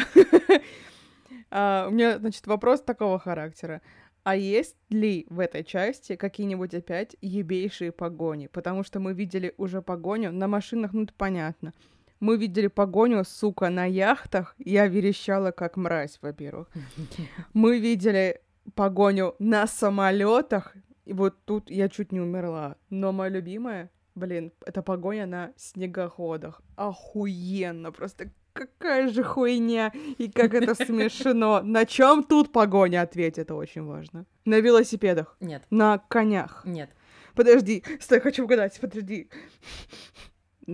а, 1.50 1.88
у 1.88 1.90
меня, 1.90 2.18
значит, 2.18 2.46
вопрос 2.46 2.82
такого 2.82 3.18
характера. 3.18 3.82
А 4.22 4.36
есть 4.36 4.76
ли 4.90 5.26
в 5.28 5.40
этой 5.40 5.64
части 5.64 6.14
какие-нибудь 6.14 6.72
опять 6.72 7.16
ебейшие 7.20 7.90
погони? 7.90 8.46
Потому 8.46 8.84
что 8.84 9.00
мы 9.00 9.12
видели 9.12 9.54
уже 9.56 9.82
погоню 9.82 10.30
на 10.30 10.46
машинах, 10.46 10.92
ну 10.92 11.02
это 11.02 11.14
понятно. 11.14 11.72
Мы 12.20 12.36
видели 12.36 12.66
погоню, 12.66 13.24
сука, 13.24 13.70
на 13.70 13.86
яхтах. 13.86 14.54
Я 14.58 14.86
верещала 14.86 15.52
как 15.52 15.78
мразь, 15.78 16.18
во-первых. 16.20 16.68
Мы 17.54 17.80
видели 17.80 18.42
погоню 18.74 19.34
на 19.38 19.66
самолетах. 19.66 20.76
И 21.06 21.14
вот 21.14 21.34
тут 21.46 21.70
я 21.70 21.88
чуть 21.88 22.12
не 22.12 22.20
умерла. 22.20 22.76
Но 22.90 23.12
моя 23.12 23.30
любимая, 23.30 23.90
блин, 24.14 24.52
это 24.66 24.82
погоня 24.82 25.26
на 25.26 25.52
снегоходах. 25.56 26.60
Охуенно, 26.76 27.90
просто 27.90 28.30
какая 28.52 29.08
же 29.08 29.22
хуйня, 29.22 29.90
и 30.18 30.30
как 30.30 30.52
это 30.52 30.74
смешно. 30.84 31.62
На 31.62 31.86
чем 31.86 32.22
тут 32.22 32.52
погоня? 32.52 33.00
Ответь, 33.00 33.38
это 33.38 33.54
очень 33.54 33.84
важно. 33.84 34.26
На 34.44 34.60
велосипедах? 34.60 35.36
Нет. 35.40 35.62
На 35.70 35.96
конях? 35.96 36.62
Нет. 36.66 36.90
Подожди, 37.34 37.82
стой, 37.98 38.20
хочу 38.20 38.44
угадать, 38.44 38.78
подожди 38.78 39.30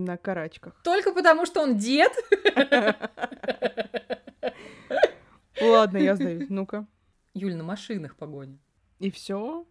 на 0.01 0.16
карачках. 0.16 0.81
Только 0.82 1.12
потому, 1.12 1.47
что 1.47 1.62
он 1.62 1.77
дед? 1.77 2.12
Ладно, 5.60 5.98
я 5.98 6.16
сдаюсь. 6.16 6.47
Ну-ка. 6.48 6.86
Юль, 7.35 7.55
на 7.55 7.64
машинах 7.64 8.16
погоня. 8.16 8.59
И 8.98 9.10
все? 9.10 9.66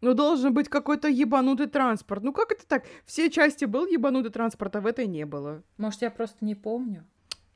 Ну, 0.00 0.14
должен 0.14 0.52
быть 0.52 0.68
какой-то 0.68 1.08
ебанутый 1.08 1.66
транспорт. 1.66 2.22
Ну, 2.22 2.32
как 2.32 2.52
это 2.52 2.66
так? 2.66 2.84
Все 3.06 3.30
части 3.30 3.64
был 3.64 3.86
ебанутый 3.86 4.30
транспорт, 4.30 4.76
а 4.76 4.80
в 4.80 4.86
этой 4.86 5.06
не 5.06 5.24
было. 5.24 5.62
Может, 5.78 6.02
я 6.02 6.10
просто 6.10 6.44
не 6.44 6.54
помню? 6.54 7.06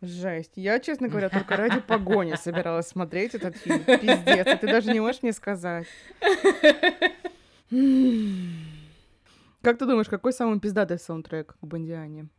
Жесть. 0.01 0.53
Я, 0.55 0.79
честно 0.79 1.09
говоря, 1.11 1.29
только 1.29 1.57
ради 1.57 1.81
погони 1.81 2.35
собиралась 2.35 2.89
смотреть 2.89 3.35
этот 3.35 3.57
фильм. 3.57 3.85
Пиздец. 3.85 4.61
Ты 4.61 4.67
даже 4.67 4.93
не 4.93 5.01
можешь 5.01 5.23
мне 5.23 5.33
сказать. 5.33 5.87
Как 9.69 9.77
ты 9.77 9.85
думаешь, 9.85 10.09
какой 10.09 10.33
самый 10.33 10.61
пиздатый 10.61 10.99
саундтрек 10.99 11.55
в 11.61 11.67
Бондиане? 11.67 12.31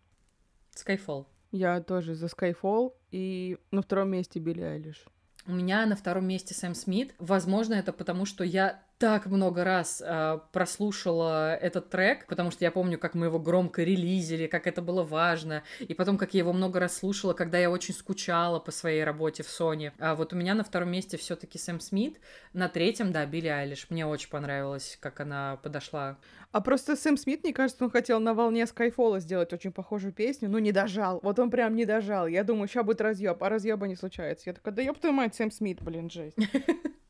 Skyfall. 0.76 1.28
Я 1.52 1.80
тоже 1.80 2.16
за 2.16 2.26
Skyfall 2.26 2.92
и 3.12 3.60
на 3.70 3.84
втором 3.84 4.10
месте 4.10 4.40
Билли 4.40 4.64
Айлиш. 4.64 5.06
У 5.46 5.52
меня 5.52 5.86
на 5.86 5.96
втором 5.96 6.28
месте 6.28 6.56
Сэм 6.56 6.74
Смит. 6.74 7.14
Возможно, 7.20 7.76
это 7.76 7.94
потому, 7.94 8.26
что 8.26 8.44
я 8.44 8.82
так 9.00 9.28
много 9.28 9.64
раз 9.64 10.04
э, 10.06 10.40
прослушала 10.52 11.56
этот 11.56 11.90
трек, 11.90 12.28
потому 12.28 12.52
что 12.52 12.66
я 12.66 12.70
помню, 12.70 13.00
как 13.00 13.16
мы 13.16 13.28
его 13.28 13.40
громко 13.40 13.82
релизили, 13.82 14.46
как 14.48 14.68
это 14.68 14.82
было 14.82 15.04
важно, 15.04 15.64
и 15.80 15.94
потом, 15.94 16.18
как 16.18 16.34
я 16.34 16.40
его 16.40 16.52
много 16.52 16.82
раз 16.82 16.98
слушала, 16.98 17.34
когда 17.34 17.58
я 17.58 17.72
очень 17.72 17.94
скучала 17.94 18.60
по 18.60 18.72
своей 18.72 19.06
работе 19.06 19.42
в 19.42 19.48
Sony. 19.48 19.94
А 20.00 20.16
вот 20.16 20.34
у 20.34 20.36
меня 20.36 20.54
на 20.54 20.66
втором 20.66 20.92
месте 20.92 21.16
все 21.16 21.38
таки 21.38 21.58
Сэм 21.58 21.80
Смит, 21.80 22.20
на 22.52 22.68
третьем, 22.68 23.14
да, 23.14 23.26
Билли 23.26 23.48
Айлиш. 23.48 23.88
Мне 23.90 24.06
очень 24.06 24.30
понравилось, 24.30 24.98
как 25.00 25.22
она 25.22 25.58
подошла. 25.64 26.18
А 26.52 26.60
просто 26.60 26.98
Сэм 26.98 27.16
Смит, 27.16 27.44
мне 27.44 27.54
кажется, 27.54 27.86
он 27.86 27.92
хотел 27.92 28.20
на 28.20 28.34
волне 28.34 28.68
Скайфола 28.68 29.22
сделать 29.22 29.54
очень 29.54 29.72
похожую 29.72 30.12
песню, 30.12 30.50
но 30.50 30.60
не 30.60 30.74
дожал. 30.74 31.22
Вот 31.24 31.40
он 31.40 31.50
прям 31.52 31.78
не 31.78 31.86
дожал. 31.86 32.28
Я 32.28 32.44
думаю, 32.44 32.68
сейчас 32.68 32.86
будет 32.86 33.00
разъеб, 33.00 33.42
а 33.42 33.48
разъеба 33.48 33.88
не 33.88 33.96
случается. 33.96 34.50
Я 34.50 34.54
такая, 34.54 34.74
да 34.74 34.82
ёб 34.82 35.00
твою 35.00 35.16
мать, 35.16 35.36
Сэм 35.36 35.52
Смит, 35.52 35.82
блин, 35.82 36.10
жесть. 36.10 36.36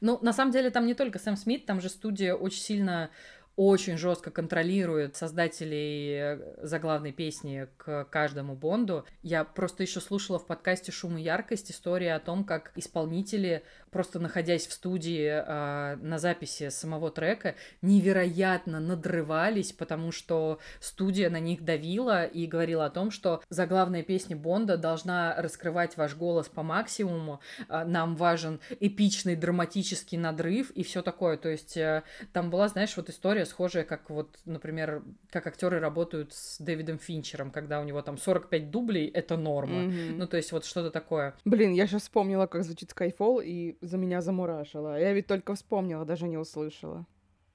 Ну, 0.00 0.18
на 0.22 0.32
самом 0.32 0.52
деле, 0.52 0.70
там 0.70 0.86
не 0.86 0.94
только 0.94 1.18
Сэм 1.18 1.36
Смит, 1.36 1.66
там 1.66 1.80
же 1.80 1.88
студия 1.88 2.34
очень 2.34 2.60
сильно 2.60 3.10
очень 3.56 3.98
жестко 3.98 4.30
контролирует 4.30 5.16
создателей 5.16 6.14
э, 6.14 6.38
заглавной 6.62 7.12
песни 7.12 7.68
к 7.76 8.04
каждому 8.04 8.54
Бонду. 8.54 9.04
Я 9.22 9.44
просто 9.44 9.82
еще 9.82 10.00
слушала 10.00 10.38
в 10.38 10.46
подкасте 10.46 10.90
«Шум 10.90 11.18
и 11.18 11.22
яркость» 11.22 11.70
история 11.70 12.14
о 12.14 12.20
том, 12.20 12.44
как 12.44 12.72
исполнители 12.76 13.62
просто 13.92 14.18
находясь 14.18 14.66
в 14.66 14.72
студии 14.72 15.28
э, 15.28 15.96
на 15.96 16.18
записи 16.18 16.70
самого 16.70 17.10
трека, 17.10 17.54
невероятно 17.82 18.80
надрывались, 18.80 19.72
потому 19.72 20.10
что 20.10 20.58
студия 20.80 21.28
на 21.28 21.38
них 21.38 21.62
давила 21.62 22.24
и 22.24 22.46
говорила 22.46 22.86
о 22.86 22.90
том, 22.90 23.10
что 23.10 23.42
заглавная 23.50 24.02
песня 24.02 24.34
Бонда 24.34 24.78
должна 24.78 25.36
раскрывать 25.36 25.96
ваш 25.98 26.16
голос 26.16 26.48
по 26.48 26.62
максимуму, 26.62 27.40
э, 27.68 27.84
нам 27.84 28.16
важен 28.16 28.60
эпичный 28.80 29.36
драматический 29.36 30.16
надрыв 30.16 30.70
и 30.70 30.82
все 30.82 31.02
такое. 31.02 31.36
То 31.36 31.50
есть 31.50 31.76
э, 31.76 32.02
там 32.32 32.50
была, 32.50 32.68
знаешь, 32.68 32.96
вот 32.96 33.10
история 33.10 33.44
схожая, 33.44 33.84
как 33.84 34.08
вот, 34.08 34.38
например, 34.46 35.02
как 35.30 35.46
актеры 35.46 35.80
работают 35.80 36.32
с 36.32 36.58
Дэвидом 36.58 36.98
Финчером, 36.98 37.50
когда 37.50 37.80
у 37.80 37.84
него 37.84 38.00
там 38.00 38.16
45 38.16 38.70
дублей, 38.70 39.08
это 39.08 39.36
норма. 39.36 39.82
Mm-hmm. 39.82 40.14
Ну, 40.16 40.26
то 40.26 40.38
есть 40.38 40.50
вот 40.52 40.64
что-то 40.64 40.90
такое. 40.90 41.34
Блин, 41.44 41.72
я 41.72 41.86
сейчас 41.86 42.02
вспомнила, 42.02 42.46
как 42.46 42.64
звучит 42.64 42.90
Skyfall, 42.90 43.44
и 43.44 43.76
за 43.82 43.98
меня 43.98 44.22
замурашило. 44.22 44.98
Я 44.98 45.12
ведь 45.12 45.26
только 45.26 45.54
вспомнила, 45.54 46.04
даже 46.04 46.28
не 46.28 46.38
услышала. 46.38 47.06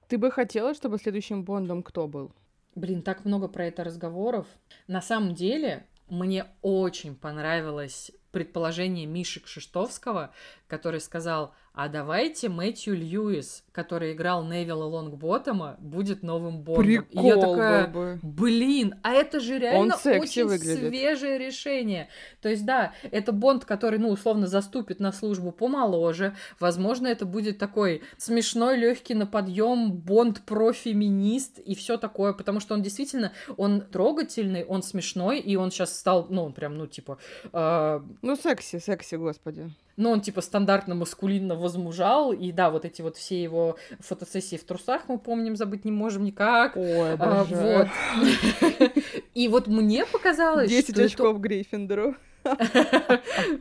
Ты 0.08 0.18
бы 0.18 0.30
хотела, 0.30 0.74
чтобы 0.74 0.98
следующим 0.98 1.42
Бондом 1.42 1.82
кто 1.82 2.06
был? 2.06 2.32
Блин, 2.74 3.02
так 3.02 3.24
много 3.24 3.48
про 3.48 3.66
это 3.66 3.82
разговоров. 3.82 4.46
На 4.86 5.02
самом 5.02 5.34
деле, 5.34 5.84
мне 6.08 6.46
очень 6.62 7.16
понравилось 7.16 8.12
предположение 8.30 9.06
Миши 9.06 9.40
Кшиштовского, 9.40 10.32
который 10.66 11.00
сказал, 11.00 11.54
а 11.78 11.88
давайте 11.88 12.48
Мэтью 12.48 12.96
Льюис, 12.96 13.62
который 13.70 14.12
играл 14.12 14.44
Невилла 14.44 14.82
Лонгботтома, 14.82 15.76
будет 15.78 16.24
новым 16.24 16.62
Бондом. 16.62 16.84
Прикол 16.84 17.22
И 17.22 17.26
я 17.28 17.36
такая, 17.36 17.86
бы. 17.86 18.18
блин, 18.20 18.96
а 19.04 19.12
это 19.12 19.38
же 19.38 19.60
реально 19.60 19.94
очень 19.94 20.46
выглядит. 20.46 20.88
свежее 20.88 21.38
решение. 21.38 22.08
То 22.42 22.48
есть, 22.48 22.66
да, 22.66 22.94
это 23.12 23.30
Бонд, 23.30 23.64
который, 23.64 24.00
ну, 24.00 24.08
условно, 24.08 24.48
заступит 24.48 24.98
на 24.98 25.12
службу 25.12 25.52
помоложе. 25.52 26.34
Возможно, 26.58 27.06
это 27.06 27.26
будет 27.26 27.58
такой 27.58 28.02
смешной, 28.16 28.76
легкий 28.76 29.14
на 29.14 29.28
подъем 29.28 29.92
Бонд 29.92 30.42
про-феминист 30.46 31.60
и 31.60 31.76
все 31.76 31.96
такое, 31.96 32.32
потому 32.32 32.58
что 32.58 32.74
он 32.74 32.82
действительно, 32.82 33.30
он 33.56 33.82
трогательный, 33.82 34.64
он 34.64 34.82
смешной, 34.82 35.38
и 35.38 35.54
он 35.54 35.70
сейчас 35.70 35.96
стал, 35.96 36.26
ну, 36.28 36.42
он 36.42 36.54
прям, 36.54 36.76
ну, 36.76 36.88
типа, 36.88 37.18
э, 37.52 38.00
Ну, 38.22 38.34
секси, 38.34 38.80
секси, 38.80 39.14
господи. 39.14 39.70
Ну, 39.98 40.10
он, 40.12 40.20
типа, 40.20 40.40
стандартно 40.40 40.94
маскулинно 40.94 41.56
возмужал, 41.56 42.32
и 42.32 42.52
да, 42.52 42.70
вот 42.70 42.84
эти 42.84 43.02
вот 43.02 43.16
все 43.16 43.42
его 43.42 43.76
фотосессии 44.00 44.56
в 44.56 44.64
трусах 44.64 45.02
мы 45.08 45.18
помним, 45.18 45.56
забыть 45.56 45.84
не 45.84 45.90
можем 45.90 46.24
никак. 46.24 46.76
Ой, 46.76 47.14
А, 47.18 47.44
вот. 47.44 47.88
И 49.34 49.48
вот 49.48 49.66
мне 49.66 50.06
показалось, 50.06 50.70
10 50.70 50.84
что 50.84 50.92
это- 50.92 51.04
очков 51.04 51.40
Гриффиндору. 51.40 52.14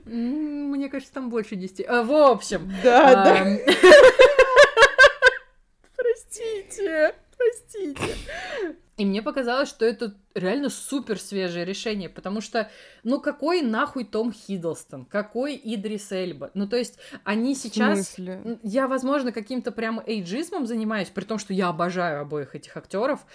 Мне 0.06 0.88
кажется, 0.90 1.14
там 1.14 1.30
больше 1.30 1.56
10. 1.56 1.86
А, 1.88 2.04
В 2.04 2.12
общем. 2.14 2.72
Да, 2.84 3.14
да. 3.26 3.42
ам, 3.42 3.58
Простите, 5.96 7.16
простите. 7.38 8.16
И 8.98 9.06
мне 9.06 9.22
показалось, 9.22 9.70
что 9.70 9.86
это 9.86 10.14
реально 10.38 10.70
супер 10.70 11.20
свежее 11.20 11.66
решение, 11.66 12.10
потому 12.10 12.42
что, 12.42 12.70
ну 13.04 13.20
какой 13.20 13.62
нахуй 13.62 14.06
Том 14.06 14.32
Хиддлстон, 14.32 15.06
какой 15.06 15.60
Идрис 15.62 16.12
Эльба? 16.12 16.52
Ну 16.54 16.68
то 16.68 16.78
есть 16.78 17.00
они 17.24 17.56
сейчас 17.56 18.18
Я, 18.64 18.88
возможно, 18.88 19.32
каким-то 19.32 19.72
прям 19.72 20.02
эйджизмом 20.06 20.66
занимаюсь, 20.66 21.10
при 21.10 21.24
том, 21.24 21.38
что 21.40 21.54
я 21.54 21.70
обожаю 21.70 22.22
обоих 22.22 22.56
этих 22.56 22.76
актеров. 22.78 23.26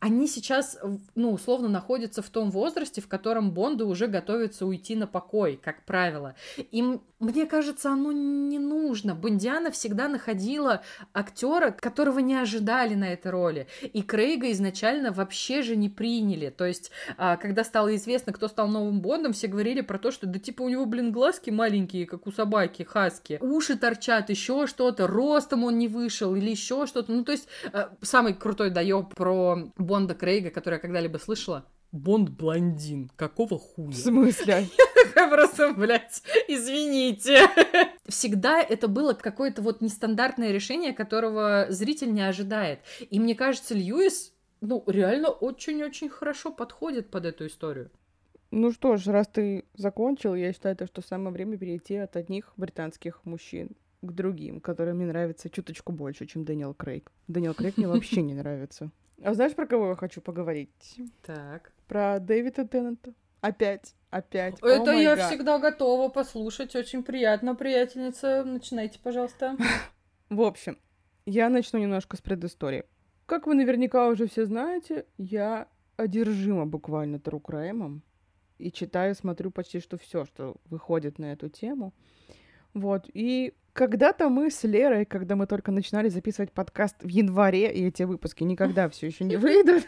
Они 0.00 0.28
сейчас, 0.28 0.78
ну, 1.14 1.32
условно, 1.32 1.68
находятся 1.68 2.22
в 2.22 2.28
том 2.28 2.50
возрасте, 2.50 3.00
в 3.00 3.08
котором 3.08 3.50
Бонду 3.50 3.88
уже 3.88 4.06
готовится 4.06 4.64
уйти 4.64 4.94
на 4.94 5.06
покой, 5.06 5.58
как 5.62 5.84
правило. 5.84 6.36
И 6.56 6.84
мне 7.18 7.46
кажется, 7.46 7.90
оно 7.90 8.12
не 8.12 8.60
нужно. 8.60 9.14
Бондиана 9.16 9.72
всегда 9.72 10.08
находила 10.08 10.82
актера, 11.12 11.72
которого 11.72 12.20
не 12.20 12.36
ожидали 12.36 12.94
на 12.94 13.12
этой 13.12 13.32
роли. 13.32 13.66
И 13.82 14.02
Крейга 14.02 14.52
изначально 14.52 15.10
вообще 15.10 15.62
же 15.62 15.74
не 15.74 15.88
приняли. 15.88 16.47
То 16.50 16.64
есть, 16.66 16.90
а, 17.16 17.36
когда 17.36 17.64
стало 17.64 17.94
известно, 17.96 18.32
кто 18.32 18.48
стал 18.48 18.68
новым 18.68 19.00
Бондом, 19.00 19.32
все 19.32 19.46
говорили 19.46 19.80
про 19.80 19.98
то, 19.98 20.10
что 20.10 20.26
да 20.26 20.38
типа 20.38 20.62
у 20.62 20.68
него, 20.68 20.86
блин, 20.86 21.12
глазки 21.12 21.50
маленькие, 21.50 22.06
как 22.06 22.26
у 22.26 22.32
собаки, 22.32 22.82
хаски, 22.82 23.38
уши 23.40 23.76
торчат, 23.76 24.30
еще 24.30 24.66
что-то, 24.66 25.06
ростом 25.06 25.64
он 25.64 25.78
не 25.78 25.88
вышел 25.88 26.34
или 26.34 26.50
еще 26.50 26.86
что-то. 26.86 27.12
Ну, 27.12 27.24
то 27.24 27.32
есть, 27.32 27.48
э, 27.72 27.88
самый 28.02 28.34
крутой 28.34 28.70
доеб 28.70 29.14
про 29.14 29.70
Бонда 29.76 30.14
Крейга, 30.14 30.50
который 30.50 30.74
я 30.74 30.80
когда-либо 30.80 31.18
слышала. 31.18 31.64
Бонд 31.90 32.28
блондин. 32.28 33.10
Какого 33.16 33.58
хуя? 33.58 33.90
В 33.90 33.96
смысле? 33.96 34.68
Я 35.16 35.28
просто, 35.28 35.72
блядь, 35.72 36.22
извините. 36.46 37.48
Всегда 38.06 38.60
это 38.60 38.88
было 38.88 39.14
какое-то 39.14 39.62
вот 39.62 39.80
нестандартное 39.80 40.52
решение, 40.52 40.92
которого 40.92 41.66
зритель 41.70 42.12
не 42.12 42.20
ожидает. 42.20 42.80
И 43.10 43.18
мне 43.18 43.34
кажется, 43.34 43.74
Льюис, 43.74 44.32
ну, 44.60 44.84
реально 44.86 45.28
очень-очень 45.28 46.08
хорошо 46.08 46.52
подходит 46.52 47.10
под 47.10 47.24
эту 47.24 47.46
историю. 47.46 47.90
Ну 48.50 48.72
что 48.72 48.96
ж, 48.96 49.06
раз 49.06 49.28
ты 49.28 49.64
закончил, 49.74 50.34
я 50.34 50.52
считаю, 50.52 50.74
то, 50.76 50.86
что 50.86 51.02
самое 51.02 51.32
время 51.32 51.58
перейти 51.58 51.96
от 51.96 52.16
одних 52.16 52.52
британских 52.56 53.24
мужчин 53.24 53.70
к 54.00 54.12
другим, 54.12 54.60
которые 54.60 54.94
мне 54.94 55.06
нравятся 55.06 55.50
чуточку 55.50 55.92
больше, 55.92 56.26
чем 56.26 56.44
Дэниел 56.44 56.72
Крейг. 56.72 57.12
Дэниел 57.26 57.54
Крейг 57.54 57.76
мне 57.76 57.88
вообще 57.88 58.22
не 58.22 58.34
нравится. 58.34 58.90
А 59.22 59.34
знаешь, 59.34 59.54
про 59.54 59.66
кого 59.66 59.90
я 59.90 59.96
хочу 59.96 60.20
поговорить? 60.20 60.96
Так. 61.22 61.72
Про 61.88 62.20
Дэвида 62.20 62.66
Теннанта. 62.66 63.12
Опять, 63.40 63.94
опять. 64.10 64.58
Это 64.62 64.92
я 64.92 65.16
всегда 65.16 65.58
готова 65.58 66.08
послушать. 66.08 66.74
Очень 66.74 67.02
приятно, 67.02 67.54
приятельница. 67.54 68.44
Начинайте, 68.44 68.98
пожалуйста. 68.98 69.56
В 70.28 70.40
общем, 70.42 70.78
я 71.26 71.48
начну 71.48 71.78
немножко 71.78 72.16
с 72.16 72.20
предыстории. 72.20 72.84
Как 73.28 73.46
вы 73.46 73.52
наверняка 73.52 74.08
уже 74.08 74.26
все 74.26 74.46
знаете, 74.46 75.04
я 75.18 75.68
одержима 75.98 76.64
буквально 76.64 77.20
Трукраймом 77.20 78.00
и 78.56 78.72
читаю, 78.72 79.14
смотрю 79.14 79.50
почти 79.50 79.80
что 79.80 79.98
все, 79.98 80.24
что 80.24 80.56
выходит 80.70 81.18
на 81.18 81.32
эту 81.32 81.50
тему. 81.50 81.92
Вот, 82.72 83.04
и 83.12 83.52
когда-то 83.74 84.30
мы 84.30 84.50
с 84.50 84.64
Лерой, 84.64 85.04
когда 85.04 85.36
мы 85.36 85.46
только 85.46 85.70
начинали 85.72 86.08
записывать 86.08 86.52
подкаст 86.52 86.96
в 87.02 87.08
январе, 87.08 87.70
и 87.70 87.88
эти 87.88 88.04
выпуски 88.04 88.44
никогда 88.44 88.88
все 88.88 89.08
еще 89.08 89.24
не 89.24 89.36
выйдут, 89.36 89.86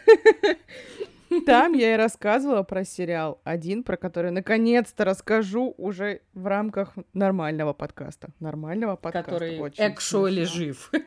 там 1.45 1.73
я 1.73 1.93
и 1.93 1.97
рассказывала 1.97 2.63
про 2.63 2.83
сериал 2.83 3.39
один, 3.43 3.83
про 3.83 3.97
который 3.97 4.31
наконец-то 4.31 5.05
расскажу 5.05 5.73
уже 5.77 6.21
в 6.33 6.47
рамках 6.47 6.93
нормального 7.13 7.73
подкаста. 7.73 8.29
Нормального 8.39 8.95
подкаста. 8.95 9.31
Который 9.31 9.59
очень 9.59 9.87
экшуали 9.87 10.43
жив. 10.43 10.91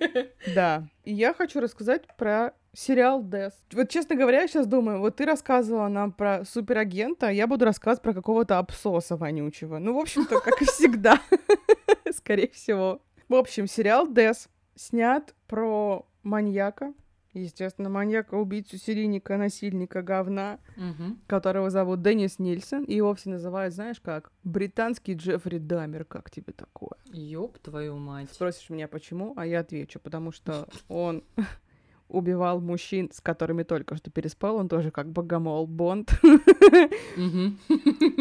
Да. 0.55 0.87
И 1.05 1.13
я 1.13 1.33
хочу 1.33 1.59
рассказать 1.61 2.03
про 2.19 2.53
сериал 2.75 3.23
Дэс. 3.23 3.53
Вот, 3.73 3.89
честно 3.89 4.15
говоря, 4.15 4.43
я 4.43 4.49
сейчас 4.49 4.67
думаю, 4.67 5.01
вот 5.01 5.17
ты 5.17 5.25
рассказывала 5.25 5.89
нам 5.89 6.13
про 6.13 6.45
суперагента, 6.45 7.29
а 7.29 7.33
я 7.33 7.47
буду 7.47 7.65
рассказывать 7.65 8.03
про 8.03 8.13
какого-то 8.13 8.59
абсоса 8.59 9.17
вонючего. 9.17 9.79
Ну, 9.79 9.95
в 9.95 9.99
общем-то, 9.99 10.41
как 10.41 10.61
и 10.61 10.67
всегда, 10.67 11.21
скорее 12.15 12.51
всего. 12.51 13.01
В 13.29 13.35
общем, 13.35 13.67
сериал 13.67 14.07
Дэс 14.07 14.49
снят 14.75 15.35
про 15.47 16.07
маньяка, 16.23 16.93
естественно, 17.41 17.89
маньяка-убийцу, 17.89 18.77
серийника, 18.79 19.37
насильника, 19.37 20.03
говна, 20.03 20.59
Мгм. 20.77 21.19
которого 21.27 21.71
зовут 21.71 22.03
Деннис 22.03 22.39
Нильсон, 22.39 22.85
и 22.85 22.95
его 22.95 23.15
все 23.15 23.31
называют, 23.31 23.75
знаешь, 23.75 24.01
как 24.01 24.31
британский 24.45 25.15
Джеффри 25.15 25.59
Дамер, 25.59 26.05
как 26.05 26.31
тебе 26.31 26.53
такое? 26.53 26.93
Ёб 27.13 27.59
твою 27.59 27.97
мать. 27.97 28.29
Спросишь 28.33 28.71
меня, 28.71 28.89
почему, 28.89 29.33
а 29.37 29.47
я 29.47 29.61
отвечу, 29.61 30.01
потому 30.01 30.33
что 30.33 30.67
он 30.89 31.23
убивал 32.09 32.61
мужчин, 32.61 33.11
с 33.13 33.21
которыми 33.21 33.63
только 33.63 33.97
что 33.97 34.11
переспал, 34.11 34.57
он 34.57 34.69
тоже 34.69 34.91
как 34.91 35.11
богомол 35.11 35.67
Бонд. 35.67 36.13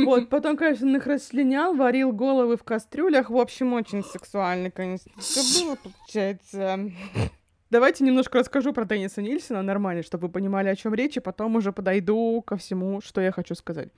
Вот, 0.05 0.29
потом, 0.29 0.57
конечно, 0.57 0.87
он 0.87 0.95
их 0.97 1.07
расчленял, 1.07 1.75
варил 1.75 2.11
головы 2.11 2.57
в 2.57 2.63
кастрюлях, 2.63 3.29
в 3.29 3.37
общем, 3.37 3.73
очень 3.73 4.03
сексуально, 4.03 4.71
конечно, 4.71 5.11
всё 5.19 5.65
было, 5.65 5.75
получается. 5.75 6.91
Давайте 7.73 8.03
немножко 8.03 8.37
расскажу 8.37 8.71
про 8.71 8.85
Денниса 8.85 9.23
Нильсона 9.23 9.63
нормально, 9.63 10.03
чтобы 10.03 10.27
вы 10.27 10.31
понимали, 10.31 10.67
о 10.67 10.75
чем 10.75 10.93
речь, 10.93 11.17
и 11.17 11.19
потом 11.19 11.55
уже 11.55 11.73
подойду 11.73 12.39
ко 12.45 12.55
всему, 12.55 13.01
что 13.01 13.19
я 13.19 13.31
хочу 13.31 13.55
сказать. 13.55 13.89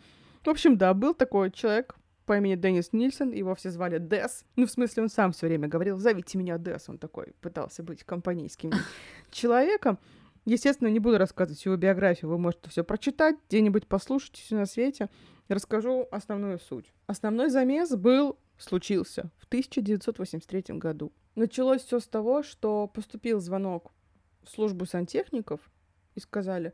В 0.45 0.49
общем, 0.49 0.77
да, 0.77 0.93
был 0.93 1.13
такой 1.13 1.51
человек 1.51 1.97
по 2.25 2.37
имени 2.37 2.55
Деннис 2.55 2.93
Нильсон, 2.93 3.33
его 3.33 3.53
все 3.53 3.71
звали 3.71 3.99
Дес. 3.99 4.45
Ну, 4.55 4.65
в 4.65 4.71
смысле, 4.71 5.03
он 5.03 5.09
сам 5.09 5.33
все 5.33 5.47
время 5.47 5.67
говорил, 5.67 5.97
зовите 5.97 6.37
меня 6.37 6.57
Дес, 6.57 6.87
он 6.87 6.97
такой 6.97 7.33
пытался 7.41 7.83
быть 7.83 8.05
компанейским 8.05 8.71
человеком. 9.29 9.99
Естественно, 10.45 10.87
не 10.87 10.99
буду 10.99 11.17
рассказывать 11.17 11.65
его 11.65 11.75
биографию, 11.75 12.31
вы 12.31 12.37
можете 12.37 12.69
все 12.69 12.85
прочитать, 12.85 13.35
где-нибудь 13.49 13.87
послушать 13.87 14.37
все 14.37 14.55
на 14.55 14.67
свете. 14.67 15.09
Расскажу 15.49 16.07
основную 16.11 16.59
суть. 16.59 16.93
Основной 17.07 17.49
замес 17.49 17.93
был, 17.93 18.37
случился 18.57 19.31
в 19.37 19.47
1983 19.47 20.77
году. 20.77 21.11
Началось 21.35 21.83
все 21.83 21.99
с 21.99 22.07
того, 22.07 22.43
что 22.43 22.87
поступил 22.87 23.39
звонок 23.39 23.91
в 24.43 24.49
службу 24.49 24.85
сантехников 24.85 25.59
и 26.15 26.19
сказали, 26.19 26.73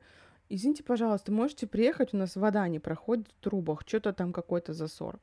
извините, 0.49 0.83
пожалуйста, 0.83 1.31
можете 1.31 1.65
приехать, 1.65 2.13
у 2.13 2.17
нас 2.17 2.35
вода 2.35 2.67
не 2.67 2.79
проходит 2.79 3.27
в 3.29 3.43
трубах, 3.43 3.81
что-то 3.85 4.13
там 4.13 4.33
какой-то 4.33 4.73
засор. 4.73 5.19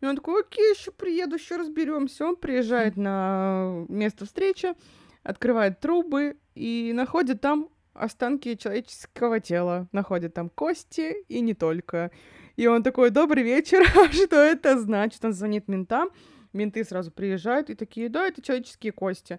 И 0.00 0.06
он 0.06 0.16
такой, 0.16 0.42
окей, 0.42 0.72
еще 0.72 0.92
приеду, 0.92 1.36
еще 1.36 1.56
разберемся. 1.56 2.26
Он 2.26 2.36
приезжает 2.36 2.96
на 2.96 3.86
место 3.88 4.26
встречи, 4.26 4.74
открывает 5.22 5.80
трубы 5.80 6.36
и 6.54 6.92
находит 6.94 7.40
там 7.40 7.70
останки 7.94 8.54
человеческого 8.56 9.40
тела. 9.40 9.88
Находит 9.92 10.34
там 10.34 10.50
кости 10.50 11.24
и 11.28 11.40
не 11.40 11.54
только. 11.54 12.10
И 12.56 12.66
он 12.66 12.82
такой, 12.82 13.10
добрый 13.10 13.42
вечер, 13.42 13.86
а 13.96 14.12
что 14.12 14.36
это 14.36 14.78
значит? 14.78 15.24
Он 15.24 15.32
звонит 15.32 15.66
ментам, 15.68 16.10
менты 16.56 16.84
сразу 16.84 17.10
приезжают 17.10 17.70
и 17.70 17.74
такие, 17.74 18.08
да, 18.08 18.26
это 18.26 18.42
человеческие 18.42 18.92
кости. 18.92 19.38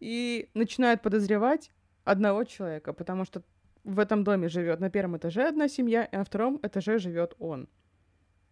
И 0.00 0.48
начинают 0.54 1.02
подозревать 1.02 1.70
одного 2.04 2.44
человека, 2.44 2.92
потому 2.92 3.24
что 3.24 3.42
в 3.84 3.98
этом 3.98 4.24
доме 4.24 4.48
живет 4.48 4.80
на 4.80 4.90
первом 4.90 5.16
этаже 5.16 5.48
одна 5.48 5.68
семья, 5.68 6.04
и 6.04 6.16
на 6.16 6.24
втором 6.24 6.58
этаже 6.62 6.98
живет 6.98 7.34
он. 7.38 7.68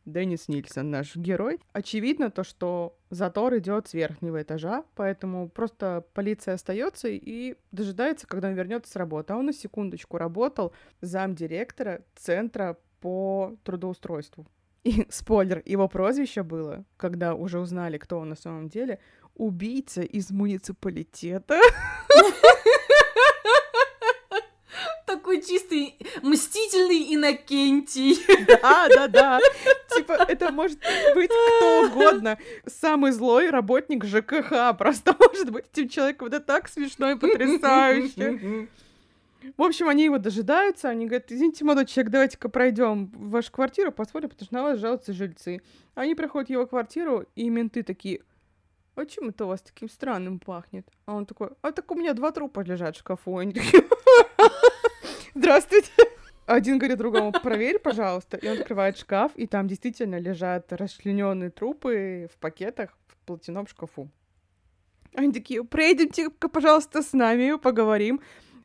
Деннис 0.07 0.49
Нильсон, 0.49 0.91
наш 0.91 1.15
герой. 1.15 1.61
Очевидно 1.73 2.31
то, 2.31 2.43
что 2.43 2.99
затор 3.11 3.57
идет 3.59 3.89
с 3.89 3.95
верхнего 3.95 4.43
этажа, 4.43 4.85
поэтому 4.95 5.49
просто 5.49 6.05
полиция 6.15 6.55
остается 6.55 7.09
и 7.09 7.57
дожидается, 7.71 8.27
когда 8.27 8.49
он 8.49 8.55
вернется 8.55 8.91
с 8.91 8.97
работы. 8.97 9.33
А 9.33 9.37
он 9.37 9.47
на 9.47 9.53
секундочку 9.53 10.17
работал 10.17 10.73
замдиректора 11.01 12.03
центра 12.15 12.79
по 13.01 13.57
трудоустройству. 13.63 14.47
И 14.83 15.07
спойлер, 15.11 15.63
его 15.67 15.89
прозвище 15.89 16.43
было, 16.43 16.85
когда 16.97 17.35
уже 17.35 17.59
узнали, 17.61 17.99
кто 17.99 18.19
он 18.19 18.31
на 18.31 18.37
самом 18.37 18.69
деле, 18.69 18.99
убийца 19.35 20.03
из 20.03 20.31
муниципалитета. 20.31 21.61
Такой 25.07 25.43
чистый 25.43 25.97
мстительный 26.23 27.15
Иннокентий. 27.15 28.17
Да, 28.47 28.89
да, 28.89 29.09
да. 29.09 29.41
Типа, 29.95 30.13
это 30.13 30.51
может 30.53 30.79
быть 31.15 31.31
кто 31.31 31.83
угодно. 31.87 32.39
Самый 32.67 33.13
злой 33.13 33.51
работник 33.51 34.05
ЖКХ 34.05 34.77
просто 34.79 35.15
может 35.19 35.51
быть 35.51 35.67
этим 35.73 35.89
человеком. 35.89 36.29
Это 36.29 36.41
так 36.41 36.69
смешно 36.69 37.11
и 37.11 37.17
потрясающе. 37.17 38.69
В 39.57 39.63
общем, 39.63 39.89
они 39.89 40.05
его 40.05 40.19
дожидаются, 40.19 40.89
они 40.89 41.07
говорят, 41.07 41.33
извините, 41.33 41.65
молодой 41.65 41.87
человек, 41.87 42.13
давайте-ка 42.13 42.49
пройдем 42.49 43.07
в 43.07 43.31
вашу 43.31 43.51
квартиру, 43.53 43.93
посмотрим, 43.93 44.31
потому 44.31 44.47
что 44.47 44.55
на 44.55 44.63
вас 44.63 44.79
жалуются 44.79 45.13
жильцы. 45.13 45.63
Они 45.95 46.15
приходят 46.15 46.49
в 46.49 46.53
его 46.53 46.67
квартиру, 46.67 47.27
и 47.35 47.49
менты 47.49 47.83
такие, 47.83 48.21
а 48.97 49.07
чем 49.07 49.29
это 49.29 49.47
у 49.47 49.49
вас 49.49 49.63
таким 49.63 49.89
странным 49.89 50.39
пахнет? 50.39 50.87
А 51.07 51.15
он 51.15 51.25
такой, 51.25 51.51
а 51.63 51.73
так 51.73 51.91
у 51.91 51.95
меня 51.95 52.13
два 52.13 52.33
трупа 52.33 52.61
лежат 52.61 52.97
в 52.97 52.99
шкафу. 52.99 53.41
Здравствуйте. 55.35 55.91
Один 56.47 56.79
говорит 56.79 56.99
другому, 56.99 57.33
проверь, 57.33 57.79
пожалуйста. 57.79 58.37
И 58.37 58.49
он 58.49 58.59
открывает 58.59 58.99
шкаф, 58.99 59.33
и 59.37 59.47
там 59.47 59.69
действительно 59.69 60.19
лежат 60.19 60.73
расчлененные 60.73 61.51
трупы 61.51 62.29
в 62.35 62.39
пакетах 62.39 62.91
в 63.07 63.17
платяном 63.25 63.67
шкафу. 63.69 64.11
Они 65.15 65.33
такие, 65.33 65.65
проедемте-ка, 65.65 66.49
пожалуйста, 66.49 67.03
с 67.03 67.13
нами, 67.13 67.57
поговорим. 67.57 68.21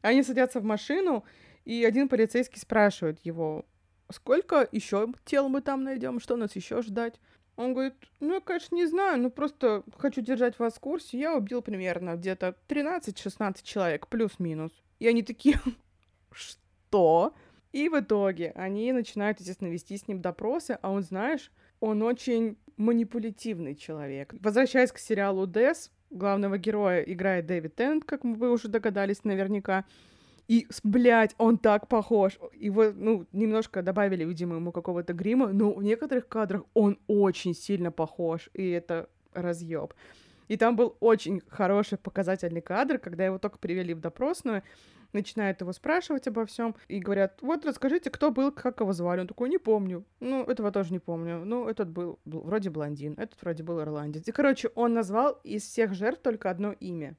Они 0.05 0.21
садятся 0.21 0.59
в 0.59 0.63
машину, 0.63 1.25
и 1.65 1.83
один 1.83 2.07
полицейский 2.07 2.59
спрашивает 2.59 3.19
его, 3.23 3.65
сколько 4.11 4.67
еще 4.71 5.07
тел 5.25 5.49
мы 5.49 5.61
там 5.61 5.83
найдем, 5.83 6.19
что 6.19 6.35
нас 6.35 6.55
еще 6.55 6.83
ждать? 6.83 7.19
Он 7.55 7.73
говорит, 7.73 7.95
ну, 8.19 8.35
я, 8.35 8.39
конечно, 8.39 8.75
не 8.75 8.85
знаю, 8.85 9.19
но 9.19 9.31
просто 9.31 9.83
хочу 9.97 10.21
держать 10.21 10.59
вас 10.59 10.75
в 10.75 10.79
курсе. 10.79 11.17
Я 11.17 11.35
убил 11.35 11.63
примерно 11.63 12.17
где-то 12.17 12.55
13-16 12.67 13.63
человек, 13.63 14.07
плюс-минус. 14.07 14.71
И 14.99 15.07
они 15.07 15.23
такие, 15.23 15.59
что? 16.31 17.33
И 17.71 17.89
в 17.89 17.99
итоге 17.99 18.51
они 18.55 18.93
начинают, 18.93 19.39
естественно, 19.39 19.69
вести 19.69 19.97
с 19.97 20.07
ним 20.07 20.21
допросы, 20.21 20.77
а 20.83 20.91
он, 20.91 21.01
знаешь, 21.01 21.51
он 21.79 22.03
очень 22.03 22.59
манипулятивный 22.77 23.73
человек. 23.73 24.35
Возвращаясь 24.39 24.91
к 24.91 24.99
сериалу 24.99 25.47
«Дэс», 25.47 25.91
главного 26.15 26.57
героя 26.57 27.01
играет 27.01 27.45
Дэвид 27.45 27.75
Теннет, 27.75 28.05
как 28.05 28.23
вы 28.23 28.51
уже 28.51 28.67
догадались 28.67 29.23
наверняка. 29.23 29.85
И, 30.47 30.67
блядь, 30.83 31.35
он 31.37 31.57
так 31.57 31.87
похож. 31.87 32.37
Его, 32.53 32.91
ну, 32.93 33.25
немножко 33.31 33.81
добавили, 33.81 34.23
видимо, 34.23 34.55
ему 34.55 34.71
какого-то 34.71 35.13
грима, 35.13 35.47
но 35.47 35.73
в 35.73 35.83
некоторых 35.83 36.27
кадрах 36.27 36.63
он 36.73 36.99
очень 37.07 37.55
сильно 37.55 37.91
похож, 37.91 38.49
и 38.53 38.69
это 38.69 39.09
разъеб. 39.33 39.93
И 40.47 40.57
там 40.57 40.75
был 40.75 40.95
очень 40.99 41.41
хороший 41.47 41.97
показательный 41.97 42.61
кадр, 42.61 42.99
когда 42.99 43.25
его 43.25 43.39
только 43.39 43.57
привели 43.57 43.93
в 43.93 43.99
допросную, 43.99 44.61
начинают 45.15 45.61
его 45.61 45.73
спрашивать 45.73 46.27
обо 46.27 46.45
всем 46.45 46.75
и 46.87 46.99
говорят, 46.99 47.39
вот 47.41 47.65
расскажите, 47.65 48.09
кто 48.11 48.31
был, 48.31 48.51
как 48.51 48.79
его 48.81 48.93
звали. 48.93 49.21
Он 49.21 49.27
такой, 49.27 49.49
не 49.49 49.57
помню. 49.57 50.05
Ну, 50.19 50.43
этого 50.43 50.71
тоже 50.71 50.93
не 50.93 50.99
помню. 50.99 51.43
Ну, 51.43 51.67
этот 51.67 51.89
был, 51.89 52.19
был 52.25 52.41
вроде 52.41 52.69
блондин, 52.69 53.13
этот 53.17 53.41
вроде 53.41 53.63
был 53.63 53.81
ирландец. 53.81 54.27
И, 54.27 54.31
короче, 54.31 54.69
он 54.75 54.93
назвал 54.93 55.39
из 55.43 55.63
всех 55.63 55.93
жертв 55.93 56.21
только 56.21 56.51
одно 56.51 56.73
имя. 56.73 57.15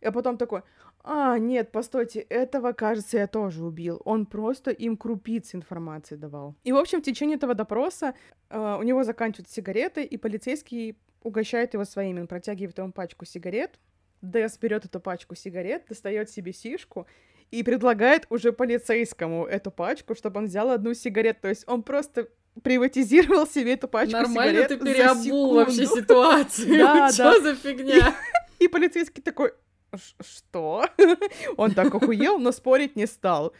И 0.00 0.10
потом 0.10 0.38
такой, 0.38 0.62
а, 1.02 1.38
нет, 1.38 1.72
постойте, 1.72 2.20
этого, 2.20 2.72
кажется, 2.72 3.18
я 3.18 3.26
тоже 3.26 3.64
убил. 3.64 4.00
Он 4.04 4.26
просто 4.26 4.70
им 4.70 4.96
крупицы 4.96 5.56
информации 5.56 6.16
давал. 6.16 6.54
И, 6.64 6.72
в 6.72 6.76
общем, 6.76 7.00
в 7.00 7.04
течение 7.04 7.36
этого 7.36 7.54
допроса 7.54 8.14
э, 8.48 8.76
у 8.78 8.82
него 8.82 9.04
заканчиваются 9.04 9.54
сигареты, 9.54 10.04
и 10.04 10.16
полицейский 10.16 10.96
угощает 11.22 11.74
его 11.74 11.84
своими. 11.84 12.20
Он 12.20 12.26
протягивает 12.26 12.78
ему 12.78 12.92
пачку 12.92 13.24
сигарет, 13.24 13.78
Дэс 14.22 14.58
берет 14.58 14.84
эту 14.84 15.00
пачку 15.00 15.34
сигарет, 15.34 15.86
достает 15.88 16.30
себе 16.30 16.52
сишку 16.52 17.06
и 17.50 17.62
предлагает 17.62 18.26
уже 18.30 18.52
полицейскому 18.52 19.46
эту 19.46 19.70
пачку, 19.70 20.14
чтобы 20.14 20.38
он 20.40 20.46
взял 20.46 20.70
одну 20.70 20.94
сигарету. 20.94 21.40
То 21.42 21.48
есть 21.48 21.64
он 21.66 21.82
просто 21.82 22.28
приватизировал 22.62 23.46
себе 23.46 23.74
эту 23.74 23.88
пачку 23.88 24.12
Нормально 24.12 24.62
сигарет 24.62 24.68
ты 24.68 24.76
переобул 24.78 25.54
вообще 25.54 25.86
ситуацию. 25.86 26.68
Да, 26.78 27.10
Что 27.12 27.24
да. 27.24 27.40
за 27.40 27.54
фигня? 27.54 28.14
И 28.58 28.68
полицейский 28.68 29.22
такой, 29.22 29.52
«Ш- 29.94 30.14
что? 30.20 30.84
Он 31.56 31.72
так 31.72 31.92
охуел, 31.94 32.38
но 32.38 32.52
спорить 32.52 32.94
не 32.96 33.06
стал. 33.06 33.52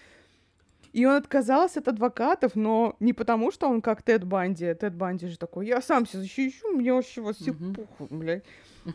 И 0.93 1.07
он 1.07 1.15
отказался 1.15 1.81
от 1.81 1.89
адвокатов, 1.89 2.57
но 2.57 2.97
не 3.01 3.13
потому, 3.13 3.51
что 3.53 3.69
он 3.69 3.81
как 3.81 4.03
Тед 4.03 4.25
Банди. 4.25 4.75
Тед 4.75 4.95
Банди 4.95 5.27
же 5.27 5.39
такой, 5.39 5.67
я 5.67 5.81
сам 5.81 6.07
себя 6.07 6.21
защищу, 6.21 6.69
мне 6.69 6.93
вообще 6.93 7.21
вас 7.21 7.37
все 7.37 7.53
похуй, 7.53 8.09
блядь. 8.11 8.45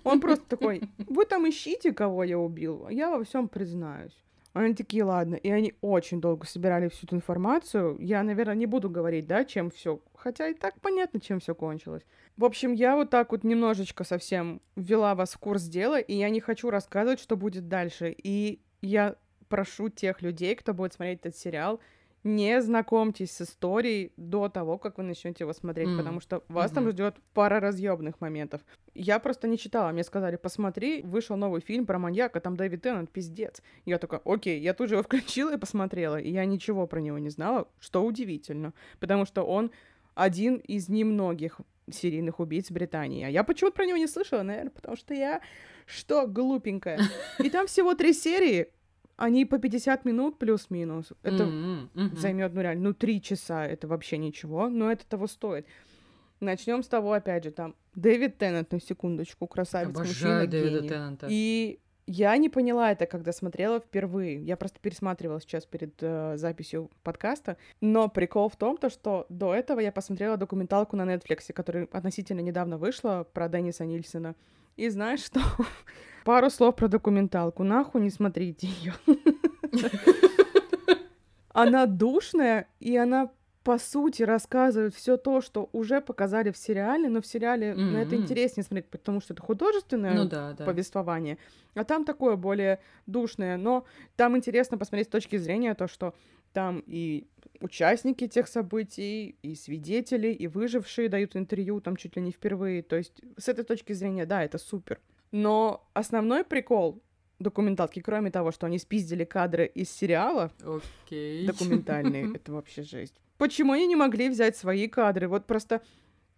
Он 0.04 0.20
просто 0.20 0.46
такой, 0.46 0.82
вы 0.98 1.26
там 1.26 1.48
ищите, 1.48 1.94
кого 1.94 2.24
я 2.24 2.38
убил, 2.40 2.88
я 2.90 3.10
во 3.10 3.24
всем 3.24 3.48
признаюсь. 3.48 4.18
Они 4.56 4.74
такие, 4.74 5.04
ладно. 5.04 5.36
И 5.36 5.50
они 5.50 5.74
очень 5.82 6.22
долго 6.22 6.46
собирали 6.46 6.88
всю 6.88 7.06
эту 7.06 7.18
информацию. 7.18 7.98
Я, 8.00 8.24
наверное, 8.24 8.56
не 8.56 8.66
буду 8.66 8.90
говорить, 8.90 9.28
да, 9.28 9.44
чем 9.44 9.70
все. 9.70 10.00
Хотя 10.16 10.48
и 10.48 10.54
так 10.54 10.80
понятно, 10.80 11.20
чем 11.20 11.42
все 11.42 11.54
кончилось. 11.54 12.04
В 12.38 12.46
общем, 12.46 12.72
я 12.72 12.96
вот 12.96 13.10
так 13.10 13.34
вот 13.34 13.44
немножечко 13.44 14.06
совсем 14.06 14.62
ввела 14.78 15.14
вас 15.14 15.34
в 15.34 15.40
курс 15.40 15.64
дела, 15.64 16.00
и 16.00 16.16
я 16.16 16.30
не 16.30 16.40
хочу 16.40 16.70
рассказывать, 16.70 17.20
что 17.20 17.36
будет 17.36 17.68
дальше. 17.68 18.16
И 18.18 18.62
я 18.82 19.18
прошу 19.50 19.90
тех 19.90 20.22
людей, 20.22 20.56
кто 20.56 20.74
будет 20.74 20.94
смотреть 20.94 21.20
этот 21.20 21.38
сериал, 21.38 21.80
не 22.24 22.60
знакомьтесь 22.60 23.32
с 23.32 23.42
историей 23.42 24.12
до 24.18 24.50
того, 24.50 24.80
как 24.80 24.98
вы 24.98 25.04
начнете 25.04 25.44
его 25.44 25.54
смотреть, 25.54 25.90
М, 25.90 25.98
потому 25.98 26.20
что 26.20 26.44
вас 26.48 26.72
там 26.72 26.86
мгм. 26.86 26.94
ждет 26.94 27.16
пара 27.36 27.60
разъемных 27.60 28.20
моментов. 28.20 28.62
Я 28.96 29.20
просто 29.20 29.48
не 29.48 29.60
читала, 29.60 29.92
мне 29.92 30.04
сказали, 30.04 30.36
посмотри, 30.36 31.04
вышел 31.04 31.38
новый 31.38 31.62
фильм 31.62 31.86
про 31.86 32.00
маньяка, 32.00 32.40
там 32.40 32.58
Дэвид 32.58 32.82
Теннант, 32.82 33.12
пиздец. 33.12 33.62
Я 33.86 34.00
такая, 34.00 34.22
окей, 34.26 34.60
я 34.60 34.74
тут 34.74 34.90
же 34.90 34.96
его 34.96 35.04
включила 35.04 35.54
и 35.54 35.60
посмотрела, 35.60 36.20
и 36.20 36.32
я 36.32 36.46
ничего 36.46 36.88
про 36.88 37.00
него 37.00 37.20
не 37.20 37.30
знала, 37.30 37.68
что 37.80 38.04
удивительно, 38.04 38.74
потому 39.00 39.26
что 39.26 39.44
он 39.44 39.70
один 40.16 40.56
из 40.56 40.90
немногих 40.90 41.60
серийных 41.92 42.40
убийц 42.40 42.72
Британии. 42.72 43.24
А 43.24 43.30
я 43.30 43.44
почему-то 43.44 43.76
про 43.76 43.86
него 43.86 43.98
не 43.98 44.08
слышала, 44.08 44.42
наверное, 44.42 44.72
потому 44.72 44.96
что 44.96 45.14
я 45.14 45.42
что, 45.86 46.26
глупенькая. 46.26 47.00
И 47.38 47.52
там 47.52 47.68
всего 47.68 47.94
три 47.94 48.14
серии, 48.14 48.70
они 49.18 49.46
по 49.46 49.58
50 49.58 50.06
минут 50.06 50.38
плюс-минус. 50.40 51.14
Это 51.24 51.44
М, 51.44 51.90
мгм. 51.94 52.18
займет, 52.18 52.54
ну 52.54 52.62
реально, 52.62 52.84
ну 52.90 52.94
три 52.94 53.22
часа, 53.22 53.66
это 53.66 53.88
вообще 53.88 54.18
ничего, 54.18 54.70
но 54.70 54.92
это 54.92 55.06
того 55.06 55.28
стоит. 55.28 55.66
Начнем 56.42 56.84
с 56.84 56.88
того, 56.88 57.14
опять 57.14 57.46
же, 57.46 57.52
там, 57.52 57.76
Дэвид 57.96 58.38
Теннет, 58.38 58.72
на 58.72 58.82
секундочку, 58.82 59.48
красавец, 59.48 59.88
мужчина, 59.98 60.10
Обожаю 60.12 60.48
Дэвида 60.50 60.78
гений. 60.80 60.90
Теннанта. 60.90 61.28
И 61.30 61.80
я 62.08 62.36
не 62.38 62.50
поняла 62.50 62.92
это, 62.92 63.06
когда 63.06 63.32
смотрела 63.32 63.80
впервые. 63.80 64.44
Я 64.44 64.58
просто 64.58 64.80
пересматривала 64.80 65.40
сейчас 65.40 65.66
перед 65.66 65.94
э, 66.02 66.38
записью 66.38 66.92
подкаста. 67.04 67.58
Но 67.82 68.10
прикол 68.10 68.50
в 68.50 68.58
том, 68.58 68.78
то, 68.78 68.90
что 68.90 69.26
до 69.30 69.56
этого 69.56 69.80
я 69.80 69.92
посмотрела 69.92 70.38
документалку 70.38 70.98
на 70.98 71.04
Netflix, 71.16 71.52
которая 71.54 71.88
относительно 71.92 72.42
недавно 72.42 72.78
вышла 72.78 73.26
про 73.34 73.48
Денниса 73.50 73.86
Нильсона. 73.86 74.36
И 74.76 74.90
знаешь 74.90 75.24
что? 75.24 75.40
Пару 76.26 76.50
слов 76.50 76.76
про 76.76 76.88
документалку. 76.88 77.64
Нахуй 77.64 78.02
не 78.02 78.10
смотрите 78.10 78.68
ее. 78.68 78.94
Она 81.50 81.86
душная, 81.86 82.68
и 82.82 82.98
она 82.98 83.32
по 83.64 83.80
сути 83.80 84.22
рассказывает 84.22 84.94
все 84.94 85.18
то, 85.18 85.42
что 85.42 85.70
уже 85.72 86.02
показали 86.02 86.52
в 86.52 86.58
сериале, 86.58 87.10
но 87.10 87.22
в 87.22 87.26
сериале 87.26 87.74
на 87.74 87.98
это 87.98 88.16
интереснее 88.16 88.64
смотреть, 88.64 88.90
потому 88.92 89.22
что 89.22 89.34
это 89.34 89.42
художественное 89.42 90.14
Ну 90.14 90.26
да, 90.26 90.54
да. 90.54 90.66
повествование, 90.66 91.40
а 91.74 91.84
там 91.84 92.06
такое 92.06 92.36
более 92.36 92.80
душное, 93.08 93.58
но 93.58 93.86
там 94.18 94.38
интересно 94.38 94.78
посмотреть 94.78 95.08
с 95.08 95.12
точки 95.12 95.38
зрения 95.38 95.74
то, 95.74 95.88
что 95.88 96.14
там 96.56 96.82
и 96.88 97.28
участники 97.60 98.28
тех 98.28 98.48
событий, 98.48 99.36
и 99.44 99.56
свидетели, 99.56 100.30
и 100.30 100.48
выжившие 100.48 101.10
дают 101.10 101.36
интервью 101.36 101.82
там 101.82 101.98
чуть 101.98 102.16
ли 102.16 102.22
не 102.22 102.32
впервые, 102.32 102.82
то 102.82 102.96
есть 102.96 103.22
с 103.38 103.50
этой 103.50 103.66
точки 103.66 103.92
зрения, 103.92 104.26
да, 104.26 104.42
это 104.42 104.58
супер. 104.58 105.02
Но 105.32 105.86
основной 105.94 106.46
прикол 106.46 107.04
документалки, 107.40 108.00
кроме 108.00 108.32
того, 108.32 108.52
что 108.52 108.68
они 108.68 108.80
спиздили 108.80 109.26
кадры 109.26 109.66
из 109.66 109.92
сериала, 109.92 110.54
Окей. 110.64 111.46
документальные, 111.46 112.34
это 112.36 112.54
вообще 112.54 112.84
жесть. 112.84 113.20
Почему 113.38 113.74
они 113.74 113.86
не 113.86 113.98
могли 113.98 114.30
взять 114.30 114.56
свои 114.56 114.88
кадры? 114.88 115.28
Вот 115.28 115.46
просто 115.46 115.82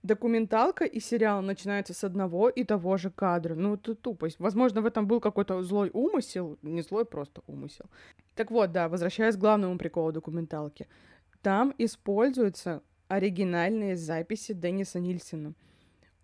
документалка 0.07 0.85
и 0.85 0.99
сериал 0.99 1.41
начинаются 1.41 1.93
с 1.93 2.03
одного 2.03 2.49
и 2.49 2.63
того 2.63 2.97
же 2.97 3.11
кадра. 3.11 3.55
Ну, 3.55 3.75
это 3.75 3.93
тупость. 3.93 4.39
Возможно, 4.39 4.81
в 4.81 4.85
этом 4.85 5.05
был 5.07 5.19
какой-то 5.19 5.61
злой 5.61 5.91
умысел. 5.93 6.57
Не 6.63 6.81
злой, 6.81 7.05
просто 7.05 7.41
умысел. 7.47 7.85
Так 8.35 8.51
вот, 8.51 8.71
да, 8.71 8.87
возвращаясь 8.89 9.35
к 9.35 9.39
главному 9.39 9.77
приколу 9.77 10.11
документалки. 10.11 10.87
Там 11.41 11.73
используются 11.77 12.81
оригинальные 13.07 13.95
записи 13.95 14.53
Денниса 14.53 14.99
Нильсена. 14.99 15.53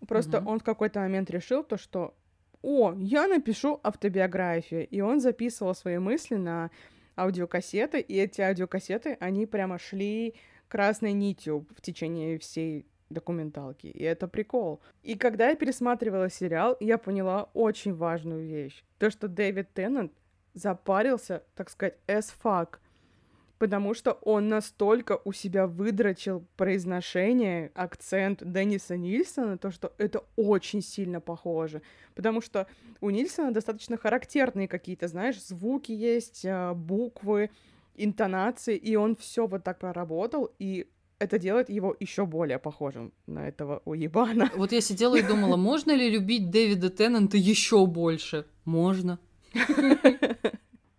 Просто 0.07 0.39
Мгм. 0.41 0.47
он 0.47 0.59
в 0.59 0.63
какой-то 0.63 0.99
момент 0.99 1.29
решил 1.31 1.63
то, 1.63 1.77
что 1.77 2.13
«О, 2.61 2.93
я 2.97 3.27
напишу 3.27 3.79
автобиографию». 3.83 4.87
И 4.87 5.01
он 5.01 5.19
записывал 5.19 5.75
свои 5.75 5.97
мысли 5.97 6.35
на 6.35 6.71
аудиокассеты, 7.17 7.99
и 7.99 8.17
эти 8.17 8.41
аудиокассеты, 8.41 9.17
они 9.19 9.45
прямо 9.45 9.77
шли 9.77 10.33
красной 10.67 11.13
нитью 11.13 11.65
в 11.75 11.81
течение 11.81 12.37
всей 12.39 12.85
документалки, 13.09 13.87
и 13.87 14.03
это 14.03 14.27
прикол. 14.27 14.81
И 15.03 15.15
когда 15.15 15.49
я 15.49 15.55
пересматривала 15.55 16.29
сериал, 16.29 16.77
я 16.79 16.97
поняла 16.97 17.49
очень 17.53 17.93
важную 17.93 18.47
вещь. 18.47 18.83
То, 18.97 19.09
что 19.09 19.27
Дэвид 19.27 19.73
Теннант 19.73 20.11
запарился, 20.53 21.43
так 21.55 21.69
сказать, 21.69 21.97
as 22.07 22.33
fuck, 22.43 22.77
потому 23.57 23.93
что 23.93 24.13
он 24.23 24.49
настолько 24.49 25.21
у 25.23 25.31
себя 25.31 25.67
выдрочил 25.67 26.45
произношение, 26.57 27.71
акцент 27.75 28.43
Денниса 28.43 28.97
Нильсона, 28.97 29.57
то, 29.57 29.71
что 29.71 29.93
это 29.97 30.23
очень 30.35 30.81
сильно 30.81 31.21
похоже. 31.21 31.81
Потому 32.13 32.41
что 32.41 32.67
у 32.99 33.09
Нильсона 33.09 33.53
достаточно 33.53 33.97
характерные 33.97 34.67
какие-то, 34.67 35.07
знаешь, 35.07 35.41
звуки 35.41 35.91
есть, 35.91 36.45
а, 36.45 36.73
буквы, 36.73 37.49
интонации, 37.95 38.75
и 38.75 38.95
он 38.95 39.15
все 39.15 39.47
вот 39.47 39.63
так 39.63 39.79
проработал, 39.79 40.51
и 40.59 40.87
это 41.23 41.39
делает 41.39 41.69
его 41.69 41.95
еще 41.99 42.25
более 42.25 42.59
похожим 42.59 43.13
на 43.25 43.47
этого 43.47 43.81
уебана. 43.85 44.51
Вот 44.55 44.71
я 44.71 44.81
сидела 44.81 45.15
и 45.15 45.21
думала, 45.21 45.57
можно 45.57 45.91
ли 45.91 46.09
любить 46.09 46.49
Дэвида 46.49 46.89
Теннанта 46.89 47.37
еще 47.37 47.85
больше? 47.85 48.45
Можно. 48.65 49.19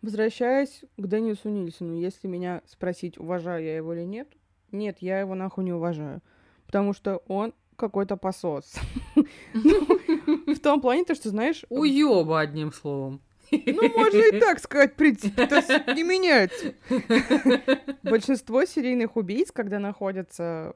Возвращаясь 0.03 0.83
к 0.99 1.07
Деннису 1.07 1.49
Нильсону, 1.49 1.95
если 1.95 2.29
меня 2.29 2.63
спросить, 2.67 3.19
уважаю 3.19 3.65
я 3.65 3.77
его 3.77 3.95
или 3.95 4.05
нет, 4.05 4.29
нет, 4.71 4.99
я 5.01 5.21
его 5.21 5.35
нахуй 5.35 5.65
не 5.65 5.73
уважаю. 5.73 6.21
Потому 6.67 6.93
что 6.93 7.23
он 7.29 7.55
какой-то 7.77 8.17
посос. 8.17 8.75
В 9.55 10.59
том 10.61 10.81
плане, 10.81 11.05
то, 11.05 11.15
что, 11.15 11.31
знаешь... 11.31 11.65
Уёба, 11.71 12.41
одним 12.41 12.73
словом. 12.73 13.21
Ну, 13.51 13.89
можно 13.97 14.19
и 14.19 14.41
так 14.41 14.59
сказать, 14.59 14.93
это 14.99 15.95
не 15.95 16.03
меняется. 16.03 16.75
Большинство 18.03 18.65
серийных 18.65 19.17
убийц, 19.17 19.51
когда 19.53 19.79
находятся 19.79 20.75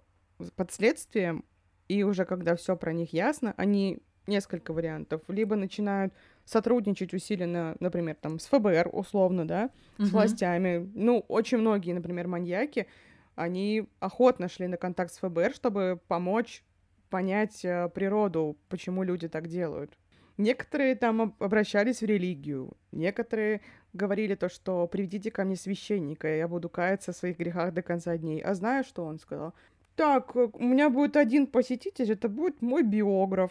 под 0.57 0.73
следствием, 0.73 1.45
и 1.89 2.03
уже 2.03 2.25
когда 2.25 2.55
все 2.57 2.77
про 2.77 2.93
них 2.93 3.13
ясно, 3.13 3.55
они 3.57 3.99
несколько 4.27 4.73
вариантов. 4.73 5.23
Либо 5.29 5.57
начинают 5.57 6.13
сотрудничать 6.45 7.13
усиленно, 7.15 7.77
например, 7.81 8.17
там, 8.21 8.39
с 8.39 8.47
ФБР, 8.47 8.91
условно, 8.93 9.47
да, 9.47 9.71
с 9.99 10.11
властями. 10.11 10.91
Ну, 10.95 11.25
очень 11.29 11.59
многие, 11.59 11.93
например, 11.93 12.29
маньяки, 12.29 12.87
они 13.35 13.89
охотно 14.01 14.49
шли 14.49 14.67
на 14.67 14.77
контакт 14.77 15.13
с 15.13 15.19
ФБР, 15.19 15.55
чтобы 15.55 16.01
помочь 16.09 16.63
понять 17.11 17.65
э, 17.65 17.89
природу, 17.89 18.59
почему 18.69 19.03
люди 19.03 19.29
так 19.29 19.49
делают. 19.49 19.97
Некоторые 20.39 20.95
там 20.95 21.35
обращались 21.41 22.01
в 22.01 22.07
религию, 22.07 22.71
некоторые 22.93 23.61
говорили 23.93 24.37
то, 24.37 24.49
что 24.49 24.87
приведите 24.87 25.33
ко 25.33 25.45
мне 25.45 25.57
священника, 25.57 26.33
и 26.33 26.39
я 26.39 26.47
буду 26.47 26.69
каяться 26.69 27.13
в 27.13 27.17
своих 27.17 27.39
грехах 27.39 27.75
до 27.75 27.83
конца 27.83 28.17
дней. 28.17 28.41
А 28.41 28.55
знаешь, 28.55 28.87
что 28.87 29.05
он 29.05 29.19
сказал? 29.19 29.53
Так, 29.97 30.37
э, 30.37 30.49
у 30.53 30.63
меня 30.63 30.91
будет 30.91 31.17
один 31.17 31.49
посетитель, 31.49 32.13
это 32.13 32.29
будет 32.29 32.63
мой 32.63 32.85
биограф. 32.85 33.51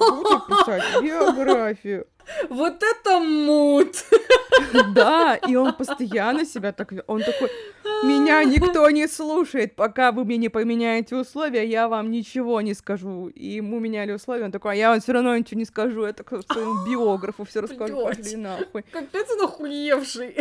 Буду 0.00 0.40
писать 0.48 0.82
биографию. 1.02 2.08
Вот 2.50 2.82
это 2.82 3.20
мут! 3.20 4.04
Да, 4.94 5.36
и 5.36 5.54
он 5.54 5.74
постоянно 5.74 6.44
себя 6.44 6.72
так... 6.72 6.92
Он 7.06 7.20
такой, 7.20 7.50
меня 8.04 8.44
никто 8.44 8.88
не 8.90 9.06
слушает, 9.06 9.76
пока 9.76 10.12
вы 10.12 10.24
мне 10.24 10.36
не 10.36 10.48
поменяете 10.48 11.16
условия, 11.16 11.66
я 11.66 11.88
вам 11.88 12.10
ничего 12.10 12.60
не 12.60 12.74
скажу. 12.74 13.28
И 13.28 13.46
ему 13.46 13.78
меняли 13.78 14.12
условия, 14.12 14.44
он 14.44 14.52
такой, 14.52 14.72
а 14.72 14.74
я 14.74 14.90
вам 14.90 15.00
все 15.00 15.12
равно 15.12 15.36
ничего 15.36 15.58
не 15.58 15.64
скажу, 15.64 16.06
я 16.06 16.12
так 16.12 16.28
своему 16.28 16.86
биографу 16.88 17.44
все 17.44 17.60
расскажу, 17.60 18.02
пошли 18.04 18.36
нахуй. 18.36 18.82
Капец 18.82 19.30
он 19.30 19.44
охуевший. 19.44 20.36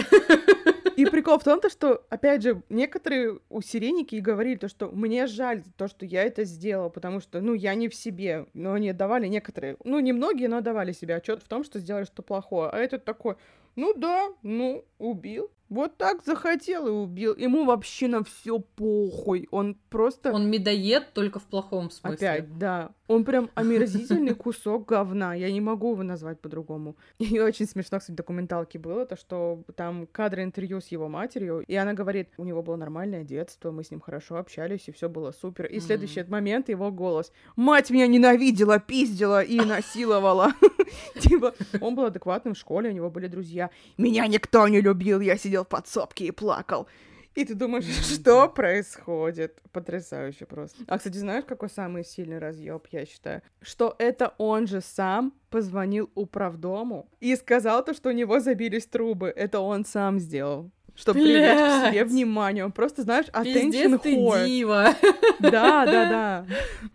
И 0.96 1.06
прикол 1.06 1.40
в 1.40 1.44
том, 1.44 1.60
то, 1.60 1.70
что, 1.70 2.06
опять 2.10 2.42
же, 2.42 2.62
некоторые 2.70 3.40
у 3.50 3.62
сиреники 3.62 4.16
говорили 4.16 4.56
то, 4.56 4.70
что 4.70 4.88
мне 4.88 5.28
жаль 5.28 5.64
то, 5.76 5.88
что 5.88 6.06
я 6.06 6.24
это 6.24 6.46
сделала, 6.46 6.90
потому 6.90 7.20
что, 7.20 7.42
ну, 7.42 7.54
я 7.54 7.76
не 7.76 7.90
в 7.90 7.96
себе. 7.96 8.46
Но 8.54 8.74
они 8.74 8.94
давали 8.94 9.28
некоторые, 9.28 9.78
ну, 9.84 10.00
не 10.00 10.14
многие, 10.14 10.48
но 10.48 10.62
давали 10.62 10.94
себе 10.94 11.16
отчет 11.16 11.44
в 11.44 11.48
том, 11.48 11.64
что 11.64 11.80
сделали 11.80 12.06
что 12.06 12.22
плохое. 12.22 12.70
А 12.70 12.78
этот 12.78 13.04
такой, 13.04 13.36
ну 13.76 13.94
да, 13.94 14.30
ну, 14.42 14.86
убил. 14.98 15.52
Вот 15.70 15.98
так 15.98 16.24
захотел 16.24 16.88
и 16.88 16.92
убил. 16.92 17.36
Ему 17.36 17.66
вообще 17.66 18.08
на 18.08 18.24
все 18.24 18.60
похуй. 18.60 19.48
Он 19.52 19.76
просто... 19.90 20.32
Он 20.32 20.50
медоед 20.50 21.14
только 21.14 21.40
в 21.40 21.44
плохом 21.44 21.90
смысле. 21.90 22.30
Опять, 22.30 22.58
да. 22.58 22.92
Он 23.08 23.24
прям 23.24 23.50
омерзительный 23.54 24.34
кусок 24.34 24.88
говна. 24.88 25.36
Я 25.36 25.52
не 25.52 25.62
могу 25.62 25.92
его 25.92 26.04
назвать 26.04 26.40
по-другому. 26.40 26.96
И 27.20 27.40
очень 27.40 27.68
смешно, 27.68 28.00
кстати, 28.00 28.14
в 28.14 28.16
документалке 28.16 28.80
было, 28.80 29.06
то, 29.06 29.16
что 29.16 29.64
там 29.76 30.08
кадры 30.12 30.44
интервью 30.44 30.82
с 30.82 30.88
его 30.88 31.08
матерью, 31.08 31.64
и 31.68 31.76
она 31.76 31.94
говорит, 31.94 32.30
у 32.38 32.44
него 32.44 32.64
было 32.64 32.76
нормальное 32.76 33.24
детство, 33.24 33.72
мы 33.72 33.84
с 33.84 33.92
ним 33.92 34.00
хорошо 34.00 34.38
общались, 34.38 34.88
и 34.88 34.92
все 34.92 35.08
было 35.08 35.32
супер. 35.32 35.66
И 35.66 35.78
mm-hmm. 35.78 35.82
следующий 35.82 36.24
момент 36.24 36.70
его 36.70 36.92
голос. 36.92 37.32
Мать 37.56 37.92
меня 37.92 38.08
ненавидела, 38.08 38.80
пиздила 38.80 39.44
и 39.44 39.60
насиловала. 39.60 40.54
Типа, 41.20 41.54
он 41.82 41.96
был 41.96 42.06
адекватным 42.06 42.54
в 42.54 42.58
школе, 42.58 42.90
у 42.90 42.94
него 42.94 43.10
были 43.10 43.28
друзья. 43.28 43.70
Меня 43.98 44.26
никто 44.28 44.68
не 44.68 44.82
любил, 44.82 45.20
я 45.20 45.38
сидел 45.38 45.64
в 45.64 45.68
подсобке 45.68 46.26
и 46.26 46.32
плакал. 46.32 46.88
И 47.36 47.44
ты 47.44 47.54
думаешь, 47.54 47.86
что 47.86 48.48
происходит? 48.48 49.62
Потрясающе 49.74 50.46
просто. 50.46 50.84
А, 50.88 50.98
кстати, 50.98 51.18
знаешь, 51.18 51.44
какой 51.46 51.70
самый 51.70 52.06
сильный 52.06 52.40
разъеб, 52.40 52.88
я 52.92 53.06
считаю? 53.06 53.42
Что 53.62 53.94
это 54.00 54.34
он 54.38 54.68
же 54.68 54.80
сам 54.82 55.34
позвонил 55.50 56.10
управдому 56.16 57.10
и 57.20 57.36
сказал 57.36 57.84
то, 57.84 57.94
что 57.94 58.10
у 58.10 58.14
него 58.14 58.40
забились 58.40 58.86
трубы. 58.88 59.28
Это 59.28 59.60
он 59.60 59.84
сам 59.86 60.20
сделал. 60.20 60.72
Чтобы 60.96 61.20
привлечь 61.20 61.60
к 61.60 61.90
себе 61.90 62.06
внимание. 62.06 62.64
Он 62.64 62.72
просто, 62.72 63.02
знаешь, 63.02 63.26
attention 63.34 64.02
whore. 64.02 64.46
дива. 64.46 64.96
Да, 65.40 65.86
да, 65.86 66.10
да. 66.10 66.46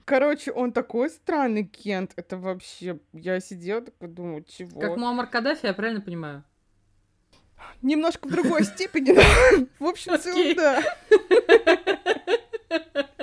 Короче, 0.06 0.52
он 0.52 0.72
такой 0.72 1.10
странный 1.10 1.64
Кент. 1.64 2.12
Это 2.16 2.38
вообще... 2.38 2.98
Я 3.12 3.40
сидела 3.40 3.82
такой, 3.82 4.08
думаю, 4.08 4.44
чего? 4.44 4.80
Как 4.80 4.96
Муаммар 4.96 5.26
Каддафи, 5.26 5.66
я 5.66 5.74
правильно 5.74 6.00
понимаю? 6.00 6.44
Немножко 7.82 8.28
в 8.28 8.30
другой 8.30 8.64
степени. 8.64 9.12
В 9.78 9.84
общем, 9.84 10.18
целом, 10.18 10.56
да. 10.56 10.82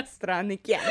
Странный 0.05 0.57
Кент. 0.57 0.83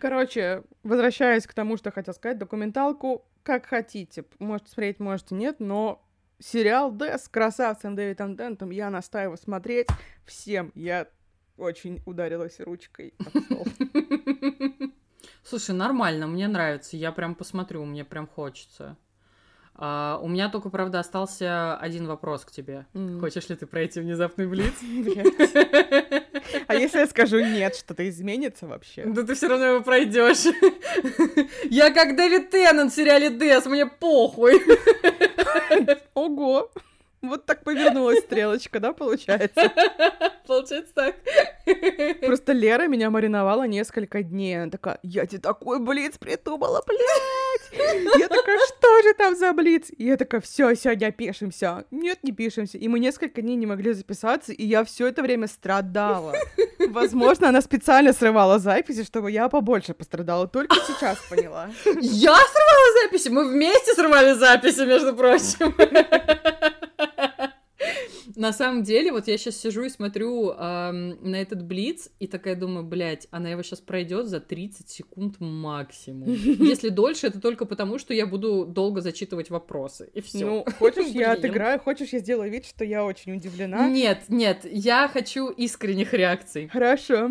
Короче, 0.00 0.62
возвращаясь 0.82 1.46
к 1.46 1.54
тому, 1.54 1.76
что 1.76 1.90
хотел 1.90 2.14
сказать, 2.14 2.38
документалку 2.38 3.24
как 3.42 3.66
хотите. 3.66 4.24
Можете 4.38 4.70
смотреть, 4.70 5.00
можете 5.00 5.34
нет, 5.34 5.56
но 5.58 6.04
сериал 6.38 6.92
Дэс 6.92 7.24
с 7.24 7.28
красавцем 7.28 7.96
Дэвидом 7.96 8.36
Дентом 8.36 8.70
я 8.70 8.90
настаиваю 8.90 9.36
смотреть 9.36 9.88
всем. 10.24 10.70
Я 10.74 11.08
очень 11.56 12.00
ударилась 12.06 12.60
ручкой. 12.60 13.14
Слушай, 15.42 15.74
нормально, 15.74 16.26
мне 16.26 16.46
нравится. 16.46 16.96
Я 16.96 17.10
прям 17.10 17.34
посмотрю, 17.34 17.84
мне 17.84 18.04
прям 18.04 18.26
хочется. 18.26 18.96
А, 19.80 20.18
у 20.20 20.26
меня 20.26 20.48
только, 20.48 20.70
правда, 20.70 20.98
остался 20.98 21.76
один 21.76 22.08
вопрос 22.08 22.44
к 22.44 22.50
тебе. 22.50 22.86
Mm. 22.94 23.20
Хочешь 23.20 23.48
ли 23.48 23.54
ты 23.54 23.64
пройти 23.66 24.00
внезапный 24.00 24.46
блиц? 24.46 24.74
А 26.66 26.74
если 26.74 27.00
я 27.00 27.06
скажу 27.06 27.40
нет, 27.40 27.76
что-то 27.76 28.08
изменится 28.08 28.66
вообще? 28.66 29.04
Да 29.04 29.22
ты 29.22 29.34
все 29.34 29.48
равно 29.48 29.66
его 29.66 29.80
пройдешь. 29.82 30.46
Я 31.70 31.90
как 31.90 32.16
Дэвид 32.16 32.50
Теннант 32.50 32.92
в 32.92 32.94
сериале 32.94 33.28
Дэс, 33.28 33.66
мне 33.66 33.84
похуй. 33.84 34.54
Ого. 36.14 36.70
Вот 37.20 37.46
так 37.46 37.64
повернулась 37.64 38.20
стрелочка, 38.20 38.78
да, 38.78 38.92
получается? 38.92 39.72
Получается 40.46 40.94
так. 40.94 41.16
Просто 42.20 42.52
Лера 42.52 42.86
меня 42.86 43.10
мариновала 43.10 43.66
несколько 43.66 44.22
дней. 44.22 44.62
Она 44.62 44.70
такая, 44.70 44.98
я 45.02 45.26
тебе 45.26 45.40
такой 45.40 45.80
блиц 45.80 46.16
придумала, 46.16 46.82
блядь! 46.86 48.18
Я 48.18 48.28
такая, 48.28 48.58
что 48.66 49.02
же 49.02 49.14
там 49.14 49.36
за 49.36 49.52
блиц? 49.52 49.88
И 49.96 50.04
я 50.04 50.16
такая, 50.16 50.40
все, 50.40 50.74
сегодня 50.74 51.10
пишемся. 51.10 51.84
Нет, 51.90 52.20
не 52.22 52.32
пишемся. 52.32 52.78
И 52.78 52.86
мы 52.88 53.00
несколько 53.00 53.42
дней 53.42 53.56
не 53.56 53.66
могли 53.66 53.92
записаться, 53.92 54.52
и 54.52 54.64
я 54.64 54.84
все 54.84 55.08
это 55.08 55.22
время 55.22 55.48
страдала. 55.48 56.34
Возможно, 56.88 57.48
она 57.48 57.60
специально 57.60 58.12
срывала 58.12 58.58
записи, 58.58 59.02
чтобы 59.02 59.32
я 59.32 59.48
побольше 59.48 59.92
пострадала. 59.92 60.46
Только 60.46 60.76
сейчас 60.86 61.18
поняла. 61.28 61.68
Я 61.84 62.36
срывала 62.36 63.02
записи? 63.02 63.28
Мы 63.28 63.48
вместе 63.48 63.92
срывали 63.94 64.32
записи, 64.34 64.80
между 64.86 65.14
прочим. 65.14 65.74
На 68.38 68.52
самом 68.52 68.84
деле, 68.84 69.10
вот 69.10 69.26
я 69.26 69.36
сейчас 69.36 69.56
сижу 69.56 69.82
и 69.82 69.88
смотрю 69.88 70.52
эм, 70.52 71.18
на 71.28 71.34
этот 71.42 71.64
блиц, 71.64 72.08
и 72.20 72.28
такая 72.28 72.54
думаю, 72.54 72.86
блядь, 72.86 73.26
она 73.32 73.48
его 73.48 73.64
сейчас 73.64 73.80
пройдет 73.80 74.28
за 74.28 74.38
30 74.38 74.88
секунд 74.88 75.40
максимум. 75.40 76.28
Если 76.32 76.90
дольше, 76.90 77.26
это 77.26 77.40
только 77.40 77.64
потому, 77.64 77.98
что 77.98 78.14
я 78.14 78.26
буду 78.26 78.64
долго 78.64 79.00
зачитывать 79.00 79.50
вопросы, 79.50 80.08
и 80.14 80.20
все. 80.20 80.46
Ну, 80.46 80.64
хочешь, 80.78 81.08
я 81.08 81.32
отыграю, 81.32 81.80
хочешь, 81.80 82.10
я 82.10 82.20
сделаю 82.20 82.48
вид, 82.48 82.64
что 82.64 82.84
я 82.84 83.04
очень 83.04 83.34
удивлена? 83.34 83.88
Нет, 83.88 84.26
нет, 84.28 84.60
я 84.70 85.08
хочу 85.08 85.48
искренних 85.48 86.14
реакций. 86.14 86.68
Хорошо. 86.68 87.30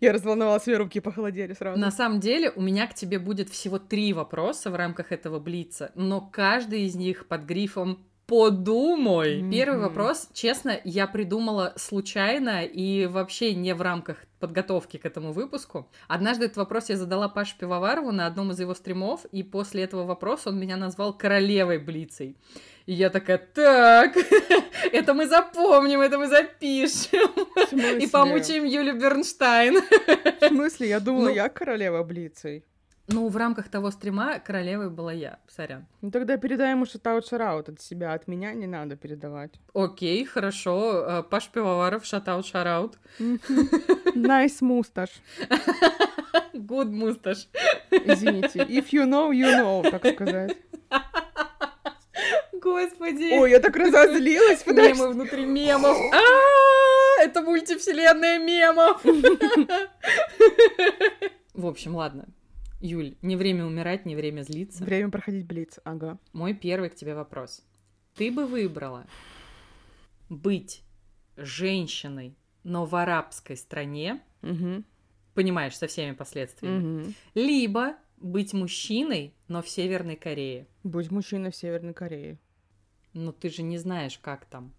Я 0.00 0.12
разволновалась, 0.12 0.62
все 0.62 0.76
руки 0.76 1.00
похолодели 1.00 1.52
сразу. 1.52 1.80
На 1.80 1.90
самом 1.90 2.20
деле, 2.20 2.52
у 2.54 2.60
меня 2.60 2.86
к 2.86 2.94
тебе 2.94 3.18
будет 3.18 3.48
всего 3.50 3.80
три 3.80 4.12
вопроса 4.12 4.70
в 4.70 4.76
рамках 4.76 5.10
этого 5.10 5.40
блица, 5.40 5.90
но 5.96 6.20
каждый 6.20 6.82
из 6.82 6.94
них 6.94 7.26
под 7.26 7.42
грифом 7.42 8.06
подумай. 8.32 9.44
Первый 9.50 9.76
Мгм. 9.78 9.88
вопрос, 9.88 10.28
честно, 10.32 10.80
я 10.84 11.06
придумала 11.06 11.74
случайно 11.76 12.64
и 12.64 13.04
вообще 13.06 13.54
не 13.54 13.74
в 13.74 13.82
рамках 13.82 14.16
подготовки 14.40 14.96
к 14.96 15.04
этому 15.04 15.32
выпуску. 15.32 15.86
Однажды 16.08 16.46
этот 16.46 16.56
вопрос 16.56 16.88
я 16.88 16.96
задала 16.96 17.28
Паше 17.28 17.56
Пивоварову 17.58 18.10
на 18.10 18.26
одном 18.26 18.50
из 18.50 18.58
его 18.60 18.74
стримов, 18.74 19.26
и 19.26 19.42
после 19.42 19.82
этого 19.82 20.04
вопроса 20.04 20.48
он 20.48 20.58
меня 20.58 20.76
назвал 20.76 21.12
королевой 21.12 21.78
Блицей. 21.78 22.36
И 22.86 22.94
я 22.94 23.10
такая, 23.10 23.38
так, 23.38 24.16
это 24.92 25.12
мы 25.14 25.26
запомним, 25.28 26.00
это 26.00 26.18
мы 26.18 26.26
запишем. 26.26 27.30
И 28.00 28.06
помучаем 28.06 28.64
Юлю 28.64 28.98
Бернштайн. 28.98 29.76
В 30.40 30.48
смысле? 30.48 30.88
Я 30.88 31.00
думала, 31.00 31.24
Ну- 31.28 31.34
я 31.34 31.48
королева 31.50 32.02
Блицей. 32.02 32.64
Ну, 33.12 33.28
в 33.28 33.36
рамках 33.36 33.68
того 33.68 33.90
стрима 33.90 34.38
королевой 34.38 34.88
была 34.88 35.12
я, 35.12 35.38
сорян. 35.46 35.86
Ну 36.00 36.10
тогда 36.10 36.38
передай 36.38 36.70
ему 36.70 36.86
шатаут 36.86 37.26
шараут 37.26 37.68
от 37.68 37.80
себя, 37.80 38.14
от 38.14 38.26
меня 38.26 38.54
не 38.54 38.66
надо 38.66 38.96
передавать. 38.96 39.52
Окей, 39.74 40.24
хорошо. 40.24 41.04
Э, 41.06 41.22
Паш 41.22 41.48
Пивоваров, 41.48 42.06
шатаут, 42.06 42.46
шараут. 42.46 42.98
Nice 43.18 44.56
мусташ. 44.60 45.10
Good 46.54 46.90
мусташ. 46.90 47.48
Извините. 47.90 48.60
If 48.60 48.92
you 48.92 49.04
know, 49.04 49.30
you 49.30 49.58
know, 49.58 49.90
так 49.90 50.06
сказать. 50.14 50.56
Господи. 52.52 53.38
Ой, 53.38 53.50
я 53.50 53.60
так 53.60 53.76
разозлилась, 53.76 54.62
подожди. 54.62 54.92
Мемы 54.92 55.12
внутри 55.12 55.44
мемов. 55.44 55.98
А, 56.14 57.22
Это 57.22 57.42
мультивселенная 57.42 58.38
мемов. 58.38 59.04
В 61.54 61.66
общем, 61.66 61.96
ладно. 61.96 62.26
Юль, 62.82 63.14
не 63.22 63.36
время 63.36 63.64
умирать, 63.64 64.04
не 64.06 64.16
время 64.16 64.42
злиться. 64.42 64.84
Время 64.84 65.08
проходить 65.08 65.46
блиц, 65.46 65.78
ага. 65.84 66.18
Мой 66.32 66.52
первый 66.52 66.90
к 66.90 66.96
тебе 66.96 67.14
вопрос. 67.14 67.64
Ты 68.16 68.32
бы 68.32 68.44
выбрала 68.44 69.06
быть 70.28 70.82
женщиной, 71.36 72.34
но 72.64 72.84
в 72.84 72.96
арабской 72.96 73.56
стране, 73.56 74.20
Мгм, 74.42 74.84
понимаешь, 75.34 75.76
со 75.76 75.86
всеми 75.86 76.12
последствиями, 76.12 76.78
мгм. 77.02 77.14
либо 77.34 77.94
быть 78.16 78.52
мужчиной, 78.52 79.32
но 79.46 79.62
в 79.62 79.68
Северной 79.68 80.16
Корее. 80.16 80.66
Будь 80.82 81.10
мужчиной 81.12 81.52
в 81.52 81.56
Северной 81.56 81.94
Корее. 81.94 82.36
Но 83.14 83.30
ты 83.30 83.48
же 83.48 83.62
не 83.62 83.78
знаешь, 83.78 84.18
как 84.18 84.44
там. 84.46 84.72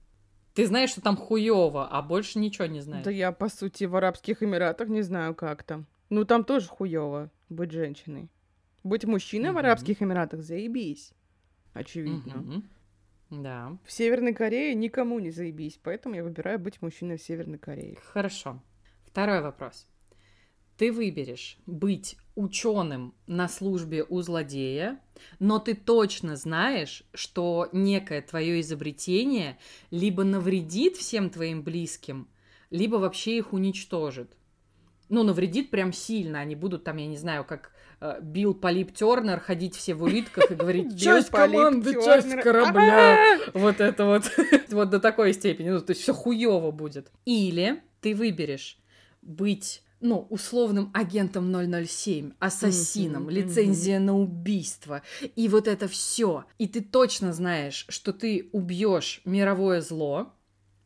Ты 0.54 0.68
знаешь, 0.68 0.90
что 0.90 1.02
там 1.02 1.16
хуёво, 1.16 1.88
а 1.88 2.02
больше 2.02 2.38
ничего 2.38 2.66
не 2.68 2.82
знаешь. 2.82 3.06
Да 3.06 3.12
я, 3.12 3.32
по 3.32 3.48
сути, 3.48 3.86
в 3.86 3.96
Арабских 3.96 4.44
Эмиратах 4.44 4.90
не 4.90 5.04
знаю, 5.04 5.34
как 5.36 5.64
там. 5.64 5.88
Ну, 6.10 6.26
там 6.26 6.44
тоже 6.44 6.68
хуёво 6.68 7.32
быть 7.54 7.72
женщиной. 7.72 8.30
Быть 8.84 9.06
мужчиной 9.06 9.50
в 9.50 9.54
Мгм. 9.54 9.60
Арабских 9.60 10.02
Эмиратах, 10.02 10.42
заебись. 10.42 11.14
Очевидно. 11.74 12.38
Мгм. 12.38 12.70
Да. 13.30 13.78
В 13.86 13.92
Северной 13.92 14.34
Корее 14.34 14.76
никому 14.76 15.20
не 15.20 15.32
заебись, 15.32 15.80
поэтому 15.82 16.16
я 16.16 16.24
выбираю 16.24 16.60
быть 16.60 16.82
мужчиной 16.82 17.18
в 17.18 17.22
Северной 17.24 17.58
Корее. 17.58 17.98
Хорошо. 18.04 18.62
Второй 19.06 19.42
вопрос. 19.42 19.88
Ты 20.78 20.92
выберешь 20.92 21.58
быть 21.66 22.18
ученым 22.36 23.14
на 23.28 23.48
службе 23.48 24.04
у 24.04 24.22
злодея, 24.22 25.00
но 25.40 25.60
ты 25.60 25.76
точно 25.76 26.36
знаешь, 26.36 27.04
что 27.14 27.70
некое 27.72 28.22
твое 28.22 28.60
изобретение 28.60 29.58
либо 29.92 30.24
навредит 30.24 30.98
всем 30.98 31.30
твоим 31.30 31.62
близким, 31.64 32.28
либо 32.72 32.96
вообще 32.96 33.38
их 33.38 33.54
уничтожит. 33.54 34.36
Ну, 35.10 35.24
навредит 35.24 35.70
прям 35.70 35.94
сильно. 35.94 36.40
Они 36.40 36.56
будут 36.56 36.84
там, 36.84 36.98
я 36.98 37.08
не 37.08 37.18
знаю, 37.18 37.44
как 37.44 37.72
э, 38.00 38.20
Билл 38.22 38.54
Полип 38.54 38.94
Тернер 38.94 39.40
ходить 39.40 39.76
все 39.76 39.94
в 39.94 40.04
улитках 40.04 40.52
и 40.52 40.56
говорить 40.56 41.00
«Часть 41.02 41.30
команды, 41.30 41.94
часть 41.94 42.36
корабля». 42.42 43.38
Вот 43.54 43.80
это 43.80 44.06
вот. 44.06 44.32
Вот 44.70 44.90
до 44.90 45.00
такой 45.00 45.34
степени. 45.34 45.70
Ну, 45.70 45.82
то 45.82 45.92
есть 45.92 46.02
все 46.02 46.14
хуево 46.14 46.72
будет. 46.72 47.12
Или 47.26 47.84
ты 48.02 48.16
выберешь 48.16 48.78
быть 49.22 49.84
ну, 50.04 50.28
условным 50.30 50.92
агентом 50.94 51.52
007, 51.54 52.34
ассасином, 52.40 53.24
Мгм, 53.24 53.32
лицензия 53.32 54.00
на 54.00 54.20
убийство, 54.20 55.02
и 55.36 55.48
вот 55.48 55.68
это 55.68 55.88
все. 55.88 56.44
И 56.58 56.68
ты 56.68 56.82
точно 56.82 57.32
знаешь, 57.32 57.86
что 57.88 58.12
ты 58.12 58.50
убьешь 58.52 59.22
мировое 59.24 59.80
зло, 59.80 60.34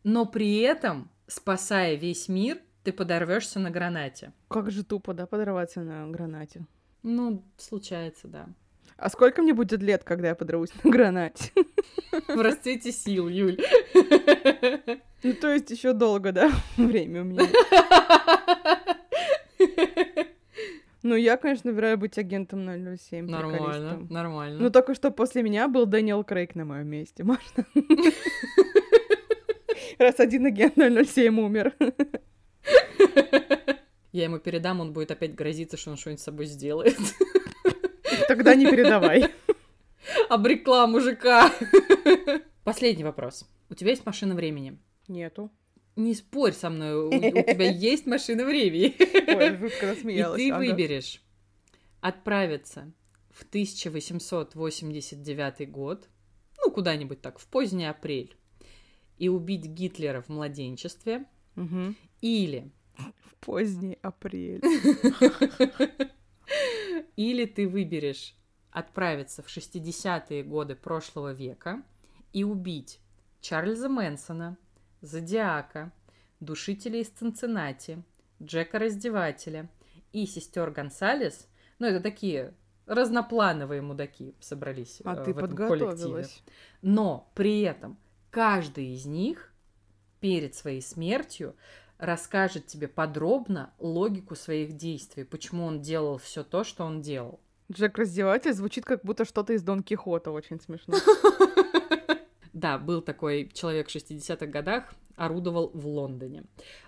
но 0.03 0.25
при 0.25 0.59
этом, 0.59 1.09
спасая 1.25 1.95
весь 1.95 2.29
мир, 2.29 2.59
ты 2.87 2.93
подорвешься 2.93 3.59
на 3.59 3.69
гранате. 3.69 4.31
Как 4.47 4.71
же 4.71 4.81
тупо, 4.81 5.13
да, 5.13 5.25
подорваться 5.25 5.81
на 5.81 6.07
гранате. 6.07 6.65
Ну, 7.03 7.43
случается, 7.57 8.29
да. 8.29 8.47
А 8.95 9.09
сколько 9.09 9.41
мне 9.41 9.53
будет 9.53 9.81
лет, 9.81 10.05
когда 10.05 10.29
я 10.29 10.35
подорвусь 10.35 10.69
на 10.81 10.89
гранате? 10.89 11.51
В 12.29 12.39
расцвете 12.39 12.93
сил, 12.93 13.27
Юль. 13.27 13.59
Ну, 15.23 15.33
то 15.33 15.51
есть 15.51 15.69
еще 15.71 15.91
долго, 15.91 16.31
да, 16.31 16.49
время 16.77 17.23
у 17.23 17.25
меня. 17.25 17.47
Ну, 21.03 21.15
я, 21.15 21.35
конечно, 21.35 21.71
выбираю 21.71 21.97
быть 21.97 22.17
агентом 22.17 22.65
007. 22.97 23.25
Нормально, 23.29 24.07
нормально. 24.09 24.59
Ну, 24.61 24.69
только 24.69 24.93
что 24.93 25.11
после 25.11 25.43
меня 25.43 25.67
был 25.67 25.87
Дэниел 25.87 26.23
Крейг 26.23 26.55
на 26.55 26.63
моем 26.63 26.87
месте, 26.87 27.25
можно? 27.25 27.65
Раз 29.97 30.19
один 30.19 30.45
агент 30.45 30.75
007 30.77 31.37
умер. 31.37 31.75
Я 34.11 34.23
ему 34.23 34.39
передам, 34.39 34.79
он 34.79 34.93
будет 34.93 35.11
опять 35.11 35.35
грозиться, 35.35 35.77
что 35.77 35.91
он 35.91 35.97
что-нибудь 35.97 36.21
с 36.21 36.23
собой 36.23 36.45
сделает. 36.45 36.97
Тогда 38.27 38.55
не 38.55 38.65
передавай. 38.65 39.31
Обрекла 40.29 40.87
мужика. 40.87 41.51
Последний 42.63 43.03
вопрос. 43.03 43.45
У 43.69 43.75
тебя 43.75 43.91
есть 43.91 44.05
машина 44.05 44.33
времени? 44.33 44.79
Нету. 45.07 45.51
Не 45.95 46.13
спорь 46.13 46.51
со 46.53 46.69
мной, 46.69 46.95
у, 46.95 47.07
у 47.07 47.11
тебя 47.11 47.71
есть 47.71 48.05
машина 48.05 48.45
времени. 48.45 48.95
Ой, 48.99 49.57
жутко 49.57 49.85
И 49.85 49.89
насмеялась. 49.89 50.37
ты 50.37 50.51
ага. 50.51 50.59
выберешь 50.59 51.21
отправиться 52.01 52.91
в 53.31 53.43
1889 53.43 55.71
год, 55.71 56.09
ну, 56.63 56.71
куда-нибудь 56.71 57.21
так, 57.21 57.39
в 57.39 57.47
поздний 57.47 57.85
апрель, 57.85 58.35
и 59.17 59.29
убить 59.29 59.65
Гитлера 59.65 60.21
в 60.21 60.29
младенчестве, 60.29 61.25
Мгм. 61.57 61.95
или, 62.21 62.71
В 62.97 63.35
поздний 63.41 63.97
апрель. 64.01 64.61
или 67.15 67.45
ты 67.45 67.67
выберешь 67.67 68.35
отправиться 68.71 69.41
в 69.43 69.47
60-е 69.47 70.43
годы 70.43 70.75
прошлого 70.75 71.33
века 71.33 71.83
и 72.33 72.43
убить 72.43 72.99
Чарльза 73.41 73.89
Мэнсона, 73.89 74.57
Зодиака, 75.01 75.91
Душителя 76.39 77.01
из 77.01 77.09
Цинциннати, 77.09 78.03
Джека 78.41 78.79
Раздевателя 78.79 79.69
и 80.13 80.25
сестер 80.25 80.71
Гонсалес. 80.71 81.47
Ну, 81.79 81.87
это 81.87 81.99
такие 82.01 82.53
разноплановые 82.85 83.81
мудаки 83.81 84.35
собрались 84.39 85.01
А 85.03 85.15
э, 85.15 85.25
ты 85.25 85.33
в 85.33 85.37
этом 85.39 85.55
коллективе. 85.55 85.85
подготовилась. 85.87 86.43
Но 86.81 87.31
при 87.35 87.61
этом 87.61 87.97
каждый 88.29 88.93
из 88.93 89.05
них 89.05 89.51
перед 90.19 90.55
своей 90.55 90.81
смертью 90.81 91.55
расскажет 91.97 92.67
тебе 92.67 92.87
подробно 92.87 93.73
логику 93.79 94.35
своих 94.35 94.77
действий, 94.77 95.23
почему 95.23 95.65
он 95.65 95.81
делал 95.81 96.17
все 96.17 96.43
то, 96.43 96.63
что 96.63 96.83
он 96.83 97.01
делал. 97.01 97.39
Джек 97.71 97.97
Раздеватель 97.97 98.53
звучит 98.53 98.85
как 98.85 99.01
будто 99.03 99.25
что-то 99.25 99.53
из 99.53 99.63
Дон 99.63 99.83
Кихота, 99.83 100.31
очень 100.31 100.59
смешно. 100.59 100.95
Да, 102.53 102.79
был 102.79 103.03
такой 103.03 103.51
человек 103.53 103.87
в 103.87 103.95
60-х 103.95 104.47
годах, 104.47 104.95
орудовал 105.15 105.69
в 105.75 105.85
Лондоне. 105.85 106.43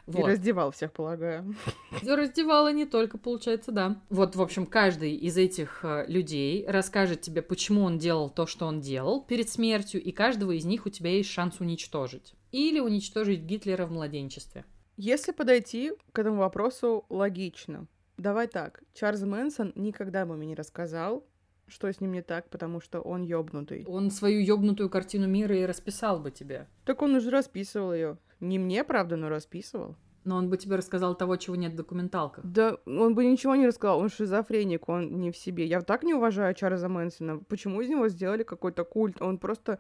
И 0.07 0.11
Вот. 0.11 0.27
раздевал 0.27 0.72
всех, 0.72 0.91
полагаю. 0.91 1.56
Раздевала 2.01 2.73
не 2.73 2.88
только, 2.88 3.19
получается, 3.19 3.72
да. 3.72 4.01
Вот, 4.10 4.35
в 4.35 4.41
общем, 4.41 4.65
каждый 4.65 5.14
из 5.14 5.38
этих 5.38 5.81
э, 5.84 6.06
людей 6.07 6.65
расскажет 6.68 7.22
тебе, 7.22 7.43
почему 7.43 7.84
он 7.84 7.99
делал 7.99 8.31
то, 8.31 8.47
что 8.47 8.65
он 8.65 8.81
делал 8.81 9.23
перед 9.23 9.47
смертью, 9.47 10.01
и 10.01 10.11
каждого 10.11 10.53
из 10.53 10.65
них 10.65 10.88
у 10.88 10.89
тебя 10.89 11.11
есть 11.11 11.30
шанс 11.30 11.60
уничтожить. 11.60 12.34
Или 12.52 12.80
уничтожить 12.80 13.42
Гитлера 13.42 13.86
в 13.86 13.92
младенчестве. 13.92 14.66
Если 14.98 15.32
подойти 15.32 15.94
к 16.12 16.20
этому 16.20 16.38
вопросу 16.38 17.06
логично, 17.10 17.88
давай 18.18 18.48
так. 18.48 18.84
Чарльз 18.94 19.22
Мэнсон 19.22 19.72
никогда 19.76 20.26
бы 20.26 20.36
мне 20.36 20.48
не 20.48 20.56
рассказал, 20.56 21.26
что 21.68 21.92
с 21.92 22.02
ним 22.02 22.14
не 22.14 22.22
так, 22.22 22.50
потому 22.50 22.82
что 22.82 23.00
он 23.00 23.22
ёбнутый. 23.22 23.86
Он 23.86 24.12
свою 24.12 24.42
ёбнутую 24.42 24.90
картину 24.90 25.28
мира 25.28 25.56
и 25.56 25.66
расписал 25.66 26.20
бы 26.20 26.32
тебе. 26.32 26.68
Так 26.86 27.02
он 27.02 27.16
уже 27.16 27.30
расписывал 27.30 27.94
ее. 27.94 28.18
Не 28.40 28.60
мне, 28.60 28.84
правда, 28.84 29.16
но 29.16 29.30
расписывал. 29.30 29.96
Но 30.26 30.36
он 30.36 30.50
бы 30.50 30.58
тебе 30.58 30.76
рассказал 30.76 31.16
того, 31.16 31.38
чего 31.38 31.56
нет 31.56 31.74
в 31.74 31.78
документалках. 31.78 32.46
Да, 32.46 32.78
он 32.86 33.16
бы 33.16 33.26
ничего 33.26 33.56
не 33.56 33.68
рассказал, 33.68 34.00
он 34.00 34.10
шизофреник, 34.10 34.90
он 34.90 35.20
не 35.20 35.32
в 35.32 35.38
себе. 35.38 35.66
Я 35.66 35.82
так 35.82 36.04
не 36.04 36.14
уважаю 36.14 36.54
Чарльза 36.54 36.90
Мэнсона. 36.90 37.40
Почему 37.40 37.82
из 37.82 37.90
него 37.90 38.10
сделали 38.10 38.44
какой-то 38.44 38.84
культ? 38.84 39.22
Он 39.22 39.38
просто, 39.38 39.80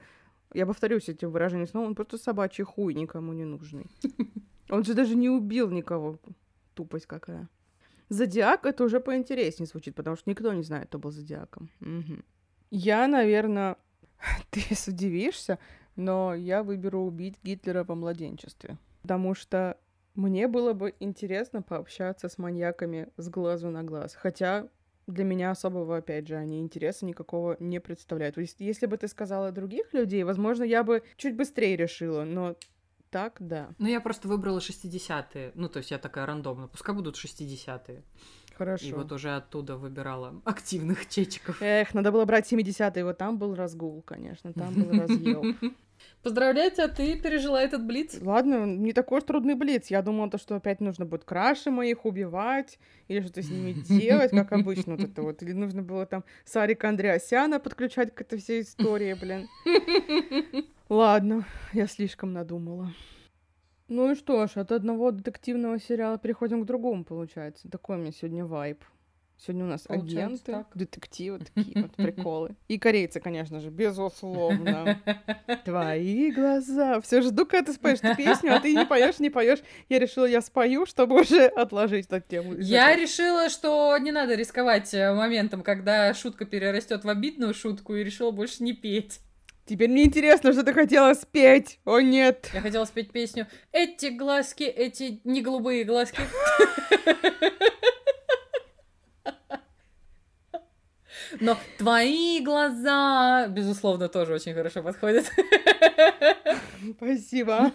я 0.53 0.65
повторюсь 0.65 1.09
этим 1.09 1.31
выражением 1.31 1.67
снова, 1.67 1.87
он 1.87 1.95
просто 1.95 2.17
собачий 2.17 2.63
хуй 2.63 2.93
никому 2.93 3.33
не 3.33 3.45
нужный. 3.45 3.87
Он 4.69 4.83
же 4.83 4.93
даже 4.93 5.15
не 5.15 5.29
убил 5.29 5.71
никого. 5.71 6.19
Тупость 6.75 7.07
какая. 7.07 7.49
Зодиак 8.09 8.67
это 8.67 8.83
уже 8.83 8.99
поинтереснее 8.99 9.67
звучит, 9.67 9.95
потому 9.95 10.15
что 10.15 10.29
никто 10.29 10.53
не 10.53 10.63
знает, 10.63 10.87
кто 10.87 10.99
был 10.99 11.11
зодиаком. 11.11 11.69
Мгм. 11.79 12.23
Я, 12.69 13.07
наверное, 13.07 13.77
ты 14.51 14.61
удивишься, 14.87 15.57
Но 15.95 16.35
я 16.35 16.63
выберу 16.63 17.01
убить 17.01 17.35
Гитлера 17.43 17.83
во 17.83 17.95
младенчестве. 17.95 18.77
Потому 19.01 19.33
что 19.33 19.77
мне 20.15 20.47
было 20.47 20.73
бы 20.73 20.93
интересно 20.99 21.61
пообщаться 21.61 22.29
с 22.29 22.37
маньяками 22.37 23.09
с 23.17 23.29
глазу 23.29 23.69
на 23.69 23.83
глаз. 23.83 24.15
Хотя 24.15 24.67
для 25.11 25.23
меня 25.23 25.51
особого, 25.51 25.97
опять 25.97 26.27
же, 26.27 26.35
они 26.35 26.61
интереса 26.61 27.05
никакого 27.05 27.57
не 27.59 27.79
представляют. 27.79 28.35
То 28.35 28.41
есть, 28.41 28.59
если 28.59 28.85
бы 28.85 28.97
ты 28.97 29.07
сказала 29.07 29.51
других 29.51 29.93
людей, 29.93 30.23
возможно, 30.23 30.63
я 30.63 30.83
бы 30.83 31.03
чуть 31.17 31.35
быстрее 31.35 31.75
решила, 31.75 32.23
но 32.23 32.55
так, 33.09 33.37
да. 33.39 33.69
Ну, 33.79 33.87
я 33.87 34.01
просто 34.01 34.27
выбрала 34.27 34.59
60-е. 34.59 35.51
Ну, 35.55 35.69
то 35.69 35.77
есть 35.77 35.91
я 35.91 35.97
такая 35.97 36.25
рандомно. 36.25 36.67
Пускай 36.67 36.93
будут 36.93 37.15
60-е. 37.15 38.03
Хорошо. 38.55 38.85
И 38.85 38.91
вот 38.91 39.11
уже 39.11 39.35
оттуда 39.35 39.77
выбирала 39.77 40.41
активных 40.43 41.07
чечиков. 41.07 41.61
Эх, 41.61 41.93
надо 41.93 42.11
было 42.11 42.25
брать 42.25 42.51
70-е. 42.51 43.05
Вот 43.05 43.17
там 43.17 43.37
был 43.37 43.55
разгул, 43.55 44.01
конечно. 44.01 44.53
Там 44.53 44.73
был 44.73 44.91
разъел. 44.91 45.43
Поздравляю 46.23 46.71
тебя, 46.71 46.87
ты 46.87 47.19
пережила 47.19 47.61
этот 47.61 47.85
блиц. 47.85 48.17
Ладно, 48.21 48.65
не 48.65 48.93
такой 48.93 49.19
уж 49.19 49.23
трудный 49.23 49.55
блиц. 49.55 49.87
Я 49.87 50.01
думала, 50.01 50.29
то, 50.29 50.37
что 50.37 50.55
опять 50.55 50.81
нужно 50.81 51.05
будет 51.05 51.23
краши 51.23 51.71
моих 51.71 52.05
убивать 52.05 52.79
или 53.07 53.21
что-то 53.21 53.41
с 53.41 53.49
ними 53.49 53.71
делать, 53.87 54.31
как 54.31 54.51
обычно 54.51 54.95
вот 54.95 55.03
это 55.03 55.21
вот. 55.21 55.41
Или 55.41 55.53
нужно 55.53 55.81
было 55.81 56.05
там 56.05 56.23
Сарика 56.45 56.89
Андреасяна 56.89 57.59
подключать 57.59 58.13
к 58.13 58.21
этой 58.21 58.39
всей 58.39 58.61
истории, 58.61 59.13
блин. 59.13 59.47
Ладно, 60.89 61.45
я 61.73 61.87
слишком 61.87 62.33
надумала. 62.33 62.93
Ну 63.87 64.11
и 64.11 64.15
что 64.15 64.45
ж, 64.45 64.51
от 64.55 64.71
одного 64.71 65.11
детективного 65.11 65.79
сериала 65.79 66.19
переходим 66.19 66.63
к 66.63 66.65
другому, 66.65 67.03
получается. 67.03 67.69
Такой 67.69 67.97
у 67.97 67.99
меня 67.99 68.11
сегодня 68.11 68.45
вайб. 68.45 68.83
Сегодня 69.41 69.63
у 69.63 69.67
нас 69.67 69.83
Получается 69.83 70.25
агенты, 70.25 70.51
так. 70.51 70.67
детективы, 70.75 71.39
такие 71.55 71.83
вот 71.83 71.95
приколы. 71.95 72.55
И 72.67 72.77
корейцы, 72.77 73.21
конечно 73.21 73.61
же, 73.61 73.69
безусловно. 73.69 75.01
Твои 75.65 76.29
глаза. 76.31 76.99
Все 76.99 77.21
жду, 77.21 77.45
когда 77.45 77.71
ты 77.71 77.73
споешь 77.73 77.99
эту 78.01 78.17
песню, 78.17 78.53
а 78.53 78.59
ты 78.59 78.75
не 78.75 78.85
поешь, 78.85 79.19
не 79.19 79.29
поешь. 79.29 79.59
Я 79.87 79.99
решила, 79.99 80.25
я 80.25 80.41
спою, 80.41 80.85
чтобы 80.85 81.21
уже 81.21 81.45
отложить 81.45 82.07
эту 82.07 82.19
тему. 82.19 82.55
Я 82.57 82.93
решила, 82.97 83.49
что 83.49 83.97
не 83.97 84.11
надо 84.11 84.35
рисковать 84.35 84.93
э, 84.93 85.13
моментом, 85.13 85.63
когда 85.63 86.13
шутка 86.13 86.43
перерастет 86.43 87.05
в 87.05 87.09
обидную 87.09 87.53
шутку, 87.53 87.95
и 87.95 88.03
решила 88.03 88.31
больше 88.31 88.61
не 88.61 88.73
петь. 88.73 89.21
Теперь 89.65 89.89
мне 89.89 90.03
интересно, 90.03 90.51
что 90.51 90.63
ты 90.63 90.73
хотела 90.73 91.13
спеть. 91.13 91.79
О, 91.85 91.99
нет. 92.01 92.49
Я 92.53 92.59
хотела 92.59 92.83
спеть 92.85 93.11
песню 93.11 93.47
«Эти 93.71 94.07
глазки, 94.07 94.63
эти 94.63 95.21
не 95.23 95.41
голубые 95.41 95.85
глазки». 95.85 96.19
Но 101.39 101.57
твои 101.77 102.43
глаза, 102.43 103.47
безусловно, 103.47 104.09
тоже 104.09 104.33
очень 104.33 104.53
хорошо 104.53 104.83
подходят. 104.83 105.31
Спасибо. 106.97 107.71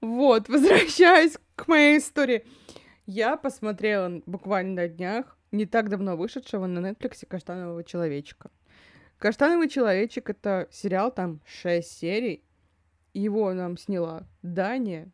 Вот, 0.00 0.48
возвращаясь 0.48 1.38
к 1.56 1.66
моей 1.66 1.98
истории. 1.98 2.44
Я 3.06 3.36
посмотрела 3.36 4.22
буквально 4.26 4.82
на 4.82 4.88
днях 4.88 5.38
не 5.50 5.66
так 5.66 5.88
давно 5.88 6.16
вышедшего 6.16 6.66
на 6.66 6.86
Netflix 6.86 7.26
«Каштанового 7.26 7.82
человечка». 7.82 8.50
«Каштановый 9.18 9.68
человечек»— 9.68 10.30
это 10.30 10.68
сериал, 10.70 11.10
там 11.10 11.40
шесть 11.44 11.98
серий. 11.98 12.44
Его 13.14 13.52
нам 13.54 13.76
сняла 13.76 14.28
Дания. 14.42 15.10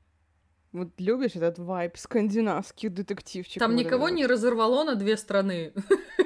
Вот 0.75 0.89
любишь 0.99 1.37
этот 1.37 1.61
вайб 1.61 1.97
скандинавских 1.97 2.93
детективчиков? 2.93 3.61
Там 3.61 3.77
никого 3.77 4.09
не 4.09 4.27
разорвало 4.27 4.83
на 4.83 4.97
две 4.97 5.17
страны. 5.17 5.73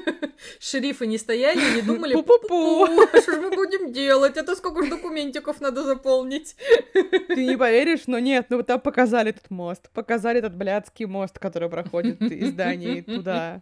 Шерифы 0.59 1.07
не 1.07 1.19
стояли, 1.19 1.61
не 1.77 1.83
думали, 1.83 2.15
Пу-пу-пу. 2.15 2.87
«Пу-пу-пу, 2.87 3.21
что 3.21 3.33
же 3.33 3.41
мы 3.43 3.51
будем 3.51 3.93
делать? 3.93 4.39
Это 4.39 4.57
сколько 4.57 4.83
же 4.83 4.89
документиков 4.89 5.61
надо 5.61 5.85
заполнить? 5.85 6.57
Ты 6.95 7.45
не 7.45 7.59
поверишь, 7.59 8.07
но 8.07 8.19
нет, 8.19 8.47
ну 8.49 8.57
вот 8.57 8.67
там 8.67 8.81
показали 8.81 9.31
этот 9.31 9.51
мост. 9.51 9.91
Показали 9.91 10.39
этот 10.39 10.57
блядский 10.57 11.05
мост, 11.05 11.39
который 11.39 11.69
проходит 11.69 12.23
из 12.23 12.53
Дании 12.55 13.03
туда. 13.03 13.61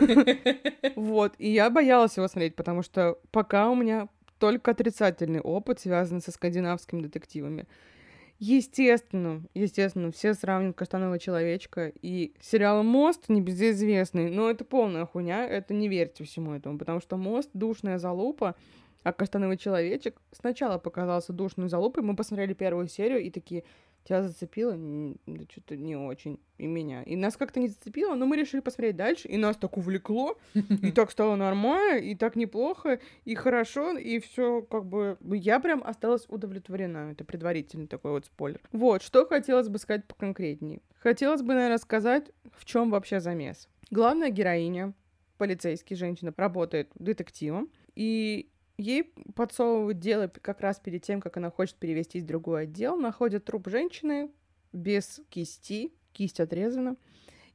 Вот, 0.96 1.34
и 1.38 1.50
я 1.50 1.70
боялась 1.70 2.16
его 2.16 2.26
смотреть, 2.26 2.56
потому 2.56 2.82
что 2.82 3.18
пока 3.30 3.70
у 3.70 3.76
меня 3.76 4.08
только 4.38 4.72
отрицательный 4.72 5.40
опыт, 5.40 5.80
связанный 5.80 6.20
со 6.20 6.32
скандинавскими 6.32 7.02
детективами. 7.02 7.66
Естественно, 8.38 9.42
естественно, 9.54 10.10
все 10.10 10.34
сравнивают 10.34 10.76
«Каштанового 10.76 11.18
человечка» 11.18 11.92
и 12.02 12.34
сериал 12.40 12.82
«Мост» 12.82 13.28
небезызвестный, 13.28 14.28
но 14.28 14.50
это 14.50 14.64
полная 14.64 15.06
хуйня, 15.06 15.46
это 15.46 15.72
не 15.72 15.88
верьте 15.88 16.24
всему 16.24 16.52
этому, 16.52 16.78
потому 16.78 17.00
что 17.00 17.16
«Мост»— 17.16 17.48
душная 17.54 17.98
залупа, 17.98 18.56
а 19.04 19.12
«Каштановый 19.12 19.56
человечек» 19.56 20.20
сначала 20.32 20.78
показался 20.78 21.32
душной 21.32 21.68
залупой, 21.68 22.02
мы 22.02 22.16
посмотрели 22.16 22.54
первую 22.54 22.88
серию 22.88 23.22
и 23.22 23.30
такие, 23.30 23.62
тебя 24.04 24.22
зацепило? 24.22 24.76
Да 25.26 25.44
что-то 25.50 25.76
не 25.76 25.96
очень, 25.96 26.38
и 26.58 26.66
меня. 26.66 27.02
И 27.02 27.16
нас 27.16 27.36
как-то 27.36 27.60
не 27.60 27.68
зацепило, 27.68 28.14
но 28.14 28.26
мы 28.26 28.36
решили 28.36 28.60
посмотреть 28.60 28.96
дальше, 28.96 29.28
и 29.28 29.36
нас 29.36 29.56
так 29.56 29.76
увлекло, 29.76 30.38
и 30.54 30.92
так 30.92 31.10
стало 31.10 31.36
нормально, 31.36 31.98
и 31.98 32.14
так 32.14 32.36
неплохо, 32.36 33.00
и 33.24 33.34
хорошо, 33.34 33.96
и 33.96 34.18
все 34.18 34.62
как 34.62 34.86
бы... 34.86 35.18
Я 35.20 35.60
прям 35.60 35.82
осталась 35.84 36.26
удовлетворена. 36.28 37.12
Это 37.12 37.24
предварительный 37.24 37.86
такой 37.86 38.12
вот 38.12 38.26
спойлер. 38.26 38.60
Вот, 38.72 39.02
что 39.02 39.26
хотелось 39.26 39.68
бы 39.68 39.78
сказать 39.78 40.06
поконкретнее. 40.06 40.80
Хотелось 40.98 41.42
бы, 41.42 41.54
наверное, 41.54 41.78
сказать, 41.78 42.30
в 42.56 42.64
чем 42.64 42.90
вообще 42.90 43.20
замес. 43.20 43.68
Главная 43.90 44.30
героиня, 44.30 44.94
полицейский 45.38 45.96
женщина, 45.96 46.32
работает 46.36 46.90
детективом, 46.94 47.70
и 47.94 48.48
ей 48.76 49.12
подсовывают 49.34 49.98
дело 49.98 50.28
как 50.28 50.60
раз 50.60 50.78
перед 50.78 51.02
тем, 51.02 51.20
как 51.20 51.36
она 51.36 51.50
хочет 51.50 51.76
перевестись 51.76 52.22
в 52.22 52.26
другой 52.26 52.64
отдел, 52.64 52.96
находят 52.96 53.44
труп 53.44 53.68
женщины 53.68 54.30
без 54.72 55.20
кисти, 55.28 55.92
кисть 56.12 56.40
отрезана, 56.40 56.96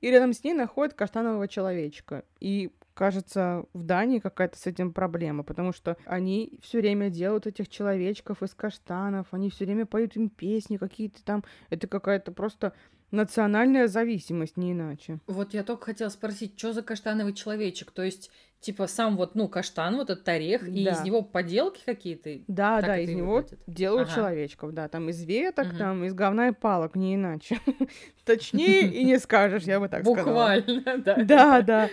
и 0.01 0.09
рядом 0.09 0.33
с 0.33 0.43
ней 0.43 0.53
находят 0.53 0.93
каштанового 0.93 1.47
человечка. 1.47 2.23
И 2.39 2.71
кажется, 2.93 3.65
в 3.73 3.83
Дании 3.83 4.19
какая-то 4.19 4.57
с 4.57 4.67
этим 4.67 4.93
проблема, 4.93 5.43
потому 5.43 5.71
что 5.71 5.97
они 6.05 6.59
все 6.61 6.79
время 6.79 7.09
делают 7.09 7.47
этих 7.47 7.69
человечков 7.69 8.43
из 8.43 8.53
каштанов, 8.53 9.27
они 9.31 9.49
все 9.49 9.65
время 9.65 9.85
поют 9.85 10.15
им 10.15 10.29
песни 10.29 10.77
какие-то 10.77 11.23
там. 11.23 11.43
Это 11.69 11.87
какая-то 11.87 12.31
просто 12.31 12.73
национальная 13.11 13.87
зависимость, 13.87 14.57
не 14.57 14.71
иначе. 14.73 15.19
Вот 15.27 15.53
я 15.53 15.63
только 15.63 15.85
хотела 15.85 16.09
спросить, 16.09 16.57
что 16.57 16.73
за 16.73 16.81
каштановый 16.83 17.33
человечек? 17.33 17.91
То 17.91 18.03
есть, 18.03 18.29
типа, 18.59 18.87
сам 18.87 19.17
вот, 19.17 19.35
ну, 19.35 19.47
каштан, 19.47 19.95
вот 19.95 20.09
этот 20.09 20.27
орех, 20.27 20.67
и 20.67 20.83
Да. 20.85 20.91
из 20.91 21.03
него 21.03 21.21
поделки 21.21 21.81
какие-то? 21.85 22.41
Да, 22.47 22.81
да, 22.81 22.97
из 22.97 23.09
и 23.09 23.15
него 23.15 23.35
выглядит. 23.37 23.59
делают 23.67 24.07
Ага. 24.09 24.15
человечков, 24.15 24.73
да, 24.73 24.87
там 24.87 25.09
из 25.09 25.23
веток, 25.23 25.67
Мгм. 25.67 25.77
там 25.77 26.03
из 26.05 26.13
говна 26.13 26.49
и 26.49 26.51
палок, 26.51 26.95
не 26.95 27.15
иначе. 27.15 27.59
Точнее 28.25 28.87
и 28.91 29.03
не 29.03 29.17
скажешь, 29.19 29.63
я 29.63 29.79
бы 29.79 29.87
так 29.89 30.01
сказала. 30.03 30.55
Буквально, 30.61 30.97
да. 31.03 31.15
Да, 31.23 31.61
да. 31.61 31.89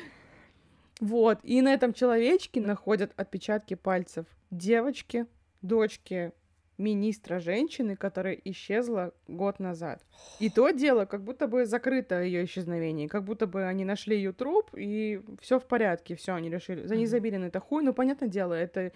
Вот, 1.00 1.40
и 1.42 1.60
на 1.60 1.74
этом 1.74 1.92
человечке 1.92 2.60
находят 2.60 3.12
отпечатки 3.16 3.74
пальцев 3.74 4.24
девочки, 4.50 5.26
дочки 5.60 6.32
министра 6.78 7.38
женщины, 7.38 7.96
которая 7.96 8.34
исчезла 8.44 9.12
год 9.28 9.58
назад. 9.58 10.02
И 10.40 10.50
то 10.50 10.70
дело, 10.70 11.04
как 11.04 11.22
будто 11.22 11.46
бы 11.46 11.64
закрыто 11.64 12.22
ее 12.22 12.44
исчезновение, 12.44 13.08
как 13.08 13.24
будто 13.24 13.46
бы 13.46 13.64
они 13.64 13.84
нашли 13.84 14.16
ее 14.16 14.32
труп, 14.32 14.70
и 14.76 15.22
все 15.40 15.58
в 15.58 15.64
порядке, 15.64 16.16
все, 16.16 16.34
они 16.34 16.50
решили. 16.50 16.82
Мгм. 16.82 17.06
забили 17.06 17.36
на 17.36 17.46
это 17.46 17.60
хуй, 17.60 17.82
ну, 17.82 17.94
понятное 17.94 18.28
дело, 18.28 18.54
это 18.54 18.92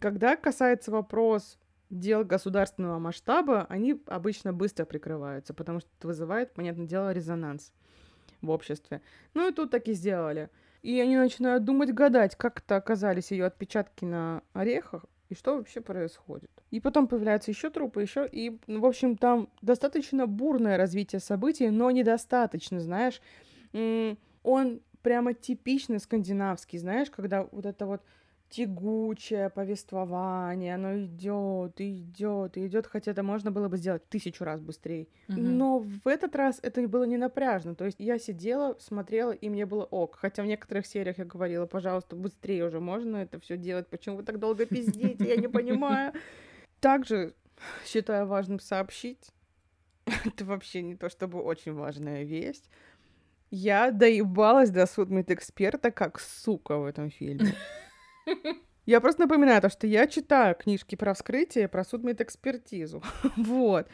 когда 0.00 0.36
касается 0.36 0.90
вопрос 0.90 1.58
дел 1.88 2.24
государственного 2.24 2.98
масштаба, 2.98 3.66
они 3.68 4.00
обычно 4.06 4.52
быстро 4.52 4.84
прикрываются, 4.84 5.54
потому 5.54 5.80
что 5.80 5.88
это 5.98 6.08
вызывает, 6.08 6.52
понятное 6.52 6.86
дело, 6.86 7.12
резонанс 7.12 7.72
в 8.42 8.50
обществе. 8.50 9.00
Ну 9.32 9.48
и 9.48 9.52
тут 9.52 9.70
так 9.70 9.88
и 9.88 9.92
сделали. 9.92 10.50
И 10.82 11.00
они 11.00 11.16
начинают 11.16 11.64
думать, 11.64 11.94
гадать, 11.94 12.36
как 12.36 12.60
это 12.60 12.76
оказались 12.76 13.30
ее 13.30 13.46
отпечатки 13.46 14.04
на 14.04 14.42
орехах 14.52 15.06
и 15.30 15.34
что 15.34 15.56
вообще 15.56 15.80
происходит. 15.80 16.50
И 16.70 16.80
потом 16.80 17.06
появляются 17.06 17.50
еще 17.50 17.70
трупы, 17.70 18.02
еще. 18.02 18.28
И, 18.30 18.58
ну, 18.66 18.80
в 18.80 18.86
общем, 18.86 19.16
там 19.16 19.48
достаточно 19.62 20.26
бурное 20.26 20.76
развитие 20.76 21.20
событий, 21.20 21.70
но 21.70 21.90
недостаточно, 21.90 22.80
знаешь. 22.80 23.20
Он 24.42 24.80
прямо 25.02 25.34
типично 25.34 25.98
скандинавский, 25.98 26.78
знаешь, 26.78 27.10
когда 27.10 27.44
вот 27.52 27.66
это 27.66 27.86
вот 27.86 28.02
тягучее 28.50 29.50
повествование, 29.50 30.76
оно 30.76 30.98
идет, 31.00 31.80
идет, 31.80 32.56
идет, 32.56 32.86
хотя 32.86 33.10
это 33.10 33.22
можно 33.22 33.50
было 33.50 33.68
бы 33.68 33.76
сделать 33.76 34.08
тысячу 34.08 34.44
раз 34.44 34.60
быстрее. 34.60 35.08
Мгм. 35.28 35.56
Но 35.56 35.78
в 35.78 36.06
этот 36.06 36.36
раз 36.36 36.60
это 36.62 36.86
было 36.86 37.04
не 37.04 37.16
напряжно. 37.16 37.74
То 37.74 37.84
есть 37.84 37.98
я 37.98 38.18
сидела, 38.18 38.76
смотрела, 38.78 39.32
и 39.32 39.48
мне 39.48 39.66
было 39.66 39.84
ок. 39.84 40.16
Хотя 40.20 40.42
в 40.42 40.46
некоторых 40.46 40.86
сериях 40.86 41.18
я 41.18 41.24
говорила, 41.24 41.66
пожалуйста, 41.66 42.14
быстрее 42.14 42.66
уже 42.66 42.78
можно 42.78 43.16
это 43.16 43.40
все 43.40 43.56
делать. 43.56 43.88
Почему 43.88 44.16
вы 44.16 44.22
так 44.22 44.38
долго 44.38 44.66
пиздите? 44.66 45.26
Я 45.26 45.36
не 45.36 45.48
понимаю. 45.48 46.12
Также 46.84 47.32
считаю 47.86 48.26
важным 48.26 48.60
сообщить, 48.60 49.30
это 50.26 50.44
вообще 50.44 50.82
не 50.82 50.96
то 50.96 51.08
чтобы 51.08 51.40
очень 51.40 51.72
важная 51.72 52.24
весть. 52.24 52.68
Я 53.50 53.90
доебалась 53.90 54.68
до 54.68 54.84
судмедэксперта 54.84 55.90
как 55.90 56.20
сука 56.20 56.76
в 56.76 56.84
этом 56.84 57.08
фильме. 57.10 57.54
Я 58.84 59.00
просто 59.00 59.22
напоминаю 59.22 59.62
то, 59.62 59.70
что 59.70 59.86
я 59.86 60.06
читаю 60.06 60.54
книжки 60.54 60.94
про 60.94 61.14
вскрытие, 61.14 61.68
про 61.68 61.84
судмедэкспертизу. 61.84 63.02
вот. 63.38 63.88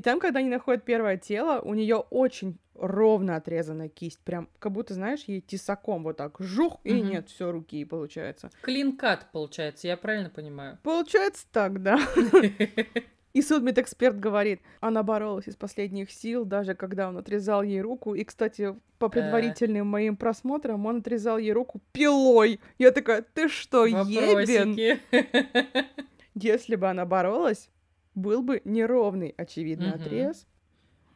И 0.00 0.02
там, 0.02 0.18
когда 0.18 0.38
они 0.38 0.48
находят 0.48 0.82
первое 0.82 1.18
тело, 1.18 1.60
у 1.60 1.74
нее 1.74 1.96
очень 1.96 2.56
ровно 2.74 3.36
отрезанная 3.36 3.90
кисть. 3.90 4.18
Прям 4.20 4.48
как 4.58 4.72
будто, 4.72 4.94
знаешь, 4.94 5.24
ей 5.26 5.42
тесаком 5.42 6.04
вот 6.04 6.16
так 6.16 6.36
жух, 6.38 6.80
и 6.84 7.02
нет, 7.02 7.28
все 7.28 7.50
руки 7.50 7.84
получается. 7.84 8.50
Клинкат 8.62 9.30
получается, 9.30 9.88
я 9.88 9.98
правильно 9.98 10.30
понимаю? 10.30 10.78
Получается 10.82 11.44
так, 11.52 11.82
да. 11.82 11.98
И 13.34 13.42
судмедэксперт 13.42 14.18
говорит, 14.18 14.62
она 14.80 15.02
боролась 15.02 15.48
из 15.48 15.56
последних 15.56 16.10
сил, 16.10 16.46
даже 16.46 16.74
когда 16.74 17.10
он 17.10 17.18
отрезал 17.18 17.62
ей 17.62 17.82
руку. 17.82 18.14
И, 18.14 18.24
кстати, 18.24 18.74
по 18.98 19.04
э. 19.04 19.10
предварительным 19.10 19.86
моим 19.86 20.16
просмотрам, 20.16 20.86
он 20.86 21.00
отрезал 21.00 21.36
ей 21.36 21.52
руку 21.52 21.82
пилой. 21.92 22.58
Я 22.78 22.90
такая, 22.90 23.20
ты 23.20 23.48
что, 23.48 23.84
ебен? 23.84 24.98
Если 26.34 26.76
бы 26.76 26.88
она 26.88 27.04
боролась, 27.04 27.68
был 28.14 28.42
бы 28.42 28.60
неровный, 28.64 29.34
очевидно, 29.36 29.94
отрез. 29.94 30.46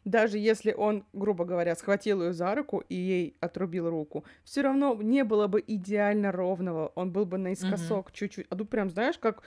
Даже 0.04 0.38
если 0.38 0.72
он, 0.72 1.06
грубо 1.14 1.46
говоря, 1.46 1.74
схватил 1.74 2.22
ее 2.22 2.32
за 2.34 2.54
руку 2.54 2.84
и 2.90 2.94
ей 2.94 3.36
отрубил 3.40 3.88
руку, 3.88 4.24
все 4.44 4.60
равно 4.60 4.94
не 5.00 5.24
было 5.24 5.46
бы 5.46 5.64
идеально 5.66 6.30
ровного. 6.30 6.92
Он 6.94 7.10
был 7.10 7.24
бы 7.24 7.38
наискосок 7.38 8.12
чуть-чуть. 8.12 8.46
А 8.50 8.56
тут 8.56 8.68
прям, 8.68 8.90
знаешь, 8.90 9.16
как 9.18 9.42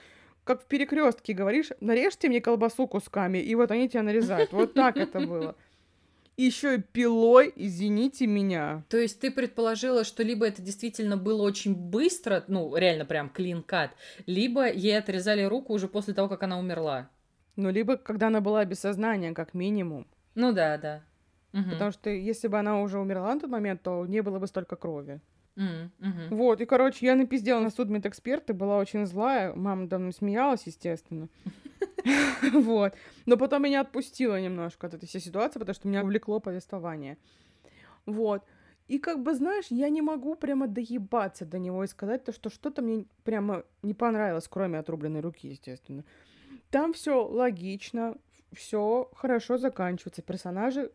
как 0.48 0.62
в 0.62 0.64
перекрестке 0.64 1.34
говоришь, 1.34 1.72
нарежьте 1.80 2.26
мне 2.30 2.40
колбасу 2.40 2.86
кусками, 2.86 3.36
и 3.36 3.54
вот 3.54 3.70
они 3.70 3.86
тебя 3.86 4.02
нарезают. 4.02 4.50
Вот 4.52 4.72
так 4.72 4.96
это 4.96 5.20
было. 5.20 5.54
Еще 6.38 6.76
и 6.76 6.78
пилой, 6.78 7.52
извините 7.54 8.26
меня. 8.26 8.82
То 8.88 8.96
есть 8.96 9.20
ты 9.20 9.30
предположила, 9.30 10.04
что 10.04 10.22
либо 10.22 10.46
это 10.46 10.62
действительно 10.62 11.18
было 11.18 11.42
очень 11.42 11.74
быстро, 11.74 12.44
ну, 12.48 12.74
реально 12.74 13.04
прям 13.04 13.28
клин-кат, 13.28 13.90
либо 14.24 14.72
ей 14.72 14.96
отрезали 14.96 15.42
руку 15.42 15.74
уже 15.74 15.86
после 15.86 16.14
того, 16.14 16.28
как 16.28 16.42
она 16.44 16.58
умерла. 16.58 17.10
Ну, 17.58 17.70
либо 17.70 17.96
когда 17.96 18.28
она 18.28 18.40
была 18.40 18.64
без 18.64 18.78
сознания, 18.78 19.34
как 19.34 19.52
минимум. 19.52 20.06
Ну 20.36 20.52
да, 20.52 20.78
да. 20.78 21.02
Угу. 21.52 21.70
Потому 21.72 21.90
что 21.90 22.08
если 22.08 22.46
бы 22.46 22.56
она 22.56 22.80
уже 22.80 23.00
умерла 23.00 23.34
на 23.34 23.40
тот 23.40 23.50
момент, 23.50 23.82
то 23.82 24.06
не 24.06 24.22
было 24.22 24.38
бы 24.38 24.46
столько 24.46 24.76
крови. 24.76 25.20
Mm-hmm. 25.56 26.28
Вот, 26.30 26.60
и, 26.60 26.66
короче, 26.66 27.04
я 27.04 27.16
напиздела 27.16 27.58
на 27.58 27.70
судмедэксперта, 27.70 28.54
была 28.54 28.78
очень 28.78 29.06
злая, 29.06 29.52
мама 29.54 29.88
давно 29.88 30.12
смеялась, 30.12 30.62
естественно. 30.66 31.28
Вот. 32.52 32.94
Но 33.26 33.36
потом 33.36 33.64
меня 33.64 33.80
отпустила 33.80 34.40
немножко 34.40 34.86
от 34.86 34.94
этой 34.94 35.06
всей 35.06 35.20
ситуации, 35.20 35.58
потому 35.58 35.74
что 35.74 35.88
меня 35.88 36.04
увлекло 36.04 36.38
повествование. 36.38 37.18
Вот. 38.06 38.44
И 38.86 39.00
как 39.00 39.20
бы, 39.22 39.34
знаешь, 39.34 39.66
я 39.70 39.88
не 39.88 40.00
могу 40.00 40.36
прямо 40.36 40.68
доебаться 40.68 41.44
до 41.44 41.58
него 41.58 41.82
и 41.82 41.88
сказать 41.88 42.24
то, 42.24 42.32
что 42.32 42.50
что-то 42.50 42.82
мне 42.82 43.04
прямо 43.24 43.64
не 43.82 43.94
понравилось, 43.94 44.46
кроме 44.48 44.78
отрубленной 44.78 45.20
руки, 45.20 45.48
естественно. 45.48 46.04
Там 46.70 46.92
все 46.92 47.26
логично, 47.26 48.16
все 48.52 49.10
хорошо 49.14 49.58
заканчивается. 49.58 50.22
Персонажи 50.22 50.90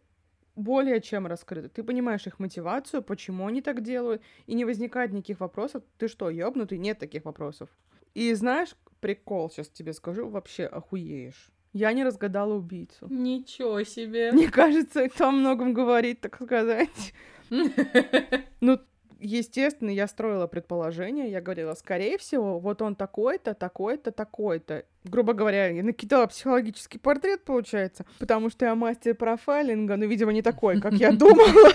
более 0.55 1.01
чем 1.01 1.27
раскрыты. 1.27 1.69
Ты 1.69 1.83
понимаешь 1.83 2.27
их 2.27 2.39
мотивацию, 2.39 3.01
почему 3.01 3.47
они 3.47 3.61
так 3.61 3.81
делают, 3.81 4.21
и 4.45 4.53
не 4.53 4.65
возникает 4.65 5.11
никаких 5.11 5.39
вопросов. 5.39 5.83
Ты 5.97 6.07
что, 6.07 6.29
ёбнутый? 6.29 6.77
Нет 6.77 6.99
таких 6.99 7.25
вопросов. 7.25 7.69
И 8.13 8.33
знаешь, 8.33 8.75
прикол 8.99 9.49
сейчас 9.49 9.69
тебе 9.69 9.93
скажу, 9.93 10.29
вообще 10.29 10.65
охуеешь. 10.65 11.51
Я 11.73 11.91
не 11.93 12.03
разгадала 12.03 12.53
убийцу. 12.53 13.07
Ничего 13.09 13.83
себе. 13.83 14.31
Мне 14.31 14.49
кажется, 14.51 15.01
это 15.01 15.29
о 15.29 15.31
многом 15.31 15.73
говорит, 15.73 16.21
так 16.21 16.35
сказать. 16.41 17.13
Ну, 18.61 18.79
естественно, 19.23 19.89
я 19.89 20.07
строила 20.07 20.47
предположение, 20.47 21.31
я 21.31 21.41
говорила, 21.41 21.73
скорее 21.73 22.17
всего, 22.17 22.59
вот 22.59 22.81
он 22.81 22.95
такой-то, 22.95 23.53
такой-то, 23.53 24.11
такой-то. 24.11 24.85
Грубо 25.03 25.33
говоря, 25.33 25.67
я 25.67 25.83
накидала 25.83 26.27
психологический 26.27 26.99
портрет, 26.99 27.43
получается, 27.43 28.05
потому 28.19 28.49
что 28.49 28.65
я 28.65 28.75
мастер 28.75 29.15
профайлинга, 29.15 29.95
но, 29.95 30.05
видимо, 30.05 30.33
не 30.33 30.41
такой, 30.41 30.81
как 30.81 30.93
я 30.93 31.11
думала. 31.13 31.71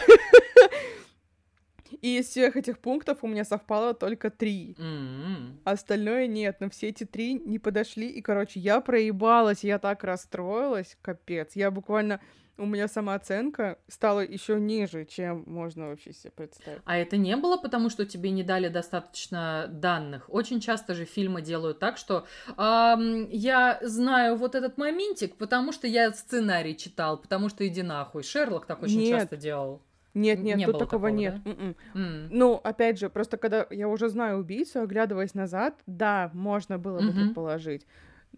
И 2.01 2.19
из 2.19 2.29
всех 2.29 2.57
этих 2.57 2.79
пунктов 2.79 3.19
у 3.23 3.27
меня 3.27 3.45
совпало 3.45 3.93
только 3.93 4.31
три. 4.31 4.77
Mm-hmm. 4.79 5.61
Остальное 5.65 6.27
нет. 6.27 6.59
Но 6.61 6.71
все 6.71 6.89
эти 6.89 7.05
три 7.05 7.35
не 7.35 7.59
подошли. 7.59 8.09
И, 8.09 8.23
короче, 8.23 8.61
я 8.61 8.81
проебалась, 8.81 9.65
я 9.65 9.79
так 9.79 10.05
расстроилась, 10.05 10.97
капец. 11.03 11.57
Я 11.57 11.71
буквально 11.71 12.21
у 12.59 12.67
меня 12.67 12.89
самооценка 12.89 13.79
стала 13.89 14.21
еще 14.21 14.61
ниже, 14.61 15.05
чем 15.05 15.45
можно 15.47 15.89
вообще 15.89 16.13
себе 16.13 16.33
представить. 16.33 16.83
А 16.85 16.97
это 16.97 17.17
не 17.17 17.37
было 17.37 17.57
потому, 17.57 17.89
что 17.89 18.05
тебе 18.05 18.31
не 18.31 18.43
дали 18.43 18.69
достаточно 18.69 19.67
данных? 19.69 20.25
Очень 20.29 20.61
часто 20.61 20.95
же 20.95 21.05
фильмы 21.05 21.41
делают 21.41 21.79
так, 21.79 21.97
что 21.97 22.27
эм, 22.57 23.29
я 23.31 23.79
знаю 23.83 24.37
вот 24.37 24.55
этот 24.55 24.77
моментик, 24.77 25.37
потому 25.37 25.73
что 25.73 25.87
я 25.87 26.13
сценарий 26.13 26.77
читал, 26.77 27.19
потому 27.19 27.49
что 27.49 27.67
иди 27.67 27.83
нахуй. 27.83 28.23
Шерлок 28.23 28.67
так 28.67 28.83
очень 28.83 29.01
нет. 29.01 29.21
часто 29.21 29.37
делал. 29.37 29.81
Нет, 30.15 30.41
нет, 30.41 30.57
не 30.57 30.67
тут 30.67 30.79
такого, 30.79 30.91
такого 30.91 31.07
нет. 31.09 31.43
Да? 31.45 31.51
Mm. 31.95 32.29
Ну, 32.31 32.61
опять 32.65 32.99
же, 32.99 33.09
просто 33.09 33.37
когда 33.37 33.67
я 33.71 33.89
уже 33.89 34.09
знаю 34.09 34.39
убийцу, 34.39 34.81
оглядываясь 34.81 35.35
назад, 35.35 35.75
да, 35.87 36.31
можно 36.33 36.79
было 36.79 36.99
бы 36.99 37.09
mm-hmm. 37.09 37.25
предположить. 37.27 37.87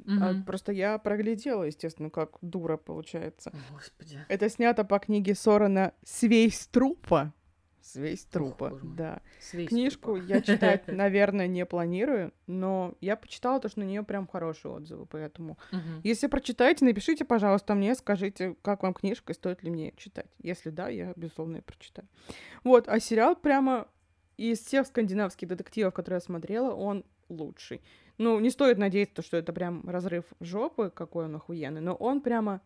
Угу. 0.06 0.12
А, 0.20 0.35
просто 0.47 0.72
я 0.72 0.98
проглядела, 0.98 1.64
естественно, 1.64 2.10
как 2.10 2.39
дура 2.43 2.77
получается. 2.77 3.52
Господи. 3.70 4.18
Это 4.28 4.48
снято 4.48 4.85
по 4.85 4.98
книге 4.98 5.35
Сорона 5.35 5.93
«Свейструпа». 6.05 7.32
Свейструпа, 7.82 8.72
Ох, 8.74 8.81
да. 8.82 9.20
Свейструпа. 9.40 9.68
Книжку 9.68 10.16
я 10.16 10.43
читать, 10.43 10.86
наверное, 10.86 11.47
не 11.47 11.64
планирую, 11.64 12.32
но 12.47 12.94
я 13.01 13.16
почитала 13.16 13.59
то, 13.59 13.68
что 13.68 13.81
на 13.81 13.85
нее 13.85 14.02
прям 14.02 14.27
хорошие 14.27 14.72
отзывы, 14.72 15.06
поэтому 15.06 15.59
угу. 15.72 16.01
если 16.05 16.27
прочитаете, 16.27 16.85
напишите, 16.85 17.24
пожалуйста, 17.24 17.74
мне, 17.74 17.94
скажите, 17.94 18.55
как 18.62 18.82
вам 18.82 18.93
книжка, 18.93 19.32
стоит 19.32 19.62
ли 19.62 19.70
мне 19.70 19.93
читать. 19.97 20.31
Если 20.43 20.70
да, 20.70 20.89
я, 20.89 21.14
безусловно, 21.16 21.56
ее 21.56 21.62
прочитаю. 21.62 22.06
Вот, 22.64 22.86
а 22.86 23.01
сериал 23.01 23.35
прямо 23.35 23.89
из 24.36 24.60
всех 24.60 24.86
скандинавских 24.86 25.48
детективов, 25.48 25.94
которые 25.94 26.16
я 26.16 26.20
смотрела, 26.20 26.72
он 26.72 27.05
лучший. 27.28 27.81
Ну, 28.20 28.38
не 28.38 28.51
стоит 28.51 28.76
надеяться, 28.76 29.22
что 29.22 29.38
это 29.38 29.51
прям 29.55 29.88
разрыв 29.88 30.26
жопы, 30.40 30.90
какой 30.94 31.24
он 31.24 31.36
охуенный, 31.36 31.80
но 31.80 31.94
он 31.94 32.20
прямо 32.20 32.60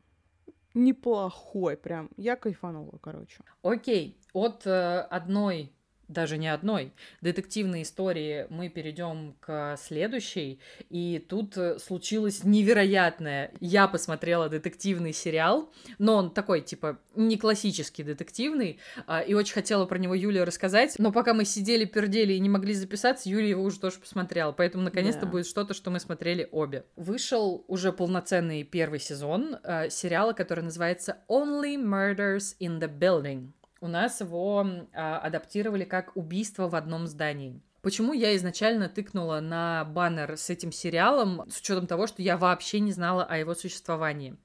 неплохой, 0.74 1.76
прям. 1.76 2.10
Я 2.16 2.34
кайфанула, 2.34 2.98
короче. 3.00 3.44
Окей, 3.62 4.18
от 4.32 4.66
э, 4.66 4.98
одной 4.98 5.72
даже 6.08 6.38
не 6.38 6.48
одной 6.48 6.92
детективной 7.20 7.82
истории 7.82 8.46
мы 8.50 8.68
перейдем 8.68 9.34
к 9.40 9.76
следующей. 9.76 10.60
И 10.90 11.24
тут 11.28 11.56
э, 11.56 11.78
случилось 11.78 12.44
невероятное. 12.44 13.52
Я 13.60 13.88
посмотрела 13.88 14.48
детективный 14.48 15.12
сериал, 15.12 15.72
но 15.98 16.16
он 16.16 16.30
такой, 16.30 16.60
типа, 16.60 16.98
не 17.14 17.36
классический 17.36 18.02
детективный, 18.02 18.78
а, 19.06 19.20
и 19.20 19.34
очень 19.34 19.54
хотела 19.54 19.86
про 19.86 19.98
него 19.98 20.14
Юлия 20.14 20.44
рассказать. 20.44 20.94
Но 20.98 21.12
пока 21.12 21.34
мы 21.34 21.44
сидели, 21.44 21.84
пердели 21.84 22.34
и 22.34 22.40
не 22.40 22.48
могли 22.48 22.74
записаться, 22.74 23.28
Юлия 23.28 23.50
его 23.50 23.62
уже 23.62 23.80
тоже 23.80 23.98
посмотрела. 23.98 24.52
Поэтому 24.52 24.84
наконец-то 24.84 25.26
yeah. 25.26 25.30
будет 25.30 25.46
что-то, 25.46 25.74
что 25.74 25.90
мы 25.90 26.00
смотрели 26.00 26.48
обе. 26.50 26.84
Вышел 26.96 27.64
уже 27.68 27.92
полноценный 27.92 28.62
первый 28.64 29.00
сезон 29.00 29.56
э, 29.62 29.90
сериала, 29.90 30.32
который 30.32 30.64
называется 30.64 31.18
Only 31.28 31.76
Murders 31.76 32.56
in 32.60 32.80
the 32.80 32.88
Building 32.88 33.52
у 33.84 33.88
нас 33.88 34.22
его 34.22 34.66
а, 34.94 35.18
адаптировали 35.18 35.84
как 35.84 36.16
убийство 36.16 36.68
в 36.68 36.74
одном 36.74 37.06
здании. 37.06 37.60
Почему 37.82 38.14
я 38.14 38.34
изначально 38.34 38.88
тыкнула 38.88 39.40
на 39.40 39.84
баннер 39.84 40.38
с 40.38 40.48
этим 40.48 40.72
сериалом, 40.72 41.42
с 41.50 41.58
учетом 41.58 41.86
того, 41.86 42.06
что 42.06 42.22
я 42.22 42.38
вообще 42.38 42.80
не 42.80 42.92
знала 42.92 43.24
о 43.24 43.36
его 43.36 43.54
существовании? 43.54 44.36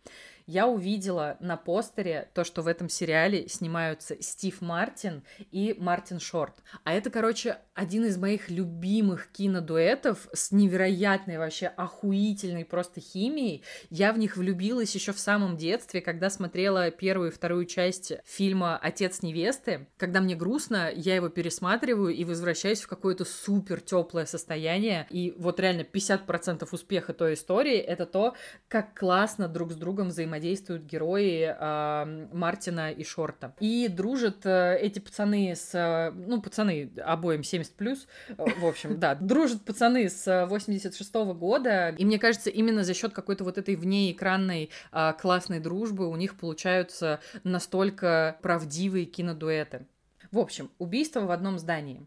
я 0.49 0.65
увидела 0.65 1.37
на 1.39 1.57
постере 1.57 2.27
то, 2.33 2.43
что 2.43 2.63
в 2.63 2.67
этом 2.67 2.89
сериале 2.89 3.47
снимаются 3.47 4.19
Стив 4.19 4.61
Мартин 4.61 5.21
и 5.51 5.75
Мартин 5.77 6.19
Шорт. 6.19 6.63
А 6.83 6.91
это, 6.91 7.11
короче, 7.11 7.59
один 7.79 8.03
из 8.03 8.17
моих 8.17 8.49
любимых 8.49 9.31
кинодуэтов 9.31 10.27
с 10.33 10.51
невероятной 10.51 11.37
вообще 11.37 11.67
охуительной 11.67 12.65
просто 12.65 12.99
химией. 12.99 13.63
Я 13.89 14.11
в 14.11 14.17
них 14.17 14.35
влюбилась 14.35 14.93
еще 14.95 15.13
в 15.13 15.19
самом 15.19 15.55
детстве, 15.55 16.01
когда 16.01 16.29
смотрела 16.29 16.91
первую 16.91 17.29
и 17.29 17.33
вторую 17.33 17.65
часть 17.65 18.11
фильма 18.25 18.77
«Отец 18.77 19.21
невесты». 19.21 19.87
Когда 19.95 20.19
мне 20.19 20.35
грустно, 20.35 20.91
я 20.93 21.15
его 21.15 21.29
пересматриваю 21.29 22.13
и 22.13 22.25
возвращаюсь 22.25 22.81
в 22.81 22.87
какое-то 22.87 23.23
супер 23.23 23.79
теплое 23.79 24.25
состояние. 24.25 25.07
И 25.09 25.33
вот 25.37 25.61
реально 25.61 25.83
50% 25.83 26.67
успеха 26.69 27.13
той 27.13 27.35
истории— 27.35 27.77
это 27.77 28.05
то, 28.05 28.35
как 28.67 28.93
классно 28.99 29.47
друг 29.47 29.71
с 29.71 29.75
другом 29.75 30.09
взаимодействуют 30.09 30.83
герои 30.83 31.55
э, 31.57 32.27
Мартина 32.33 32.91
и 32.91 33.05
Шорта. 33.05 33.55
И 33.61 33.87
дружат 33.87 34.45
э, 34.45 34.77
эти 34.81 34.99
пацаны 34.99 35.55
с... 35.55 35.73
Э, 35.73 36.11
ну, 36.11 36.41
пацаны 36.41 36.91
обоим 37.05 37.39
70+, 37.41 37.68
плюс, 37.75 38.07
э, 38.29 38.33
в 38.37 38.65
общем, 38.65 38.99
да, 38.99 39.15
дружат 39.15 39.63
пацаны 39.63 40.09
с 40.09 40.45
86 40.45 41.25
-го 41.25 41.33
года, 41.33 41.95
и 41.97 42.05
мне 42.05 42.19
кажется, 42.19 42.49
именно 42.49 42.83
за 42.83 42.93
счет 42.93 43.13
какой-то 43.13 43.43
вот 43.43 43.57
этой 43.57 43.75
внеэкранной 43.75 44.69
э, 44.91 45.13
классной 45.19 45.59
дружбы 45.59 46.07
у 46.07 46.15
них 46.15 46.37
получаются 46.37 47.19
настолько 47.43 48.37
правдивые 48.41 49.05
кинодуэты. 49.05 49.85
В 50.31 50.39
общем, 50.39 50.69
убийство 50.77 51.21
в 51.21 51.31
одном 51.31 51.57
здании. 51.57 52.05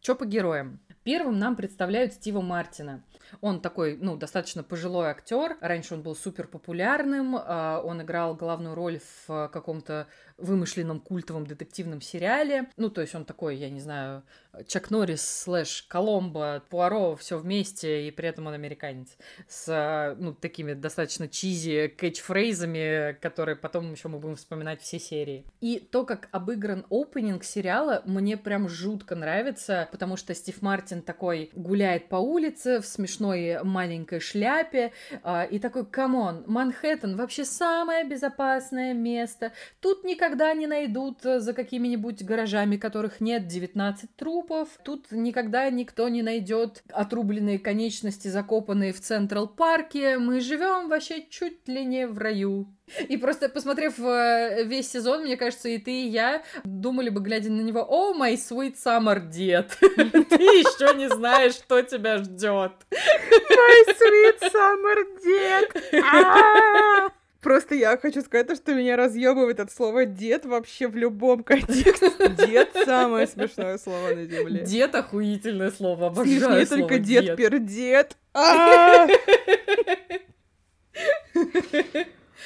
Чё 0.00 0.14
по 0.14 0.24
героям? 0.24 0.80
Первым 1.02 1.38
нам 1.38 1.56
представляют 1.56 2.12
Стива 2.12 2.40
Мартина. 2.40 3.02
Он 3.40 3.60
такой, 3.60 3.96
ну, 4.00 4.16
достаточно 4.16 4.62
пожилой 4.62 5.08
актер. 5.08 5.56
Раньше 5.60 5.94
он 5.94 6.02
был 6.02 6.14
супер 6.14 6.46
популярным. 6.46 7.36
А, 7.36 7.80
он 7.84 8.02
играл 8.02 8.34
главную 8.34 8.74
роль 8.74 9.00
в 9.26 9.48
каком-то 9.52 10.06
вымышленном 10.38 11.00
культовом 11.00 11.46
детективном 11.46 12.00
сериале. 12.00 12.70
Ну, 12.76 12.90
то 12.90 13.00
есть 13.00 13.14
он 13.14 13.24
такой, 13.24 13.56
я 13.56 13.70
не 13.70 13.80
знаю, 13.80 14.22
Чак 14.66 14.90
Норрис 14.90 15.22
слэш 15.22 15.84
Коломбо, 15.88 16.62
Пуаро, 16.68 17.14
все 17.16 17.38
вместе, 17.38 18.08
и 18.08 18.10
при 18.10 18.28
этом 18.28 18.46
он 18.46 18.54
американец. 18.54 19.08
С, 19.46 20.16
ну, 20.18 20.34
такими 20.34 20.72
достаточно 20.72 21.28
чизи 21.28 21.88
кэтчфрейзами, 21.88 23.16
которые 23.20 23.56
потом 23.56 23.92
еще 23.92 24.08
мы 24.08 24.18
будем 24.18 24.36
вспоминать 24.36 24.80
все 24.82 24.98
серии. 24.98 25.44
И 25.60 25.78
то, 25.78 26.04
как 26.04 26.28
обыгран 26.32 26.86
опенинг 26.90 27.44
сериала, 27.44 28.02
мне 28.04 28.36
прям 28.36 28.68
жутко 28.68 29.14
нравится, 29.14 29.88
потому 29.92 30.16
что 30.16 30.34
Стив 30.34 30.60
Мартин 30.62 31.02
такой 31.02 31.50
гуляет 31.54 32.08
по 32.08 32.16
улице 32.16 32.80
в 32.80 32.86
смешной 32.86 33.62
маленькой 33.62 34.20
шляпе, 34.20 34.92
э, 35.22 35.48
и 35.50 35.58
такой, 35.58 35.86
come 35.86 36.19
on, 36.19 36.44
Манхэттен 36.46 37.16
вообще 37.16 37.44
самое 37.44 38.04
безопасное 38.08 38.94
место. 38.94 39.52
Тут 39.80 40.04
никогда 40.28 40.52
не 40.52 40.66
найдут 40.66 41.22
за 41.22 41.54
какими-нибудь 41.54 42.22
гаражами, 42.22 42.76
которых 42.76 43.22
нет 43.22 43.46
19 43.46 44.14
трупов. 44.14 44.68
Тут 44.84 45.10
никогда 45.10 45.70
никто 45.70 46.10
не 46.10 46.20
найдет 46.22 46.82
отрубленные 46.92 47.58
конечности, 47.58 48.28
закопанные 48.28 48.92
в 48.92 49.00
Central 49.00 49.48
Park 49.48 49.95
е. 49.95 50.18
Мы 50.18 50.40
живем 50.40 50.90
вообще 50.90 51.24
чуть 51.30 51.66
ли 51.66 51.82
не 51.86 52.06
в 52.06 52.18
раю. 52.18 52.68
И 53.08 53.16
просто 53.16 53.48
посмотрев 53.48 53.98
э, 54.00 54.64
весь 54.64 54.90
сезон, 54.90 55.22
мне 55.22 55.38
кажется, 55.38 55.70
и 55.70 55.78
ты, 55.78 55.90
и 55.90 56.08
я 56.08 56.42
думали 56.64 57.08
бы, 57.08 57.20
глядя 57.22 57.50
на 57.50 57.62
него, 57.62 57.86
о, 57.88 58.12
мой 58.12 58.34
sweet 58.34 58.76
summer 58.82 59.26
дед, 59.26 59.76
ты 59.80 60.42
еще 60.42 60.94
не 60.96 61.08
знаешь, 61.08 61.54
что 61.54 61.80
тебя 61.82 62.18
ждет. 62.18 62.72
My 62.90 63.84
sweet 63.86 64.52
summer 64.52 65.04
дед. 65.22 67.12
Просто 67.40 67.76
я 67.76 67.96
хочу 67.96 68.20
сказать, 68.22 68.56
что 68.56 68.74
меня 68.74 68.96
разъебывает 68.96 69.60
от 69.60 69.70
слова 69.70 70.04
дед 70.04 70.44
вообще 70.44 70.88
в 70.88 70.96
любом 70.96 71.44
контексте. 71.44 72.10
Дед 72.46 72.70
самое 72.84 73.26
смешное 73.28 73.78
слово 73.78 74.14
на 74.14 74.24
земле. 74.24 74.64
Дед 74.64 74.94
охуительное 74.96 75.70
слово, 75.70 76.08
обожаю 76.08 76.40
Смешнее 76.40 76.66
только 76.66 76.98
дед 76.98 77.36
пердед. 77.36 78.16
А! 78.34 79.06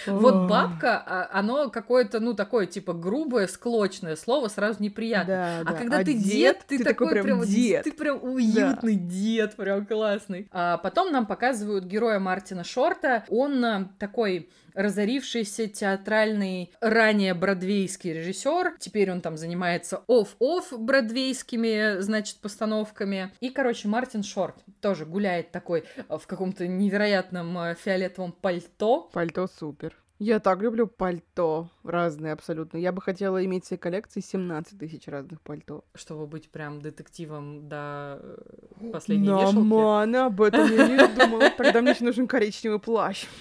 Вот 0.07 0.49
бабка, 0.49 1.03
а, 1.07 1.29
оно 1.33 1.71
какое-то, 1.71 2.19
ну, 2.19 2.35
такое, 2.35 2.67
типа, 2.67 2.93
грубое, 2.93 3.47
склочное 3.47 4.17
слово, 4.17 4.49
сразу 4.49 4.83
неприятно. 4.83 5.61
а 5.65 5.73
когда 5.75 5.99
а 5.99 6.05
ты 6.05 6.15
дед, 6.15 6.65
ты, 6.67 6.83
такой, 6.83 7.11
прям 7.23 7.43
дед. 7.43 7.85
Ты 7.85 7.93
прям 7.93 8.19
уютный 8.23 8.97
дед, 8.97 9.55
прям 9.55 9.87
классный. 9.87 10.49
А 10.51 10.79
потом 10.79 11.13
нам 11.13 11.27
показывают 11.27 11.85
героя 11.85 12.19
Мартина 12.19 12.65
Шорта. 12.65 13.25
Он 13.29 13.65
а, 13.65 13.89
такой 13.99 14.51
разорившийся 14.75 15.69
театральный 15.69 16.73
ранее 16.81 17.35
бродвейский 17.35 18.13
режиссер. 18.13 18.77
Теперь 18.79 19.11
он 19.11 19.21
там 19.21 19.37
занимается 19.37 20.03
оф-оф 20.07 20.73
бродвейскими, 20.79 22.01
значит, 22.01 22.37
постановками. 22.39 23.33
И, 23.41 23.51
короче, 23.51 23.89
Мартин 23.89 24.23
Шорт 24.23 24.57
тоже 24.81 25.07
гуляет 25.07 25.51
такой 25.51 25.85
в 26.09 26.27
каком-то 26.27 26.67
невероятном 26.67 27.59
э, 27.59 27.75
фиолетовом 27.75 28.33
пальто. 28.33 29.11
Пальто 29.13 29.47
супер. 29.47 30.02
Я 30.23 30.39
так 30.39 30.63
люблю 30.63 30.87
пальто. 30.87 31.69
Разные 31.83 32.33
абсолютно. 32.33 32.79
Я 32.79 32.93
бы 32.93 33.03
хотела 33.03 33.45
иметь 33.45 33.65
все 33.65 33.77
коллекции 33.77 34.21
17 34.21 34.79
тысяч 34.79 35.09
разных 35.09 35.41
пальто. 35.41 35.85
Чтобы 35.97 36.29
быть 36.29 36.49
прям 36.49 36.81
детективом 36.81 37.69
до 37.69 38.21
э, 38.23 38.91
последней 38.93 39.27
Но 39.27 39.41
вешалки. 39.41 39.67
Мана, 39.67 40.27
об 40.27 40.41
этом 40.41 40.71
я 40.71 40.87
не 40.87 41.09
думала. 41.19 41.51
Тогда 41.59 41.81
мне 41.81 41.91
еще 41.91 42.05
нужен 42.05 42.29
коричневый 42.29 42.79
плащ. 42.79 43.27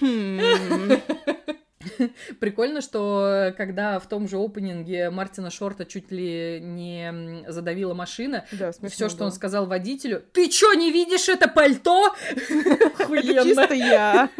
Прикольно, 2.40 2.80
что 2.80 3.52
когда 3.56 3.98
в 3.98 4.08
том 4.08 4.28
же 4.28 4.36
опенинге 4.36 5.10
Мартина 5.10 5.50
Шорта 5.50 5.84
чуть 5.84 6.10
ли 6.10 6.60
не 6.60 7.44
задавила 7.48 7.94
машина, 7.94 8.44
да, 8.52 8.72
все, 8.88 9.08
что 9.08 9.24
он 9.24 9.32
сказал 9.32 9.66
водителю, 9.66 10.22
ты 10.32 10.48
чё, 10.48 10.72
не 10.74 10.92
видишь 10.92 11.28
это 11.28 11.48
пальто? 11.48 12.14
Это 13.12 13.44
чисто 13.44 13.74
я. 13.74 14.30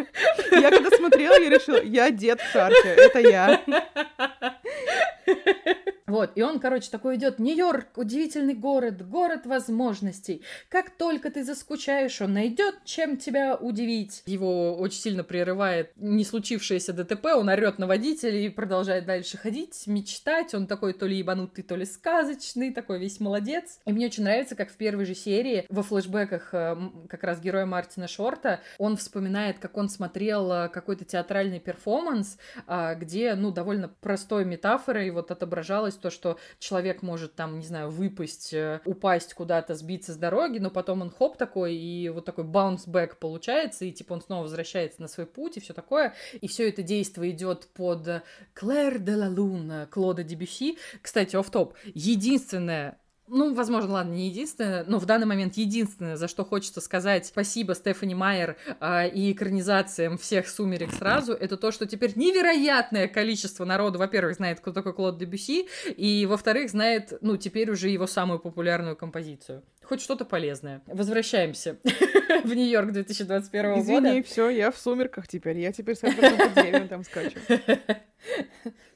Я 0.50 0.70
когда 0.70 0.96
смотрела, 0.96 1.38
я 1.38 1.50
решила, 1.50 1.82
я 1.82 2.10
дед 2.10 2.40
в 2.40 2.50
шарфе, 2.50 2.88
это 2.88 3.20
я. 3.20 3.60
Вот, 6.06 6.32
и 6.34 6.42
он, 6.42 6.58
короче, 6.58 6.90
такой 6.90 7.16
идет, 7.16 7.38
Нью-Йорк, 7.38 7.86
удивительный 7.96 8.54
город, 8.54 9.06
город 9.08 9.46
возможностей. 9.46 10.42
Как 10.68 10.90
только 10.90 11.30
ты 11.30 11.44
заскучаешь, 11.44 12.20
он 12.20 12.32
найдет, 12.34 12.76
чем 12.84 13.16
тебя 13.16 13.56
удивить. 13.56 14.22
Его 14.26 14.76
очень 14.76 15.00
сильно 15.00 15.24
прерывает 15.24 15.92
не 15.96 16.24
случившееся 16.24 16.92
ДТП, 16.92 17.26
он 17.36 17.48
орет 17.48 17.78
на 17.78 17.86
водителя 17.86 18.38
и 18.38 18.48
продолжает 18.48 19.06
дальше 19.06 19.38
ходить, 19.38 19.86
мечтать. 19.86 20.54
Он 20.54 20.66
такой 20.66 20.92
то 20.92 21.06
ли 21.06 21.16
ебанутый, 21.16 21.64
то 21.64 21.76
ли 21.76 21.84
сказочный, 21.84 22.72
такой 22.72 22.98
весь 22.98 23.20
молодец. 23.20 23.78
И 23.86 23.92
мне 23.92 24.06
очень 24.06 24.24
нравится, 24.24 24.54
как 24.56 24.70
в 24.70 24.76
первой 24.76 25.04
же 25.04 25.14
серии, 25.14 25.66
во 25.68 25.82
флешбеках 25.82 26.50
э, 26.52 26.76
как 27.08 27.22
раз 27.22 27.40
героя 27.40 27.66
Мартина 27.66 28.08
Шорта, 28.08 28.60
он 28.78 28.96
вспоминает, 28.96 29.58
как 29.58 29.76
он 29.76 29.88
смотрел 29.88 30.50
э, 30.52 30.68
какой-то 30.68 31.04
театральный 31.04 31.60
перформанс, 31.60 32.38
а, 32.66 32.94
где, 32.94 33.34
ну, 33.34 33.50
довольно 33.50 33.88
простой 33.88 34.44
метафорой 34.44 35.10
вот 35.10 35.30
отображалось 35.30 35.91
то, 36.00 36.10
что 36.10 36.38
человек 36.58 37.02
может 37.02 37.34
там, 37.34 37.58
не 37.58 37.66
знаю, 37.66 37.90
выпасть, 37.90 38.52
э, 38.52 38.80
упасть 38.84 39.34
куда-то, 39.34 39.74
сбиться 39.74 40.12
с 40.12 40.16
дороги, 40.16 40.58
но 40.58 40.70
потом 40.70 41.02
он 41.02 41.10
хоп 41.10 41.36
такой, 41.36 41.74
и 41.74 42.08
вот 42.08 42.24
такой 42.24 42.44
bounce-back 42.44 43.16
получается, 43.18 43.84
и 43.84 43.92
типа 43.92 44.14
он 44.14 44.22
снова 44.22 44.42
возвращается 44.42 45.02
на 45.02 45.08
свой 45.08 45.26
путь, 45.26 45.56
и 45.56 45.60
все 45.60 45.72
такое. 45.72 46.14
И 46.40 46.48
все 46.48 46.68
это 46.68 46.82
действо 46.82 47.28
идет 47.30 47.68
под 47.74 48.22
Клэр 48.54 48.98
де 48.98 49.16
ла 49.16 49.28
Луна 49.28 49.86
Клода 49.86 50.22
Дебюси. 50.22 50.78
Кстати, 51.00 51.36
оф 51.36 51.50
топ 51.50 51.74
Единственное, 51.94 52.98
ну, 53.28 53.54
возможно, 53.54 53.92
ладно, 53.92 54.12
не 54.12 54.28
единственное, 54.28 54.84
но 54.86 54.98
в 54.98 55.06
данный 55.06 55.26
момент 55.26 55.56
единственное, 55.56 56.16
за 56.16 56.28
что 56.28 56.44
хочется 56.44 56.80
сказать 56.80 57.26
спасибо 57.26 57.74
Стефани 57.74 58.14
Майер 58.14 58.56
э, 58.80 59.08
и 59.10 59.32
экранизациям 59.32 60.18
всех 60.18 60.48
«Сумерек» 60.48 60.92
сразу, 60.92 61.32
это 61.32 61.56
то, 61.56 61.70
что 61.70 61.86
теперь 61.86 62.12
невероятное 62.16 63.08
количество 63.08 63.64
народу, 63.64 63.98
во-первых, 63.98 64.34
знает, 64.36 64.60
кто 64.60 64.72
такой 64.72 64.92
Клод 64.92 65.18
Дебюси, 65.18 65.66
и, 65.96 66.26
во-вторых, 66.26 66.70
знает, 66.70 67.18
ну, 67.20 67.36
теперь 67.36 67.70
уже 67.70 67.88
его 67.88 68.06
самую 68.06 68.38
популярную 68.40 68.96
композицию. 68.96 69.62
Хоть 69.84 70.00
что-то 70.00 70.24
полезное. 70.24 70.82
Возвращаемся 70.86 71.76
в 72.44 72.54
Нью-Йорк 72.54 72.92
2021 72.92 73.70
года. 73.70 73.80
Извини, 73.82 74.22
все, 74.22 74.48
я 74.48 74.70
в 74.70 74.78
«Сумерках» 74.78 75.28
теперь, 75.28 75.58
я 75.58 75.72
теперь 75.72 75.96
с 75.96 76.00
деревом 76.00 76.88
там 76.88 77.04
скачу. 77.04 77.38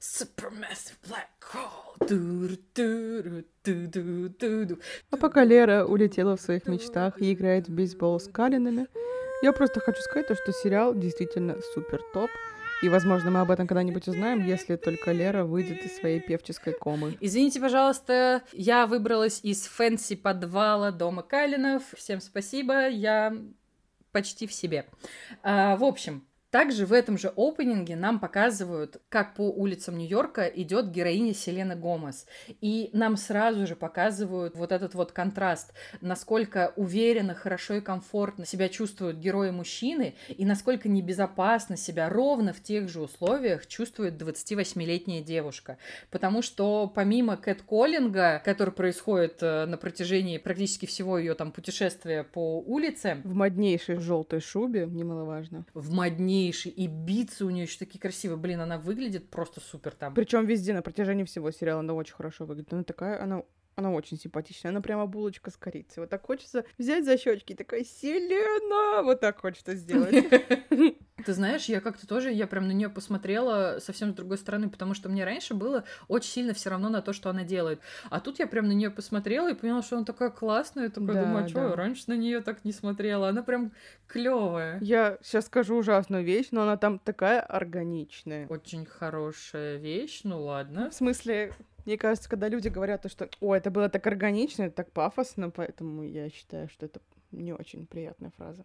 Supermassive 0.01 0.97
black 1.03 1.27
hole. 1.53 1.87
А 5.11 5.17
пока 5.17 5.45
Лера 5.45 5.85
улетела 5.85 6.37
в 6.37 6.41
своих 6.41 6.67
мечтах 6.67 7.21
и 7.21 7.33
играет 7.33 7.69
в 7.69 7.73
бейсбол 7.73 8.21
с 8.21 8.29
Калленами, 8.29 8.87
я 9.43 9.53
просто 9.53 9.81
хочу 9.81 10.01
сказать 10.03 10.29
то, 10.29 10.35
что 10.35 10.53
сериал 10.53 10.95
действительно 10.95 11.57
супер 11.75 12.01
топ. 12.13 12.31
И, 12.83 12.89
возможно, 12.89 13.31
мы 13.31 13.41
об 13.41 13.51
этом 13.51 13.67
когда-нибудь 13.67 14.07
узнаем, 14.07 14.45
если 14.45 14.77
только 14.77 15.13
Лера 15.13 15.45
выйдет 15.45 15.85
из 15.85 15.97
своей 15.97 16.21
певческой 16.21 16.75
комы. 16.75 17.17
Извините, 17.21 17.61
пожалуйста, 17.61 18.43
я 18.53 18.87
выбралась 18.87 19.41
из 19.43 19.67
fancy 19.67 20.17
подвала 20.17 20.91
дома 20.91 21.23
Калленов. 21.23 21.83
Всем 21.97 22.21
спасибо, 22.21 22.89
я 22.89 23.35
почти 24.13 24.47
в 24.47 24.53
себе. 24.53 24.87
А, 25.43 25.77
в 25.77 25.85
общем, 25.85 26.27
также 26.57 26.87
в 26.87 26.95
этом 26.95 27.19
же 27.19 27.31
опенинге 27.37 27.97
нам 27.97 28.19
показывают, 28.19 29.03
как 29.11 29.35
по 29.35 29.43
улицам 29.43 29.99
Нью-Йорка 29.99 30.47
идет 30.47 30.91
героиня 30.91 31.35
Селена 31.35 31.77
Гомес. 31.77 32.25
И 32.63 32.89
нам 32.95 33.19
сразу 33.19 33.67
же 33.67 33.77
показывают 33.77 34.57
вот 34.57 34.73
этот 34.73 34.95
вот 34.95 35.13
контраст, 35.13 35.75
насколько 36.01 36.73
уверенно, 36.77 37.35
хорошо 37.35 37.75
и 37.75 37.83
комфортно 37.83 38.47
себя 38.47 38.71
чувствуют 38.71 39.19
герои 39.19 39.51
мужчины, 39.51 40.15
и 40.29 40.47
насколько 40.47 40.89
небезопасно 40.89 41.77
себя 41.77 42.09
ровно 42.09 42.55
в 42.55 42.63
тех 42.63 42.89
же 42.89 43.03
условиях 43.03 43.67
чувствует 43.67 44.15
28-летняя 44.15 45.21
девушка. 45.21 45.77
Потому 46.11 46.41
что 46.41 46.87
помимо 46.87 47.37
кэт-коллинга, 47.37 48.41
который 48.47 48.73
происходит 48.73 49.43
э, 49.43 49.67
на 49.67 49.77
протяжении 49.77 50.39
практически 50.39 50.87
всего 50.87 51.19
ее 51.19 51.35
там 51.35 51.53
путешествия 51.53 52.25
по 52.25 52.61
улице... 52.61 53.21
В 53.25 53.35
моднейшей 53.35 53.99
желтой 53.99 54.41
шубе, 54.41 54.87
немаловажно. 54.91 55.67
В 55.75 55.93
моднейшей 55.93 56.46
сильнейший, 56.47 56.73
и 56.73 56.87
битсы 56.87 57.45
у 57.45 57.51
нее 57.51 57.65
еще 57.65 57.79
такие 57.79 58.01
красивые. 58.01 58.39
Блин, 58.39 58.61
она 58.61 58.79
выглядит 58.79 59.31
просто 59.31 59.61
супер 59.61 59.93
там. 59.93 60.15
Причем 60.15 60.47
везде, 60.47 60.73
на 60.73 60.83
протяжении 60.83 61.25
всего 61.25 61.51
сериала 61.51 61.81
она 61.81 61.95
очень 61.95 62.15
хорошо 62.15 62.45
выглядит. 62.45 62.73
Она 62.73 62.85
такая, 62.85 63.23
она 63.23 63.43
она 63.75 63.91
очень 63.91 64.19
симпатичная, 64.19 64.71
она 64.71 64.81
прямо 64.81 65.07
булочка 65.07 65.51
с 65.51 65.57
корицей. 65.59 66.01
Вот 66.01 66.09
так 66.09 66.25
хочется 66.25 66.65
взять 66.79 67.05
за 67.05 67.19
щечки, 67.19 67.55
такая 67.55 67.85
Селена, 67.85 69.03
вот 69.03 69.21
так 69.21 69.39
хочется 69.39 69.75
сделать. 69.75 70.15
Ты 71.25 71.33
знаешь, 71.33 71.65
я 71.65 71.81
как-то 71.81 72.07
тоже, 72.07 72.31
я 72.31 72.47
прям 72.47 72.69
на 72.69 72.73
нее 72.73 72.91
посмотрела 72.91 73.79
совсем 73.81 74.13
с 74.13 74.15
другой 74.15 74.37
стороны, 74.37 74.69
потому 74.69 74.93
что 74.93 75.09
мне 75.09 75.25
раньше 75.25 75.55
было 75.55 75.85
очень 76.09 76.31
сильно 76.31 76.53
все 76.53 76.69
равно 76.69 76.91
на 76.91 77.01
то, 77.01 77.15
что 77.15 77.31
она 77.31 77.43
делает. 77.43 77.81
А 78.11 78.21
тут 78.21 78.39
я 78.39 78.47
прям 78.47 78.69
на 78.69 78.73
нее 78.73 78.91
посмотрела 78.91 79.51
и 79.51 79.55
поняла, 79.55 79.83
что 79.83 79.97
она 79.97 80.05
такая 80.05 80.29
классная. 80.31 80.85
Я 80.85 80.91
такая 80.91 81.15
Да, 81.15 81.25
думаю, 81.25 81.45
а 81.45 81.49
что, 81.49 81.69
да. 81.71 81.77
раньше 81.77 82.05
на 82.09 82.17
нее 82.17 82.43
так 82.43 82.65
не 82.65 82.73
смотрела. 82.73 83.31
Она 83.31 83.43
прям 83.43 83.73
клевая. 84.07 84.79
Я 84.83 85.19
сейчас 85.23 85.47
скажу 85.47 85.77
ужасную 85.77 86.23
вещь, 86.23 86.49
но 86.51 86.63
она 86.63 86.77
там 86.77 86.99
такая 86.99 87.41
органичная. 87.41 88.47
Очень 88.49 88.85
хорошая 88.85 89.79
вещь, 89.79 90.21
ну 90.23 90.43
ладно. 90.43 90.91
В 90.91 90.95
смысле, 90.95 91.55
мне 91.87 91.97
кажется, 91.97 92.29
когда 92.29 92.49
люди 92.49 92.69
говорят, 92.69 93.03
то, 93.03 93.09
что 93.09 93.29
«О, 93.41 93.55
это 93.55 93.71
было 93.71 93.89
так 93.89 94.07
органично, 94.07 94.71
так 94.71 94.93
пафосно», 94.93 95.49
поэтому 95.51 96.03
я 96.05 96.29
считаю, 96.29 96.69
что 96.69 96.85
это 96.87 97.01
не 97.33 97.55
очень 97.55 97.87
приятная 97.87 98.33
фраза. 98.37 98.65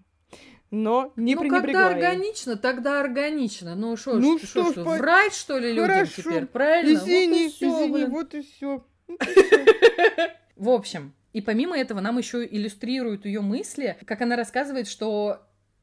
Но 0.70 1.12
не 1.18 1.36
ну, 1.36 1.42
пренебрегла 1.42 1.62
когда 1.62 1.88
органично, 1.90 2.56
тогда 2.56 3.02
органично. 3.02 3.76
Ну, 3.76 3.98
что 3.98 4.16
Ну, 4.16 4.38
ж, 4.40 4.44
что 4.44 4.48
что, 4.48 4.70
ж, 4.70 4.72
что, 4.72 4.84
по- 4.86 4.96
врать, 4.96 5.34
что 5.34 5.58
ли, 5.58 5.74
людям 5.74 5.88
Хорошо. 5.92 6.22
теперь, 6.22 6.46
правильно? 6.46 7.00
Вот 7.00 7.08
и 7.08 7.12
Извини, 7.12 7.50
всё, 7.50 7.68
извини, 7.68 7.92
блин. 7.94 8.10
вот 8.12 8.34
и 8.34 8.42
все. 8.42 8.86
В 10.56 10.70
общем, 10.70 11.14
и 11.34 11.42
помимо 11.42 11.78
этого 11.78 12.00
нам 12.00 12.18
еще 12.18 12.46
иллюстрируют 12.46 13.26
ее 13.26 13.42
мысли, 13.42 13.98
как 14.06 14.22
она 14.22 14.36
рассказывает, 14.36 14.88
что 14.88 15.42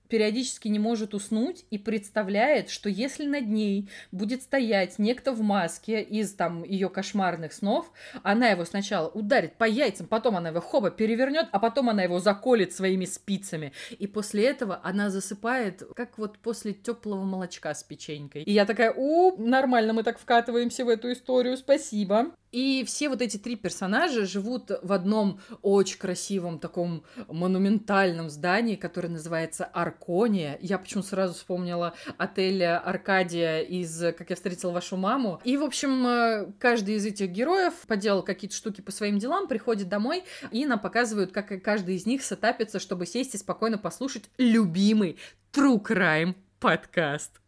периодически 0.08 0.68
не 0.68 0.78
может 0.78 1.14
уснуть 1.14 1.64
и 1.70 1.78
представляет, 1.78 2.70
что 2.70 2.88
если 2.88 3.26
над 3.26 3.46
ней 3.46 3.88
будет 4.12 4.42
стоять 4.42 4.98
некто 4.98 5.32
в 5.32 5.40
маске 5.40 6.02
из 6.02 6.34
там 6.34 6.64
ее 6.64 6.88
кошмарных 6.88 7.52
снов, 7.52 7.90
она 8.22 8.48
его 8.48 8.64
сначала 8.64 9.08
ударит 9.08 9.54
по 9.54 9.64
яйцам, 9.64 10.06
потом 10.06 10.36
она 10.36 10.48
его 10.50 10.60
хоба 10.60 10.90
перевернет, 10.90 11.48
а 11.52 11.58
потом 11.58 11.90
она 11.90 12.02
его 12.02 12.18
заколет 12.18 12.72
своими 12.72 13.04
спицами. 13.04 13.72
И 13.98 14.06
после 14.06 14.44
этого 14.46 14.80
она 14.82 15.10
засыпает, 15.10 15.82
как 15.94 16.18
вот 16.18 16.38
после 16.38 16.72
теплого 16.72 17.24
молочка 17.24 17.74
с 17.74 17.82
печенькой. 17.82 18.42
И 18.42 18.52
я 18.52 18.66
такая, 18.66 18.92
у, 18.92 19.36
нормально, 19.36 19.92
мы 19.92 20.02
так 20.02 20.18
вкатываемся 20.18 20.84
в 20.84 20.88
эту 20.88 21.12
историю, 21.12 21.56
спасибо. 21.56 22.32
И 22.52 22.84
все 22.86 23.08
вот 23.08 23.22
эти 23.22 23.36
три 23.36 23.56
персонажа 23.56 24.26
живут 24.26 24.70
в 24.82 24.92
одном 24.92 25.40
очень 25.62 25.98
красивом 25.98 26.58
таком 26.58 27.04
монументальном 27.28 28.30
здании, 28.30 28.76
которое 28.76 29.08
называется 29.08 29.64
Аркония. 29.64 30.58
Я 30.60 30.78
почему 30.78 31.02
сразу 31.02 31.34
вспомнила 31.34 31.94
отель 32.16 32.64
Аркадия 32.64 33.60
из 33.60 34.00
«Как 34.16 34.30
я 34.30 34.36
встретила 34.36 34.72
вашу 34.72 34.96
маму». 34.96 35.40
И, 35.44 35.56
в 35.56 35.62
общем, 35.62 36.06
э, 36.06 36.52
каждый 36.58 36.96
из 36.96 37.06
этих 37.06 37.30
героев 37.30 37.74
поделал 37.86 38.22
какие-то 38.22 38.56
штуки 38.56 38.80
по 38.80 38.92
своим 38.92 39.18
делам, 39.18 39.48
приходит 39.48 39.88
домой, 39.88 40.24
и 40.50 40.64
нам 40.66 40.78
показывают, 40.78 41.32
как 41.32 41.62
каждый 41.62 41.96
из 41.96 42.06
них 42.06 42.22
сетапится, 42.22 42.78
чтобы 42.78 43.06
сесть 43.06 43.34
и 43.34 43.38
спокойно 43.38 43.78
послушать 43.78 44.24
любимый 44.38 45.18
True 45.52 45.82
Crime 45.82 46.34
подкаст. 46.60 47.40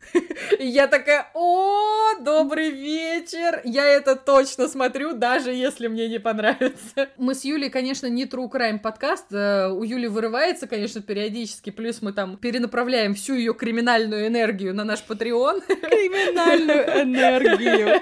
Я 0.59 0.87
такая, 0.87 1.31
о, 1.35 2.15
добрый 2.21 2.71
вечер, 2.71 3.61
я 3.65 3.87
это 3.87 4.17
точно 4.17 4.69
смотрю, 4.69 5.13
даже 5.15 5.53
если 5.53 5.89
мне 5.89 6.09
не 6.09 6.19
понравится. 6.19 7.09
Мы 7.17 7.35
с 7.35 7.45
Юлей, 7.45 7.71
конечно, 7.71 8.07
не 8.07 8.25
True 8.25 8.51
Crime 8.51 8.79
подкаст, 8.79 9.33
э, 9.33 9.69
у 9.69 9.83
Юли 9.83 10.09
вырывается, 10.09 10.67
конечно, 10.67 11.03
периодически, 11.03 11.71
плюс 11.71 12.03
мы 12.03 12.13
там 12.13 12.37
перенаправляем 12.37 13.15
всю 13.15 13.35
ее 13.35 13.55
криминальную 13.55 14.27
энергию 14.27 14.75
на 14.75 14.85
наш 14.85 15.05
Patreon. 15.07 15.63
Криминальную 15.67 17.03
энергию. 17.03 18.01